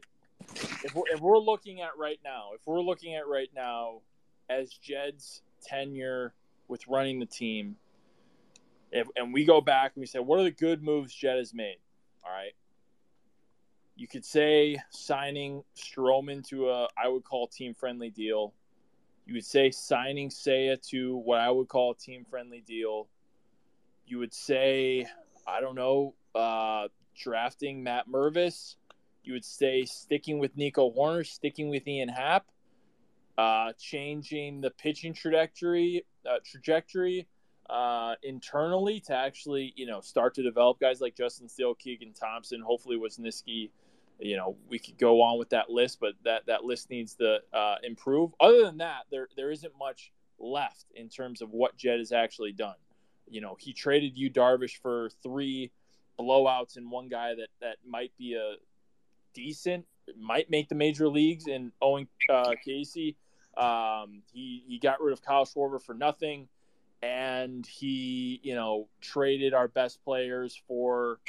if 0.84 0.96
we're, 0.96 1.04
if 1.12 1.20
we're 1.20 1.40
looking 1.40 1.82
at 1.82 1.98
right 1.98 2.20
now, 2.24 2.52
if 2.54 2.62
we're 2.66 2.82
looking 2.82 3.16
at 3.16 3.28
right 3.28 3.50
now 3.56 4.02
as 4.50 4.74
Jed's 4.74 5.42
tenure 5.64 6.34
with 6.68 6.88
running 6.88 7.20
the 7.20 7.26
team, 7.26 7.76
if, 8.92 9.08
and 9.16 9.34
we 9.34 9.46
go 9.46 9.62
back 9.62 9.94
and 9.96 10.02
we 10.02 10.08
say, 10.08 10.20
what 10.20 10.40
are 10.40 10.44
the 10.44 10.52
good 10.52 10.84
moves 10.84 11.14
Jed 11.14 11.38
has 11.38 11.54
made? 11.54 11.78
All 12.24 12.32
right. 12.32 12.54
You 13.96 14.08
could 14.08 14.26
say 14.26 14.78
signing 14.90 15.64
Stroman 15.76 16.48
to 16.50 16.70
a 16.70 16.88
I 16.98 17.08
would 17.08 17.24
call 17.24 17.48
team 17.48 17.74
friendly 17.74 18.10
deal. 18.10 18.54
You 19.26 19.36
would 19.36 19.46
say 19.46 19.72
signing 19.72 20.30
Seiya 20.30 20.82
to 20.90 21.16
what 21.18 21.40
I 21.40 21.50
would 21.50 21.70
call 21.70 21.92
a 21.92 21.96
team 21.96 22.26
friendly 22.30 22.62
deal. 22.66 23.08
You 24.06 24.20
would 24.20 24.34
say, 24.34 25.08
I 25.48 25.62
don't 25.62 25.76
know, 25.76 26.14
uh, 26.36 26.90
drafting 27.16 27.84
Matt 27.84 28.10
Mervis. 28.10 28.76
You 29.24 29.34
would 29.34 29.46
say 29.46 29.86
sticking 29.86 30.40
with 30.40 30.58
Nico 30.58 30.92
Hoerner, 30.92 31.26
sticking 31.26 31.70
with 31.70 31.88
Ian 31.88 32.10
Happ, 32.10 32.46
uh, 33.38 33.72
changing 33.80 34.60
the 34.60 34.70
pitching 34.70 35.14
trajectory 35.14 36.06
uh, 36.30 36.40
trajectory 36.44 37.28
uh, 37.70 38.16
internally 38.24 39.00
to 39.00 39.16
actually, 39.16 39.74
you 39.76 39.86
know, 39.86 40.02
start 40.02 40.34
to 40.36 40.44
develop 40.44 40.80
guys 40.80 41.00
like 41.00 41.16
Justin 41.16 41.48
Steele, 41.48 41.74
Keegan 41.76 42.14
Thompson, 42.14 42.62
hopefully 42.62 42.98
Wesneski. 42.98 43.70
You 44.20 44.38
know, 44.38 44.56
we 44.70 44.80
could 44.80 44.98
go 44.98 45.22
on 45.22 45.38
with 45.38 45.50
that 45.50 45.70
list, 45.70 46.00
but 46.00 46.14
that, 46.24 46.46
that 46.46 46.64
list 46.64 46.90
needs 46.90 47.16
to 47.16 47.40
uh, 47.52 47.76
improve. 47.84 48.32
Other 48.40 48.64
than 48.64 48.78
that, 48.78 49.04
there 49.12 49.28
there 49.36 49.52
isn't 49.52 49.74
much 49.78 50.12
left 50.40 50.86
in 50.96 51.10
terms 51.10 51.42
of 51.42 51.52
what 51.52 51.76
Jed 51.76 52.00
has 52.00 52.12
actually 52.12 52.54
done. 52.54 52.76
You 53.30 53.42
know, 53.42 53.56
he 53.60 53.74
traded 53.74 54.18
Yu 54.18 54.30
Darvish 54.30 54.78
for 54.82 55.10
three 55.22 55.72
blowouts 56.20 56.78
and 56.78 56.92
one 56.92 57.10
guy 57.10 57.36
that 57.36 57.50
that 57.62 57.78
might 57.86 58.12
be 58.18 58.36
a 58.36 58.56
decent, 59.34 59.86
might 60.18 60.50
make 60.50 60.70
the 60.70 60.76
major 60.76 61.10
leagues, 61.10 61.48
and 61.48 61.72
Owen 61.82 62.08
uh, 62.30 62.54
Caissie. 62.66 63.16
Um, 63.58 64.22
he 64.32 64.64
he 64.68 64.80
got 64.80 65.02
rid 65.02 65.14
of 65.14 65.22
Kyle 65.22 65.46
Schwarber 65.46 65.82
for 65.82 65.94
nothing 65.94 66.48
and 67.04 67.66
he, 67.66 68.40
you 68.44 68.56
know, 68.56 68.88
traded 69.02 69.54
our 69.54 69.68
best 69.68 70.02
players 70.06 70.60
for 70.68 71.20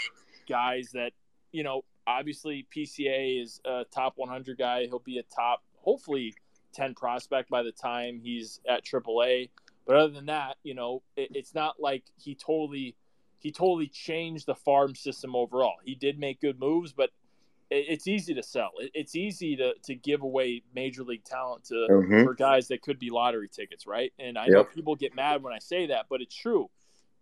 guys 0.48 0.90
that, 0.94 1.12
you 1.50 1.64
know, 1.64 1.84
obviously 2.06 2.66
PCA 2.74 3.42
is 3.42 3.60
a 3.64 3.84
top 3.90 4.14
100 4.16 4.58
guy. 4.58 4.86
He'll 4.86 4.98
be 4.98 5.18
a 5.18 5.22
top, 5.22 5.62
hopefully, 5.76 6.34
10 6.74 6.94
prospect 6.94 7.50
by 7.50 7.62
the 7.62 7.72
time 7.72 8.20
he's 8.22 8.60
at 8.68 8.84
AAA. 8.84 9.50
But 9.86 9.96
other 9.96 10.12
than 10.12 10.26
that, 10.26 10.56
you 10.62 10.74
know, 10.74 11.02
it, 11.16 11.30
it's 11.34 11.54
not 11.54 11.76
like 11.80 12.04
he 12.16 12.34
totally 12.34 12.96
he 13.38 13.52
totally 13.52 13.88
changed 13.88 14.46
the 14.46 14.54
farm 14.54 14.94
system 14.94 15.36
overall. 15.36 15.74
He 15.84 15.94
did 15.94 16.18
make 16.18 16.40
good 16.40 16.58
moves, 16.58 16.94
but 16.94 17.10
it's 17.70 18.06
easy 18.06 18.32
to 18.34 18.42
sell. 18.42 18.70
It's 18.78 19.14
easy 19.14 19.56
to, 19.56 19.74
to 19.84 19.94
give 19.94 20.22
away 20.22 20.62
major 20.74 21.02
league 21.02 21.24
talent 21.24 21.64
to 21.64 21.74
mm-hmm. 21.74 22.24
for 22.24 22.34
guys 22.34 22.68
that 22.68 22.82
could 22.82 22.98
be 22.98 23.10
lottery 23.10 23.48
tickets, 23.48 23.86
right? 23.86 24.12
And 24.18 24.38
I 24.38 24.44
yep. 24.44 24.52
know 24.52 24.64
people 24.64 24.94
get 24.96 25.14
mad 25.14 25.42
when 25.42 25.52
I 25.52 25.58
say 25.58 25.86
that, 25.88 26.06
but 26.08 26.20
it's 26.22 26.34
true. 26.34 26.70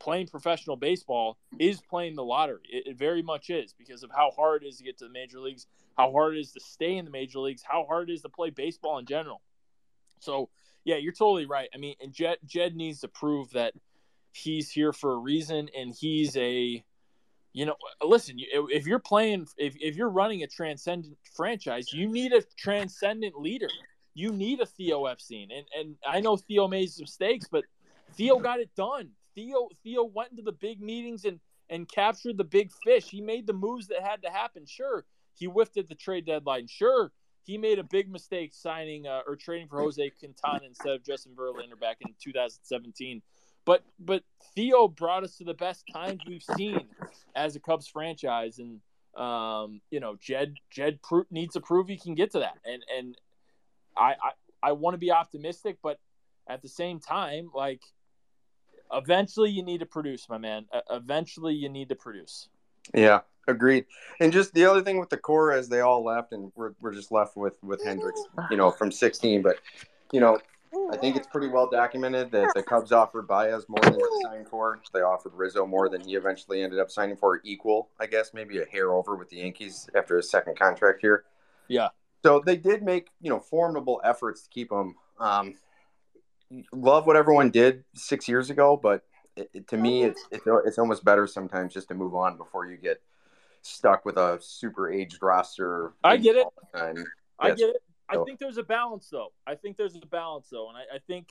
Playing 0.02 0.26
professional 0.26 0.76
baseball 0.76 1.38
is 1.60 1.80
playing 1.80 2.16
the 2.16 2.24
lottery. 2.24 2.62
It, 2.68 2.88
it 2.88 2.98
very 2.98 3.22
much 3.22 3.50
is 3.50 3.72
because 3.72 4.02
of 4.02 4.10
how 4.10 4.32
hard 4.32 4.64
it 4.64 4.66
is 4.66 4.78
to 4.78 4.84
get 4.84 4.98
to 4.98 5.04
the 5.04 5.12
major 5.12 5.38
leagues, 5.38 5.66
how 5.96 6.10
hard 6.10 6.36
it 6.36 6.40
is 6.40 6.50
to 6.52 6.60
stay 6.60 6.96
in 6.96 7.04
the 7.04 7.10
major 7.10 7.38
leagues, 7.38 7.62
how 7.62 7.84
hard 7.84 8.10
it 8.10 8.14
is 8.14 8.22
to 8.22 8.28
play 8.28 8.50
baseball 8.50 8.98
in 8.98 9.06
general. 9.06 9.40
So, 10.18 10.48
yeah, 10.84 10.96
you're 10.96 11.12
totally 11.12 11.46
right. 11.46 11.68
I 11.72 11.78
mean, 11.78 11.94
and 12.00 12.12
Jed 12.12 12.38
Jed 12.44 12.74
needs 12.74 13.00
to 13.00 13.08
prove 13.08 13.50
that 13.50 13.74
he's 14.32 14.70
here 14.70 14.92
for 14.92 15.12
a 15.12 15.18
reason 15.18 15.68
and 15.76 15.94
he's 15.94 16.36
a 16.36 16.84
you 17.52 17.66
know, 17.66 17.76
listen, 18.02 18.36
if 18.38 18.86
you're 18.86 18.98
playing, 18.98 19.46
if, 19.58 19.74
if 19.78 19.94
you're 19.94 20.08
running 20.08 20.42
a 20.42 20.46
transcendent 20.46 21.16
franchise, 21.34 21.92
you 21.92 22.08
need 22.08 22.32
a 22.32 22.42
transcendent 22.56 23.38
leader. 23.38 23.68
You 24.14 24.32
need 24.32 24.60
a 24.60 24.66
Theo 24.66 25.06
Epstein. 25.06 25.50
And, 25.54 25.66
and 25.78 25.96
I 26.06 26.20
know 26.20 26.36
Theo 26.36 26.66
made 26.66 26.90
some 26.90 27.02
mistakes, 27.02 27.46
but 27.50 27.64
Theo 28.14 28.38
got 28.38 28.60
it 28.60 28.70
done. 28.74 29.10
Theo, 29.34 29.68
Theo 29.82 30.04
went 30.04 30.30
into 30.30 30.42
the 30.42 30.52
big 30.52 30.80
meetings 30.80 31.24
and, 31.24 31.40
and 31.70 31.88
captured 31.88 32.36
the 32.36 32.44
big 32.44 32.70
fish. 32.84 33.08
He 33.08 33.20
made 33.20 33.46
the 33.46 33.52
moves 33.52 33.88
that 33.88 34.02
had 34.02 34.22
to 34.22 34.30
happen. 34.30 34.66
Sure, 34.66 35.04
he 35.34 35.46
whiffed 35.46 35.76
at 35.76 35.88
the 35.88 35.94
trade 35.94 36.26
deadline. 36.26 36.66
Sure, 36.66 37.12
he 37.44 37.58
made 37.58 37.78
a 37.78 37.84
big 37.84 38.10
mistake 38.10 38.52
signing 38.54 39.06
uh, 39.06 39.20
or 39.26 39.36
trading 39.36 39.68
for 39.68 39.80
Jose 39.80 40.10
Quintana 40.18 40.64
instead 40.66 40.92
of 40.92 41.04
Justin 41.04 41.32
Verlander 41.34 41.78
back 41.80 41.98
in 42.00 42.14
2017. 42.22 43.22
But 43.64 43.82
but 43.98 44.22
Theo 44.54 44.88
brought 44.88 45.24
us 45.24 45.36
to 45.36 45.44
the 45.44 45.54
best 45.54 45.84
times 45.92 46.20
we've 46.26 46.42
seen 46.56 46.86
as 47.36 47.54
a 47.54 47.60
Cubs 47.60 47.86
franchise, 47.86 48.58
and 48.58 48.80
um, 49.20 49.80
you 49.90 50.00
know 50.00 50.16
Jed 50.20 50.54
Jed 50.70 50.98
needs 51.30 51.54
to 51.54 51.60
prove 51.60 51.88
he 51.88 51.96
can 51.96 52.14
get 52.14 52.32
to 52.32 52.40
that, 52.40 52.58
and 52.64 52.82
and 52.96 53.16
I 53.96 54.14
I, 54.22 54.30
I 54.62 54.72
want 54.72 54.94
to 54.94 54.98
be 54.98 55.12
optimistic, 55.12 55.78
but 55.82 55.98
at 56.48 56.62
the 56.62 56.68
same 56.68 56.98
time, 56.98 57.50
like 57.54 57.80
eventually 58.92 59.50
you 59.50 59.62
need 59.62 59.80
to 59.80 59.86
produce, 59.86 60.28
my 60.28 60.38
man. 60.38 60.66
Eventually 60.90 61.54
you 61.54 61.68
need 61.68 61.88
to 61.88 61.96
produce. 61.96 62.48
Yeah, 62.94 63.20
agreed. 63.48 63.86
And 64.20 64.32
just 64.32 64.52
the 64.54 64.64
other 64.64 64.82
thing 64.82 64.98
with 64.98 65.10
the 65.10 65.16
core 65.16 65.52
as 65.52 65.68
they 65.68 65.80
all 65.80 66.04
left, 66.04 66.32
and 66.32 66.52
we're 66.56 66.72
we're 66.80 66.92
just 66.94 67.12
left 67.12 67.36
with 67.36 67.58
with 67.62 67.82
Hendricks, 67.84 68.20
you 68.50 68.56
know, 68.56 68.70
from 68.70 68.90
16. 68.90 69.42
But 69.42 69.56
you 70.12 70.20
know, 70.20 70.38
I 70.90 70.96
think 70.96 71.16
it's 71.16 71.26
pretty 71.26 71.48
well 71.48 71.68
documented 71.68 72.30
that 72.32 72.52
the 72.54 72.62
Cubs 72.62 72.92
offered 72.92 73.26
Baez 73.26 73.66
more 73.68 73.80
than 73.82 73.94
he 73.94 74.22
signed 74.24 74.48
for. 74.48 74.80
They 74.92 75.00
offered 75.00 75.32
Rizzo 75.34 75.66
more 75.66 75.88
than 75.88 76.00
he 76.02 76.16
eventually 76.16 76.62
ended 76.62 76.78
up 76.78 76.90
signing 76.90 77.16
for, 77.16 77.40
equal, 77.44 77.90
I 78.00 78.06
guess, 78.06 78.32
maybe 78.32 78.58
a 78.60 78.64
hair 78.66 78.92
over 78.92 79.14
with 79.14 79.28
the 79.28 79.36
Yankees 79.36 79.88
after 79.94 80.16
his 80.16 80.30
second 80.30 80.58
contract 80.58 81.00
here. 81.00 81.24
Yeah. 81.68 81.88
So 82.22 82.42
they 82.44 82.56
did 82.56 82.82
make 82.82 83.08
you 83.20 83.30
know 83.30 83.40
formidable 83.40 84.00
efforts 84.04 84.42
to 84.42 84.50
keep 84.50 84.70
him. 84.70 84.94
Um, 85.18 85.54
love 86.72 87.06
what 87.06 87.16
everyone 87.16 87.50
did 87.50 87.84
six 87.94 88.28
years 88.28 88.50
ago, 88.50 88.78
but 88.80 89.04
it, 89.36 89.50
it, 89.54 89.68
to 89.68 89.76
me, 89.76 90.02
mm-hmm. 90.02 90.10
it's, 90.10 90.26
it's 90.30 90.44
it's 90.66 90.78
almost 90.78 91.04
better 91.04 91.26
sometimes 91.26 91.72
just 91.72 91.88
to 91.88 91.94
move 91.94 92.14
on 92.14 92.36
before 92.36 92.66
you 92.66 92.76
get 92.76 93.00
stuck 93.62 94.04
with 94.04 94.16
a 94.16 94.38
super 94.40 94.90
aged 94.90 95.22
roster. 95.22 95.92
I 96.04 96.16
get 96.16 96.36
it. 96.36 96.46
I 96.74 97.50
get 97.50 97.70
it. 97.70 97.82
I 98.08 98.22
think 98.24 98.38
there's 98.38 98.58
a 98.58 98.62
balance 98.62 99.08
though. 99.08 99.32
I 99.46 99.54
think 99.54 99.76
there's 99.76 99.96
a 99.96 100.06
balance 100.06 100.48
though, 100.50 100.68
and 100.68 100.76
I, 100.76 100.96
I 100.96 100.98
think 100.98 101.28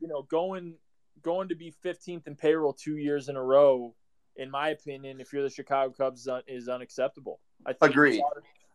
you 0.00 0.08
know 0.08 0.22
going 0.22 0.74
going 1.22 1.48
to 1.48 1.54
be 1.54 1.72
15th 1.84 2.26
in 2.26 2.36
payroll 2.36 2.72
two 2.72 2.96
years 2.96 3.28
in 3.28 3.36
a 3.36 3.42
row, 3.42 3.94
in 4.36 4.50
my 4.50 4.68
opinion, 4.68 5.20
if 5.20 5.32
you're 5.32 5.42
the 5.42 5.50
Chicago 5.50 5.92
Cubs, 5.96 6.28
is 6.46 6.68
unacceptable. 6.68 7.40
I 7.66 7.72
think 7.72 7.92
Agreed. 7.92 8.22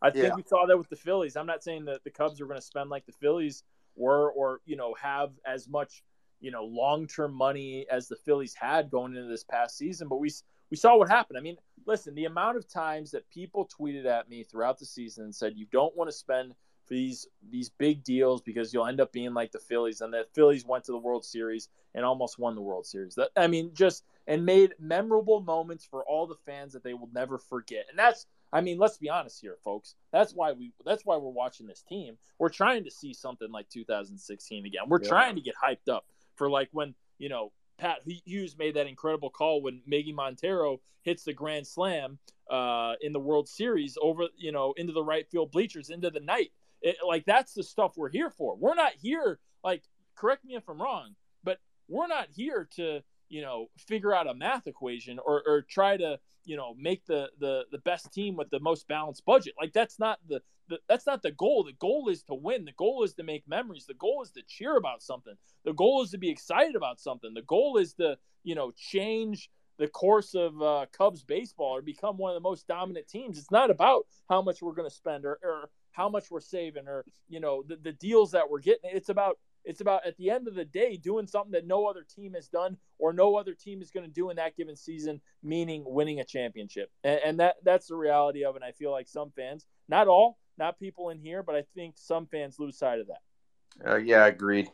I 0.01 0.09
think 0.09 0.25
yeah. 0.25 0.35
we 0.35 0.43
saw 0.43 0.65
that 0.65 0.77
with 0.77 0.89
the 0.89 0.95
Phillies. 0.95 1.35
I'm 1.35 1.45
not 1.45 1.63
saying 1.63 1.85
that 1.85 2.03
the 2.03 2.09
Cubs 2.09 2.41
are 2.41 2.45
going 2.45 2.59
to 2.59 2.65
spend 2.65 2.89
like 2.89 3.05
the 3.05 3.11
Phillies 3.11 3.63
or 3.95 4.31
or 4.31 4.61
you 4.65 4.75
know 4.75 4.93
have 5.01 5.31
as 5.45 5.67
much 5.67 6.03
you 6.39 6.51
know 6.51 6.63
long 6.63 7.07
term 7.07 7.33
money 7.33 7.85
as 7.89 8.07
the 8.07 8.15
Phillies 8.15 8.53
had 8.53 8.89
going 8.89 9.15
into 9.15 9.27
this 9.27 9.43
past 9.43 9.77
season. 9.77 10.07
But 10.07 10.17
we 10.17 10.31
we 10.69 10.77
saw 10.77 10.97
what 10.97 11.09
happened. 11.09 11.37
I 11.37 11.41
mean, 11.41 11.57
listen, 11.85 12.15
the 12.15 12.25
amount 12.25 12.57
of 12.57 12.67
times 12.67 13.11
that 13.11 13.29
people 13.29 13.67
tweeted 13.67 14.05
at 14.05 14.29
me 14.29 14.43
throughout 14.43 14.79
the 14.79 14.85
season 14.85 15.25
and 15.25 15.35
said 15.35 15.53
you 15.55 15.67
don't 15.71 15.95
want 15.95 16.09
to 16.09 16.15
spend 16.15 16.55
for 16.85 16.93
these 16.93 17.27
these 17.49 17.69
big 17.69 18.03
deals 18.03 18.41
because 18.41 18.73
you'll 18.73 18.87
end 18.87 19.01
up 19.01 19.11
being 19.11 19.33
like 19.33 19.51
the 19.51 19.59
Phillies, 19.59 20.01
and 20.01 20.13
the 20.13 20.25
Phillies 20.33 20.65
went 20.65 20.83
to 20.85 20.91
the 20.91 20.97
World 20.97 21.25
Series 21.25 21.69
and 21.93 22.05
almost 22.05 22.39
won 22.39 22.55
the 22.55 22.61
World 22.61 22.85
Series. 22.85 23.15
That 23.15 23.29
I 23.35 23.47
mean, 23.47 23.71
just 23.73 24.03
and 24.27 24.45
made 24.45 24.73
memorable 24.79 25.41
moments 25.41 25.85
for 25.85 26.03
all 26.03 26.27
the 26.27 26.35
fans 26.45 26.73
that 26.73 26.83
they 26.83 26.93
will 26.93 27.09
never 27.13 27.37
forget. 27.37 27.85
And 27.89 27.97
that's 27.97 28.25
I 28.53 28.61
mean, 28.61 28.77
let's 28.77 28.97
be 28.97 29.09
honest 29.09 29.39
here, 29.41 29.57
folks. 29.63 29.95
That's 30.11 30.33
why 30.33 30.51
we 30.51 30.73
that's 30.85 31.05
why 31.05 31.17
we're 31.17 31.29
watching 31.29 31.67
this 31.67 31.81
team. 31.81 32.17
We're 32.37 32.49
trying 32.49 32.83
to 32.83 32.91
see 32.91 33.13
something 33.13 33.51
like 33.51 33.69
2016 33.69 34.65
again. 34.65 34.81
We're 34.87 35.01
yeah. 35.01 35.09
trying 35.09 35.35
to 35.35 35.41
get 35.41 35.55
hyped 35.55 35.91
up 35.91 36.05
for 36.35 36.49
like 36.49 36.69
when, 36.71 36.93
you 37.17 37.29
know, 37.29 37.51
Pat 37.77 37.99
Hughes 38.25 38.57
made 38.57 38.75
that 38.75 38.87
incredible 38.87 39.29
call 39.29 39.61
when 39.61 39.81
Miggy 39.89 40.13
Montero 40.13 40.81
hits 41.03 41.23
the 41.23 41.33
grand 41.33 41.65
slam 41.65 42.19
uh, 42.49 42.93
in 43.01 43.13
the 43.13 43.19
World 43.19 43.47
Series 43.47 43.97
over, 44.01 44.25
you 44.37 44.51
know, 44.51 44.73
into 44.77 44.93
the 44.93 45.03
right 45.03 45.27
field 45.29 45.51
bleachers 45.51 45.89
into 45.89 46.09
the 46.09 46.19
night. 46.19 46.51
It, 46.81 46.97
like 47.05 47.25
that's 47.25 47.53
the 47.53 47.63
stuff 47.63 47.93
we're 47.95 48.09
here 48.09 48.29
for. 48.29 48.55
We're 48.55 48.75
not 48.75 48.93
here 49.01 49.39
like 49.63 49.83
correct 50.15 50.43
me 50.45 50.55
if 50.55 50.67
I'm 50.67 50.81
wrong, 50.81 51.15
but 51.43 51.59
we're 51.87 52.07
not 52.07 52.27
here 52.35 52.67
to 52.75 53.01
you 53.31 53.41
know 53.41 53.67
figure 53.77 54.13
out 54.13 54.27
a 54.27 54.33
math 54.33 54.67
equation 54.67 55.17
or, 55.17 55.41
or 55.47 55.61
try 55.61 55.95
to 55.95 56.19
you 56.43 56.57
know 56.57 56.75
make 56.77 57.05
the, 57.05 57.29
the 57.39 57.63
the 57.71 57.77
best 57.79 58.11
team 58.13 58.35
with 58.35 58.49
the 58.49 58.59
most 58.59 58.87
balanced 58.87 59.25
budget. 59.25 59.53
Like 59.59 59.73
that's 59.73 59.97
not 59.97 60.19
the, 60.27 60.41
the 60.67 60.79
that's 60.87 61.07
not 61.07 61.23
the 61.23 61.31
goal. 61.31 61.63
The 61.63 61.73
goal 61.73 62.09
is 62.09 62.23
to 62.23 62.35
win. 62.35 62.65
The 62.65 62.73
goal 62.73 63.03
is 63.03 63.13
to 63.15 63.23
make 63.23 63.47
memories. 63.47 63.85
The 63.85 63.93
goal 63.93 64.21
is 64.21 64.31
to 64.31 64.43
cheer 64.43 64.75
about 64.75 65.01
something. 65.01 65.33
The 65.63 65.73
goal 65.73 66.03
is 66.03 66.11
to 66.11 66.17
be 66.17 66.29
excited 66.29 66.75
about 66.75 66.99
something. 66.99 67.33
The 67.33 67.41
goal 67.41 67.77
is 67.77 67.93
to 67.93 68.17
you 68.43 68.53
know 68.53 68.71
change 68.71 69.49
the 69.77 69.87
course 69.87 70.35
of 70.35 70.61
uh, 70.61 70.85
Cubs 70.91 71.23
baseball 71.23 71.77
or 71.77 71.81
become 71.81 72.17
one 72.17 72.31
of 72.31 72.35
the 72.35 72.47
most 72.47 72.67
dominant 72.67 73.07
teams. 73.07 73.37
It's 73.37 73.49
not 73.49 73.71
about 73.71 74.05
how 74.29 74.41
much 74.41 74.61
we're 74.61 74.75
going 74.75 74.89
to 74.89 74.95
spend 74.95 75.25
or, 75.25 75.39
or 75.41 75.69
how 75.91 76.09
much 76.09 76.29
we're 76.29 76.41
saving 76.41 76.87
or 76.87 77.05
you 77.29 77.39
know 77.39 77.63
the, 77.67 77.77
the 77.77 77.91
deals 77.93 78.31
that 78.31 78.49
we're 78.49 78.59
getting 78.59 78.91
it's 78.93 79.09
about 79.09 79.37
it's 79.63 79.81
about 79.81 80.05
at 80.05 80.17
the 80.17 80.29
end 80.29 80.47
of 80.47 80.55
the 80.55 80.65
day 80.65 80.97
doing 80.97 81.27
something 81.27 81.51
that 81.51 81.67
no 81.67 81.85
other 81.85 82.03
team 82.03 82.33
has 82.33 82.47
done 82.47 82.77
or 82.99 83.13
no 83.13 83.35
other 83.35 83.53
team 83.53 83.81
is 83.81 83.91
going 83.91 84.05
to 84.05 84.11
do 84.11 84.29
in 84.29 84.37
that 84.37 84.55
given 84.55 84.75
season 84.75 85.21
meaning 85.43 85.83
winning 85.85 86.19
a 86.19 86.25
championship. 86.25 86.91
And, 87.03 87.19
and 87.23 87.39
that 87.39 87.57
that's 87.63 87.87
the 87.87 87.95
reality 87.95 88.43
of 88.43 88.55
it 88.55 88.61
and 88.61 88.65
i 88.65 88.71
feel 88.71 88.91
like 88.91 89.07
some 89.07 89.31
fans 89.35 89.65
not 89.87 90.07
all 90.07 90.37
not 90.57 90.79
people 90.79 91.09
in 91.09 91.19
here 91.19 91.43
but 91.43 91.55
i 91.55 91.63
think 91.75 91.95
some 91.97 92.27
fans 92.27 92.57
lose 92.59 92.77
sight 92.77 92.99
of 92.99 93.07
that. 93.07 93.89
Uh, 93.89 93.97
yeah 93.97 94.23
I 94.23 94.27
agreed. 94.27 94.69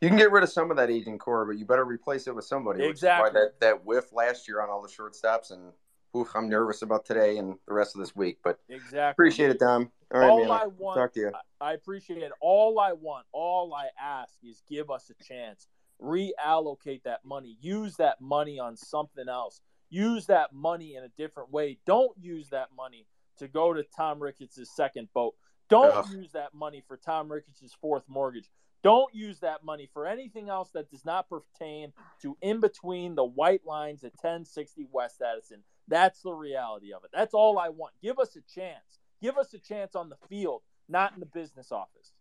You 0.00 0.08
can 0.08 0.16
get 0.16 0.32
rid 0.32 0.42
of 0.42 0.50
some 0.50 0.70
of 0.70 0.76
that 0.78 0.90
aging 0.90 1.18
core 1.18 1.44
but 1.44 1.58
you 1.58 1.64
better 1.64 1.84
replace 1.84 2.26
it 2.26 2.34
with 2.34 2.44
somebody 2.44 2.84
exactly. 2.84 3.30
that, 3.32 3.60
that 3.60 3.84
whiff 3.84 4.12
last 4.12 4.48
year 4.48 4.62
on 4.62 4.68
all 4.68 4.82
the 4.82 4.88
shortstops 4.88 5.50
and 5.52 5.72
oof, 6.16 6.28
I'm 6.34 6.48
nervous 6.48 6.82
about 6.82 7.04
today 7.04 7.38
and 7.38 7.56
the 7.66 7.74
rest 7.74 7.94
of 7.94 8.00
this 8.00 8.14
week. 8.14 8.38
But 8.42 8.58
exactly, 8.68 8.98
appreciate 8.98 9.50
it, 9.50 9.58
Dom. 9.58 9.90
All 10.12 10.20
right, 10.20 10.30
all 10.30 10.40
man. 10.40 10.50
I 10.50 10.66
want, 10.66 10.98
talk 10.98 11.12
to 11.14 11.20
you. 11.20 11.32
I 11.60 11.72
appreciate 11.72 12.22
it. 12.22 12.32
All 12.40 12.80
I 12.80 12.92
want, 12.92 13.26
all 13.32 13.74
I 13.74 13.88
ask 14.00 14.34
is 14.42 14.62
give 14.68 14.90
us 14.90 15.10
a 15.10 15.24
chance. 15.24 15.68
Reallocate 16.02 17.02
that 17.04 17.24
money. 17.24 17.56
Use 17.60 17.96
that 17.96 18.20
money 18.20 18.58
on 18.58 18.76
something 18.76 19.28
else. 19.28 19.60
Use 19.90 20.26
that 20.26 20.52
money 20.52 20.94
in 20.96 21.04
a 21.04 21.08
different 21.18 21.52
way. 21.52 21.78
Don't 21.84 22.12
use 22.18 22.48
that 22.50 22.68
money 22.76 23.06
to 23.38 23.48
go 23.48 23.72
to 23.72 23.84
Tom 23.96 24.22
Ricketts' 24.22 24.70
second 24.74 25.08
boat. 25.12 25.34
Don't 25.68 25.94
Ugh. 25.94 26.06
use 26.12 26.32
that 26.32 26.54
money 26.54 26.82
for 26.86 26.96
Tom 26.96 27.30
Ricketts' 27.30 27.76
fourth 27.80 28.04
mortgage. 28.08 28.50
Don't 28.82 29.14
use 29.14 29.40
that 29.40 29.62
money 29.62 29.88
for 29.92 30.06
anything 30.06 30.48
else 30.48 30.70
that 30.70 30.90
does 30.90 31.04
not 31.04 31.28
pertain 31.28 31.92
to 32.22 32.36
in 32.40 32.60
between 32.60 33.14
the 33.14 33.24
white 33.24 33.66
lines 33.66 34.04
at 34.04 34.12
1060 34.12 34.86
West 34.90 35.20
Addison. 35.20 35.62
That's 35.90 36.22
the 36.22 36.32
reality 36.32 36.92
of 36.92 37.04
it. 37.04 37.10
That's 37.12 37.34
all 37.34 37.58
I 37.58 37.68
want. 37.68 37.92
Give 38.00 38.18
us 38.20 38.36
a 38.36 38.40
chance. 38.54 39.00
Give 39.20 39.36
us 39.36 39.52
a 39.52 39.58
chance 39.58 39.94
on 39.96 40.08
the 40.08 40.16
field, 40.28 40.62
not 40.88 41.12
in 41.12 41.20
the 41.20 41.26
business 41.26 41.72
office. 41.72 42.12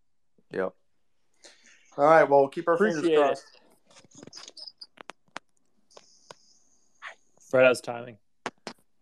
Yep. 0.51 0.73
All 1.97 2.05
right. 2.05 2.27
Well, 2.27 2.47
keep 2.47 2.67
our 2.67 2.73
Appreciate 2.73 3.03
fingers 3.03 3.19
crossed. 3.19 3.45
It. 3.45 3.61
Fred, 7.49 7.65
how's 7.65 7.79
timing? 7.79 8.17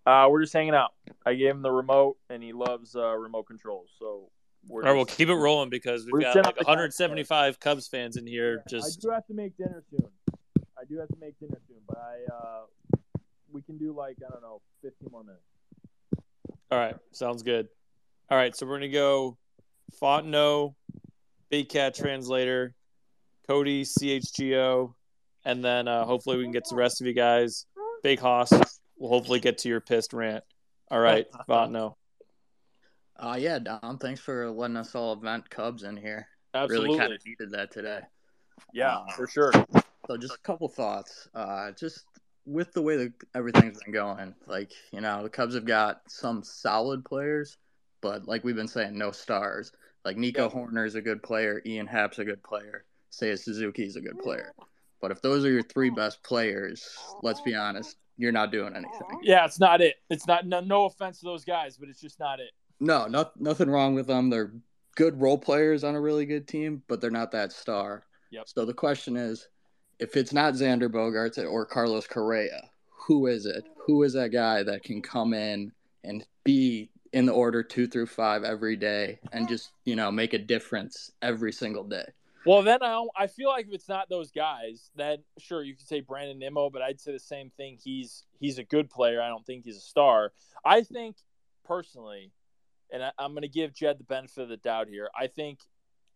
Uh, 0.05 0.27
we're 0.29 0.41
just 0.41 0.53
hanging 0.53 0.75
out. 0.75 0.91
I 1.25 1.33
gave 1.33 1.51
him 1.51 1.61
the 1.61 1.71
remote, 1.71 2.17
and 2.29 2.43
he 2.43 2.53
loves 2.53 2.95
uh, 2.95 3.15
remote 3.15 3.43
controls. 3.43 3.89
So 3.99 4.29
we're 4.67 4.83
all 4.83 4.89
right, 4.89 4.95
we'll 4.95 5.05
keep 5.05 5.29
it 5.29 5.35
rolling 5.35 5.69
because 5.69 6.07
we've 6.11 6.23
got 6.23 6.35
like 6.45 6.57
175 6.57 7.59
Cubs 7.59 7.87
fans 7.87 8.17
in 8.17 8.27
here. 8.27 8.63
Just 8.69 8.99
I 8.99 9.01
do 9.01 9.11
have 9.11 9.27
to 9.27 9.33
make 9.33 9.57
dinner 9.57 9.83
soon. 9.89 10.07
I 10.79 10.83
do 10.87 10.97
have 10.99 11.09
to 11.09 11.17
make 11.19 11.39
dinner 11.39 11.59
soon, 11.67 11.77
but 11.87 11.97
I 11.97 12.33
uh, 12.33 12.61
we 13.57 13.63
can 13.63 13.77
do 13.77 13.91
like 13.91 14.17
I 14.25 14.31
don't 14.31 14.43
know, 14.43 14.61
15 14.83 15.09
more 15.11 15.23
minutes. 15.23 15.43
All 16.69 16.77
right, 16.77 16.95
sounds 17.11 17.41
good. 17.41 17.67
All 18.29 18.37
right, 18.37 18.55
so 18.55 18.67
we're 18.67 18.75
gonna 18.75 18.89
go 18.89 19.37
Fontenot, 19.99 20.75
Big 21.49 21.69
Cat 21.69 21.95
Translator, 21.95 22.75
Cody 23.47 23.83
CHGO, 23.83 24.93
and 25.43 25.65
then 25.65 25.87
uh, 25.87 26.05
hopefully 26.05 26.37
we 26.37 26.43
can 26.43 26.51
get 26.51 26.65
to 26.65 26.75
the 26.75 26.79
rest 26.79 27.01
of 27.01 27.07
you 27.07 27.13
guys. 27.13 27.65
Big 28.03 28.19
Hoss, 28.19 28.51
we'll 28.97 29.09
hopefully 29.09 29.39
get 29.39 29.57
to 29.59 29.69
your 29.69 29.81
pissed 29.81 30.13
rant. 30.13 30.43
All 30.91 30.99
right, 30.99 31.25
Fontenot. 31.49 31.95
Uh, 33.19 33.37
yeah, 33.39 33.57
Dom. 33.57 33.97
Thanks 33.97 34.21
for 34.21 34.51
letting 34.51 34.77
us 34.77 34.93
all 34.93 35.15
vent 35.15 35.49
Cubs 35.49 35.81
in 35.81 35.97
here. 35.97 36.27
Absolutely, 36.53 36.89
really 36.89 36.99
kind 36.99 37.13
of 37.13 37.25
needed 37.25 37.51
that 37.51 37.71
today. 37.71 38.01
Yeah, 38.71 38.97
uh, 38.97 39.11
for 39.13 39.25
sure. 39.25 39.51
So, 40.05 40.17
just 40.17 40.35
a 40.35 40.39
couple 40.43 40.67
thoughts. 40.67 41.27
Uh, 41.33 41.71
just 41.71 42.05
with 42.47 42.73
the 42.73 42.81
way 42.81 42.95
that 42.95 43.13
everything's 43.35 43.83
been 43.83 43.93
going, 43.93 44.33
like 44.47 44.71
you 44.91 45.01
know, 45.01 45.21
the 45.21 45.29
Cubs 45.29 45.53
have 45.53 45.65
got 45.65 46.01
some 46.07 46.43
solid 46.43 47.05
players, 47.05 47.57
but 48.01 48.27
like 48.27 48.43
we've 48.43 48.55
been 48.55 48.67
saying, 48.67 48.97
no 48.97 49.11
stars. 49.11 49.71
Like 50.05 50.17
Nico 50.17 50.43
yeah. 50.43 50.49
Hoerner 50.49 50.87
is 50.87 50.95
a 50.95 51.01
good 51.01 51.21
player, 51.21 51.61
Ian 51.65 51.85
Happ's 51.85 52.19
a 52.19 52.25
good 52.25 52.41
player, 52.41 52.85
Seiya 53.11 53.37
Suzuki 53.37 53.83
is 53.83 53.97
a 53.97 54.01
good 54.01 54.17
player. 54.19 54.53
But 55.01 55.11
if 55.11 55.21
those 55.21 55.45
are 55.45 55.51
your 55.51 55.63
three 55.63 55.89
best 55.89 56.23
players, 56.23 56.87
let's 57.21 57.41
be 57.41 57.53
honest, 57.53 57.97
you're 58.17 58.31
not 58.31 58.51
doing 58.51 58.75
anything. 58.75 59.19
Yeah, 59.21 59.45
it's 59.45 59.59
not 59.59 59.81
it. 59.81 59.95
It's 60.09 60.25
not. 60.25 60.47
No, 60.47 60.59
no 60.59 60.85
offense 60.85 61.19
to 61.19 61.25
those 61.25 61.45
guys, 61.45 61.77
but 61.77 61.89
it's 61.89 62.01
just 62.01 62.19
not 62.19 62.39
it. 62.39 62.51
No, 62.79 63.07
not, 63.07 63.39
nothing 63.39 63.69
wrong 63.69 63.93
with 63.93 64.07
them. 64.07 64.29
They're 64.29 64.53
good 64.95 65.19
role 65.21 65.37
players 65.37 65.83
on 65.83 65.95
a 65.95 66.01
really 66.01 66.25
good 66.25 66.47
team, 66.47 66.81
but 66.87 66.99
they're 66.99 67.11
not 67.11 67.31
that 67.31 67.51
star. 67.51 68.03
Yep. 68.31 68.43
So 68.47 68.65
the 68.65 68.73
question 68.73 69.15
is, 69.17 69.47
if 69.99 70.15
it's 70.15 70.33
not 70.33 70.53
Xander 70.53 70.89
Bogaerts 70.89 71.43
or 71.49 71.65
Carlos 71.65 72.07
Correa, 72.07 72.69
who 72.89 73.27
is 73.27 73.45
it? 73.45 73.65
Who 73.85 74.03
is 74.03 74.13
that 74.13 74.31
guy 74.31 74.63
that 74.63 74.83
can 74.83 75.01
come 75.01 75.33
in 75.33 75.71
and 76.03 76.25
be 76.43 76.89
in 77.13 77.25
the 77.25 77.31
order 77.31 77.63
two 77.63 77.87
through 77.87 78.07
five 78.07 78.43
every 78.43 78.75
day 78.75 79.19
and 79.31 79.47
just 79.47 79.71
you 79.85 79.95
know 79.95 80.11
make 80.11 80.33
a 80.33 80.37
difference 80.37 81.11
every 81.21 81.51
single 81.51 81.83
day? 81.83 82.05
Well, 82.45 82.61
then 82.61 82.79
I 82.81 83.05
I 83.15 83.27
feel 83.27 83.49
like 83.49 83.67
if 83.67 83.73
it's 83.73 83.89
not 83.89 84.09
those 84.09 84.31
guys, 84.31 84.91
then 84.95 85.19
sure 85.37 85.63
you 85.63 85.75
could 85.75 85.87
say 85.87 86.01
Brandon 86.01 86.39
Nimmo, 86.39 86.69
but 86.69 86.81
I'd 86.81 86.99
say 86.99 87.11
the 87.11 87.19
same 87.19 87.49
thing. 87.57 87.77
He's 87.81 88.23
he's 88.39 88.57
a 88.57 88.63
good 88.63 88.89
player. 88.89 89.21
I 89.21 89.29
don't 89.29 89.45
think 89.45 89.65
he's 89.65 89.77
a 89.77 89.81
star. 89.81 90.31
I 90.63 90.83
think 90.83 91.17
personally, 91.65 92.31
and 92.91 93.03
I, 93.03 93.11
I'm 93.17 93.31
going 93.31 93.41
to 93.41 93.47
give 93.47 93.73
Jed 93.73 93.99
the 93.99 94.03
benefit 94.03 94.43
of 94.43 94.49
the 94.49 94.57
doubt 94.57 94.87
here. 94.87 95.09
I 95.17 95.27
think 95.27 95.59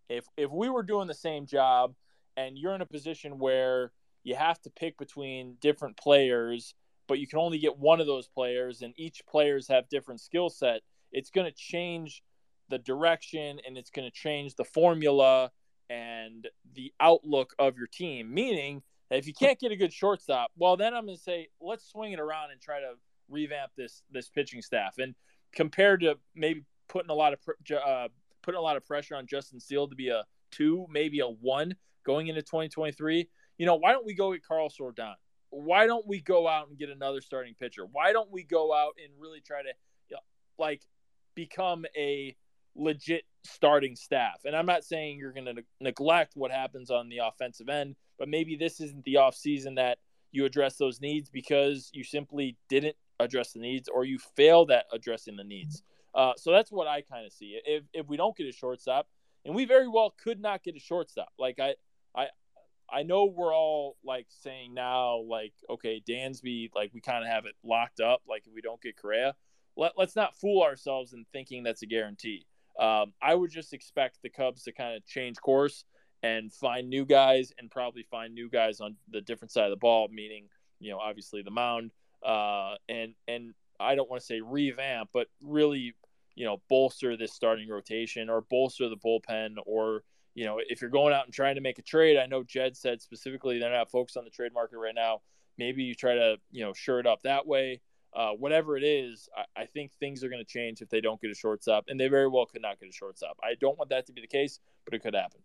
if 0.09 0.25
if 0.37 0.51
we 0.51 0.69
were 0.69 0.83
doing 0.83 1.07
the 1.07 1.13
same 1.13 1.45
job 1.45 1.95
and 2.37 2.57
you're 2.57 2.75
in 2.75 2.81
a 2.81 2.85
position 2.85 3.39
where 3.39 3.91
you 4.23 4.35
have 4.35 4.61
to 4.61 4.69
pick 4.69 4.97
between 4.97 5.55
different 5.61 5.97
players, 5.97 6.75
but 7.07 7.19
you 7.19 7.27
can 7.27 7.39
only 7.39 7.57
get 7.57 7.77
one 7.77 7.99
of 7.99 8.07
those 8.07 8.27
players, 8.27 8.81
and 8.81 8.93
each 8.97 9.21
players 9.27 9.67
have 9.67 9.89
different 9.89 10.21
skill 10.21 10.49
set. 10.49 10.81
It's 11.11 11.29
going 11.29 11.47
to 11.49 11.55
change 11.55 12.23
the 12.69 12.77
direction, 12.77 13.59
and 13.65 13.77
it's 13.77 13.89
going 13.89 14.09
to 14.09 14.15
change 14.15 14.55
the 14.55 14.63
formula 14.63 15.51
and 15.89 16.47
the 16.73 16.93
outlook 16.99 17.53
of 17.59 17.77
your 17.77 17.87
team. 17.87 18.33
Meaning 18.33 18.81
if 19.09 19.27
you 19.27 19.33
can't 19.33 19.59
get 19.59 19.71
a 19.71 19.75
good 19.75 19.91
shortstop, 19.91 20.51
well, 20.55 20.77
then 20.77 20.93
I'm 20.93 21.05
going 21.05 21.17
to 21.17 21.21
say 21.21 21.49
let's 21.59 21.89
swing 21.89 22.13
it 22.13 22.19
around 22.19 22.51
and 22.51 22.61
try 22.61 22.79
to 22.79 22.93
revamp 23.29 23.71
this 23.75 24.03
this 24.11 24.29
pitching 24.29 24.61
staff. 24.61 24.95
And 24.97 25.15
compared 25.53 26.01
to 26.01 26.17
maybe 26.35 26.63
putting 26.87 27.09
a 27.09 27.15
lot 27.15 27.33
of 27.33 27.39
uh, 27.75 28.07
putting 28.41 28.59
a 28.59 28.61
lot 28.61 28.77
of 28.77 28.85
pressure 28.85 29.15
on 29.15 29.27
Justin 29.27 29.59
Steele 29.59 29.87
to 29.87 29.95
be 29.95 30.09
a 30.09 30.23
two, 30.51 30.85
maybe 30.89 31.19
a 31.19 31.27
one 31.27 31.75
going 32.05 32.27
into 32.27 32.41
2023, 32.41 33.27
you 33.57 33.65
know, 33.65 33.75
why 33.75 33.91
don't 33.91 34.05
we 34.05 34.13
go 34.13 34.33
get 34.33 34.45
Carlos 34.45 34.75
Rodon? 34.79 35.13
Why 35.49 35.85
don't 35.85 36.07
we 36.07 36.21
go 36.21 36.47
out 36.47 36.69
and 36.69 36.77
get 36.77 36.89
another 36.89 37.21
starting 37.21 37.55
pitcher? 37.59 37.85
Why 37.91 38.13
don't 38.13 38.31
we 38.31 38.43
go 38.43 38.73
out 38.73 38.93
and 39.03 39.11
really 39.19 39.41
try 39.41 39.61
to 39.61 39.69
you 40.09 40.15
know, 40.15 40.19
like 40.57 40.81
become 41.35 41.85
a 41.95 42.35
legit 42.75 43.23
starting 43.43 43.95
staff? 43.95 44.41
And 44.45 44.55
I'm 44.55 44.65
not 44.65 44.83
saying 44.83 45.19
you're 45.19 45.33
going 45.33 45.45
to 45.45 45.53
ne- 45.53 45.65
neglect 45.81 46.33
what 46.35 46.51
happens 46.51 46.89
on 46.89 47.09
the 47.09 47.19
offensive 47.19 47.69
end, 47.69 47.95
but 48.17 48.29
maybe 48.29 48.55
this 48.55 48.79
isn't 48.79 49.03
the 49.03 49.15
offseason 49.15 49.75
that 49.75 49.97
you 50.31 50.45
address 50.45 50.77
those 50.77 51.01
needs 51.01 51.29
because 51.29 51.89
you 51.93 52.03
simply 52.03 52.57
didn't 52.69 52.95
address 53.19 53.51
the 53.51 53.59
needs 53.59 53.89
or 53.89 54.05
you 54.05 54.17
failed 54.35 54.71
at 54.71 54.85
addressing 54.93 55.35
the 55.35 55.43
needs. 55.43 55.83
Uh, 56.13 56.33
so 56.37 56.51
that's 56.51 56.71
what 56.71 56.87
I 56.87 57.01
kind 57.01 57.25
of 57.25 57.31
see. 57.31 57.59
If 57.65 57.83
if 57.93 58.07
we 58.07 58.17
don't 58.17 58.35
get 58.35 58.47
a 58.47 58.51
shortstop, 58.51 59.07
and 59.45 59.55
we 59.55 59.65
very 59.65 59.87
well 59.87 60.13
could 60.21 60.39
not 60.39 60.63
get 60.63 60.75
a 60.75 60.79
shortstop. 60.79 61.29
Like 61.39 61.59
I, 61.59 61.75
I, 62.91 63.03
know 63.03 63.25
we're 63.25 63.55
all 63.55 63.97
like 64.03 64.27
saying 64.29 64.73
now, 64.73 65.17
like 65.17 65.53
okay, 65.69 66.01
Dansby, 66.07 66.71
like 66.75 66.91
we 66.93 67.01
kind 67.01 67.23
of 67.23 67.29
have 67.29 67.45
it 67.45 67.55
locked 67.63 67.99
up. 67.99 68.21
Like 68.27 68.43
if 68.47 68.53
we 68.53 68.61
don't 68.61 68.81
get 68.81 68.97
Correa, 68.97 69.35
let, 69.75 69.93
let's 69.97 70.15
not 70.15 70.35
fool 70.35 70.63
ourselves 70.63 71.13
in 71.13 71.25
thinking 71.31 71.63
that's 71.63 71.81
a 71.81 71.87
guarantee. 71.87 72.45
Um, 72.79 73.13
I 73.21 73.35
would 73.35 73.51
just 73.51 73.73
expect 73.73 74.19
the 74.21 74.29
Cubs 74.29 74.63
to 74.63 74.71
kind 74.71 74.95
of 74.95 75.05
change 75.05 75.37
course 75.37 75.85
and 76.23 76.53
find 76.53 76.89
new 76.89 77.05
guys 77.05 77.51
and 77.57 77.69
probably 77.69 78.03
find 78.03 78.33
new 78.33 78.49
guys 78.49 78.79
on 78.79 78.95
the 79.09 79.21
different 79.21 79.51
side 79.51 79.65
of 79.65 79.71
the 79.71 79.77
ball, 79.77 80.07
meaning 80.11 80.47
you 80.79 80.91
know 80.91 80.99
obviously 80.99 81.41
the 81.41 81.51
mound 81.51 81.91
uh, 82.23 82.75
and 82.89 83.13
and 83.27 83.53
I 83.79 83.95
don't 83.95 84.09
want 84.09 84.21
to 84.21 84.25
say 84.25 84.41
revamp, 84.41 85.09
but 85.13 85.27
really 85.41 85.95
you 86.35 86.45
know 86.45 86.61
bolster 86.69 87.17
this 87.17 87.33
starting 87.33 87.69
rotation 87.69 88.29
or 88.29 88.41
bolster 88.41 88.89
the 88.89 88.97
bullpen 88.97 89.55
or 89.65 90.03
you 90.33 90.45
know 90.45 90.59
if 90.65 90.81
you're 90.81 90.89
going 90.89 91.13
out 91.13 91.25
and 91.25 91.33
trying 91.33 91.55
to 91.55 91.61
make 91.61 91.79
a 91.79 91.83
trade. 91.83 92.17
I 92.17 92.25
know 92.25 92.43
Jed 92.43 92.77
said 92.77 93.01
specifically 93.01 93.59
they're 93.59 93.71
not 93.71 93.91
focused 93.91 94.17
on 94.17 94.23
the 94.23 94.29
trade 94.29 94.53
market 94.53 94.77
right 94.77 94.95
now. 94.95 95.21
Maybe 95.57 95.83
you 95.83 95.95
try 95.95 96.15
to 96.15 96.37
you 96.51 96.63
know 96.63 96.73
shore 96.73 96.99
it 96.99 97.07
up 97.07 97.21
that 97.23 97.45
way. 97.45 97.81
Uh, 98.13 98.31
whatever 98.31 98.75
it 98.75 98.83
is, 98.83 99.29
I, 99.37 99.61
I 99.61 99.65
think 99.65 99.93
things 99.93 100.21
are 100.21 100.27
going 100.27 100.43
to 100.43 100.51
change 100.51 100.81
if 100.81 100.89
they 100.89 100.99
don't 100.99 101.21
get 101.21 101.31
a 101.31 101.35
shortstop, 101.35 101.85
and 101.87 101.97
they 101.97 102.09
very 102.09 102.27
well 102.27 102.45
could 102.45 102.61
not 102.61 102.77
get 102.77 102.89
a 102.89 102.91
shortstop. 102.91 103.37
I 103.41 103.55
don't 103.61 103.77
want 103.77 103.89
that 103.91 104.05
to 104.07 104.11
be 104.11 104.19
the 104.19 104.27
case, 104.27 104.59
but 104.83 104.93
it 104.93 105.01
could 105.01 105.15
happen. 105.15 105.39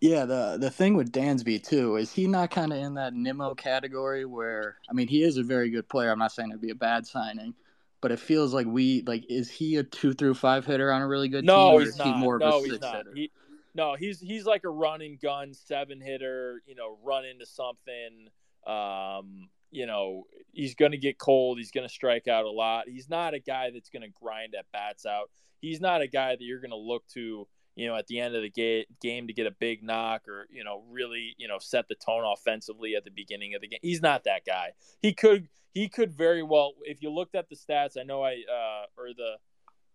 Yeah, 0.00 0.26
the 0.26 0.58
the 0.60 0.70
thing 0.70 0.94
with 0.94 1.10
Dansby 1.10 1.62
too 1.66 1.96
is 1.96 2.12
he 2.12 2.26
not 2.26 2.50
kind 2.50 2.72
of 2.72 2.78
in 2.78 2.94
that 2.94 3.14
Nimmo 3.14 3.54
category 3.54 4.24
where 4.26 4.76
I 4.90 4.92
mean 4.92 5.08
he 5.08 5.22
is 5.22 5.38
a 5.38 5.42
very 5.42 5.70
good 5.70 5.88
player. 5.88 6.10
I'm 6.10 6.18
not 6.18 6.32
saying 6.32 6.50
it'd 6.50 6.60
be 6.60 6.70
a 6.70 6.74
bad 6.74 7.06
signing, 7.06 7.54
but 8.02 8.12
it 8.12 8.18
feels 8.18 8.52
like 8.52 8.66
we 8.66 9.02
like 9.06 9.24
is 9.30 9.50
he 9.50 9.76
a 9.76 9.82
two 9.82 10.12
through 10.12 10.34
five 10.34 10.66
hitter 10.66 10.92
on 10.92 11.00
a 11.00 11.06
really 11.06 11.28
good 11.28 11.44
no, 11.44 11.70
team? 11.70 11.80
he's 11.80 11.88
is 11.90 11.98
not. 11.98 12.06
he 12.06 12.12
more 12.14 12.36
of 12.36 12.42
no, 12.42 12.58
a 12.58 12.62
he's 12.62 12.80
not. 12.80 12.96
hitter? 12.96 13.12
He, 13.14 13.30
no, 13.76 13.94
he's 13.94 14.20
he's 14.20 14.44
like 14.44 14.64
a 14.64 14.70
run 14.70 15.02
and 15.02 15.20
gun 15.20 15.54
seven 15.54 16.00
hitter. 16.00 16.62
You 16.66 16.74
know, 16.74 16.98
run 17.04 17.24
into 17.24 17.46
something. 17.46 18.28
Um, 18.66 19.48
you 19.70 19.86
know, 19.86 20.24
he's 20.52 20.74
going 20.74 20.92
to 20.92 20.98
get 20.98 21.18
cold. 21.18 21.58
He's 21.58 21.70
going 21.70 21.86
to 21.86 21.92
strike 21.92 22.26
out 22.26 22.44
a 22.44 22.50
lot. 22.50 22.88
He's 22.88 23.08
not 23.08 23.34
a 23.34 23.38
guy 23.38 23.70
that's 23.70 23.90
going 23.90 24.02
to 24.02 24.08
grind 24.08 24.54
at 24.58 24.64
bats 24.72 25.04
out. 25.06 25.30
He's 25.60 25.80
not 25.80 26.00
a 26.00 26.06
guy 26.06 26.30
that 26.30 26.42
you're 26.42 26.60
going 26.60 26.70
to 26.70 26.76
look 26.76 27.06
to 27.14 27.46
you 27.76 27.86
know, 27.86 27.94
at 27.94 28.06
the 28.06 28.18
end 28.18 28.34
of 28.34 28.42
the 28.42 28.50
ga- 28.50 28.86
game 29.02 29.26
to 29.26 29.34
get 29.34 29.46
a 29.46 29.50
big 29.50 29.82
knock 29.82 30.26
or, 30.26 30.46
you 30.50 30.64
know, 30.64 30.82
really, 30.90 31.34
you 31.36 31.46
know, 31.46 31.58
set 31.60 31.86
the 31.88 31.94
tone 31.94 32.24
offensively 32.24 32.96
at 32.96 33.04
the 33.04 33.10
beginning 33.10 33.54
of 33.54 33.60
the 33.60 33.68
game. 33.68 33.78
He's 33.82 34.00
not 34.00 34.24
that 34.24 34.44
guy. 34.46 34.72
He 35.02 35.12
could 35.12 35.48
he 35.74 35.90
could 35.90 36.14
very 36.14 36.42
well 36.42 36.72
if 36.82 37.02
you 37.02 37.10
looked 37.10 37.34
at 37.34 37.50
the 37.50 37.54
stats, 37.54 37.98
I 38.00 38.02
know 38.02 38.24
I 38.24 38.42
uh 38.50 38.86
or 38.96 39.08
the 39.14 39.34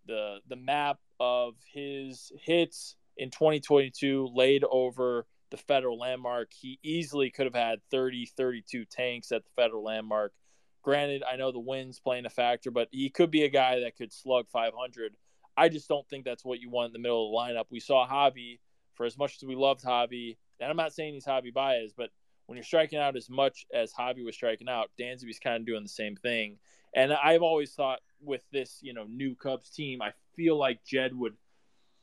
the 0.06 0.38
the 0.48 0.56
map 0.56 1.00
of 1.20 1.56
his 1.74 2.32
hits 2.40 2.96
in 3.18 3.30
2022 3.30 4.30
laid 4.34 4.64
over 4.70 5.26
the 5.50 5.58
federal 5.58 6.00
landmark, 6.00 6.52
he 6.54 6.80
easily 6.82 7.30
could 7.30 7.46
have 7.46 7.56
had 7.56 7.80
30 7.92 8.26
32 8.38 8.86
tanks 8.86 9.32
at 9.32 9.44
the 9.44 9.50
federal 9.56 9.84
landmark. 9.84 10.34
Granted, 10.82 11.24
I 11.30 11.36
know 11.36 11.52
the 11.52 11.60
wind's 11.60 12.00
playing 12.00 12.26
a 12.26 12.30
factor, 12.30 12.72
but 12.72 12.88
he 12.92 13.10
could 13.10 13.30
be 13.30 13.44
a 13.44 13.50
guy 13.50 13.82
that 13.82 13.98
could 13.98 14.12
slug 14.12 14.48
500 14.50 15.16
I 15.58 15.70
just 15.70 15.88
don't 15.88 16.08
think 16.08 16.26
that's 16.26 16.46
what 16.46 16.60
you 16.60 16.70
want 16.70 16.88
in 16.88 16.94
the 16.94 17.00
middle 17.00 17.26
of 17.26 17.32
the 17.32 17.54
lineup. 17.54 17.66
We 17.70 17.80
saw 17.80 18.08
Javy 18.08 18.60
for 18.96 19.06
as 19.06 19.18
much 19.18 19.38
as 19.38 19.44
we 19.44 19.56
loved 19.56 19.84
Javy, 19.84 20.38
and 20.60 20.70
I'm 20.70 20.78
not 20.78 20.94
saying 20.94 21.14
he's 21.14 21.26
Javy 21.26 21.54
Baez, 21.54 21.94
but 21.96 22.10
when 22.46 22.56
you're 22.56 22.64
striking 22.64 23.00
out 23.00 23.16
as 23.16 23.30
much 23.30 23.66
as 23.74 23.94
Javy 23.94 24.26
was 24.26 24.36
striking 24.36 24.70
out, 24.70 24.92
Dansby's 25.00 25.40
kind 25.40 25.58
of 25.58 25.66
doing 25.66 25.84
the 25.84 25.90
same 25.90 26.16
thing. 26.16 26.58
And 26.96 27.14
I've 27.14 27.42
always 27.42 27.74
thought 27.74 28.00
with 28.22 28.44
this, 28.52 28.80
you 28.82 28.94
know, 28.94 29.06
new 29.06 29.36
Cubs 29.36 29.70
team, 29.70 30.02
I 30.02 30.12
feel 30.36 30.58
like 30.58 30.84
Jed 30.84 31.16
would 31.16 31.36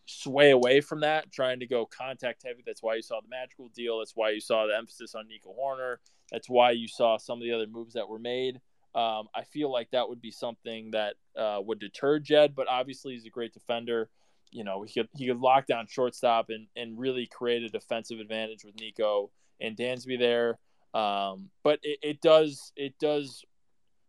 sway 0.08 0.50
away 0.50 0.80
from 0.80 1.00
that, 1.00 1.30
trying 1.30 1.60
to 1.60 1.66
go 1.66 1.86
contact 1.86 2.42
heavy. 2.44 2.62
That's 2.64 2.82
why 2.82 2.94
you 2.94 3.02
saw 3.02 3.20
the 3.20 3.28
Madrigal 3.28 3.68
deal. 3.74 3.98
That's 3.98 4.16
why 4.16 4.30
you 4.30 4.40
saw 4.40 4.66
the 4.66 4.76
emphasis 4.76 5.14
on 5.14 5.28
Nico 5.28 5.54
Hoerner. 5.58 5.96
That's 6.32 6.48
why 6.48 6.70
you 6.70 6.88
saw 6.88 7.18
some 7.18 7.38
of 7.38 7.44
the 7.44 7.52
other 7.52 7.66
moves 7.66 7.94
that 7.94 8.08
were 8.08 8.18
made. 8.18 8.60
Um, 8.94 9.28
I 9.34 9.44
feel 9.44 9.70
like 9.70 9.90
that 9.90 10.08
would 10.08 10.20
be 10.20 10.30
something 10.30 10.92
that 10.92 11.14
uh, 11.36 11.60
would 11.62 11.78
deter 11.78 12.18
Jed, 12.18 12.54
but 12.56 12.68
obviously 12.68 13.12
he's 13.12 13.26
a 13.26 13.30
great 13.30 13.52
defender. 13.52 14.08
You 14.50 14.64
know, 14.64 14.82
he 14.82 14.94
could 14.94 15.08
he 15.14 15.26
could 15.26 15.40
lock 15.40 15.66
down 15.66 15.86
shortstop 15.88 16.46
and 16.48 16.68
and 16.74 16.98
really 16.98 17.26
create 17.26 17.62
a 17.62 17.68
defensive 17.68 18.18
advantage 18.18 18.64
with 18.64 18.80
Nico 18.80 19.30
and 19.60 19.76
Dansby 19.76 20.18
there. 20.18 20.58
Um, 20.94 21.50
but 21.62 21.80
it, 21.82 21.98
it 22.02 22.20
does 22.22 22.72
it 22.76 22.94
does 22.98 23.44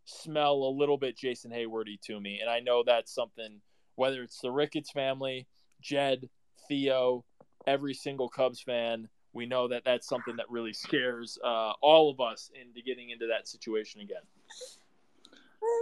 smell 0.06 0.54
a 0.54 0.72
little 0.78 0.98
bit 0.98 1.18
Jason 1.18 1.52
Heywardy 1.52 2.00
to 2.04 2.20
me, 2.20 2.40
and 2.40 2.50
I 2.50 2.62
know 2.62 2.84
that's 2.86 3.14
something. 3.14 3.60
Whether 3.96 4.24
it's 4.24 4.40
the 4.40 4.50
Ricketts 4.50 4.92
family, 4.92 5.46
Jed, 5.82 6.30
Theo, 6.68 7.26
every 7.68 7.94
single 7.94 8.30
Cubs 8.30 8.62
fan, 8.62 9.08
we 9.34 9.46
know 9.46 9.68
that 9.68 9.84
that's 9.86 10.08
something 10.08 10.36
that 10.38 10.50
really 10.50 10.74
scares 10.74 11.38
uh, 11.44 11.72
all 11.82 12.10
of 12.10 12.20
us 12.20 12.52
into 12.60 12.82
getting 12.82 13.10
into 13.10 13.28
that 13.28 13.48
situation 13.48 14.02
again. 14.02 14.22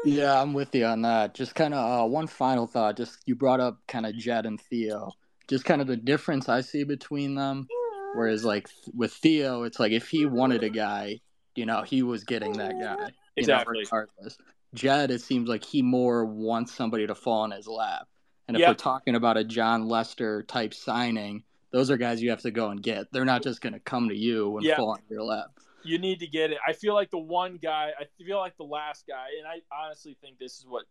Yeah, 0.04 0.42
I'm 0.42 0.54
with 0.54 0.74
you 0.76 0.86
on 0.86 1.02
that. 1.04 1.34
Just 1.34 1.56
kind 1.56 1.74
of 1.74 2.06
uh, 2.06 2.08
one 2.08 2.28
final 2.28 2.68
thought. 2.68 2.98
Just 2.98 3.20
you 3.26 3.36
brought 3.36 3.60
up 3.60 3.80
kind 3.88 4.06
of 4.06 4.16
Jed 4.16 4.46
and 4.46 4.60
Theo. 4.60 5.12
Just 5.48 5.66
kind 5.66 5.82
of 5.82 5.88
the 5.88 5.96
difference 5.96 6.50
I 6.50 6.62
see 6.62 6.84
between 6.84 7.36
them. 7.36 7.68
Whereas 8.16 8.44
like 8.44 8.70
with 8.94 9.14
Theo, 9.14 9.64
it's 9.64 9.80
like 9.80 9.92
if 9.92 10.08
he 10.10 10.26
wanted 10.26 10.64
a 10.64 10.70
guy, 10.70 11.20
you 11.56 11.66
know, 11.66 11.84
he 11.84 12.04
was 12.04 12.24
getting 12.24 12.54
that 12.54 12.80
guy. 12.80 13.12
Exactly. 13.36 13.80
You 13.80 13.84
know, 13.84 13.90
regardless. 13.92 14.38
Jed, 14.74 15.12
it 15.12 15.22
seems 15.22 15.48
like 15.48 15.64
he 15.64 15.82
more 15.82 16.26
wants 16.26 16.74
somebody 16.74 17.08
to 17.08 17.16
fall 17.16 17.46
in 17.46 17.52
his 17.52 17.68
lap. 17.68 18.08
And 18.48 18.56
if 18.56 18.62
Yeah. 18.62 18.70
we're 18.70 18.76
talking 18.76 19.16
about 19.16 19.38
a 19.38 19.44
Jon 19.44 19.88
Lester 19.88 20.44
type 20.44 20.74
signing, 20.74 21.44
those 21.72 21.92
are 21.92 21.98
guys 21.98 22.22
you 22.22 22.30
have 22.30 22.42
to 22.42 22.52
go 22.52 22.70
and 22.70 22.82
get. 22.82 23.12
They're 23.12 23.26
not 23.26 23.44
just 23.44 23.62
going 23.62 23.74
to 23.74 23.80
come 23.80 24.08
to 24.10 24.16
you 24.16 24.58
and 24.58 24.66
Yeah. 24.66 24.78
fall 24.78 24.96
in 24.96 25.04
your 25.10 25.24
lap. 25.24 25.60
you 25.84 25.98
need 25.98 26.20
to 26.20 26.28
get 26.28 26.52
it. 26.52 26.58
I 26.68 26.74
feel 26.74 26.94
like 26.94 27.12
the 27.12 27.18
one 27.18 27.56
guy, 27.58 27.94
I 27.98 28.06
feel 28.22 28.40
like 28.40 28.58
the 28.58 28.66
last 28.66 29.08
guy, 29.08 29.28
and 29.38 29.48
I 29.48 29.62
honestly 29.72 30.16
think 30.20 30.38
this 30.38 30.60
is 30.60 30.66
what 30.66 30.86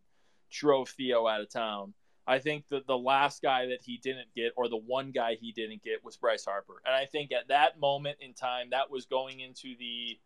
drove 0.51 0.89
Theo 0.89 1.27
out 1.27 1.43
of 1.43 1.51
town. 1.51 1.93
I 2.27 2.39
think 2.39 2.67
that 2.69 2.87
the 2.87 2.97
last 2.97 3.43
guy 3.43 3.67
that 3.67 3.83
he 3.83 3.99
didn't 3.99 4.33
get, 4.35 4.53
or 4.57 4.69
the 4.69 4.79
one 4.79 5.11
guy 5.11 5.35
he 5.35 5.53
didn't 5.53 5.83
get, 5.83 6.03
was 6.03 6.17
Bryce 6.17 6.47
Harper. 6.47 6.81
And 6.87 6.95
I 6.95 7.05
think 7.05 7.31
at 7.31 7.49
that 7.49 7.79
moment 7.79 8.19
in 8.21 8.33
time, 8.33 8.71
that 8.71 8.91
was 8.91 9.05
going 9.05 9.41
into 9.41 9.77
the 9.77 10.19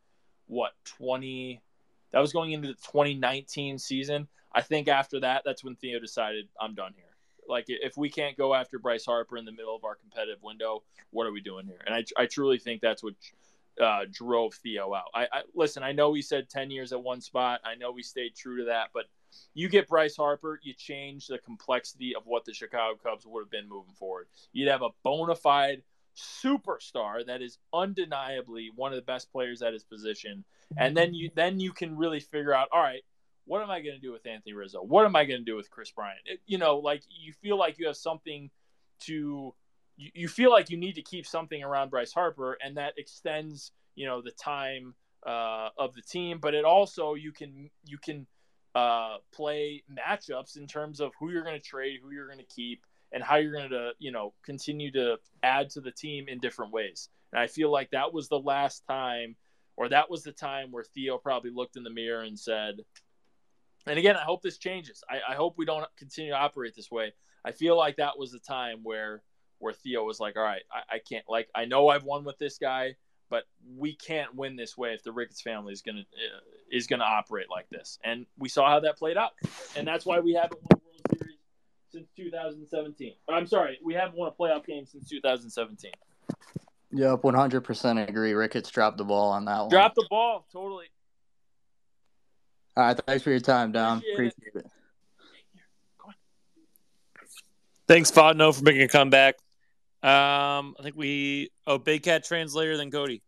what 0.46 0.72
twenty, 0.84 1.60
that 2.12 2.20
was 2.20 2.32
going 2.32 2.52
into 2.52 2.68
the 2.68 2.74
2019 2.74 3.76
season. 3.78 4.28
I 4.52 4.62
think 4.62 4.86
after 4.86 5.18
that, 5.20 5.42
that's 5.44 5.64
when 5.64 5.74
Theo 5.74 5.98
decided 5.98 6.48
I'm 6.60 6.74
done 6.76 6.92
here. 6.94 7.09
Like 7.50 7.66
if 7.68 7.96
we 7.96 8.08
can't 8.08 8.36
go 8.36 8.54
after 8.54 8.78
Bryce 8.78 9.04
Harper 9.04 9.36
in 9.36 9.44
the 9.44 9.52
middle 9.52 9.76
of 9.76 9.84
our 9.84 9.96
competitive 9.96 10.42
window, 10.42 10.82
what 11.10 11.26
are 11.26 11.32
we 11.32 11.40
doing 11.40 11.66
here? 11.66 11.80
And 11.84 11.94
I, 11.94 12.04
I 12.16 12.26
truly 12.26 12.58
think 12.58 12.80
that's 12.80 13.02
what 13.02 13.14
uh, 13.80 14.04
drove 14.10 14.54
Theo 14.54 14.94
out. 14.94 15.10
I, 15.14 15.24
I 15.32 15.42
listen. 15.54 15.82
I 15.82 15.92
know 15.92 16.14
he 16.14 16.22
said 16.22 16.48
ten 16.48 16.70
years 16.70 16.92
at 16.92 17.02
one 17.02 17.20
spot. 17.20 17.60
I 17.64 17.74
know 17.74 17.92
we 17.92 18.02
stayed 18.02 18.34
true 18.34 18.58
to 18.58 18.64
that, 18.66 18.90
but 18.94 19.04
you 19.54 19.68
get 19.68 19.88
Bryce 19.88 20.16
Harper, 20.16 20.58
you 20.62 20.74
change 20.74 21.26
the 21.26 21.38
complexity 21.38 22.14
of 22.16 22.26
what 22.26 22.44
the 22.44 22.52
Chicago 22.52 22.98
Cubs 23.02 23.26
would 23.26 23.42
have 23.42 23.50
been 23.50 23.68
moving 23.68 23.94
forward. 23.94 24.26
You'd 24.52 24.68
have 24.68 24.82
a 24.82 24.90
bona 25.02 25.36
fide 25.36 25.82
superstar 26.16 27.24
that 27.24 27.40
is 27.40 27.58
undeniably 27.72 28.70
one 28.74 28.92
of 28.92 28.96
the 28.96 29.02
best 29.02 29.30
players 29.32 29.62
at 29.62 29.72
his 29.72 29.84
position, 29.84 30.44
and 30.76 30.96
then 30.96 31.14
you 31.14 31.30
then 31.34 31.60
you 31.60 31.72
can 31.72 31.96
really 31.96 32.20
figure 32.20 32.52
out, 32.52 32.68
all 32.72 32.82
right, 32.82 33.02
what 33.50 33.62
am 33.62 33.70
I 33.70 33.80
going 33.80 33.96
to 33.96 34.00
do 34.00 34.12
with 34.12 34.24
Anthony 34.28 34.52
Rizzo? 34.52 34.80
What 34.80 35.04
am 35.04 35.16
I 35.16 35.24
going 35.24 35.40
to 35.40 35.44
do 35.44 35.56
with 35.56 35.68
Kris 35.70 35.90
Bryant? 35.90 36.20
It- 36.24 36.40
you 36.46 36.56
know, 36.56 36.76
like 36.76 37.02
you 37.08 37.32
feel 37.32 37.58
like 37.58 37.80
you 37.80 37.88
have 37.88 37.96
something 37.96 38.48
to 39.00 39.52
you, 39.96 40.10
you 40.14 40.28
feel 40.28 40.52
like 40.52 40.70
you 40.70 40.76
need 40.76 40.94
to 40.94 41.02
keep 41.02 41.26
something 41.26 41.60
around 41.60 41.90
Bryce 41.90 42.12
Harper, 42.12 42.56
and 42.64 42.76
that 42.76 42.94
extends 42.96 43.72
you 43.96 44.06
know 44.06 44.22
the 44.22 44.30
time 44.30 44.94
uh, 45.26 45.70
of 45.76 45.96
the 45.96 46.00
team, 46.02 46.38
but 46.38 46.54
it 46.54 46.64
also 46.64 47.14
you 47.14 47.32
can 47.32 47.68
you 47.84 47.98
can 47.98 48.24
uh, 48.76 49.16
play 49.32 49.82
matchups 49.90 50.56
in 50.56 50.68
terms 50.68 51.00
of 51.00 51.10
who 51.18 51.32
you're 51.32 51.42
going 51.42 51.60
to 51.60 51.68
trade, 51.68 51.98
who 52.00 52.12
you're 52.12 52.28
going 52.28 52.38
to 52.38 52.54
keep, 52.54 52.86
and 53.10 53.20
how 53.20 53.34
you're 53.34 53.52
going 53.52 53.70
to 53.70 53.90
you 53.98 54.12
know 54.12 54.32
continue 54.44 54.92
to 54.92 55.18
add 55.42 55.70
to 55.70 55.80
the 55.80 55.90
team 55.90 56.28
in 56.28 56.38
different 56.38 56.72
ways. 56.72 57.08
And 57.32 57.40
I 57.40 57.48
feel 57.48 57.72
like 57.72 57.90
that 57.90 58.12
was 58.12 58.28
the 58.28 58.38
last 58.38 58.84
time, 58.86 59.34
or 59.76 59.88
that 59.88 60.08
was 60.08 60.22
the 60.22 60.30
time 60.30 60.70
where 60.70 60.84
Theo 60.84 61.18
probably 61.18 61.50
looked 61.50 61.76
in 61.76 61.82
the 61.82 61.90
mirror 61.90 62.22
and 62.22 62.38
said, 62.38 62.76
and 63.86 63.98
again, 63.98 64.16
I 64.16 64.22
hope 64.22 64.42
this 64.42 64.58
changes. 64.58 65.02
I, 65.08 65.32
I 65.32 65.34
hope 65.34 65.54
we 65.56 65.64
don't 65.64 65.84
continue 65.96 66.32
to 66.32 66.36
operate 66.36 66.74
this 66.74 66.90
way. 66.90 67.12
I 67.44 67.52
feel 67.52 67.76
like 67.76 67.96
that 67.96 68.18
was 68.18 68.32
the 68.32 68.38
time 68.38 68.80
where 68.82 69.22
where 69.58 69.72
Theo 69.72 70.04
was 70.04 70.20
like, 70.20 70.36
all 70.36 70.42
right, 70.42 70.62
I, 70.72 70.96
I 70.96 70.98
can't 70.98 71.24
like 71.28 71.48
I 71.54 71.64
know 71.64 71.88
I've 71.88 72.04
won 72.04 72.24
with 72.24 72.38
this 72.38 72.58
guy, 72.58 72.96
but 73.30 73.44
we 73.76 73.94
can't 73.94 74.34
win 74.34 74.56
this 74.56 74.76
way 74.76 74.92
if 74.92 75.02
the 75.02 75.12
Ricketts 75.12 75.40
family 75.40 75.72
is 75.72 75.82
gonna 75.82 76.00
uh, 76.00 76.40
is 76.70 76.86
gonna 76.86 77.04
operate 77.04 77.46
like 77.50 77.68
this. 77.70 77.98
And 78.04 78.26
we 78.38 78.48
saw 78.48 78.68
how 78.68 78.80
that 78.80 78.98
played 78.98 79.16
out, 79.16 79.32
and 79.76 79.86
that's 79.86 80.04
why 80.04 80.20
we 80.20 80.34
haven't 80.34 80.60
won 80.62 80.80
a 80.80 80.84
World 80.84 81.18
Series 81.18 81.38
since 81.90 82.08
2017. 82.16 83.14
I'm 83.28 83.46
sorry, 83.46 83.78
we 83.82 83.94
haven't 83.94 84.16
won 84.16 84.28
a 84.28 84.32
playoff 84.32 84.66
game 84.66 84.84
since 84.86 85.08
2017. 85.08 85.92
Yep, 86.92 87.22
100% 87.22 88.08
agree. 88.08 88.32
Ricketts 88.32 88.68
dropped 88.68 88.98
the 88.98 89.04
ball 89.04 89.30
on 89.30 89.44
that 89.44 89.60
one. 89.60 89.68
Drop 89.68 89.94
the 89.94 90.06
ball, 90.10 90.44
totally. 90.52 90.86
All 92.80 92.86
right, 92.86 92.98
thanks 93.06 93.22
for 93.22 93.28
your 93.28 93.40
time, 93.40 93.72
Dom. 93.72 94.00
Appreciate 94.14 94.54
it. 94.54 94.64
It. 94.64 94.66
Thanks, 97.86 98.10
Fontenot, 98.10 98.56
for 98.56 98.64
making 98.64 98.80
a 98.80 98.88
comeback. 98.88 99.34
Um, 100.02 100.74
I 100.78 100.82
think 100.84 100.96
we 100.96 101.50
oh 101.66 101.76
Big 101.76 102.04
Cat 102.04 102.24
translator 102.24 102.78
then 102.78 102.90
Cody. 102.90 103.20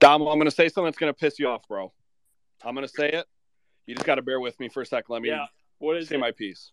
Dom, 0.00 0.22
I'm 0.22 0.38
going 0.38 0.46
to 0.46 0.50
say 0.50 0.68
something 0.68 0.86
that's 0.86 0.98
going 0.98 1.14
to 1.14 1.16
piss 1.16 1.38
you 1.38 1.46
off, 1.46 1.68
bro. 1.68 1.92
I'm 2.64 2.74
going 2.74 2.84
to 2.84 2.92
say 2.92 3.10
it. 3.10 3.26
You 3.86 3.94
just 3.94 4.06
got 4.06 4.16
to 4.16 4.22
bear 4.22 4.40
with 4.40 4.58
me 4.58 4.68
for 4.68 4.82
a 4.82 4.86
second. 4.86 5.12
Let 5.12 5.22
me 5.22 5.28
Yeah. 5.28 5.46
What 5.78 5.96
is 5.96 6.08
say 6.08 6.16
it? 6.16 6.18
my 6.18 6.32
piece. 6.32 6.72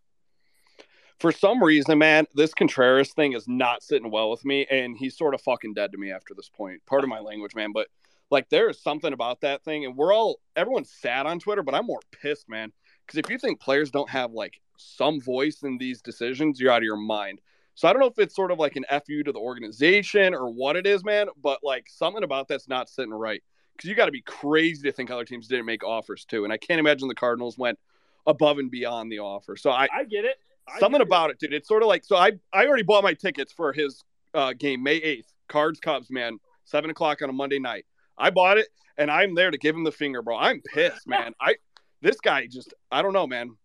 For 1.20 1.32
some 1.32 1.64
reason, 1.64 2.00
man, 2.00 2.26
this 2.34 2.52
Contreras 2.56 3.14
thing 3.14 3.34
is 3.34 3.48
not 3.48 3.84
sitting 3.84 4.10
well 4.10 4.32
with 4.32 4.44
me, 4.44 4.66
and 4.72 4.98
he's 4.98 5.16
sort 5.16 5.36
of 5.36 5.42
fucking 5.42 5.76
dead 5.76 5.92
to 5.92 6.00
me 6.00 6.12
after 6.12 6.34
this 6.34 6.50
point. 6.50 6.84
Part 6.88 7.04
of 7.04 7.12
my 7.12 7.20
language, 7.20 7.54
man, 7.54 7.74
but 7.74 7.90
like 8.32 8.50
there 8.50 8.70
is 8.70 8.82
something 8.82 9.14
about 9.14 9.42
that 9.42 9.64
thing, 9.64 9.86
and 9.86 9.96
we're 9.96 10.14
all 10.14 10.40
everyone's 10.56 10.92
sad 10.92 11.26
on 11.26 11.40
Twitter, 11.40 11.62
but 11.62 11.76
I'm 11.76 11.86
more 11.86 12.00
pissed, 12.22 12.50
man, 12.50 12.72
because 13.06 13.20
if 13.20 13.30
you 13.30 13.38
think 13.38 13.60
players 13.60 13.92
don't 13.92 14.10
have 14.10 14.32
like 14.32 14.60
some 14.78 15.22
voice 15.22 15.62
in 15.64 15.78
these 15.78 16.02
decisions, 16.02 16.60
you're 16.60 16.72
out 16.72 16.78
of 16.78 16.84
your 16.84 16.98
mind. 16.98 17.42
So 17.76 17.88
I 17.88 17.94
don't 17.94 18.00
know 18.00 18.08
if 18.08 18.20
it's 18.20 18.36
sort 18.36 18.52
of 18.52 18.60
like 18.60 18.76
an 18.76 18.86
fu 19.06 19.24
to 19.24 19.32
the 19.32 19.40
organization 19.40 20.34
or 20.34 20.50
what 20.50 20.76
it 20.76 20.88
is, 20.88 21.04
man, 21.04 21.28
but 21.42 21.60
like 21.62 21.88
something 21.90 22.24
about 22.24 22.48
that's 22.48 22.68
not 22.68 22.90
sitting 22.90 23.14
right. 23.14 23.44
Because 23.76 23.90
you 23.90 23.96
got 23.96 24.06
to 24.06 24.12
be 24.12 24.22
crazy 24.22 24.84
to 24.84 24.92
think 24.92 25.10
other 25.10 25.26
teams 25.26 25.48
didn't 25.48 25.66
make 25.66 25.84
offers 25.84 26.26
too, 26.26 26.44
and 26.44 26.54
I 26.54 26.58
can't 26.58 26.80
imagine 26.80 27.08
the 27.08 27.16
Cardinals 27.16 27.58
went 27.58 27.80
above 28.28 28.60
and 28.60 28.72
beyond 28.72 29.12
the 29.12 29.20
offer. 29.20 29.56
So 29.58 29.72
I, 29.72 29.88
I 29.94 30.04
get 30.04 30.26
it. 30.26 30.38
I 30.68 30.80
something 30.80 31.00
get 31.00 31.06
it. 31.06 31.08
about 31.08 31.30
it, 31.32 31.40
dude. 31.40 31.54
It's 31.54 31.68
sort 31.68 31.82
of 31.82 31.88
like 31.88 32.04
so. 32.04 32.16
I 32.16 32.34
I 32.54 32.66
already 32.66 32.84
bought 32.84 33.04
my 33.04 33.14
tickets 33.14 33.52
for 33.52 33.74
his 33.74 34.04
uh, 34.34 34.54
game 34.54 34.84
May 34.84 34.98
eighth, 34.98 35.34
Cards 35.48 35.80
Cubs, 35.80 36.12
man, 36.12 36.40
seven 36.66 36.90
o'clock 36.90 37.22
on 37.22 37.30
a 37.30 37.34
Monday 37.34 37.60
night. 37.60 37.86
I 38.18 38.30
bought 38.30 38.58
it, 38.58 38.68
and 38.98 39.10
I'm 39.10 39.36
there 39.36 39.52
to 39.52 39.58
give 39.58 39.76
him 39.76 39.84
the 39.84 39.92
finger, 39.92 40.22
bro. 40.22 40.38
I'm 40.38 40.62
pissed, 40.62 41.08
man. 41.08 41.34
I 41.40 41.56
this 42.02 42.20
guy 42.20 42.48
just 42.48 42.74
I 42.92 43.02
don't 43.02 43.14
know, 43.14 43.28
man. 43.28 43.56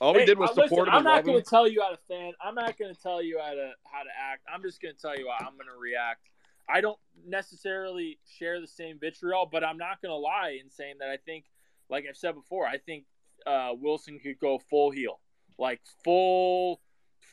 All 0.00 0.12
we 0.12 0.20
Hey, 0.20 0.26
did 0.26 0.38
was 0.38 0.50
uh, 0.50 0.54
listen, 0.54 0.68
support 0.68 0.88
him. 0.88 0.94
I'm 0.94 1.04
not 1.04 1.24
going 1.24 1.38
to 1.42 1.48
tell 1.48 1.66
you 1.66 1.80
how 1.80 1.88
to 1.90 1.96
fan. 2.08 2.32
I'm 2.44 2.54
not 2.54 2.78
going 2.78 2.94
to 2.94 3.00
tell 3.00 3.22
you 3.22 3.38
how 3.42 3.52
to 3.52 3.72
how 3.84 4.02
to 4.02 4.10
act. 4.32 4.42
I'm 4.52 4.62
just 4.62 4.80
going 4.82 4.94
to 4.94 5.00
tell 5.00 5.16
you 5.16 5.28
how 5.30 5.46
I'm 5.46 5.54
going 5.54 5.68
to 5.72 5.80
react. 5.80 6.20
I 6.68 6.80
don't 6.80 6.98
necessarily 7.26 8.18
share 8.38 8.60
the 8.60 8.66
same 8.66 8.98
vitriol, 8.98 9.48
but 9.50 9.62
I'm 9.64 9.78
not 9.78 10.02
going 10.02 10.10
to 10.10 10.16
lie 10.16 10.58
in 10.62 10.68
saying 10.70 10.96
that 10.98 11.08
I 11.08 11.16
think, 11.16 11.44
like 11.88 12.04
I've 12.08 12.16
said 12.16 12.34
before, 12.34 12.66
I 12.66 12.78
think 12.78 13.04
uh, 13.46 13.70
Willson 13.80 14.18
could 14.20 14.38
go 14.40 14.58
full 14.58 14.90
heel, 14.90 15.20
like 15.58 15.80
full, 16.04 16.80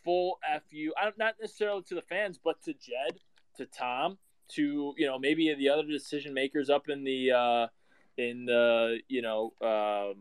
full 0.04 0.38
fu. 0.70 0.92
I 1.00 1.06
don't- 1.06 1.18
Not 1.18 1.36
necessarily 1.42 1.82
to 1.84 1.96
the 1.96 2.02
fans, 2.04 2.40
but 2.42 2.62
to 2.64 2.74
Jed, 2.74 3.20
to 3.58 3.66
Tom, 3.66 4.20
to 4.56 4.94
you 4.98 5.08
know 5.08 5.20
maybe 5.20 5.54
the 5.54 5.70
other 5.70 5.84
decision 5.84 6.34
makers 6.34 6.70
up 6.70 6.90
in 6.90 7.04
the 7.04 7.32
uh, 7.32 7.68
in 8.18 8.46
the 8.46 9.00
you 9.08 9.22
know 9.22 9.54
um, 9.62 10.16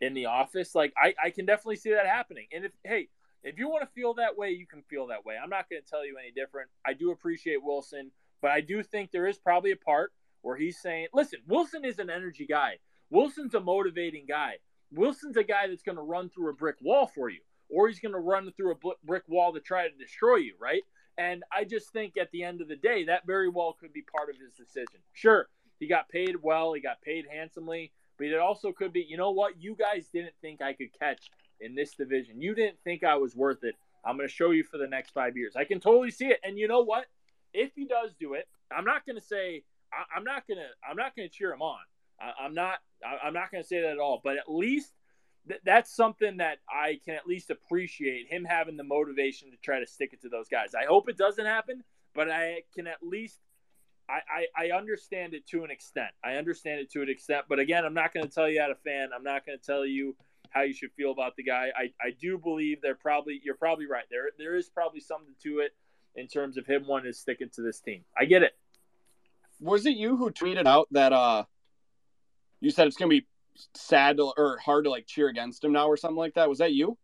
in 0.00 0.14
the 0.14 0.26
office. 0.26 0.74
Like 0.74 0.92
I, 0.96 1.14
I 1.22 1.30
can 1.30 1.46
definitely 1.46 1.76
see 1.76 1.90
that 1.90 2.06
happening. 2.06 2.46
And 2.52 2.64
if 2.64 2.72
hey, 2.84 3.08
if 3.42 3.58
you 3.58 3.68
want 3.68 3.82
to 3.82 3.94
feel 3.94 4.14
that 4.14 4.36
way, 4.36 4.50
you 4.50 4.66
can 4.66 4.82
feel 4.82 5.06
that 5.08 5.24
way. 5.24 5.36
I'm 5.42 5.50
not 5.50 5.68
going 5.70 5.82
to 5.82 5.88
tell 5.88 6.06
you 6.06 6.16
any 6.18 6.32
different. 6.32 6.70
I 6.86 6.92
do 6.92 7.10
appreciate 7.10 7.58
Willson, 7.64 8.10
but 8.42 8.50
I 8.50 8.60
do 8.60 8.82
think 8.82 9.10
there 9.10 9.26
is 9.26 9.38
probably 9.38 9.72
a 9.72 9.76
part 9.76 10.12
where 10.42 10.56
he's 10.56 10.80
saying, 10.80 11.08
"Listen, 11.12 11.40
Willson 11.48 11.84
is 11.84 11.98
an 11.98 12.10
energy 12.10 12.46
guy. 12.46 12.78
Willson's 13.10 13.54
a 13.54 13.60
motivating 13.60 14.26
guy. 14.28 14.56
Willson's 14.92 15.36
a 15.36 15.44
guy 15.44 15.68
that's 15.68 15.82
going 15.82 15.96
to 15.96 16.02
run 16.02 16.30
through 16.30 16.50
a 16.50 16.54
brick 16.54 16.76
wall 16.80 17.06
for 17.06 17.28
you, 17.28 17.40
or 17.68 17.88
he's 17.88 18.00
going 18.00 18.14
to 18.14 18.20
run 18.20 18.50
through 18.52 18.72
a 18.72 18.94
brick 19.04 19.22
wall 19.28 19.52
to 19.52 19.60
try 19.60 19.88
to 19.88 19.96
destroy 19.96 20.36
you, 20.36 20.54
right?" 20.60 20.82
And 21.18 21.42
I 21.52 21.64
just 21.64 21.92
think 21.92 22.16
at 22.16 22.30
the 22.30 22.44
end 22.44 22.60
of 22.60 22.68
the 22.68 22.76
day, 22.76 23.04
that 23.04 23.26
very 23.26 23.48
well 23.48 23.76
could 23.78 23.92
be 23.92 24.02
part 24.02 24.30
of 24.30 24.36
his 24.36 24.52
decision. 24.52 25.00
Sure, 25.12 25.48
he 25.78 25.86
got 25.86 26.08
paid 26.08 26.36
well, 26.42 26.72
he 26.72 26.80
got 26.80 27.00
paid 27.02 27.26
handsomely, 27.30 27.92
but 28.18 28.28
it 28.28 28.38
also 28.38 28.72
could 28.72 28.92
be, 28.92 29.06
you 29.08 29.16
know 29.16 29.30
what? 29.30 29.60
You 29.60 29.74
guys 29.74 30.08
didn't 30.12 30.34
think 30.40 30.62
I 30.62 30.72
could 30.72 30.98
catch 30.98 31.30
in 31.60 31.74
this 31.74 31.94
division. 31.94 32.40
You 32.40 32.54
didn't 32.54 32.78
think 32.84 33.04
I 33.04 33.16
was 33.16 33.34
worth 33.36 33.64
it. 33.64 33.74
I'm 34.04 34.16
going 34.16 34.28
to 34.28 34.34
show 34.34 34.50
you 34.50 34.64
for 34.64 34.78
the 34.78 34.86
next 34.86 35.10
five 35.10 35.36
years. 35.36 35.54
I 35.56 35.64
can 35.64 35.80
totally 35.80 36.10
see 36.10 36.26
it. 36.26 36.40
And 36.42 36.58
you 36.58 36.68
know 36.68 36.80
what? 36.82 37.06
If 37.52 37.72
he 37.74 37.84
does 37.84 38.14
do 38.18 38.34
it, 38.34 38.48
I'm 38.74 38.84
not 38.84 39.04
going 39.04 39.16
to 39.16 39.24
say 39.24 39.64
I, 39.92 40.16
I'm 40.16 40.24
not 40.24 40.46
going 40.46 40.58
to 40.58 40.68
I'm 40.88 40.96
not 40.96 41.16
going 41.16 41.28
to 41.28 41.34
cheer 41.34 41.52
him 41.52 41.62
on. 41.62 41.80
I, 42.20 42.44
I'm 42.44 42.54
not 42.54 42.78
I, 43.04 43.26
I'm 43.26 43.34
not 43.34 43.50
going 43.50 43.62
to 43.62 43.68
say 43.68 43.80
that 43.82 43.90
at 43.90 43.98
all. 43.98 44.20
But 44.22 44.36
at 44.36 44.48
least 44.48 44.92
th- 45.48 45.60
that's 45.64 45.94
something 45.94 46.38
that 46.38 46.58
I 46.68 47.00
can 47.04 47.14
at 47.14 47.26
least 47.26 47.50
appreciate 47.50 48.28
him 48.28 48.44
having 48.44 48.76
the 48.76 48.84
motivation 48.84 49.50
to 49.50 49.56
try 49.58 49.80
to 49.80 49.86
stick 49.86 50.10
it 50.12 50.22
to 50.22 50.28
those 50.28 50.48
guys. 50.48 50.74
I 50.74 50.86
hope 50.86 51.08
it 51.08 51.16
doesn't 51.16 51.46
happen, 51.46 51.84
but 52.14 52.30
I 52.30 52.62
can 52.74 52.86
at 52.86 53.02
least 53.02 53.38
I, 54.08 54.46
I, 54.56 54.66
I 54.66 54.76
understand 54.76 55.34
it 55.34 55.46
to 55.48 55.62
an 55.62 55.70
extent. 55.70 56.10
I 56.24 56.34
understand 56.34 56.80
it 56.80 56.90
to 56.92 57.02
an 57.02 57.08
extent, 57.08 57.44
but 57.48 57.60
again, 57.60 57.84
I'm 57.84 57.94
not 57.94 58.12
going 58.12 58.26
to 58.26 58.32
tell 58.32 58.48
you 58.48 58.60
how 58.60 58.66
to 58.66 58.74
fan. 58.74 59.10
I'm 59.14 59.22
not 59.22 59.46
going 59.46 59.56
to 59.56 59.64
tell 59.64 59.86
you 59.86 60.16
how 60.50 60.62
you 60.62 60.74
should 60.74 60.90
feel 60.96 61.12
about 61.12 61.36
the 61.36 61.44
guy. 61.44 61.68
I, 61.76 61.92
I 62.04 62.10
do 62.20 62.36
believe 62.36 62.82
they're 62.82 62.94
probably 62.94 63.40
you're 63.44 63.54
probably 63.54 63.86
right. 63.86 64.04
There 64.10 64.30
there 64.36 64.56
is 64.56 64.68
probably 64.68 65.00
something 65.00 65.34
to 65.44 65.60
it 65.60 65.72
in 66.16 66.26
terms 66.26 66.56
of 66.58 66.66
him 66.66 66.86
wanting 66.86 67.12
to 67.12 67.16
stick 67.16 67.38
it 67.40 67.52
to 67.54 67.62
this 67.62 67.80
team. 67.80 68.04
I 68.18 68.24
get 68.24 68.42
it. 68.42 68.52
Was 69.60 69.86
it 69.86 69.96
you 69.96 70.16
who 70.16 70.30
tweeted 70.30 70.66
out 70.66 70.88
that 70.90 71.12
uh 71.12 71.44
you 72.60 72.70
said 72.70 72.88
it's 72.88 72.96
gonna 72.96 73.08
be 73.08 73.26
sad 73.74 74.16
to, 74.18 74.32
or 74.36 74.58
hard 74.58 74.84
to 74.84 74.90
like 74.90 75.06
cheer 75.06 75.28
against 75.28 75.64
him 75.64 75.72
now 75.72 75.88
or 75.88 75.96
something 75.96 76.16
like 76.16 76.34
that? 76.34 76.48
Was 76.48 76.58
that 76.58 76.72
you? 76.72 76.96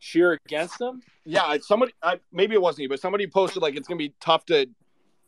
Cheer 0.00 0.38
against 0.46 0.80
him? 0.80 1.02
Yeah, 1.24 1.56
somebody 1.60 1.92
I, 2.02 2.20
maybe 2.32 2.54
it 2.54 2.62
wasn't 2.62 2.84
you, 2.84 2.88
but 2.88 3.00
somebody 3.00 3.26
posted 3.26 3.62
like 3.62 3.76
it's 3.76 3.88
gonna 3.88 3.98
be 3.98 4.14
tough 4.20 4.46
to 4.46 4.66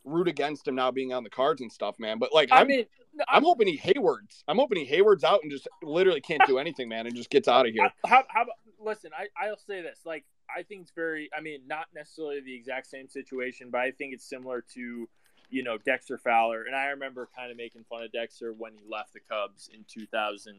root 0.03 0.27
against 0.27 0.67
him 0.67 0.75
now 0.75 0.91
being 0.91 1.13
on 1.13 1.23
the 1.23 1.29
cards 1.29 1.61
and 1.61 1.71
stuff, 1.71 1.99
man. 1.99 2.19
But 2.19 2.33
like 2.33 2.51
I 2.51 2.61
I'm 2.61 2.67
mean, 2.67 2.85
I'm 3.27 3.43
hoping 3.43 3.67
he 3.67 3.77
Heywards. 3.77 4.43
I'm 4.47 4.57
hoping 4.57 4.79
he 4.79 4.85
Heywards 4.85 5.23
out 5.23 5.41
and 5.43 5.51
just 5.51 5.67
literally 5.83 6.21
can't 6.21 6.41
do 6.47 6.57
anything, 6.57 6.89
man, 6.89 7.05
and 7.05 7.15
just 7.15 7.29
gets 7.29 7.47
out 7.47 7.67
of 7.67 7.73
here. 7.73 7.89
How, 8.05 8.23
how 8.29 8.43
about 8.43 8.55
listen? 8.79 9.11
I 9.17 9.27
I'll 9.45 9.57
say 9.57 9.81
this. 9.81 9.99
Like 10.05 10.25
I 10.55 10.63
think 10.63 10.83
it's 10.83 10.91
very. 10.91 11.29
I 11.37 11.41
mean, 11.41 11.61
not 11.67 11.87
necessarily 11.93 12.41
the 12.41 12.55
exact 12.55 12.87
same 12.87 13.07
situation, 13.07 13.69
but 13.71 13.81
I 13.81 13.91
think 13.91 14.13
it's 14.13 14.27
similar 14.27 14.63
to, 14.73 15.09
you 15.51 15.63
know, 15.63 15.77
Dexter 15.77 16.17
Fowler. 16.17 16.63
And 16.63 16.75
I 16.75 16.87
remember 16.87 17.27
kind 17.35 17.51
of 17.51 17.57
making 17.57 17.83
fun 17.83 18.03
of 18.03 18.11
Dexter 18.11 18.53
when 18.53 18.73
he 18.73 18.79
left 18.89 19.13
the 19.13 19.19
Cubs 19.19 19.69
in 19.73 19.85
2000. 19.87 20.55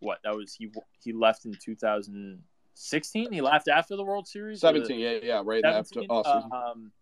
What 0.00 0.18
that 0.24 0.34
was 0.36 0.54
he 0.54 0.70
he 1.02 1.12
left 1.12 1.46
in 1.46 1.54
2016. 1.54 3.32
He 3.32 3.40
left 3.40 3.68
after 3.68 3.96
the 3.96 4.04
World 4.04 4.26
Series. 4.28 4.62
or 4.62 4.72
the- 4.72 4.80
Seventeen, 4.80 5.00
yeah, 5.00 5.18
yeah, 5.22 5.42
right 5.44 5.64
after 5.64 6.00
17? 6.00 6.08
offseason. 6.10 6.52
Um, 6.52 6.92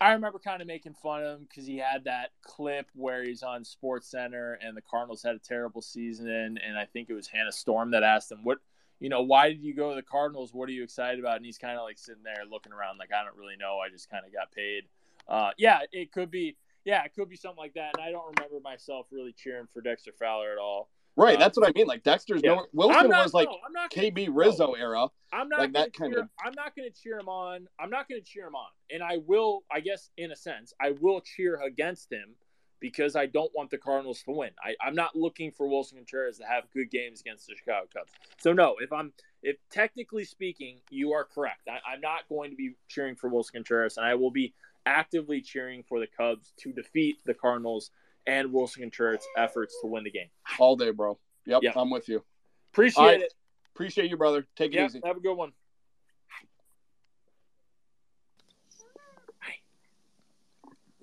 I 0.00 0.12
remember 0.12 0.38
kind 0.40 0.60
of 0.60 0.66
making 0.66 0.94
fun 0.94 1.22
of 1.22 1.38
him 1.38 1.46
because 1.48 1.66
he 1.66 1.78
had 1.78 2.04
that 2.04 2.30
clip 2.42 2.90
where 2.94 3.22
he's 3.22 3.42
on 3.44 3.64
Sports 3.64 4.08
Center 4.10 4.54
and 4.60 4.76
the 4.76 4.82
Cardinals 4.82 5.22
had 5.22 5.36
a 5.36 5.38
terrible 5.38 5.80
season, 5.80 6.58
and 6.58 6.76
I 6.76 6.84
think 6.84 7.08
it 7.08 7.14
was 7.14 7.28
Hannah 7.28 7.52
Storm 7.52 7.92
that 7.92 8.02
asked 8.02 8.30
him, 8.32 8.42
"What, 8.42 8.58
you 8.98 9.08
know, 9.08 9.22
why 9.22 9.48
did 9.48 9.62
you 9.62 9.72
go 9.72 9.90
to 9.90 9.94
the 9.96 10.02
Cardinals? 10.02 10.52
What 10.52 10.68
are 10.68 10.72
you 10.72 10.82
excited 10.82 11.20
about?" 11.20 11.36
And 11.36 11.46
he's 11.46 11.58
kind 11.58 11.78
of 11.78 11.84
like 11.84 11.96
sitting 11.98 12.24
there 12.24 12.44
looking 12.50 12.72
around, 12.72 12.98
like, 12.98 13.12
"I 13.12 13.24
don't 13.24 13.36
really 13.36 13.56
know. 13.56 13.78
I 13.78 13.88
just 13.88 14.10
kind 14.10 14.26
of 14.26 14.32
got 14.32 14.50
paid." 14.50 14.84
Uh, 15.28 15.52
yeah, 15.56 15.80
it 15.92 16.12
could 16.12 16.30
be. 16.30 16.56
Yeah, 16.84 17.02
it 17.04 17.12
could 17.14 17.28
be 17.28 17.36
something 17.36 17.58
like 17.58 17.74
that. 17.74 17.92
And 17.96 18.04
I 18.04 18.10
don't 18.10 18.36
remember 18.36 18.60
myself 18.62 19.06
really 19.10 19.32
cheering 19.32 19.66
for 19.72 19.80
Dexter 19.80 20.12
Fowler 20.18 20.52
at 20.52 20.58
all. 20.58 20.88
Right, 21.16 21.38
that's 21.38 21.56
um, 21.56 21.62
what 21.62 21.70
I 21.70 21.78
mean. 21.78 21.86
Like 21.86 22.02
Dexter's 22.02 22.40
yeah. 22.42 22.56
no 22.56 22.66
Willson 22.74 23.08
not- 23.08 23.22
was 23.22 23.34
like 23.34 23.48
no, 23.48 23.56
gonna- 23.74 23.88
KB 23.88 24.28
Rizzo 24.32 24.72
era. 24.72 25.08
I'm 25.32 25.48
not 25.48 25.60
like 25.60 25.72
that 25.74 25.92
kind 25.92 26.12
cheer, 26.12 26.22
of. 26.22 26.28
I'm 26.44 26.52
not 26.56 26.74
going 26.76 26.90
to 26.90 27.00
cheer 27.00 27.18
him 27.18 27.28
on. 27.28 27.68
I'm 27.78 27.90
not 27.90 28.08
going 28.08 28.20
to 28.20 28.26
cheer 28.26 28.46
him 28.46 28.54
on, 28.54 28.68
and 28.90 29.02
I 29.02 29.18
will. 29.24 29.62
I 29.70 29.80
guess 29.80 30.10
in 30.16 30.32
a 30.32 30.36
sense, 30.36 30.72
I 30.80 30.92
will 31.00 31.20
cheer 31.20 31.60
against 31.62 32.12
him 32.12 32.34
because 32.80 33.16
I 33.16 33.26
don't 33.26 33.50
want 33.54 33.70
the 33.70 33.78
Cardinals 33.78 34.22
to 34.24 34.32
win. 34.32 34.50
I, 34.62 34.74
I'm 34.84 34.94
not 34.94 35.16
looking 35.16 35.52
for 35.52 35.66
Willson 35.68 35.94
Contreras 35.96 36.38
to 36.38 36.44
have 36.44 36.64
good 36.72 36.90
games 36.90 37.20
against 37.20 37.46
the 37.46 37.54
Chicago 37.56 37.86
Cubs. 37.94 38.12
So 38.38 38.52
no, 38.52 38.76
if 38.80 38.92
I'm 38.92 39.12
if 39.42 39.56
technically 39.70 40.24
speaking, 40.24 40.78
you 40.90 41.12
are 41.12 41.24
correct. 41.24 41.68
I, 41.68 41.78
I'm 41.90 42.00
not 42.00 42.28
going 42.28 42.50
to 42.50 42.56
be 42.56 42.74
cheering 42.88 43.14
for 43.14 43.30
Willson 43.30 43.54
Contreras, 43.54 43.96
and 43.96 44.04
I 44.04 44.14
will 44.16 44.30
be 44.30 44.52
actively 44.86 45.40
cheering 45.40 45.82
for 45.88 46.00
the 46.00 46.06
Cubs 46.06 46.52
to 46.60 46.72
defeat 46.72 47.16
the 47.24 47.34
Cardinals 47.34 47.90
and 48.26 48.52
Willson 48.52 48.80
Contreras' 48.82 49.26
efforts 49.36 49.76
to 49.82 49.86
win 49.86 50.04
the 50.04 50.10
game. 50.10 50.28
All 50.58 50.76
day, 50.76 50.90
bro. 50.90 51.18
Yep, 51.46 51.62
Yeah. 51.62 51.72
I'm 51.76 51.90
with 51.90 52.08
you. 52.08 52.24
Appreciate 52.72 53.02
All 53.02 53.08
right. 53.08 53.20
it. 53.22 53.34
Appreciate 53.74 54.10
you, 54.10 54.16
brother. 54.16 54.46
Take 54.56 54.72
it 54.72 54.76
Yeah, 54.76 54.86
easy. 54.86 55.00
have 55.04 55.16
a 55.16 55.20
good 55.20 55.34
one. 55.34 55.52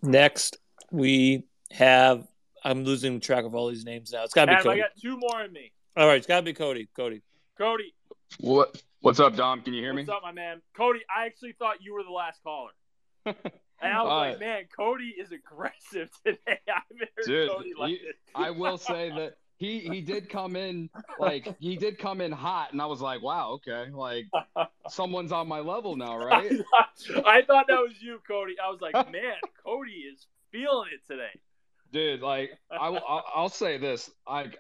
Next, 0.02 0.58
we 0.92 1.44
have. 1.72 2.28
I'm 2.64 2.84
losing 2.84 3.20
track 3.20 3.46
of 3.46 3.56
all 3.56 3.70
these 3.70 3.86
names 3.86 4.12
now. 4.12 4.24
It's 4.24 4.34
got 4.34 4.46
to 4.46 4.52
be 4.52 4.56
Adam, 4.56 4.72
I 4.72 4.78
got 4.78 4.90
two 5.02 5.18
more 5.18 5.42
in 5.42 5.52
me. 5.52 5.72
All 5.98 6.08
right, 6.08 6.18
it's 6.18 6.28
got 6.28 6.38
to 6.38 6.42
be 6.44 6.54
Cody. 6.54 6.88
Cody. 6.96 7.22
Cody, 7.58 7.94
What 8.40 8.82
What's 9.02 9.20
up, 9.20 9.36
Dom? 9.36 9.62
Can 9.62 9.74
you 9.74 9.82
hear 9.82 9.94
me? 9.94 10.04
What's 10.04 10.16
up, 10.18 10.22
my 10.24 10.32
man? 10.32 10.62
Cody, 10.76 11.00
I 11.16 11.26
actually 11.26 11.54
thought 11.54 11.78
you 11.82 11.94
were 11.94 12.04
the 12.04 12.12
last 12.12 12.40
caller. 12.44 12.72
And 13.82 13.94
I 13.94 14.04
was 14.04 14.12
Uh, 14.12 14.16
like, 14.16 14.40
man, 14.40 14.64
Cody 14.76 15.16
is 15.18 15.32
aggressive 15.32 16.10
today. 16.26 16.38
I 16.48 16.82
haven't 16.90 17.10
heard 17.16 17.26
Dude, 17.26 17.50
Cody 17.50 17.72
like 17.78 17.92
this. 17.94 18.16
I 18.36 18.52
will 18.52 18.78
say 18.94 19.10
that 19.10 19.34
he 19.58 19.80
he 19.80 20.02
did 20.02 20.28
come 20.30 20.56
in 20.56 20.90
like 21.20 21.56
he 21.60 21.76
did 21.76 22.00
come 22.00 22.20
in 22.20 22.32
hot, 22.32 22.72
and 22.72 22.82
I 22.82 22.88
was 22.88 23.00
like, 23.00 23.22
wow, 23.22 23.52
okay, 23.52 23.92
like 23.92 24.26
someone's 24.90 25.32
on 25.32 25.48
my 25.48 25.60
level 25.60 25.96
now, 25.96 26.18
right? 26.18 26.52
I 27.26 27.44
thought 27.44 27.68
that 27.68 27.80
was 27.80 27.94
you, 28.02 28.20
Cody. 28.28 28.56
I 28.64 28.72
was 28.72 28.82
like, 28.82 28.94
man, 29.12 29.36
Cody 29.64 29.92
is 29.92 30.26
feeling 30.52 30.90
it 30.94 31.06
today. 31.08 31.40
Dude, 31.94 32.22
like 32.22 32.52
I 32.72 32.90
will, 32.90 33.02
I'll, 33.08 33.24
I'll 33.36 33.50
say 33.50 33.78
this, 33.78 34.10
like 34.28 34.60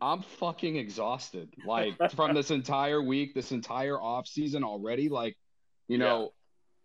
I'm 0.00 0.22
fucking 0.22 0.76
exhausted, 0.76 1.52
like 1.66 1.96
from 2.12 2.32
this 2.34 2.50
entire 2.52 3.02
week, 3.02 3.34
this 3.34 3.50
entire 3.50 4.00
off 4.00 4.28
season 4.28 4.62
already. 4.62 5.08
Like, 5.08 5.36
you 5.88 5.98
know, 5.98 6.32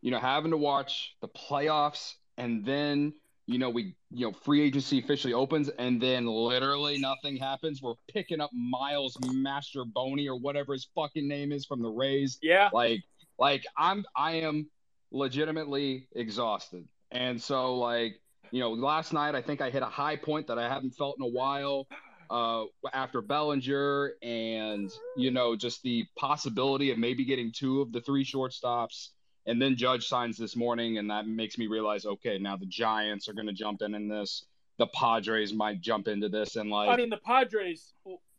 you 0.05 0.11
know, 0.11 0.19
having 0.19 0.51
to 0.51 0.57
watch 0.57 1.15
the 1.19 1.27
playoffs 1.27 2.13
and 2.37 2.63
then 2.63 3.11
you 3.47 3.59
know, 3.59 3.69
we, 3.69 3.95
you 4.11 4.25
know, 4.25 4.31
free 4.31 4.61
agency 4.61 4.99
officially 4.99 5.33
opens 5.33 5.69
and 5.69 6.01
then 6.01 6.25
literally 6.25 6.97
nothing 6.97 7.37
happens. 7.37 7.81
We're 7.81 7.93
picking 8.11 8.39
up 8.41 8.49
Miles 8.53 9.17
Mastrobuoni 9.17 10.27
or 10.27 10.35
whatever 10.35 10.73
his 10.73 10.87
fucking 10.95 11.27
name 11.27 11.51
is 11.51 11.65
from 11.65 11.81
the 11.81 11.89
Rays. 11.89 12.39
Yeah. 12.41 12.69
Like, 12.73 13.01
like 13.37 13.63
I'm, 13.77 14.03
I 14.15 14.33
am 14.33 14.67
legitimately 15.11 16.07
exhausted. 16.15 16.87
And 17.11 17.39
so, 17.39 17.75
like, 17.75 18.19
you 18.49 18.61
know, 18.61 18.71
last 18.71 19.13
night 19.13 19.35
I 19.35 19.43
think 19.43 19.61
I 19.61 19.69
hit 19.69 19.83
a 19.83 19.87
high 19.87 20.15
point 20.15 20.47
that 20.47 20.57
I 20.57 20.67
haven't 20.67 20.95
felt 20.95 21.17
in 21.19 21.25
a 21.25 21.29
while 21.29 21.87
uh, 22.31 22.63
after 22.93 23.21
Bellinger 23.21 24.13
and, 24.23 24.91
you 25.17 25.29
know, 25.29 25.55
just 25.55 25.83
the 25.83 26.05
possibility 26.17 26.89
of 26.89 26.97
maybe 26.97 27.25
getting 27.25 27.51
two 27.51 27.81
of 27.81 27.91
the 27.91 28.01
three 28.01 28.25
shortstops 28.25 29.09
and 29.45 29.61
then 29.61 29.75
Judge 29.75 30.07
signs 30.07 30.37
this 30.37 30.55
morning, 30.55 30.97
and 30.97 31.09
that 31.09 31.27
makes 31.27 31.57
me 31.57 31.67
realize, 31.67 32.05
okay, 32.05 32.37
now 32.37 32.55
the 32.55 32.65
Giants 32.65 33.27
are 33.29 33.33
going 33.33 33.47
to 33.47 33.53
jump 33.53 33.81
in 33.81 33.93
in 33.95 34.07
this. 34.07 34.45
The 34.77 34.87
Padres 34.87 35.53
might 35.53 35.81
jump 35.81 36.07
into 36.07 36.29
this, 36.29 36.55
and 36.55 36.69
like, 36.69 36.89
I 36.89 36.97
mean, 36.97 37.09
the 37.09 37.17
Padres. 37.17 37.93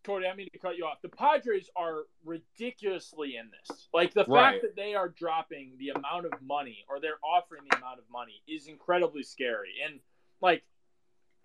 Cody, 0.05 0.27
I 0.29 0.37
mean 0.37 0.49
to 0.53 0.59
cut 0.61 0.77
you 0.77 0.85
off. 0.85 1.03
The 1.03 1.09
Padres 1.09 1.69
are 1.75 2.03
ridiculously 2.25 3.37
in 3.37 3.51
this. 3.51 3.89
Like 3.93 4.15
the 4.15 4.21
fact 4.21 4.31
Right. 4.31 4.63
that 4.63 4.77
they 4.77 4.95
are 4.95 5.09
dropping 5.09 5.73
the 5.79 5.89
amount 5.89 6.27
of 6.27 6.41
money, 6.41 6.85
or 6.89 7.01
they're 7.01 7.19
offering 7.25 7.63
the 7.69 7.77
amount 7.77 7.99
of 7.99 8.05
money, 8.09 8.41
is 8.47 8.69
incredibly 8.69 9.25
scary. 9.25 9.75
And 9.85 9.99
like, 10.41 10.63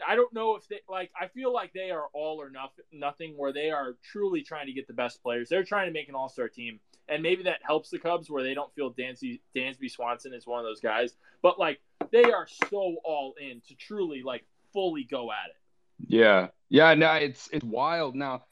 I 0.08 0.16
don't 0.16 0.32
know 0.32 0.56
if 0.58 0.68
they 0.68 0.82
like. 0.88 1.10
I 1.20 1.28
feel 1.28 1.52
like 1.52 1.74
they 1.74 1.90
are 1.90 2.06
all 2.14 2.40
or 2.40 2.52
nothing, 2.52 2.86
nothing, 2.92 3.34
where 3.36 3.52
they 3.52 3.72
are 3.72 3.98
truly 4.12 4.44
trying 4.44 4.68
to 4.68 4.74
get 4.74 4.86
the 4.86 4.94
best 4.94 5.24
players. 5.24 5.50
They're 5.50 5.64
trying 5.64 5.88
to 5.88 5.94
make 5.94 6.08
an 6.08 6.14
All 6.14 6.30
Star 6.30 6.48
team, 6.48 6.80
and 7.08 7.22
maybe 7.22 7.44
that 7.44 7.60
helps 7.62 7.90
the 7.90 8.00
Cubs 8.00 8.30
where 8.30 8.44
they 8.44 8.54
don't 8.54 8.74
feel 8.74 8.94
Dansby, 8.94 9.40
Dansby 9.56 9.90
Swanson 9.90 10.34
is 10.34 10.48
one 10.48 10.60
of 10.60 10.66
those 10.66 10.80
guys. 10.80 11.14
But 11.42 11.60
like, 11.60 11.80
they 12.12 12.24
are 12.24 12.48
so 12.70 12.98
all 13.04 13.34
in 13.40 13.62
to 13.68 13.76
truly 13.76 14.24
like 14.24 14.44
fully 14.74 15.04
go 15.04 15.32
at 15.32 15.50
it. 15.50 15.56
Yeah, 16.08 16.48
yeah, 16.70 16.94
no, 16.94 17.14
it's 17.14 17.50
it's 17.52 17.66
wild. 17.66 18.16
Now, 18.16 18.44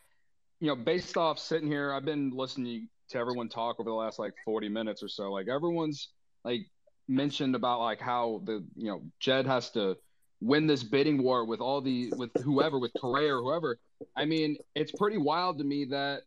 you 0.59 0.67
know, 0.67 0.75
based 0.75 1.17
off 1.17 1.39
sitting 1.39 1.67
here, 1.67 1.93
I've 1.93 2.05
been 2.05 2.31
listening 2.31 2.89
to 3.09 3.17
everyone 3.17 3.49
talk 3.49 3.79
over 3.79 3.89
the 3.89 3.95
last 3.95 4.19
like 4.19 4.33
forty 4.45 4.69
minutes 4.69 5.01
or 5.01 5.07
so. 5.07 5.31
Like 5.31 5.47
everyone's 5.47 6.09
like 6.43 6.61
mentioned 7.07 7.55
about 7.55 7.79
like 7.79 7.99
how 7.99 8.41
the 8.45 8.63
you 8.75 8.87
know 8.87 9.01
Jed 9.19 9.47
has 9.47 9.71
to 9.71 9.97
win 10.41 10.67
this 10.67 10.83
bidding 10.83 11.21
war 11.21 11.45
with 11.45 11.59
all 11.59 11.81
the 11.81 12.13
with 12.17 12.31
whoever 12.43 12.79
with 12.79 12.91
Correa 12.99 13.35
or 13.35 13.41
whoever. 13.41 13.79
I 14.15 14.25
mean, 14.25 14.57
it's 14.75 14.91
pretty 14.91 15.17
wild 15.17 15.57
to 15.57 15.63
me 15.63 15.85
that 15.85 16.21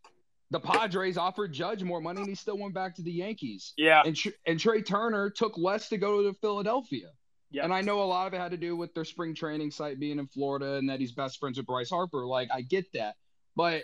the 0.53 0.61
Padres 0.61 1.16
offered 1.16 1.53
Judge 1.53 1.83
more 1.83 2.01
money 2.01 2.20
and 2.20 2.29
he 2.29 2.35
still 2.35 2.59
went 2.59 2.74
back 2.74 2.95
to 2.97 3.03
the 3.03 3.11
Yankees. 3.11 3.73
Yeah, 3.77 4.03
and 4.05 4.16
and 4.47 4.61
Trea 4.61 4.83
Turner 4.83 5.31
took 5.31 5.57
less 5.57 5.89
to 5.89 5.99
go 5.99 6.23
to 6.23 6.35
Philadelphia. 6.41 7.09
Yeah. 7.51 7.65
And 7.65 7.73
I 7.73 7.83
know 7.83 8.03
a 8.03 8.05
lot 8.05 8.27
of 8.27 8.35
it 8.35 8.39
had 8.39 8.51
to 8.53 8.57
do 8.57 8.77
with 8.77 8.95
their 8.95 9.05
spring 9.05 9.35
training 9.35 9.70
site 9.70 10.01
being 10.01 10.19
in 10.19 10.27
Florida 10.27 10.74
and 10.77 10.89
that 10.89 11.01
he's 11.01 11.12
best 11.12 11.39
friends 11.39 11.59
with 11.59 11.66
Bryce 11.66 11.91
Harper. 11.91 12.27
Like 12.27 12.49
I 12.53 12.62
get 12.62 12.87
that. 12.95 13.16
But 13.57 13.83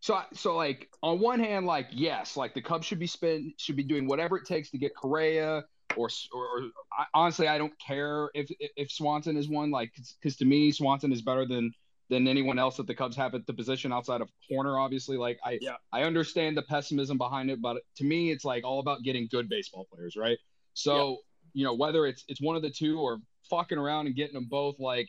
so 0.00 0.20
so 0.34 0.54
like 0.56 0.90
on 1.02 1.20
one 1.20 1.40
hand 1.40 1.66
like 1.66 1.88
yes, 1.92 2.36
like 2.36 2.54
the 2.54 2.62
Cubs 2.62 2.86
should 2.86 2.98
be 2.98 3.06
spend 3.06 3.52
should 3.58 3.76
be 3.76 3.82
doing 3.82 4.06
whatever 4.06 4.36
it 4.36 4.46
takes 4.46 4.70
to 4.70 4.78
get 4.78 4.94
Correa 4.94 5.64
or 5.96 6.10
or, 6.32 6.42
or 6.44 6.62
I, 6.92 7.04
honestly 7.14 7.48
I 7.48 7.56
don't 7.58 7.72
care 7.78 8.30
if 8.34 8.50
if 8.58 8.90
Swanson 8.90 9.36
is 9.36 9.48
one 9.48 9.70
like 9.70 9.92
cuz 10.22 10.36
to 10.36 10.44
me 10.44 10.70
Swanson 10.72 11.12
is 11.12 11.22
better 11.22 11.46
than 11.46 11.72
than 12.08 12.28
anyone 12.28 12.58
else 12.58 12.76
that 12.76 12.86
the 12.86 12.94
Cubs 12.94 13.16
have 13.16 13.34
at 13.34 13.46
the 13.46 13.52
position 13.52 13.92
outside 13.92 14.20
of 14.20 14.28
Hoerner 14.50 14.80
obviously. 14.82 15.16
Like 15.16 15.38
I 15.44 15.58
Yeah. 15.60 15.76
I 15.92 16.02
understand 16.02 16.56
the 16.56 16.62
pessimism 16.62 17.18
behind 17.18 17.50
it 17.50 17.60
but 17.60 17.82
to 17.96 18.04
me 18.04 18.30
it's 18.30 18.44
like 18.44 18.64
all 18.64 18.80
about 18.80 19.02
getting 19.02 19.28
good 19.30 19.48
baseball 19.48 19.86
players, 19.92 20.16
right? 20.16 20.38
So 20.74 21.18
you 21.52 21.64
know 21.64 21.74
whether 21.74 22.06
it's 22.06 22.24
it's 22.28 22.40
one 22.40 22.56
of 22.56 22.62
the 22.62 22.70
two 22.70 23.00
or 23.00 23.18
fucking 23.50 23.78
around 23.78 24.06
and 24.06 24.16
getting 24.16 24.34
them 24.34 24.46
both 24.48 24.78
like 24.78 25.08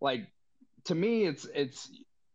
like 0.00 0.26
to 0.84 0.94
me 0.94 1.24
it's 1.24 1.46
it's 1.54 1.90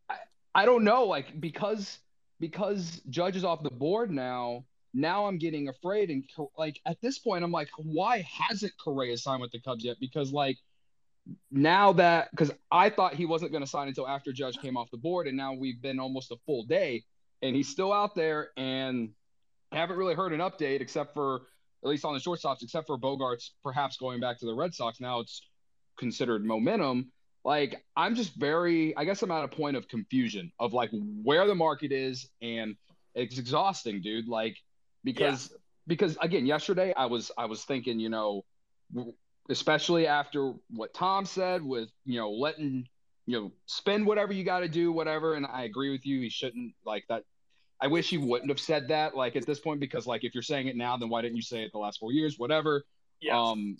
I, 0.08 0.16
I 0.54 0.64
don't 0.64 0.84
know. 0.84 1.04
Like 1.04 1.40
because 1.40 1.98
because 2.40 3.00
judge 3.08 3.36
is 3.36 3.44
off 3.44 3.62
the 3.62 3.70
board 3.70 4.10
now 4.10 4.64
now 4.94 5.26
i'm 5.26 5.36
getting 5.38 5.68
afraid 5.68 6.08
and 6.08 6.24
like 6.56 6.80
at 6.86 6.98
this 7.02 7.18
point 7.18 7.44
i'm 7.44 7.52
like 7.52 7.68
why 7.76 8.24
hasn't 8.48 8.72
correa 8.82 9.16
signed 9.18 9.40
with 9.40 9.52
the 9.52 9.60
cubs 9.60 9.84
yet? 9.84 9.96
Because 10.00 10.32
like 10.32 10.56
now 11.50 11.92
that 11.92 12.30
because 12.30 12.50
i 12.70 12.88
thought 12.88 13.14
he 13.14 13.26
wasn't 13.26 13.50
going 13.50 13.62
to 13.62 13.68
sign 13.68 13.88
until 13.88 14.08
after 14.08 14.32
judge 14.32 14.58
came 14.60 14.76
off 14.76 14.90
the 14.90 14.96
board 14.96 15.26
and 15.26 15.36
now 15.36 15.52
we've 15.52 15.82
been 15.82 16.00
almost 16.00 16.30
a 16.30 16.36
full 16.46 16.64
day 16.64 17.02
and 17.42 17.54
he's 17.54 17.68
still 17.68 17.92
out 17.92 18.14
there 18.14 18.48
and 18.56 19.10
I 19.70 19.76
haven't 19.76 19.96
really 19.96 20.14
heard 20.14 20.32
an 20.32 20.40
update 20.40 20.80
except 20.80 21.14
for 21.14 21.42
at 21.84 21.88
least 21.88 22.04
on 22.04 22.14
the 22.14 22.20
shortstops, 22.20 22.62
except 22.62 22.86
for 22.86 22.98
Bogaerts 22.98 23.50
perhaps 23.62 23.96
going 23.96 24.20
back 24.20 24.38
to 24.38 24.46
the 24.46 24.54
Red 24.54 24.74
Sox. 24.74 25.00
Now 25.00 25.20
it's 25.20 25.42
considered 25.98 26.44
momentum. 26.44 27.12
Like 27.44 27.84
I'm 27.96 28.14
just 28.14 28.34
very, 28.34 28.96
I 28.96 29.04
guess 29.04 29.22
I'm 29.22 29.30
at 29.30 29.44
a 29.44 29.48
point 29.48 29.76
of 29.76 29.88
confusion 29.88 30.52
of 30.58 30.72
like 30.72 30.90
where 31.22 31.46
the 31.46 31.54
market 31.54 31.92
is, 31.92 32.28
and 32.42 32.76
it's 33.14 33.38
exhausting, 33.38 34.00
dude. 34.00 34.28
Like 34.28 34.56
because 35.04 35.52
because 35.86 36.16
again, 36.20 36.46
yesterday 36.46 36.92
I 36.96 37.06
was 37.06 37.30
I 37.38 37.46
was 37.46 37.64
thinking, 37.64 38.00
you 38.00 38.08
know, 38.08 38.44
especially 39.48 40.06
after 40.06 40.52
what 40.70 40.94
Tom 40.94 41.24
said 41.24 41.62
with 41.62 41.88
you 42.04 42.18
know 42.18 42.30
letting 42.30 42.86
you 43.26 43.40
know 43.40 43.52
spend 43.66 44.06
whatever 44.06 44.32
you 44.32 44.44
got 44.44 44.60
to 44.60 44.68
do, 44.68 44.92
whatever. 44.92 45.34
And 45.34 45.46
I 45.46 45.64
agree 45.64 45.90
with 45.90 46.06
you. 46.06 46.20
He 46.20 46.30
shouldn't 46.30 46.74
like 46.84 47.04
that. 47.08 47.24
I 47.80 47.86
wish 47.86 48.10
he 48.10 48.18
wouldn't 48.18 48.50
have 48.50 48.60
said 48.60 48.88
that 48.88 49.14
like 49.14 49.36
at 49.36 49.46
this 49.46 49.60
point 49.60 49.80
because 49.80 50.06
like 50.06 50.24
if 50.24 50.34
you're 50.34 50.42
saying 50.42 50.68
it 50.68 50.76
now, 50.76 50.96
then 50.96 51.08
why 51.08 51.22
didn't 51.22 51.36
you 51.36 51.42
say 51.42 51.62
it 51.62 51.72
the 51.72 51.78
last 51.78 51.98
four 51.98 52.12
years? 52.12 52.38
Whatever. 52.38 52.84
Yeah. 53.20 53.40
Um, 53.40 53.76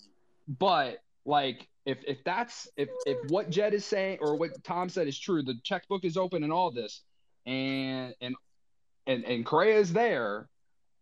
but 0.46 0.98
like 1.24 1.68
if 1.84 1.98
if 2.06 2.22
that's 2.24 2.68
if 2.76 2.88
if 3.06 3.30
what 3.30 3.50
Jed 3.50 3.74
is 3.74 3.84
saying 3.84 4.18
or 4.20 4.36
what 4.36 4.62
Tom 4.64 4.88
said 4.88 5.08
is 5.08 5.18
true, 5.18 5.42
the 5.42 5.54
checkbook 5.64 6.04
is 6.04 6.16
open 6.16 6.44
and 6.44 6.52
all 6.52 6.70
this, 6.70 7.02
and 7.46 8.14
and 8.20 8.34
and 9.06 9.24
and 9.24 9.46
Correa 9.46 9.78
is 9.78 9.92
there, 9.92 10.48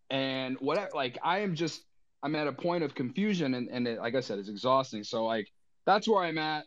and 0.09 0.56
whatever. 0.60 0.90
Like 0.94 1.18
I 1.22 1.40
am 1.40 1.55
just 1.55 1.82
I'm 2.27 2.35
at 2.35 2.48
a 2.48 2.53
point 2.53 2.82
of 2.82 2.94
confusion, 2.94 3.55
and 3.55 3.69
and 3.70 3.86
it, 3.86 3.98
like 4.01 4.16
I 4.16 4.20
said, 4.20 4.39
it's 4.39 4.48
exhausting. 4.48 5.05
So 5.05 5.24
like 5.24 5.48
that's 5.86 6.09
where 6.09 6.24
I'm 6.24 6.39
at 6.39 6.65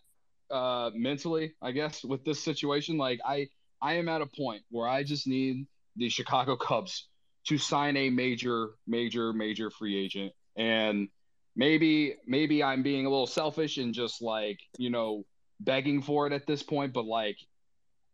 uh 0.49 0.89
mentally, 0.95 1.53
I 1.61 1.71
guess, 1.71 2.03
with 2.03 2.23
this 2.23 2.41
situation. 2.41 2.97
Like 2.97 3.19
I 3.25 3.49
I 3.81 3.93
am 3.95 4.09
at 4.09 4.21
a 4.21 4.25
point 4.25 4.63
where 4.69 4.87
I 4.87 5.03
just 5.03 5.27
need 5.27 5.67
the 5.95 6.09
Chicago 6.09 6.55
Cubs 6.55 7.07
to 7.47 7.57
sign 7.57 7.97
a 7.97 8.09
major, 8.09 8.69
major, 8.87 9.33
major 9.33 9.69
free 9.69 9.97
agent. 9.97 10.33
And 10.55 11.09
maybe, 11.55 12.15
maybe 12.25 12.63
I'm 12.63 12.83
being 12.83 13.05
a 13.05 13.09
little 13.09 13.27
selfish 13.27 13.77
and 13.77 13.93
just 13.93 14.21
like, 14.21 14.59
you 14.77 14.89
know, 14.89 15.25
begging 15.59 16.01
for 16.01 16.27
it 16.27 16.33
at 16.33 16.45
this 16.45 16.63
point. 16.63 16.93
But 16.93 17.05
like, 17.05 17.37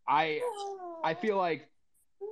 I, 0.08 0.40
I 1.04 1.14
feel 1.14 1.36
like 1.36 1.68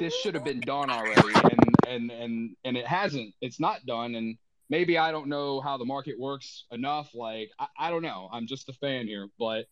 this 0.01 0.15
should 0.15 0.35
have 0.35 0.45
been 0.45 0.61
done 0.61 0.91
already, 0.91 1.35
and 1.35 1.77
and 1.87 2.11
and 2.11 2.57
and 2.65 2.77
it 2.77 2.87
hasn't. 2.87 3.35
It's 3.41 3.61
not 3.61 3.87
done, 3.87 4.15
and 4.15 4.37
maybe 4.71 4.99
I 4.99 5.13
don't 5.13 5.29
know 5.29 5.61
how 5.61 5.77
the 5.77 5.85
market 5.85 6.19
works 6.19 6.65
enough. 6.71 7.15
Like, 7.15 7.51
I, 7.59 7.67
I 7.79 7.91
don't 7.91 8.03
know. 8.03 8.29
I'm 8.33 8.47
just 8.47 8.69
a 8.69 8.73
fan 8.75 9.07
here, 9.07 9.29
but 9.39 9.67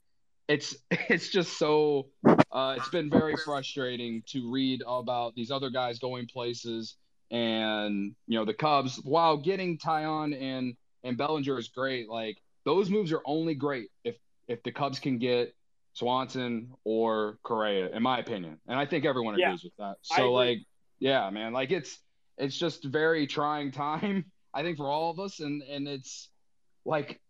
it's 0.48 0.76
it's 0.90 1.28
just 1.28 1.58
so 1.58 2.08
uh, 2.24 2.74
it's 2.76 2.88
been 2.90 3.10
very 3.10 3.36
frustrating 3.36 4.22
to 4.28 4.50
read 4.50 4.82
about 4.86 5.34
these 5.34 5.50
other 5.50 5.70
guys 5.70 5.98
going 5.98 6.26
places 6.26 6.96
and 7.30 8.14
you 8.26 8.38
know 8.38 8.44
the 8.44 8.54
Cubs 8.54 9.00
while 9.02 9.38
getting 9.38 9.78
Taillon 9.78 10.38
and 10.38 10.74
and 11.02 11.16
Bellinger 11.16 11.58
is 11.58 11.68
great 11.68 12.08
like 12.08 12.36
those 12.64 12.90
moves 12.90 13.12
are 13.12 13.22
only 13.24 13.54
great 13.54 13.88
if 14.04 14.16
if 14.46 14.62
the 14.62 14.70
Cubs 14.72 14.98
can 14.98 15.18
get 15.18 15.54
Swanson 15.94 16.72
or 16.84 17.38
Correa 17.42 17.88
in 17.90 18.02
my 18.02 18.18
opinion. 18.18 18.58
And 18.66 18.78
I 18.78 18.86
think 18.86 19.04
everyone 19.04 19.38
Yeah, 19.38 19.48
agrees 19.48 19.64
with 19.64 19.76
that. 19.78 19.96
So 20.02 20.32
like 20.32 20.58
yeah 21.00 21.30
man 21.30 21.52
like 21.52 21.70
it's 21.70 21.98
it's 22.36 22.56
just 22.56 22.84
very 22.84 23.26
trying 23.26 23.70
time 23.72 24.26
I 24.54 24.62
think 24.62 24.76
for 24.76 24.88
all 24.88 25.10
of 25.10 25.18
us 25.18 25.40
and 25.40 25.62
and 25.62 25.88
it's 25.88 26.28
like 26.84 27.20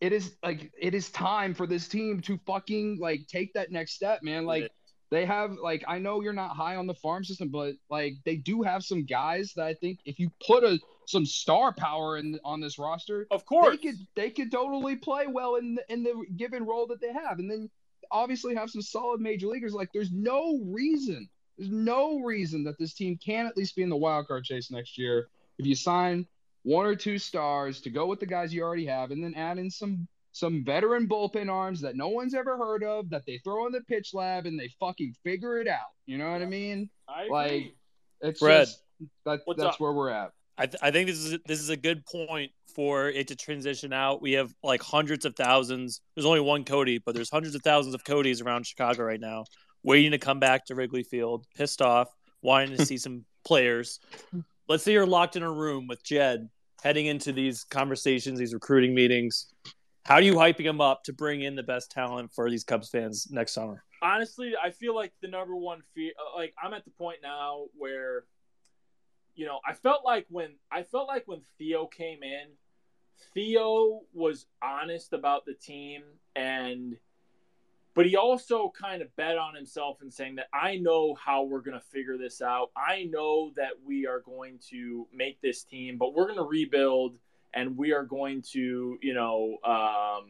it 0.00 0.12
is 0.12 0.36
like 0.42 0.70
it 0.80 0.94
is 0.94 1.10
time 1.10 1.54
for 1.54 1.66
this 1.66 1.88
team 1.88 2.20
to 2.22 2.38
fucking 2.46 2.98
like 3.00 3.26
take 3.26 3.52
that 3.54 3.72
next 3.72 3.92
step, 3.92 4.22
man. 4.22 4.46
Like 4.46 4.70
they 5.10 5.24
have 5.24 5.56
like 5.62 5.84
I 5.88 5.98
know 5.98 6.20
you're 6.20 6.32
not 6.32 6.54
high 6.54 6.76
on 6.76 6.86
the 6.86 6.94
farm 6.94 7.24
system, 7.24 7.48
but 7.48 7.74
like 7.90 8.14
they 8.24 8.36
do 8.36 8.62
have 8.62 8.84
some 8.84 9.04
guys 9.04 9.52
that 9.56 9.64
I 9.64 9.74
think 9.74 9.98
if 10.04 10.18
you 10.18 10.30
put 10.46 10.64
a 10.64 10.78
some 11.06 11.24
star 11.24 11.72
power 11.72 12.18
in 12.18 12.38
on 12.44 12.60
this 12.60 12.78
roster, 12.78 13.26
of 13.30 13.44
course 13.44 13.76
they 13.76 13.88
could 13.90 13.98
they 14.14 14.30
could 14.30 14.52
totally 14.52 14.96
play 14.96 15.26
well 15.26 15.56
in 15.56 15.76
the, 15.76 15.92
in 15.92 16.02
the 16.02 16.24
given 16.36 16.64
role 16.64 16.86
that 16.88 17.00
they 17.00 17.12
have, 17.12 17.38
and 17.38 17.50
then 17.50 17.68
obviously 18.10 18.54
have 18.54 18.70
some 18.70 18.82
solid 18.82 19.20
major 19.20 19.48
leaguers. 19.48 19.72
Like 19.72 19.88
there's 19.92 20.12
no 20.12 20.60
reason, 20.64 21.28
there's 21.56 21.70
no 21.70 22.20
reason 22.20 22.62
that 22.64 22.78
this 22.78 22.94
team 22.94 23.16
can 23.16 23.46
at 23.46 23.56
least 23.56 23.74
be 23.74 23.82
in 23.82 23.88
the 23.88 23.96
wild 23.96 24.28
card 24.28 24.44
chase 24.44 24.70
next 24.70 24.96
year 24.96 25.28
if 25.58 25.66
you 25.66 25.74
sign 25.74 26.26
one 26.68 26.84
or 26.84 26.94
two 26.94 27.18
stars 27.18 27.80
to 27.80 27.88
go 27.88 28.04
with 28.04 28.20
the 28.20 28.26
guys 28.26 28.52
you 28.52 28.62
already 28.62 28.84
have, 28.84 29.10
and 29.10 29.24
then 29.24 29.34
add 29.34 29.56
in 29.56 29.70
some 29.70 30.06
some 30.32 30.62
veteran 30.64 31.08
bullpen 31.08 31.50
arms 31.50 31.80
that 31.80 31.96
no 31.96 32.08
one's 32.08 32.34
ever 32.34 32.58
heard 32.58 32.84
of 32.84 33.08
that 33.08 33.22
they 33.26 33.38
throw 33.38 33.66
in 33.66 33.72
the 33.72 33.80
pitch 33.80 34.12
lab 34.12 34.44
and 34.44 34.60
they 34.60 34.68
fucking 34.78 35.14
figure 35.24 35.58
it 35.58 35.66
out. 35.66 35.88
You 36.06 36.18
know 36.18 36.30
what 36.30 36.42
I 36.42 36.46
mean? 36.46 36.90
I. 37.08 37.26
Like 37.28 37.74
it's 38.20 38.38
Fred, 38.38 38.66
just 38.66 38.82
that 39.24 39.40
that's 39.46 39.60
up? 39.76 39.80
where 39.80 39.92
we're 39.92 40.10
at. 40.10 40.32
I, 40.58 40.66
th- 40.66 40.82
I 40.82 40.90
think 40.90 41.08
this 41.08 41.18
is 41.18 41.38
this 41.46 41.60
is 41.60 41.70
a 41.70 41.76
good 41.76 42.04
point 42.04 42.52
for 42.74 43.08
it 43.08 43.28
to 43.28 43.36
transition 43.36 43.92
out. 43.94 44.20
We 44.20 44.32
have 44.32 44.52
like 44.62 44.82
hundreds 44.82 45.24
of 45.24 45.34
thousands. 45.36 46.02
There's 46.14 46.26
only 46.26 46.40
one 46.40 46.64
Cody, 46.64 46.98
but 46.98 47.14
there's 47.14 47.30
hundreds 47.30 47.54
of 47.54 47.62
thousands 47.62 47.94
of 47.94 48.04
Codys 48.04 48.44
around 48.44 48.66
Chicago 48.66 49.04
right 49.04 49.20
now, 49.20 49.44
waiting 49.82 50.10
to 50.10 50.18
come 50.18 50.38
back 50.38 50.66
to 50.66 50.74
Wrigley 50.74 51.04
Field, 51.04 51.46
pissed 51.56 51.80
off, 51.80 52.08
wanting 52.42 52.76
to 52.76 52.84
see 52.84 52.98
some 52.98 53.24
players. 53.44 54.00
Let's 54.68 54.82
say 54.82 54.92
you're 54.92 55.06
locked 55.06 55.36
in 55.36 55.42
a 55.42 55.50
room 55.50 55.86
with 55.86 56.02
Jed, 56.04 56.50
heading 56.82 57.06
into 57.06 57.32
these 57.32 57.64
conversations, 57.64 58.38
these 58.38 58.54
recruiting 58.54 58.94
meetings. 58.94 59.52
How 60.04 60.14
are 60.14 60.22
you 60.22 60.34
hyping 60.34 60.64
him 60.64 60.80
up 60.80 61.02
to 61.04 61.12
bring 61.12 61.42
in 61.42 61.54
the 61.54 61.62
best 61.62 61.90
talent 61.90 62.32
for 62.32 62.48
these 62.48 62.64
Cubs 62.64 62.88
fans 62.88 63.28
next 63.30 63.52
summer? 63.52 63.84
Honestly, 64.00 64.54
I 64.62 64.70
feel 64.70 64.94
like 64.94 65.12
the 65.20 65.28
number 65.28 65.56
one 65.56 65.82
fear, 65.94 66.12
uh, 66.18 66.36
like 66.36 66.54
I'm 66.62 66.72
at 66.72 66.84
the 66.84 66.90
point 66.92 67.18
now 67.22 67.64
where 67.76 68.24
you 69.38 69.46
know, 69.46 69.60
I 69.64 69.72
felt 69.72 70.04
like 70.04 70.26
when 70.28 70.56
I 70.70 70.82
felt 70.82 71.06
like 71.06 71.22
when 71.26 71.42
Theo 71.58 71.86
came 71.86 72.24
in, 72.24 72.48
Theo 73.34 74.00
was 74.12 74.46
honest 74.60 75.12
about 75.12 75.46
the 75.46 75.54
team 75.54 76.02
and 76.34 76.96
but 77.98 78.06
he 78.06 78.14
also 78.14 78.72
kind 78.80 79.02
of 79.02 79.16
bet 79.16 79.36
on 79.36 79.56
himself 79.56 80.02
and 80.02 80.14
saying 80.14 80.36
that 80.36 80.46
I 80.54 80.76
know 80.76 81.16
how 81.16 81.42
we're 81.42 81.62
going 81.62 81.76
to 81.76 81.84
figure 81.84 82.16
this 82.16 82.40
out. 82.40 82.70
I 82.76 83.08
know 83.10 83.50
that 83.56 83.72
we 83.84 84.06
are 84.06 84.20
going 84.20 84.60
to 84.70 85.08
make 85.12 85.40
this 85.40 85.64
team, 85.64 85.98
but 85.98 86.14
we're 86.14 86.26
going 86.26 86.38
to 86.38 86.44
rebuild 86.44 87.18
and 87.52 87.76
we 87.76 87.92
are 87.92 88.04
going 88.04 88.42
to, 88.52 88.98
you 89.02 89.14
know, 89.14 89.56
um, 89.64 90.26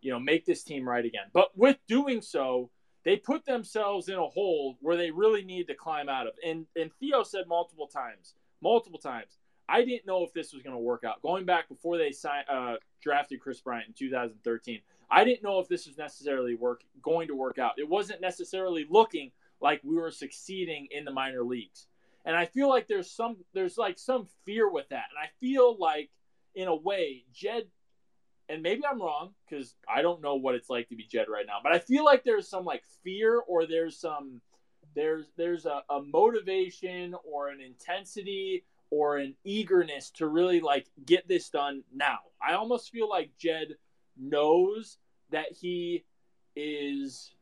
you 0.00 0.12
know, 0.12 0.18
make 0.18 0.46
this 0.46 0.62
team 0.62 0.88
right 0.88 1.04
again. 1.04 1.26
But 1.34 1.50
with 1.54 1.76
doing 1.86 2.22
so, 2.22 2.70
they 3.04 3.16
put 3.16 3.44
themselves 3.44 4.08
in 4.08 4.14
a 4.14 4.26
hole 4.26 4.78
where 4.80 4.96
they 4.96 5.10
really 5.10 5.44
need 5.44 5.66
to 5.66 5.74
climb 5.74 6.08
out 6.08 6.26
of. 6.26 6.32
And 6.42 6.64
and 6.74 6.90
Theo 7.00 7.22
said 7.22 7.46
multiple 7.46 7.86
times, 7.86 8.32
multiple 8.62 8.98
times, 8.98 9.36
I 9.68 9.84
didn't 9.84 10.06
know 10.06 10.24
if 10.24 10.32
this 10.32 10.54
was 10.54 10.62
going 10.62 10.74
to 10.74 10.80
work 10.80 11.04
out. 11.04 11.20
Going 11.20 11.44
back 11.44 11.68
before 11.68 11.98
they 11.98 12.12
signed, 12.12 12.46
uh, 12.48 12.76
drafted 13.02 13.40
Kris 13.40 13.60
Bryant 13.60 13.88
in 13.88 13.94
2013, 13.94 14.80
I 15.10 15.24
didn't 15.24 15.42
know 15.42 15.60
if 15.60 15.68
this 15.68 15.86
was 15.86 15.98
necessarily 15.98 16.54
work 16.54 16.82
going 17.02 17.28
to 17.28 17.34
work 17.34 17.58
out. 17.58 17.72
It 17.78 17.88
wasn't 17.88 18.20
necessarily 18.20 18.86
looking 18.88 19.30
like 19.60 19.80
we 19.84 19.96
were 19.96 20.10
succeeding 20.10 20.88
in 20.90 21.04
the 21.04 21.12
minor 21.12 21.42
leagues. 21.42 21.86
And 22.24 22.36
I 22.36 22.46
feel 22.46 22.68
like 22.68 22.86
there's 22.86 23.10
some 23.10 23.36
there's 23.52 23.78
like 23.78 23.98
some 23.98 24.26
fear 24.44 24.70
with 24.70 24.88
that. 24.88 25.04
And 25.10 25.18
I 25.22 25.28
feel 25.40 25.76
like 25.78 26.10
in 26.54 26.68
a 26.68 26.76
way, 26.76 27.24
Jed 27.32 27.64
and 28.48 28.62
maybe 28.62 28.82
I'm 28.90 29.00
wrong 29.00 29.30
because 29.48 29.74
I 29.88 30.02
don't 30.02 30.22
know 30.22 30.34
what 30.34 30.54
it's 30.54 30.68
like 30.68 30.88
to 30.88 30.96
be 30.96 31.04
Jed 31.04 31.26
right 31.28 31.46
now, 31.46 31.58
but 31.62 31.72
I 31.72 31.78
feel 31.78 32.04
like 32.04 32.24
there's 32.24 32.48
some 32.48 32.64
like 32.64 32.82
fear 33.02 33.40
or 33.40 33.66
there's 33.66 33.98
some 33.98 34.40
there's 34.94 35.26
there's 35.36 35.66
a, 35.66 35.82
a 35.90 36.02
motivation 36.02 37.14
or 37.24 37.48
an 37.48 37.60
intensity 37.60 38.64
or 38.90 39.16
an 39.16 39.34
eagerness 39.44 40.10
to 40.10 40.26
really 40.26 40.60
like 40.60 40.86
get 41.04 41.26
this 41.26 41.48
done 41.48 41.82
now. 41.92 42.18
I 42.46 42.54
almost 42.54 42.90
feel 42.90 43.08
like 43.08 43.30
Jed 43.38 43.76
knows 44.18 44.98
that 45.30 45.52
he 45.52 46.04
is 46.56 47.32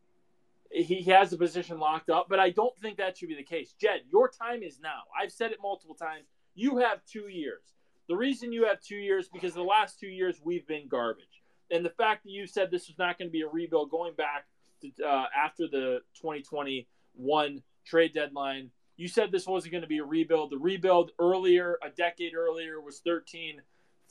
he 0.71 1.03
has 1.03 1.31
the 1.31 1.37
position 1.37 1.79
locked 1.79 2.09
up, 2.09 2.27
but 2.31 2.41
I 2.41 2.49
don't 2.49 2.77
think 2.79 2.97
that 2.97 3.19
should 3.19 3.29
be 3.29 3.35
the 3.35 3.43
case. 3.43 3.75
Jed, 3.79 4.01
your 4.11 4.31
time 4.31 4.63
is 4.63 4.81
now. 4.81 5.03
I've 5.21 5.31
said 5.31 5.51
it 5.51 5.59
multiple 5.63 5.95
times. 5.95 6.25
You 6.55 6.79
have 6.79 7.05
two 7.05 7.29
years. 7.29 7.63
The 8.09 8.17
reason 8.17 8.53
you 8.53 8.67
have 8.67 8.81
two 8.81 8.97
years 8.97 9.29
because 9.31 9.53
the 9.55 9.63
last 9.63 10.01
two 10.01 10.09
years 10.09 10.41
we've 10.43 10.67
been 10.67 10.89
garbage, 10.89 11.43
and 11.71 11.85
the 11.85 11.91
fact 11.91 12.25
that 12.25 12.31
you 12.31 12.47
said 12.47 12.71
this 12.71 12.89
was 12.89 12.99
not 12.99 13.19
going 13.19 13.29
to 13.29 13.33
be 13.33 13.43
a 13.43 13.49
rebuild 13.49 13.91
going 13.91 14.15
back 14.15 14.47
to, 14.83 15.05
uh, 15.05 15.27
after 15.37 15.69
the 15.69 16.01
2021 16.21 17.63
trade 17.85 18.13
deadline. 18.15 18.71
You 18.97 19.09
said 19.09 19.33
this 19.33 19.47
wasn't 19.47 19.73
going 19.73 19.83
to 19.83 19.89
be 19.89 19.99
a 19.99 20.05
rebuild. 20.05 20.51
The 20.51 20.59
rebuild 20.59 21.13
earlier, 21.19 21.79
a 21.83 21.89
decade 21.89 22.35
earlier, 22.35 22.81
was 22.81 23.01
13, 23.01 23.61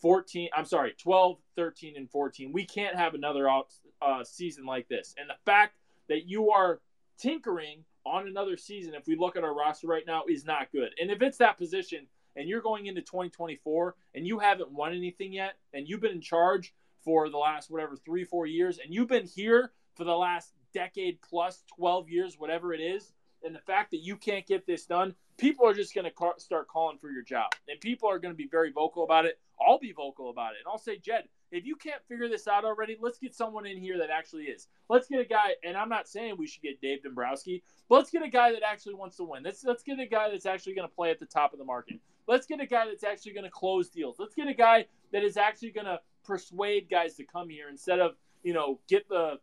14. 0.02 0.50
I'm 0.56 0.66
sorry, 0.66 0.94
12, 0.98 1.38
13, 1.56 1.96
and 1.96 2.10
14. 2.10 2.52
We 2.52 2.66
can't 2.66 2.96
have 2.96 3.14
another 3.14 3.48
uh, 3.50 4.24
season 4.24 4.66
like 4.66 4.88
this. 4.88 5.16
And 5.18 5.30
the 5.30 5.36
fact 5.46 5.76
that 6.10 6.28
you 6.28 6.50
are 6.52 6.82
tinkering 7.20 7.86
on 8.06 8.28
another 8.28 8.58
season, 8.58 8.94
if 8.96 9.08
we 9.08 9.16
look 9.16 9.36
at 9.36 9.44
our 9.44 9.56
roster 9.56 9.88
right 9.88 10.06
now, 10.06 10.24
is 10.28 10.46
not 10.46 10.72
good. 10.72 10.90
And 11.00 11.12
if 11.12 11.22
it's 11.22 11.38
that 11.38 11.58
position 11.58 12.08
and 12.36 12.50
you're 12.50 12.62
going 12.62 12.88
into 12.88 13.02
2024 13.02 13.96
and 14.16 14.26
you 14.26 14.40
haven't 14.40 14.72
won 14.72 14.94
anything 14.94 15.34
yet, 15.34 15.56
and 15.74 15.88
you've 15.88 16.02
been 16.02 16.12
in 16.12 16.22
charge 16.22 16.74
for 17.04 17.30
the 17.30 17.38
last 17.38 17.70
whatever 17.70 17.96
three, 17.96 18.24
four 18.24 18.46
years, 18.46 18.80
and 18.84 18.94
you've 18.94 19.08
been 19.08 19.26
here 19.26 19.72
for 19.96 20.04
the 20.04 20.16
last 20.16 20.54
decade 20.74 21.20
plus 21.22 21.64
12 21.78 22.10
years, 22.10 22.36
whatever 22.40 22.74
it 22.74 22.80
is, 22.80 23.14
and 23.44 23.56
the 23.56 23.60
fact 23.60 23.92
that 23.92 24.02
you 24.02 24.16
can't 24.16 24.48
get 24.48 24.66
this 24.66 24.86
done, 24.86 25.14
people 25.42 25.68
are 25.68 25.74
just 25.74 25.96
going 25.96 26.06
to 26.06 26.34
start 26.38 26.68
calling 26.68 27.00
for 27.00 27.10
your 27.10 27.24
job. 27.24 27.52
And 27.68 27.82
people 27.82 28.08
are 28.08 28.20
going 28.20 28.32
to 28.32 28.38
be 28.38 28.48
very 28.48 28.72
vocal 28.72 29.04
about 29.04 29.26
it. 29.26 29.40
I'll 29.60 29.80
be 29.80 29.92
vocal 29.92 30.30
about 30.30 30.52
it. 30.52 30.60
And 30.64 30.72
I'll 30.72 30.78
say, 30.78 31.00
Jed, 31.00 31.28
if 31.52 31.66
you 31.66 31.76
can't 31.76 32.02
figure 32.08 32.30
this 32.30 32.48
out 32.48 32.64
already, 32.64 32.96
let's 33.02 33.18
get 33.18 33.34
someone 33.34 33.66
in 33.66 33.78
here 33.78 33.98
that 33.98 34.12
actually 34.12 34.44
is. 34.44 34.68
Let's 34.88 35.08
get 35.08 35.20
a 35.20 35.26
guy, 35.26 35.56
and 35.64 35.76
I'm 35.76 35.90
not 35.90 36.08
saying 36.08 36.36
we 36.38 36.48
should 36.48 36.62
get 36.62 36.80
Dave 36.80 37.04
Dombrowski, 37.04 37.64
but 37.90 37.96
let's 37.96 38.12
get 38.12 38.24
a 38.24 38.30
guy 38.30 38.52
that 38.52 38.62
actually 38.64 38.94
wants 38.94 39.18
to 39.18 39.24
win. 39.24 39.44
Let's, 39.44 39.64
let's 39.66 39.84
get 39.84 40.00
a 40.00 40.06
guy 40.06 40.30
that's 40.30 40.46
actually 40.46 40.76
going 40.76 40.88
to 40.88 40.96
play 40.96 41.10
at 41.10 41.20
the 41.20 41.26
top 41.26 41.54
of 41.54 41.60
the 41.60 41.66
market. 41.66 42.00
Let's 42.28 42.46
get 42.46 42.62
a 42.62 42.68
guy 42.68 42.86
that's 42.86 43.04
actually 43.04 43.34
going 43.34 43.44
to 43.44 43.50
close 43.50 43.90
deals. 43.90 44.18
Let's 44.20 44.36
get 44.36 44.48
a 44.48 44.54
guy 44.54 44.86
that 45.12 45.24
is 45.24 45.38
actually 45.38 45.72
going 45.72 45.88
to 45.88 46.00
persuade 46.24 46.88
guys 46.90 47.16
to 47.16 47.24
come 47.24 47.50
here 47.50 47.68
instead 47.68 48.00
of, 48.00 48.12
you 48.44 48.54
know, 48.54 48.80
get 48.88 49.10
the 49.10 49.40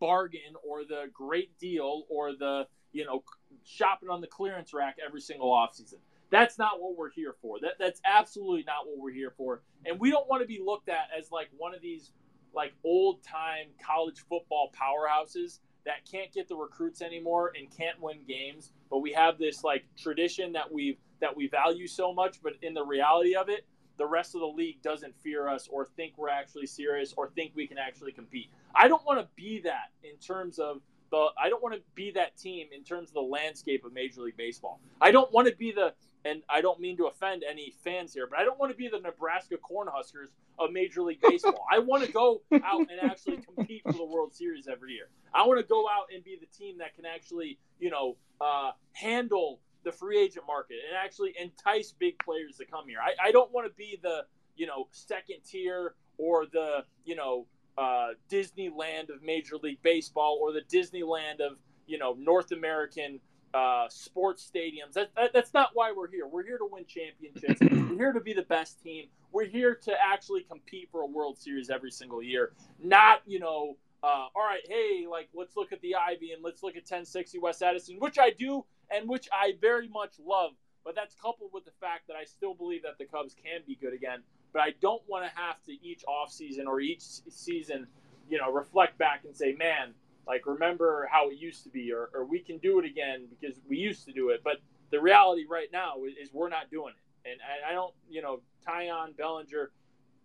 bargain 0.00 0.54
or 0.66 0.84
the 0.84 1.06
great 1.12 1.58
deal 1.58 2.04
or 2.10 2.32
the, 2.32 2.66
you 2.92 3.04
know, 3.04 3.24
shopping 3.64 4.08
on 4.10 4.20
the 4.20 4.26
clearance 4.26 4.72
rack 4.72 4.96
every 5.04 5.20
single 5.20 5.50
offseason. 5.50 5.98
That's 6.30 6.58
not 6.58 6.80
what 6.80 6.96
we're 6.96 7.10
here 7.10 7.34
for. 7.40 7.58
That 7.60 7.74
that's 7.78 8.00
absolutely 8.04 8.64
not 8.64 8.86
what 8.86 8.98
we're 8.98 9.12
here 9.12 9.32
for. 9.36 9.62
And 9.86 9.98
we 9.98 10.10
don't 10.10 10.28
want 10.28 10.42
to 10.42 10.48
be 10.48 10.60
looked 10.64 10.88
at 10.88 11.08
as 11.16 11.32
like 11.32 11.48
one 11.56 11.74
of 11.74 11.80
these 11.80 12.12
like 12.54 12.72
old 12.84 13.22
time 13.22 13.66
college 13.84 14.24
football 14.28 14.70
powerhouses 14.72 15.60
that 15.84 16.04
can't 16.10 16.32
get 16.32 16.48
the 16.48 16.56
recruits 16.56 17.00
anymore 17.00 17.52
and 17.58 17.70
can't 17.74 18.00
win 18.00 18.18
games. 18.26 18.72
But 18.90 18.98
we 18.98 19.12
have 19.12 19.38
this 19.38 19.64
like 19.64 19.84
tradition 19.96 20.52
that 20.52 20.70
we 20.70 20.98
that 21.20 21.36
we 21.36 21.48
value 21.48 21.86
so 21.86 22.12
much, 22.12 22.42
but 22.42 22.52
in 22.62 22.74
the 22.74 22.84
reality 22.84 23.34
of 23.34 23.48
it, 23.48 23.66
the 23.96 24.06
rest 24.06 24.34
of 24.34 24.40
the 24.40 24.46
league 24.46 24.80
doesn't 24.82 25.14
fear 25.20 25.48
us 25.48 25.68
or 25.70 25.84
think 25.84 26.16
we're 26.16 26.28
actually 26.28 26.66
serious 26.66 27.12
or 27.16 27.30
think 27.30 27.52
we 27.54 27.66
can 27.66 27.78
actually 27.78 28.12
compete. 28.12 28.48
I 28.74 28.86
don't 28.86 29.04
want 29.04 29.20
to 29.20 29.26
be 29.34 29.60
that 29.62 29.90
in 30.04 30.16
terms 30.18 30.58
of 30.58 30.80
the 31.10 31.28
I 31.40 31.48
don't 31.48 31.62
want 31.62 31.74
to 31.74 31.80
be 31.94 32.10
that 32.12 32.36
team 32.36 32.68
in 32.72 32.84
terms 32.84 33.10
of 33.10 33.14
the 33.14 33.20
landscape 33.20 33.84
of 33.84 33.92
Major 33.92 34.22
League 34.22 34.36
Baseball. 34.36 34.80
I 35.00 35.10
don't 35.10 35.32
want 35.32 35.48
to 35.48 35.56
be 35.56 35.72
the 35.72 35.94
and 36.24 36.42
I 36.48 36.60
don't 36.60 36.80
mean 36.80 36.96
to 36.98 37.06
offend 37.06 37.44
any 37.48 37.72
fans 37.84 38.12
here, 38.12 38.26
but 38.28 38.38
I 38.38 38.44
don't 38.44 38.58
want 38.58 38.72
to 38.72 38.76
be 38.76 38.88
the 38.88 38.98
Nebraska 38.98 39.56
Cornhuskers 39.56 40.28
of 40.58 40.72
Major 40.72 41.02
League 41.02 41.20
Baseball. 41.20 41.64
I 41.70 41.78
want 41.78 42.04
to 42.04 42.12
go 42.12 42.42
out 42.64 42.80
and 42.80 43.10
actually 43.10 43.36
compete 43.56 43.82
for 43.84 43.92
the 43.92 44.04
World 44.04 44.34
Series 44.34 44.68
every 44.68 44.92
year. 44.94 45.08
I 45.32 45.46
want 45.46 45.60
to 45.60 45.66
go 45.66 45.88
out 45.88 46.06
and 46.12 46.24
be 46.24 46.36
the 46.38 46.46
team 46.46 46.78
that 46.78 46.94
can 46.94 47.06
actually, 47.06 47.58
you 47.78 47.90
know, 47.90 48.16
uh, 48.40 48.72
handle 48.92 49.60
the 49.84 49.92
free 49.92 50.20
agent 50.20 50.44
market 50.46 50.78
and 50.88 50.96
actually 50.96 51.34
entice 51.40 51.92
big 51.92 52.18
players 52.18 52.56
to 52.56 52.64
come 52.64 52.88
here. 52.88 52.98
I, 53.00 53.28
I 53.28 53.32
don't 53.32 53.52
want 53.52 53.66
to 53.66 53.72
be 53.74 53.98
the, 54.02 54.24
you 54.56 54.66
know, 54.66 54.88
second 54.90 55.36
tier 55.46 55.94
or 56.18 56.46
the, 56.46 56.84
you 57.04 57.14
know, 57.14 57.46
uh, 57.78 58.08
Disneyland 58.30 59.08
of 59.10 59.22
Major 59.22 59.56
League 59.56 59.82
Baseball 59.82 60.38
or 60.40 60.52
the 60.52 60.62
Disneyland 60.62 61.40
of, 61.40 61.58
you 61.86 61.98
know, 61.98 62.16
North 62.18 62.50
American 62.50 63.20
uh, 63.54 63.88
sports 63.88 64.50
stadiums. 64.52 64.94
That, 64.94 65.10
that, 65.16 65.32
that's 65.32 65.54
not 65.54 65.70
why 65.74 65.92
we're 65.92 66.10
here. 66.10 66.26
We're 66.26 66.44
here 66.44 66.58
to 66.58 66.68
win 66.70 66.84
championships. 66.86 67.60
we're 67.90 67.96
here 67.96 68.12
to 68.12 68.20
be 68.20 68.32
the 68.32 68.42
best 68.42 68.82
team. 68.82 69.06
We're 69.32 69.46
here 69.46 69.74
to 69.84 69.94
actually 70.04 70.42
compete 70.42 70.88
for 70.90 71.02
a 71.02 71.06
World 71.06 71.38
Series 71.38 71.70
every 71.70 71.90
single 71.90 72.22
year. 72.22 72.52
Not, 72.82 73.22
you 73.26 73.38
know, 73.38 73.76
uh, 74.02 74.26
all 74.34 74.44
right, 74.44 74.62
hey, 74.68 75.06
like 75.10 75.28
let's 75.34 75.56
look 75.56 75.72
at 75.72 75.80
the 75.80 75.94
Ivy 75.94 76.32
and 76.32 76.42
let's 76.42 76.62
look 76.62 76.76
at 76.76 76.82
1060 76.82 77.38
West 77.38 77.62
Addison, 77.62 77.96
which 77.98 78.18
I 78.18 78.30
do 78.30 78.64
and 78.90 79.08
which 79.08 79.28
I 79.32 79.54
very 79.60 79.88
much 79.88 80.14
love. 80.24 80.52
But 80.84 80.94
that's 80.94 81.14
coupled 81.14 81.50
with 81.52 81.64
the 81.64 81.72
fact 81.80 82.06
that 82.08 82.16
I 82.16 82.24
still 82.24 82.54
believe 82.54 82.82
that 82.82 82.96
the 82.98 83.04
Cubs 83.04 83.34
can 83.34 83.60
be 83.66 83.76
good 83.76 83.92
again. 83.92 84.22
But 84.52 84.62
I 84.62 84.74
don't 84.80 85.02
want 85.06 85.24
to 85.24 85.30
have 85.38 85.62
to 85.64 85.72
each 85.72 86.04
offseason 86.08 86.66
or 86.66 86.80
each 86.80 87.02
season, 87.02 87.86
you 88.28 88.38
know, 88.38 88.50
reflect 88.50 88.98
back 88.98 89.22
and 89.24 89.36
say, 89.36 89.52
man, 89.52 89.94
like 90.26 90.46
remember 90.46 91.08
how 91.10 91.30
it 91.30 91.38
used 91.38 91.64
to 91.64 91.70
be, 91.70 91.92
or, 91.92 92.10
or 92.14 92.24
we 92.24 92.40
can 92.40 92.58
do 92.58 92.78
it 92.78 92.84
again 92.84 93.26
because 93.28 93.58
we 93.68 93.76
used 93.76 94.04
to 94.06 94.12
do 94.12 94.30
it. 94.30 94.42
But 94.44 94.56
the 94.90 95.00
reality 95.00 95.44
right 95.48 95.68
now 95.72 96.04
is, 96.04 96.30
we're 96.32 96.48
not 96.48 96.70
doing 96.70 96.94
it. 96.96 97.30
And 97.30 97.40
I, 97.42 97.70
I 97.70 97.74
don't, 97.74 97.94
you 98.08 98.22
know, 98.22 98.40
Taillon, 98.66 99.16
Bellinger, 99.16 99.70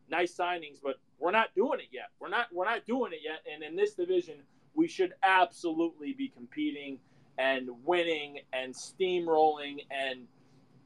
nice 0.09 0.35
signings, 0.35 0.77
but 0.81 0.95
we're 1.19 1.31
not 1.31 1.53
doing 1.55 1.79
it 1.79 1.87
yet. 1.91 2.09
We're 2.19 2.29
not 2.29 2.47
we're 2.53 2.65
not 2.65 2.85
doing 2.85 3.13
it 3.13 3.19
yet. 3.23 3.41
And 3.51 3.63
in 3.63 3.75
this 3.75 3.93
division, 3.93 4.35
we 4.73 4.87
should 4.87 5.13
absolutely 5.23 6.13
be 6.13 6.29
competing 6.29 6.99
and 7.37 7.69
winning 7.83 8.39
and 8.51 8.73
steamrolling 8.73 9.85
and 9.89 10.27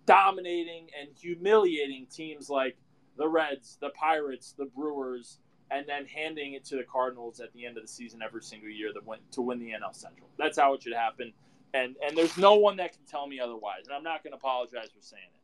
dominating 0.05 0.87
and 0.99 1.09
humiliating 1.19 2.07
teams 2.07 2.49
like 2.49 2.77
the 3.17 3.27
Reds, 3.27 3.77
the 3.81 3.89
Pirates, 3.89 4.53
the 4.57 4.65
Brewers, 4.65 5.39
and 5.71 5.85
then 5.87 6.05
handing 6.05 6.53
it 6.53 6.65
to 6.65 6.75
the 6.75 6.83
Cardinals 6.83 7.39
at 7.39 7.51
the 7.53 7.65
end 7.65 7.77
of 7.77 7.83
the 7.83 7.89
season 7.89 8.21
every 8.21 8.41
single 8.41 8.69
year 8.69 8.91
that 8.93 9.05
went 9.05 9.21
to 9.33 9.41
win 9.41 9.59
the 9.59 9.71
NL 9.71 9.93
Central. 9.93 10.29
That's 10.37 10.57
how 10.57 10.73
it 10.73 10.83
should 10.83 10.93
happen. 10.93 11.33
And 11.73 11.95
and 12.05 12.17
there's 12.17 12.37
no 12.37 12.55
one 12.55 12.77
that 12.77 12.93
can 12.93 13.03
tell 13.05 13.27
me 13.27 13.39
otherwise. 13.39 13.85
And 13.85 13.95
I'm 13.95 14.03
not 14.03 14.23
going 14.23 14.31
to 14.31 14.37
apologize 14.37 14.89
for 14.95 15.01
saying 15.01 15.23
it. 15.33 15.41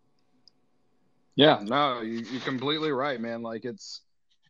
Yeah, 1.36 1.60
no, 1.64 2.02
you, 2.02 2.20
you're 2.20 2.42
completely 2.42 2.92
right, 2.92 3.20
man. 3.20 3.42
Like 3.42 3.66
it's 3.66 4.02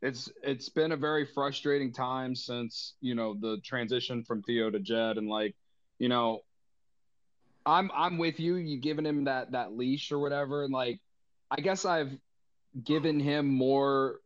it's 0.02 0.30
it's 0.44 0.70
been 0.70 0.92
a 0.92 0.98
very 0.98 1.26
frustrating 1.26 1.94
time 1.94 2.36
since 2.36 2.94
you 3.00 3.16
know 3.16 3.36
the 3.40 3.58
transition 3.64 4.24
from 4.24 4.44
Theo 4.44 4.70
to 4.70 4.80
Jed, 4.80 5.18
and 5.18 5.28
like 5.28 5.56
you 5.98 6.10
know, 6.10 6.42
I'm 7.66 7.90
I'm 7.96 8.18
with 8.18 8.40
you. 8.40 8.56
You 8.56 8.78
giving 8.80 9.06
him 9.06 9.24
that 9.24 9.54
that 9.54 9.76
leash 9.76 10.12
or 10.12 10.20
whatever, 10.20 10.64
and 10.64 10.74
like 10.74 11.00
I 11.50 11.62
guess 11.62 11.86
I've 11.86 12.12
given 12.84 13.20
him 13.20 13.48
more. 13.48 14.20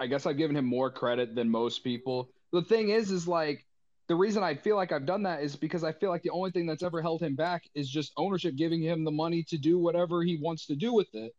I 0.00 0.06
guess 0.06 0.26
I've 0.26 0.36
given 0.36 0.56
him 0.56 0.64
more 0.64 0.90
credit 0.90 1.34
than 1.34 1.48
most 1.48 1.82
people. 1.82 2.30
The 2.52 2.62
thing 2.62 2.90
is, 2.90 3.10
is 3.10 3.26
like 3.26 3.66
the 4.08 4.14
reason 4.14 4.42
I 4.42 4.54
feel 4.54 4.76
like 4.76 4.90
I've 4.92 5.06
done 5.06 5.24
that 5.24 5.42
is 5.42 5.54
because 5.54 5.84
I 5.84 5.92
feel 5.92 6.10
like 6.10 6.22
the 6.22 6.30
only 6.30 6.50
thing 6.50 6.66
that's 6.66 6.82
ever 6.82 7.02
held 7.02 7.22
him 7.22 7.34
back 7.34 7.64
is 7.74 7.88
just 7.88 8.12
ownership 8.16 8.56
giving 8.56 8.82
him 8.82 9.04
the 9.04 9.10
money 9.10 9.42
to 9.44 9.58
do 9.58 9.78
whatever 9.78 10.22
he 10.22 10.38
wants 10.40 10.66
to 10.66 10.76
do 10.76 10.92
with 10.92 11.14
it. 11.14 11.34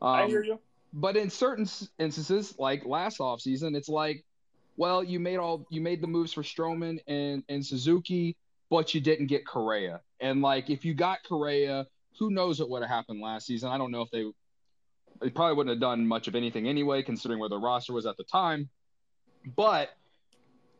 Um, 0.00 0.10
I 0.10 0.26
hear 0.26 0.44
you. 0.44 0.60
But 0.92 1.16
in 1.16 1.28
certain 1.28 1.68
instances, 1.98 2.54
like 2.58 2.86
last 2.86 3.18
offseason, 3.18 3.76
it's 3.76 3.88
like, 3.88 4.24
well, 4.76 5.02
you 5.02 5.18
made 5.18 5.38
all 5.38 5.66
you 5.70 5.80
made 5.80 6.00
the 6.00 6.06
moves 6.06 6.32
for 6.32 6.42
Stroman 6.42 6.98
and 7.06 7.42
and 7.48 7.66
Suzuki, 7.66 8.36
but 8.70 8.94
you 8.94 9.00
didn't 9.00 9.26
get 9.26 9.46
Correa. 9.46 10.00
And 10.20 10.40
like, 10.40 10.70
if 10.70 10.84
you 10.84 10.94
got 10.94 11.18
Correa, 11.28 11.86
who 12.18 12.30
knows 12.30 12.60
what 12.60 12.70
would 12.70 12.82
have 12.82 12.90
happened 12.90 13.20
last 13.20 13.46
season? 13.46 13.70
I 13.70 13.76
don't 13.76 13.90
know 13.90 14.02
if 14.02 14.10
they 14.10 14.24
they 15.20 15.30
probably 15.30 15.56
wouldn't 15.56 15.74
have 15.74 15.80
done 15.80 16.06
much 16.06 16.28
of 16.28 16.34
anything 16.34 16.68
anyway, 16.68 17.02
considering 17.02 17.40
where 17.40 17.48
the 17.48 17.58
roster 17.58 17.92
was 17.92 18.06
at 18.06 18.16
the 18.16 18.24
time. 18.24 18.68
But 19.56 19.90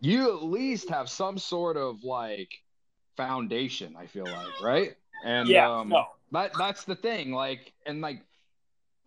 you 0.00 0.36
at 0.36 0.44
least 0.44 0.90
have 0.90 1.08
some 1.08 1.38
sort 1.38 1.76
of 1.76 2.04
like 2.04 2.52
foundation. 3.16 3.96
I 3.98 4.06
feel 4.06 4.24
like, 4.24 4.60
right? 4.62 4.96
And 5.24 5.48
yeah, 5.48 5.70
um, 5.70 5.88
no. 5.88 6.06
that 6.32 6.52
that's 6.58 6.84
the 6.84 6.94
thing. 6.94 7.32
Like, 7.32 7.72
and 7.86 8.00
like 8.00 8.22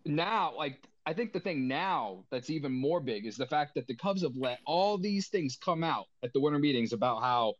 now, 0.04 0.54
like 0.56 0.86
I 1.04 1.12
think 1.12 1.32
the 1.32 1.40
thing 1.40 1.66
now 1.66 2.24
that's 2.30 2.50
even 2.50 2.72
more 2.72 3.00
big 3.00 3.26
is 3.26 3.36
the 3.36 3.46
fact 3.46 3.74
that 3.74 3.86
the 3.86 3.96
Cubs 3.96 4.22
have 4.22 4.36
let 4.36 4.60
all 4.66 4.98
these 4.98 5.28
things 5.28 5.56
come 5.56 5.82
out 5.82 6.06
at 6.22 6.32
the 6.32 6.40
winter 6.40 6.58
meetings 6.58 6.92
about 6.92 7.22
how 7.22 7.54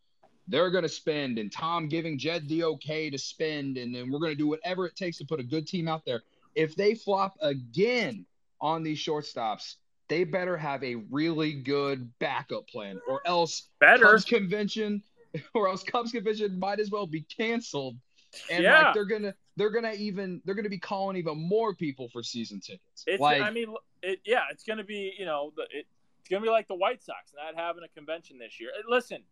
they're 0.49 0.71
going 0.71 0.83
to 0.83 0.89
spend 0.89 1.39
and 1.39 1.51
Tom 1.51 1.89
giving 1.89 2.19
Jed 2.19 2.49
the 2.49 2.65
okay 2.65 3.11
to 3.11 3.19
spend 3.19 3.79
and 3.79 3.95
then 3.95 4.11
we're 4.11 4.19
going 4.19 4.33
to 4.33 4.39
do 4.39 4.49
whatever 4.49 4.87
it 4.87 4.97
takes 4.97 5.19
to 5.19 5.25
put 5.25 5.41
a 5.41 5.45
good 5.45 5.67
team 5.67 5.89
out 5.89 6.05
there. 6.05 6.23
If 6.55 6.77
they 6.77 6.95
flop 6.95 7.35
again 7.41 8.27
on 8.61 8.83
these 8.83 8.99
shortstops, 8.99 9.77
they 10.09 10.25
better 10.25 10.57
have 10.57 10.83
a 10.85 10.97
really 11.11 11.55
good 11.55 12.11
backup 12.19 12.69
plan 12.69 13.01
or 13.09 13.21
else 13.27 13.69
better 13.81 14.05
Cubs 14.05 14.25
convention 14.25 15.03
or 15.55 15.69
else 15.69 15.83
Cubs 15.83 16.13
convention 16.13 16.59
might 16.59 16.81
as 16.81 16.91
well 16.91 17.07
be 17.07 17.23
canceled. 17.23 17.97
And 18.51 18.65
Yeah. 18.65 18.83
like 18.83 18.95
they're 18.95 19.05
gonna 19.07 19.35
they're 19.57 19.71
gonna 19.71 19.93
even 19.93 20.41
they're 20.45 20.55
gonna 20.55 20.69
be 20.69 20.79
calling 20.79 21.17
even 21.17 21.39
more 21.39 21.75
people 21.75 22.09
for 22.13 22.23
season 22.23 22.61
tickets. 22.61 23.05
It's, 23.07 23.21
like 23.21 23.43
I 23.43 23.51
mean, 23.51 23.75
it, 24.03 24.21
yeah, 24.25 24.43
it's 24.51 24.65
to 24.79 24.85
be, 24.85 25.15
you 25.19 25.25
know, 25.25 25.53
the, 25.57 25.63
it, 25.63 25.87
it's 26.21 26.29
to 26.43 26.47
be 26.47 26.51
like 26.51 26.69
the 26.69 26.75
White 26.75 27.03
Sox 27.03 27.33
not 27.35 27.55
having 27.55 27.83
a 27.85 27.89
convention 27.89 28.39
this 28.39 28.61
year. 28.61 28.71
Listen, 28.89 29.23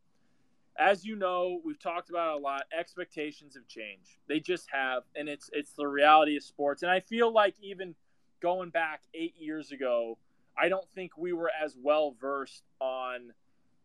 as 0.81 1.05
you 1.05 1.15
know, 1.15 1.61
we've 1.65 1.78
talked 1.78 2.09
about 2.09 2.35
it 2.36 2.40
a 2.40 2.43
lot. 2.43 2.62
Expectations 2.77 3.55
have 3.55 3.69
changed. 3.69 4.16
They 4.28 4.40
just 4.40 4.69
have, 4.73 5.02
and 5.15 5.28
it's 5.28 5.51
it's 5.52 5.73
the 5.74 5.86
reality 5.86 6.36
of 6.36 6.43
sports. 6.43 6.82
And 6.82 6.90
I 6.90 7.01
feel 7.01 7.32
like 7.32 7.55
even 7.62 7.94
going 8.40 8.70
back 8.70 9.02
eight 9.15 9.35
years 9.39 9.73
ago, 9.73 10.16
I 10.59 10.69
don't 10.70 10.89
think 10.94 11.16
we 11.19 11.35
were 11.35 11.51
as 11.62 11.77
well 11.81 12.16
versed 12.19 12.65
on 12.81 13.32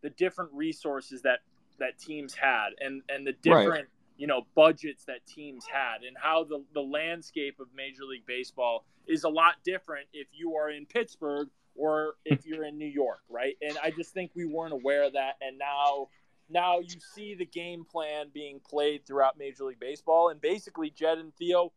the 0.02 0.10
different 0.10 0.52
resources 0.54 1.22
that 1.24 1.40
that 1.80 2.00
teams 2.00 2.34
had, 2.34 2.70
and 2.80 3.02
and 3.10 3.28
the 3.28 3.36
Right. 3.46 3.64
different 3.64 3.90
you 4.18 4.28
know 4.28 4.44
budgets 4.56 5.04
that 5.06 5.26
teams 5.28 5.66
had 5.66 6.04
and 6.08 6.16
how 6.18 6.46
the, 6.46 6.64
the 6.74 6.80
landscape 6.82 7.60
of 7.60 7.68
major 7.76 8.04
league 8.06 8.26
baseball 8.26 8.86
is 9.08 9.26
a 9.26 9.30
lot 9.30 9.56
different 9.66 10.08
if 10.14 10.28
you 10.32 10.56
are 10.56 10.70
in 10.70 10.86
pittsburgh 10.86 11.50
or 11.76 12.16
if 12.24 12.46
you're 12.46 12.64
in 12.64 12.78
new 12.78 12.88
york 12.88 13.20
right 13.28 13.58
and 13.62 13.78
i 13.84 13.92
just 13.92 14.14
think 14.14 14.32
we 14.34 14.46
weren't 14.46 14.72
aware 14.72 15.04
of 15.04 15.12
that 15.12 15.34
and 15.42 15.58
now 15.58 16.08
now 16.50 16.80
you 16.80 16.96
see 17.14 17.36
the 17.36 17.46
game 17.46 17.86
plan 17.86 18.28
being 18.34 18.60
played 18.60 19.06
throughout 19.06 19.38
major 19.38 19.64
league 19.66 19.80
baseball 19.80 20.30
and 20.30 20.40
basically 20.42 20.90
jed 20.90 21.18
and 21.18 21.34
theo 21.36 21.72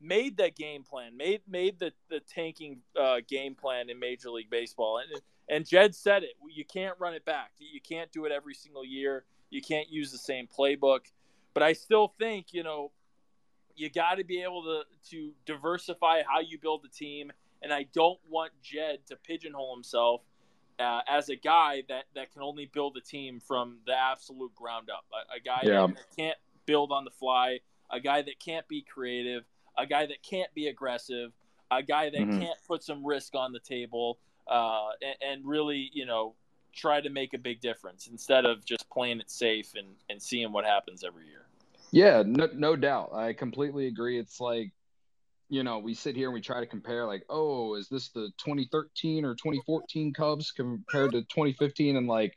made 0.00 0.36
that 0.36 0.56
game 0.56 0.82
plan 0.82 1.16
made 1.16 1.40
made 1.48 1.78
the, 1.78 1.92
the 2.10 2.20
tanking 2.20 2.78
uh, 3.00 3.16
game 3.28 3.54
plan 3.54 3.88
in 3.90 3.98
major 3.98 4.30
league 4.30 4.50
baseball 4.50 4.98
and 4.98 5.20
and 5.48 5.66
jed 5.68 5.94
said 5.94 6.22
it 6.22 6.34
you 6.54 6.64
can't 6.64 6.96
run 6.98 7.14
it 7.14 7.24
back. 7.24 7.52
You 7.58 7.80
can't 7.80 8.10
do 8.12 8.24
it 8.24 8.32
every 8.32 8.54
single 8.54 8.84
year. 8.84 9.24
You 9.50 9.60
can't 9.60 9.90
use 9.90 10.12
the 10.12 10.18
same 10.18 10.46
playbook. 10.46 11.00
But 11.52 11.62
I 11.62 11.72
still 11.72 12.14
think 12.18 12.52
you 12.52 12.62
know 12.62 12.92
you 13.76 13.90
got 13.90 14.16
to 14.16 14.24
be 14.24 14.42
able 14.42 14.62
to 14.62 14.82
to 15.10 15.32
diversify 15.46 16.22
how 16.28 16.40
you 16.40 16.58
build 16.58 16.82
the 16.82 16.88
team, 16.88 17.32
and 17.62 17.72
I 17.72 17.86
don't 17.92 18.18
want 18.28 18.52
Jed 18.62 19.00
to 19.08 19.16
pigeonhole 19.16 19.74
himself 19.74 20.22
uh, 20.78 21.00
as 21.08 21.28
a 21.28 21.36
guy 21.36 21.82
that 21.88 22.04
that 22.14 22.32
can 22.32 22.42
only 22.42 22.66
build 22.66 22.96
a 22.96 23.00
team 23.00 23.40
from 23.40 23.78
the 23.86 23.94
absolute 23.94 24.54
ground 24.54 24.88
up. 24.90 25.04
A, 25.12 25.36
a 25.36 25.40
guy 25.40 25.62
Yeah. 25.64 25.86
that 25.86 25.96
can't 26.16 26.38
build 26.66 26.92
on 26.92 27.04
the 27.04 27.10
fly, 27.10 27.60
a 27.90 28.00
guy 28.00 28.22
that 28.22 28.38
can't 28.40 28.66
be 28.68 28.82
creative, 28.82 29.44
a 29.78 29.86
guy 29.86 30.06
that 30.06 30.22
can't 30.22 30.52
be 30.54 30.68
aggressive, 30.68 31.32
a 31.70 31.82
guy 31.82 32.10
that 32.10 32.20
Mhm. 32.20 32.40
can't 32.40 32.58
put 32.66 32.82
some 32.82 33.04
risk 33.04 33.34
on 33.34 33.52
the 33.52 33.60
table, 33.60 34.18
uh, 34.46 34.90
and, 35.02 35.16
and 35.20 35.46
really 35.46 35.90
you 35.92 36.06
know 36.06 36.34
try 36.72 37.00
to 37.00 37.08
make 37.08 37.34
a 37.34 37.38
big 37.38 37.60
difference 37.60 38.08
instead 38.08 38.44
of 38.44 38.64
just 38.64 38.90
playing 38.90 39.20
it 39.20 39.30
safe 39.30 39.74
and, 39.76 39.94
and 40.10 40.20
seeing 40.20 40.50
what 40.50 40.64
happens 40.64 41.04
every 41.04 41.24
year. 41.28 41.46
Yeah, 41.92 42.24
no, 42.26 42.48
no 42.52 42.74
doubt. 42.74 43.12
I 43.14 43.32
completely 43.32 43.86
agree. 43.86 44.18
It's 44.18 44.40
like, 44.40 44.72
you 45.54 45.62
know, 45.62 45.78
we 45.78 45.94
sit 45.94 46.16
here 46.16 46.26
and 46.26 46.34
we 46.34 46.40
try 46.40 46.58
to 46.58 46.66
compare, 46.66 47.06
like, 47.06 47.24
oh, 47.30 47.76
is 47.76 47.88
this 47.88 48.08
the 48.08 48.32
2013 48.38 49.24
or 49.24 49.34
2014 49.34 50.12
Cubs 50.12 50.50
compared 50.50 51.12
to 51.12 51.20
2015? 51.22 51.96
And 51.96 52.08
like, 52.08 52.34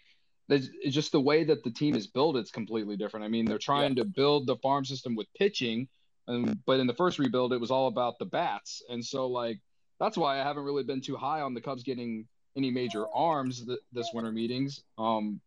it's 0.49 0.69
just 0.93 1.11
the 1.11 1.19
way 1.19 1.43
that 1.43 1.63
the 1.63 1.71
team 1.71 1.95
is 1.95 2.05
built. 2.05 2.37
It's 2.37 2.51
completely 2.51 2.95
different. 2.95 3.25
I 3.25 3.29
mean, 3.29 3.45
they're 3.45 3.57
trying 3.57 3.95
to 3.95 4.05
build 4.05 4.45
the 4.45 4.55
farm 4.57 4.85
system 4.85 5.15
with 5.15 5.27
pitching, 5.37 5.87
and 6.27 6.63
but 6.65 6.79
in 6.79 6.85
the 6.87 6.93
first 6.93 7.17
rebuild, 7.17 7.53
it 7.53 7.59
was 7.59 7.71
all 7.71 7.87
about 7.87 8.19
the 8.19 8.25
bats. 8.25 8.83
And 8.87 9.03
so, 9.03 9.27
like, 9.27 9.59
that's 9.99 10.15
why 10.15 10.39
I 10.39 10.43
haven't 10.43 10.63
really 10.63 10.83
been 10.83 11.01
too 11.01 11.17
high 11.17 11.41
on 11.41 11.55
the 11.55 11.59
Cubs 11.59 11.83
getting 11.83 12.27
any 12.55 12.71
major 12.71 13.05
arms 13.13 13.65
th- 13.65 13.79
this 13.91 14.11
winter 14.13 14.31
meetings. 14.31 14.83
Um, 14.97 15.41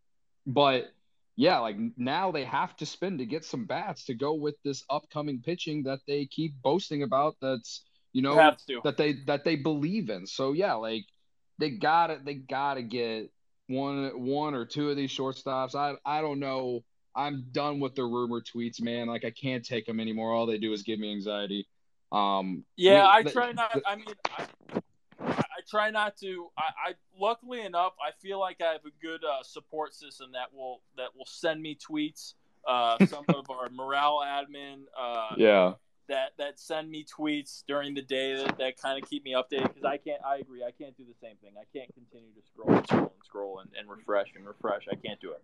but 0.46 0.92
yeah, 1.40 1.60
like 1.60 1.76
now 1.96 2.32
they 2.32 2.44
have 2.44 2.76
to 2.76 2.84
spend 2.84 3.20
to 3.20 3.24
get 3.24 3.46
some 3.46 3.64
bats 3.64 4.04
to 4.04 4.14
go 4.14 4.34
with 4.34 4.56
this 4.62 4.84
upcoming 4.90 5.40
pitching 5.40 5.84
that 5.84 6.00
they 6.06 6.26
keep 6.26 6.52
boasting 6.62 7.02
about. 7.02 7.36
That's 7.40 7.80
you 8.12 8.20
know 8.20 8.34
to. 8.68 8.82
that 8.84 8.98
they 8.98 9.14
that 9.26 9.42
they 9.42 9.56
believe 9.56 10.10
in. 10.10 10.26
So 10.26 10.52
yeah, 10.52 10.74
like 10.74 11.06
they 11.58 11.70
gotta 11.70 12.20
they 12.22 12.34
gotta 12.34 12.82
get 12.82 13.30
one 13.68 14.10
one 14.22 14.54
or 14.54 14.66
two 14.66 14.90
of 14.90 14.96
these 14.96 15.10
shortstops. 15.10 15.74
I 15.74 15.94
I 16.04 16.20
don't 16.20 16.40
know. 16.40 16.84
I'm 17.16 17.46
done 17.52 17.80
with 17.80 17.94
the 17.94 18.04
rumor 18.04 18.42
tweets, 18.42 18.82
man. 18.82 19.06
Like 19.06 19.24
I 19.24 19.30
can't 19.30 19.64
take 19.64 19.86
them 19.86 19.98
anymore. 19.98 20.34
All 20.34 20.44
they 20.44 20.58
do 20.58 20.74
is 20.74 20.82
give 20.82 20.98
me 20.98 21.10
anxiety. 21.10 21.66
Um, 22.12 22.64
Yeah, 22.76 23.06
I 23.06 23.22
the- 23.22 23.30
try 23.30 23.52
not. 23.52 23.80
I 23.86 23.96
mean, 23.96 24.04
I, 24.36 24.42
I 24.42 24.46
I 24.76 24.80
try 25.70 25.90
not 25.90 26.16
to. 26.18 26.48
I, 26.58 26.90
I 26.90 26.94
luckily 27.18 27.60
enough, 27.60 27.92
I 28.00 28.10
feel 28.20 28.40
like 28.40 28.60
I 28.60 28.72
have 28.72 28.84
a 28.84 29.06
good 29.06 29.24
uh, 29.24 29.42
support 29.42 29.94
system 29.94 30.32
that 30.32 30.52
will 30.52 30.82
that 30.96 31.16
will 31.16 31.26
send 31.26 31.62
me 31.62 31.78
tweets. 31.78 32.34
Uh, 32.66 32.98
some 33.06 33.24
of 33.28 33.48
our 33.48 33.70
morale 33.70 34.20
admin. 34.26 34.82
Uh, 34.98 35.34
Yeah. 35.36 35.74
That 36.08 36.32
that 36.38 36.58
send 36.58 36.90
me 36.90 37.04
tweets 37.04 37.62
during 37.68 37.94
the 37.94 38.02
day 38.02 38.34
that, 38.34 38.58
that 38.58 38.76
kind 38.76 39.00
of 39.00 39.08
keep 39.08 39.24
me 39.24 39.32
updated 39.32 39.68
because 39.68 39.84
I 39.84 39.96
can't. 39.96 40.20
I 40.26 40.38
agree. 40.38 40.64
I 40.64 40.72
can't 40.72 40.96
do 40.96 41.04
the 41.04 41.14
same 41.22 41.36
thing. 41.36 41.52
I 41.56 41.62
can't 41.72 41.88
continue 41.94 42.32
to 42.34 42.42
scroll 42.52 42.76
and 42.76 42.84
scroll 42.84 43.02
and 43.02 43.24
scroll 43.24 43.58
and, 43.60 43.70
and 43.78 43.88
refresh 43.88 44.26
and 44.34 44.44
refresh. 44.44 44.86
I 44.90 44.96
can't 44.96 45.20
do 45.20 45.30
it. 45.30 45.42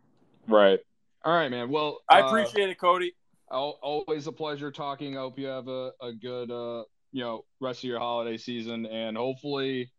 Right. 0.48 0.80
All 1.24 1.32
right, 1.32 1.52
man. 1.52 1.70
Well, 1.70 2.00
I 2.08 2.20
uh, 2.20 2.26
appreciate 2.26 2.68
it, 2.68 2.80
Cody. 2.80 3.14
Always 3.48 4.26
a 4.26 4.32
pleasure 4.32 4.72
talking. 4.72 5.16
I 5.16 5.20
hope 5.20 5.38
you 5.38 5.46
have 5.46 5.68
a, 5.68 5.92
a 6.02 6.12
good 6.12 6.50
uh 6.50 6.82
you 7.12 7.22
know 7.22 7.44
rest 7.60 7.80
of 7.80 7.84
your 7.84 8.00
holiday 8.00 8.36
season 8.36 8.86
and 8.86 9.16
hopefully 9.16 9.92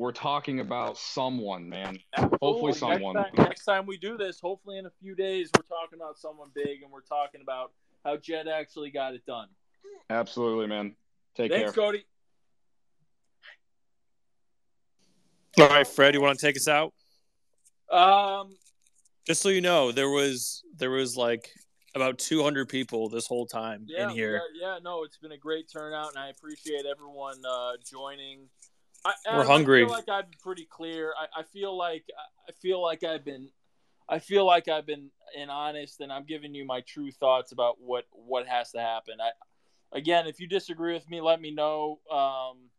we're 0.00 0.12
talking 0.12 0.60
about 0.60 0.96
someone, 0.96 1.68
man. 1.68 1.98
Hopefully 2.40 2.68
Next 2.68 2.78
someone. 2.78 3.16
time, 3.16 3.32
next 3.36 3.66
time 3.66 3.84
we 3.84 3.98
do 3.98 4.16
this, 4.16 4.40
hopefully 4.40 4.78
in 4.78 4.86
a 4.86 4.90
few 4.98 5.14
days, 5.14 5.50
we're 5.54 5.76
talking 5.76 5.98
about 6.00 6.16
someone 6.16 6.48
big 6.54 6.82
and 6.82 6.90
we're 6.90 7.02
talking 7.02 7.42
about 7.42 7.72
how 8.02 8.16
Jed 8.16 8.48
actually 8.48 8.90
got 8.90 9.12
it 9.12 9.26
done. 9.26 9.48
Absolutely, 10.08 10.68
man. 10.68 10.96
Take 11.36 11.52
Thanks, 11.52 11.52
care. 11.52 11.64
Thanks, 11.64 11.76
Cody. 11.76 12.04
All 15.58 15.68
right, 15.68 15.86
Fred, 15.86 16.14
you 16.14 16.22
want 16.22 16.38
to 16.38 16.46
take 16.46 16.56
us 16.56 16.66
out? 16.66 16.94
Um, 17.92 18.56
Just 19.26 19.42
so 19.42 19.50
you 19.50 19.60
know, 19.60 19.92
there 19.92 20.08
was 20.08 20.62
there 20.78 20.90
was 20.90 21.14
like 21.14 21.50
about 21.94 22.18
200 22.18 22.70
people 22.70 23.10
this 23.10 23.26
whole 23.26 23.44
time 23.44 23.84
yeah, 23.86 24.04
in 24.04 24.16
here. 24.16 24.40
Yeah, 24.54 24.68
yeah, 24.68 24.78
no, 24.82 25.04
it's 25.04 25.18
been 25.18 25.32
a 25.32 25.38
great 25.38 25.70
turnout, 25.70 26.08
and 26.14 26.18
I 26.18 26.28
appreciate 26.28 26.86
everyone 26.86 27.36
uh, 27.46 27.72
joining. 27.84 28.48
I, 29.04 29.12
We're 29.26 29.34
Adam, 29.34 29.46
hungry. 29.46 29.82
I 29.82 29.86
feel 29.86 29.94
like 29.94 30.08
I've 30.08 30.30
been 30.30 30.38
pretty 30.42 30.66
clear. 30.70 31.12
I, 31.18 31.40
I 31.40 31.42
feel 31.44 31.76
like 31.76 32.04
I 32.48 32.52
feel 32.52 32.82
like 32.82 33.02
I've 33.04 33.24
been, 33.24 33.48
I 34.08 34.18
feel 34.18 34.44
like 34.44 34.68
I've 34.68 34.86
been 34.86 35.10
in 35.34 35.48
honest, 35.48 36.00
and 36.00 36.12
I'm 36.12 36.24
giving 36.24 36.54
you 36.54 36.66
my 36.66 36.82
true 36.82 37.10
thoughts 37.10 37.52
about 37.52 37.76
what 37.80 38.04
what 38.12 38.46
has 38.46 38.72
to 38.72 38.80
happen. 38.80 39.14
I, 39.20 39.30
again, 39.96 40.26
if 40.26 40.40
you 40.40 40.46
disagree 40.46 40.92
with 40.92 41.08
me, 41.08 41.20
let 41.20 41.40
me 41.40 41.50
know. 41.50 42.00
Um, 42.10 42.70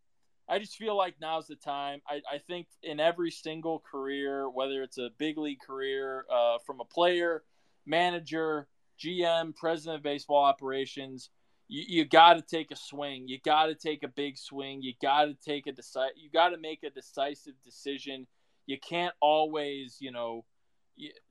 I 0.47 0.59
just 0.59 0.75
feel 0.75 0.97
like 0.97 1.15
now's 1.21 1.47
the 1.47 1.55
time. 1.55 2.01
I, 2.07 2.21
I 2.29 2.37
think 2.37 2.67
in 2.83 2.99
every 2.99 3.31
single 3.31 3.79
career, 3.79 4.49
whether 4.49 4.83
it's 4.83 4.97
a 4.97 5.09
big 5.17 5.37
league 5.37 5.61
career 5.61 6.25
uh, 6.31 6.57
from 6.65 6.81
a 6.81 6.85
player, 6.85 7.43
manager, 7.85 8.67
GM, 8.99 9.55
president 9.55 9.97
of 9.97 10.03
baseball 10.03 10.43
operations, 10.43 11.29
you, 11.71 11.85
you 11.87 12.05
got 12.05 12.33
to 12.33 12.41
take 12.41 12.69
a 12.69 12.75
swing. 12.75 13.29
You 13.29 13.39
got 13.43 13.67
to 13.67 13.75
take 13.75 14.03
a 14.03 14.09
big 14.09 14.37
swing. 14.37 14.81
You 14.81 14.93
got 15.01 15.25
to 15.25 15.33
take 15.33 15.67
a 15.67 15.71
decide. 15.71 16.11
You 16.17 16.29
got 16.29 16.49
to 16.49 16.57
make 16.57 16.83
a 16.83 16.89
decisive 16.89 17.53
decision. 17.63 18.27
You 18.65 18.77
can't 18.77 19.15
always, 19.21 19.97
you 20.01 20.11
know, 20.11 20.43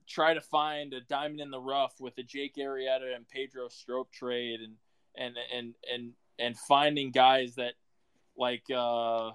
try 0.09 0.33
to 0.33 0.41
find 0.41 0.93
a 0.93 1.01
diamond 1.01 1.41
in 1.41 1.51
the 1.51 1.59
rough 1.59 1.93
with 1.99 2.17
a 2.17 2.23
Jake 2.23 2.55
Arrieta 2.55 3.15
and 3.15 3.29
Pedro 3.29 3.69
Strop 3.69 4.11
trade, 4.11 4.61
and 4.61 4.75
and 5.15 5.35
and 5.55 5.75
and 5.93 6.13
and 6.39 6.57
finding 6.57 7.11
guys 7.11 7.55
that 7.55 7.73
like 8.35 8.63
uh, 8.75 9.29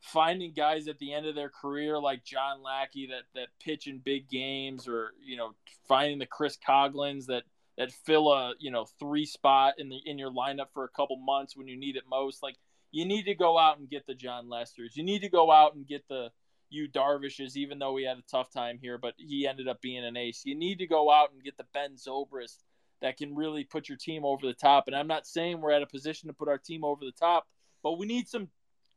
finding 0.00 0.52
guys 0.52 0.88
at 0.88 0.98
the 0.98 1.12
end 1.12 1.26
of 1.26 1.36
their 1.36 1.48
career 1.48 2.00
like 2.00 2.24
John 2.24 2.60
Lackey 2.60 3.06
that 3.06 3.22
that 3.36 3.48
pitch 3.64 3.86
in 3.86 3.98
big 3.98 4.28
games, 4.28 4.88
or 4.88 5.12
you 5.24 5.36
know 5.36 5.54
finding 5.86 6.18
the 6.18 6.26
Chris 6.26 6.58
Coghlans 6.58 7.26
that 7.26 7.44
that 7.76 7.92
fill 7.92 8.32
a 8.32 8.54
you 8.58 8.70
know 8.70 8.86
three 8.98 9.26
spot 9.26 9.74
in 9.78 9.88
the 9.88 9.98
in 10.04 10.18
your 10.18 10.30
lineup 10.30 10.68
for 10.72 10.84
a 10.84 10.88
couple 10.88 11.16
months 11.16 11.56
when 11.56 11.68
you 11.68 11.76
need 11.76 11.96
it 11.96 12.04
most. 12.08 12.42
Like 12.42 12.56
you 12.90 13.04
need 13.04 13.24
to 13.24 13.34
go 13.34 13.58
out 13.58 13.78
and 13.78 13.90
get 13.90 14.06
the 14.06 14.14
Jon 14.14 14.48
Lesters. 14.48 14.96
You 14.96 15.02
need 15.02 15.22
to 15.22 15.28
go 15.28 15.50
out 15.50 15.74
and 15.74 15.86
get 15.86 16.06
the 16.08 16.30
Yu 16.70 16.88
Darvishes, 16.88 17.56
even 17.56 17.78
though 17.78 17.96
he 17.96 18.04
had 18.04 18.18
a 18.18 18.30
tough 18.30 18.50
time 18.50 18.78
here, 18.80 18.98
but 18.98 19.14
he 19.16 19.46
ended 19.46 19.68
up 19.68 19.80
being 19.80 20.04
an 20.04 20.16
ace. 20.16 20.42
You 20.44 20.54
need 20.54 20.78
to 20.78 20.86
go 20.86 21.10
out 21.10 21.32
and 21.32 21.42
get 21.42 21.56
the 21.56 21.66
Ben 21.72 21.96
Zobrist 21.96 22.58
that 23.00 23.16
can 23.16 23.34
really 23.34 23.64
put 23.64 23.88
your 23.88 23.98
team 23.98 24.24
over 24.24 24.46
the 24.46 24.54
top. 24.54 24.84
And 24.86 24.96
I'm 24.96 25.06
not 25.06 25.26
saying 25.26 25.60
we're 25.60 25.72
at 25.72 25.82
a 25.82 25.86
position 25.86 26.28
to 26.28 26.32
put 26.34 26.48
our 26.48 26.58
team 26.58 26.84
over 26.84 27.04
the 27.04 27.12
top, 27.12 27.46
but 27.82 27.98
we 27.98 28.06
need 28.06 28.28
some 28.28 28.48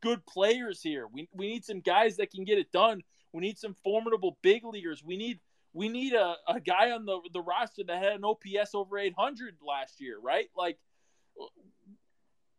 good 0.02 0.26
players 0.26 0.82
here. 0.82 1.08
We, 1.12 1.28
we 1.34 1.48
need 1.48 1.66
some 1.66 1.82
guys 1.82 2.18
that 2.18 2.32
can 2.32 2.44
get 2.44 2.58
it 2.58 2.72
done. 2.72 3.02
We 3.34 3.42
need 3.42 3.58
some 3.58 3.76
formidable 3.84 4.38
big 4.42 4.64
leaguers. 4.64 5.04
We 5.04 5.18
need 5.18 5.40
we 5.78 5.90
need 5.90 6.14
a, 6.14 6.36
a 6.48 6.60
guy 6.60 6.90
on 6.90 7.06
the 7.06 7.20
the 7.32 7.42
roster 7.42 7.84
that 7.86 8.04
had 8.04 8.14
an 8.14 8.26
OPS 8.26 8.74
over 8.74 8.98
800 8.98 9.58
last 9.66 10.02
year, 10.02 10.18
right? 10.20 10.48
Like 10.58 10.80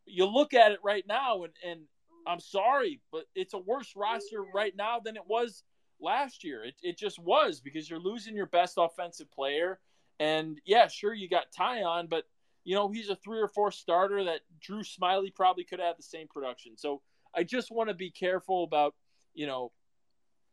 you 0.07 0.24
look 0.24 0.55
at 0.55 0.70
it 0.70 0.78
right 0.85 1.05
now, 1.07 1.43
and 1.43 1.53
and 1.66 1.81
I'm 2.28 2.39
sorry, 2.39 3.01
but 3.11 3.24
it's 3.35 3.55
a 3.55 3.59
worse 3.59 3.95
roster 3.97 4.45
right 4.55 4.74
now 4.77 5.01
than 5.01 5.16
it 5.16 5.27
was 5.27 5.65
last 6.01 6.45
year. 6.45 6.62
It 6.65 6.74
it 6.81 6.97
just 6.97 7.19
was 7.19 7.61
because 7.61 7.90
you're 7.90 7.99
losing 7.99 8.36
your 8.36 8.47
best 8.47 8.74
offensive 8.78 9.31
player. 9.32 9.81
And 10.20 10.61
yeah, 10.65 10.86
sure, 10.86 11.12
you 11.12 11.28
got 11.28 11.53
Taillon, 11.53 12.09
but 12.09 12.24
you 12.62 12.77
know 12.77 12.89
he's 12.89 13.09
a 13.09 13.16
three 13.16 13.40
or 13.40 13.49
four 13.49 13.73
starter 13.73 14.23
that 14.24 14.43
Drew 14.61 14.82
Smyly 14.82 15.35
probably 15.35 15.65
could 15.65 15.81
have 15.81 15.97
the 15.97 16.05
same 16.05 16.28
production. 16.28 16.77
So 16.77 17.03
I 17.35 17.43
just 17.43 17.73
want 17.73 17.89
to 17.89 17.95
be 17.95 18.12
careful 18.12 18.62
about 18.62 18.95
you 19.35 19.49
know 19.49 19.73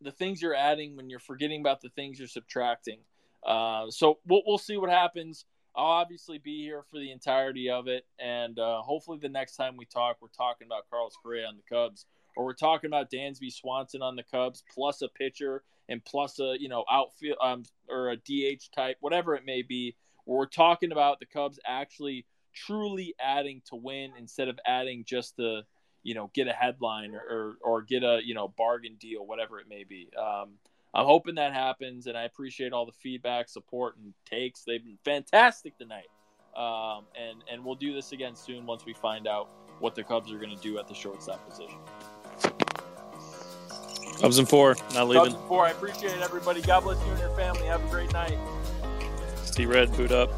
the 0.02 0.12
things 0.12 0.42
you're 0.42 0.56
adding 0.56 0.96
when 0.96 1.10
you're 1.10 1.20
forgetting 1.20 1.62
about 1.62 1.82
the 1.82 1.90
things 1.90 2.20
you're 2.20 2.28
subtracting. 2.28 3.00
Uh, 3.46 3.90
so 3.90 4.20
we'll 4.28 4.42
we'll 4.46 4.58
see 4.58 4.78
what 4.78 4.90
happens. 4.90 5.46
I'll 5.76 5.86
obviously 5.86 6.38
be 6.38 6.64
here 6.64 6.84
for 6.90 7.00
the 7.00 7.12
entirety 7.12 7.70
of 7.70 7.88
it, 7.88 8.06
and 8.20 8.58
uh, 8.58 8.82
hopefully 8.82 9.20
the 9.22 9.30
next 9.30 9.56
time 9.56 9.76
we 9.76 9.86
talk, 9.86 10.18
we're 10.22 10.30
talking 10.30 10.68
about 10.68 10.90
Carlos 10.90 11.18
Correa 11.22 11.48
on 11.48 11.58
the 11.58 11.64
Cubs, 11.70 12.06
or 12.36 12.46
we're 12.46 12.54
talking 12.54 12.88
about 12.88 13.12
Dansby 13.12 13.52
Swanson 13.52 14.02
on 14.02 14.16
the 14.16 14.24
Cubs, 14.24 14.64
plus 14.74 15.02
a 15.02 15.10
pitcher 15.10 15.64
and 15.90 16.04
plus 16.04 16.40
a 16.40 16.56
you 16.60 16.70
know 16.70 16.86
outfield 16.90 17.38
um, 17.42 17.64
or 17.90 18.12
a 18.12 18.18
DH 18.18 18.72
type, 18.74 18.98
whatever 19.02 19.36
it 19.36 19.46
may 19.46 19.62
be. 19.62 19.96
We're 20.26 20.48
talking 20.48 20.92
about 20.92 21.20
the 21.20 21.28
Cubs 21.28 21.60
actually 21.68 22.26
truly 22.54 23.14
adding 23.20 23.62
to 23.70 23.76
win 23.76 24.14
instead 24.18 24.48
of 24.48 24.58
adding 24.66 25.04
just 25.06 25.36
to 25.36 25.62
you 26.06 26.14
know 26.14 26.30
get 26.34 26.48
a 26.48 26.54
headline 26.54 27.16
or 27.16 27.20
or, 27.20 27.58
or 27.62 27.82
get 27.82 28.04
a 28.04 28.22
you 28.24 28.34
know 28.34 28.48
bargain 28.48 28.96
deal, 29.00 29.26
whatever 29.26 29.60
it 29.60 29.68
may 29.68 29.84
be. 29.84 30.08
Um, 30.18 30.52
I'm 30.94 31.06
hoping 31.06 31.36
that 31.36 31.52
happens, 31.52 32.08
and 32.08 32.16
I 32.18 32.24
appreciate 32.24 32.72
all 32.72 32.86
the 32.86 32.94
feedback, 32.94 33.50
support, 33.50 33.98
and 33.98 34.14
takes. 34.26 34.64
They've 34.64 34.84
been 34.84 35.00
fantastic 35.04 35.78
tonight, 35.78 36.08
um, 36.56 37.06
and 37.20 37.44
and 37.52 37.66
we'll 37.66 37.76
do 37.76 37.94
this 37.94 38.14
again 38.14 38.36
soon 38.36 38.66
once 38.66 38.86
we 38.86 38.94
find 38.94 39.28
out 39.28 39.50
what 39.80 39.96
the 39.96 40.04
Cubs 40.04 40.32
are 40.32 40.38
going 40.38 40.56
to 40.56 40.62
do 40.62 40.78
at 40.78 40.88
the 40.88 40.94
shortstop 40.94 41.46
position. 41.50 41.80
Cubs 44.22 44.38
in 44.38 44.46
four, 44.46 44.76
not 44.94 45.10
leaving. 45.10 45.24
Cubs 45.24 45.36
in 45.36 45.48
four. 45.48 45.66
I 45.66 45.72
appreciate 45.72 46.14
it, 46.14 46.22
everybody. 46.22 46.62
God 46.62 46.84
bless 46.84 47.04
you 47.04 47.12
and 47.12 47.20
your 47.20 47.36
family. 47.36 47.66
Have 47.66 47.84
a 47.84 47.90
great 47.90 48.14
night. 48.14 48.38
See 49.44 49.66
red, 49.66 49.92
boot 49.98 50.12
up. 50.12 50.32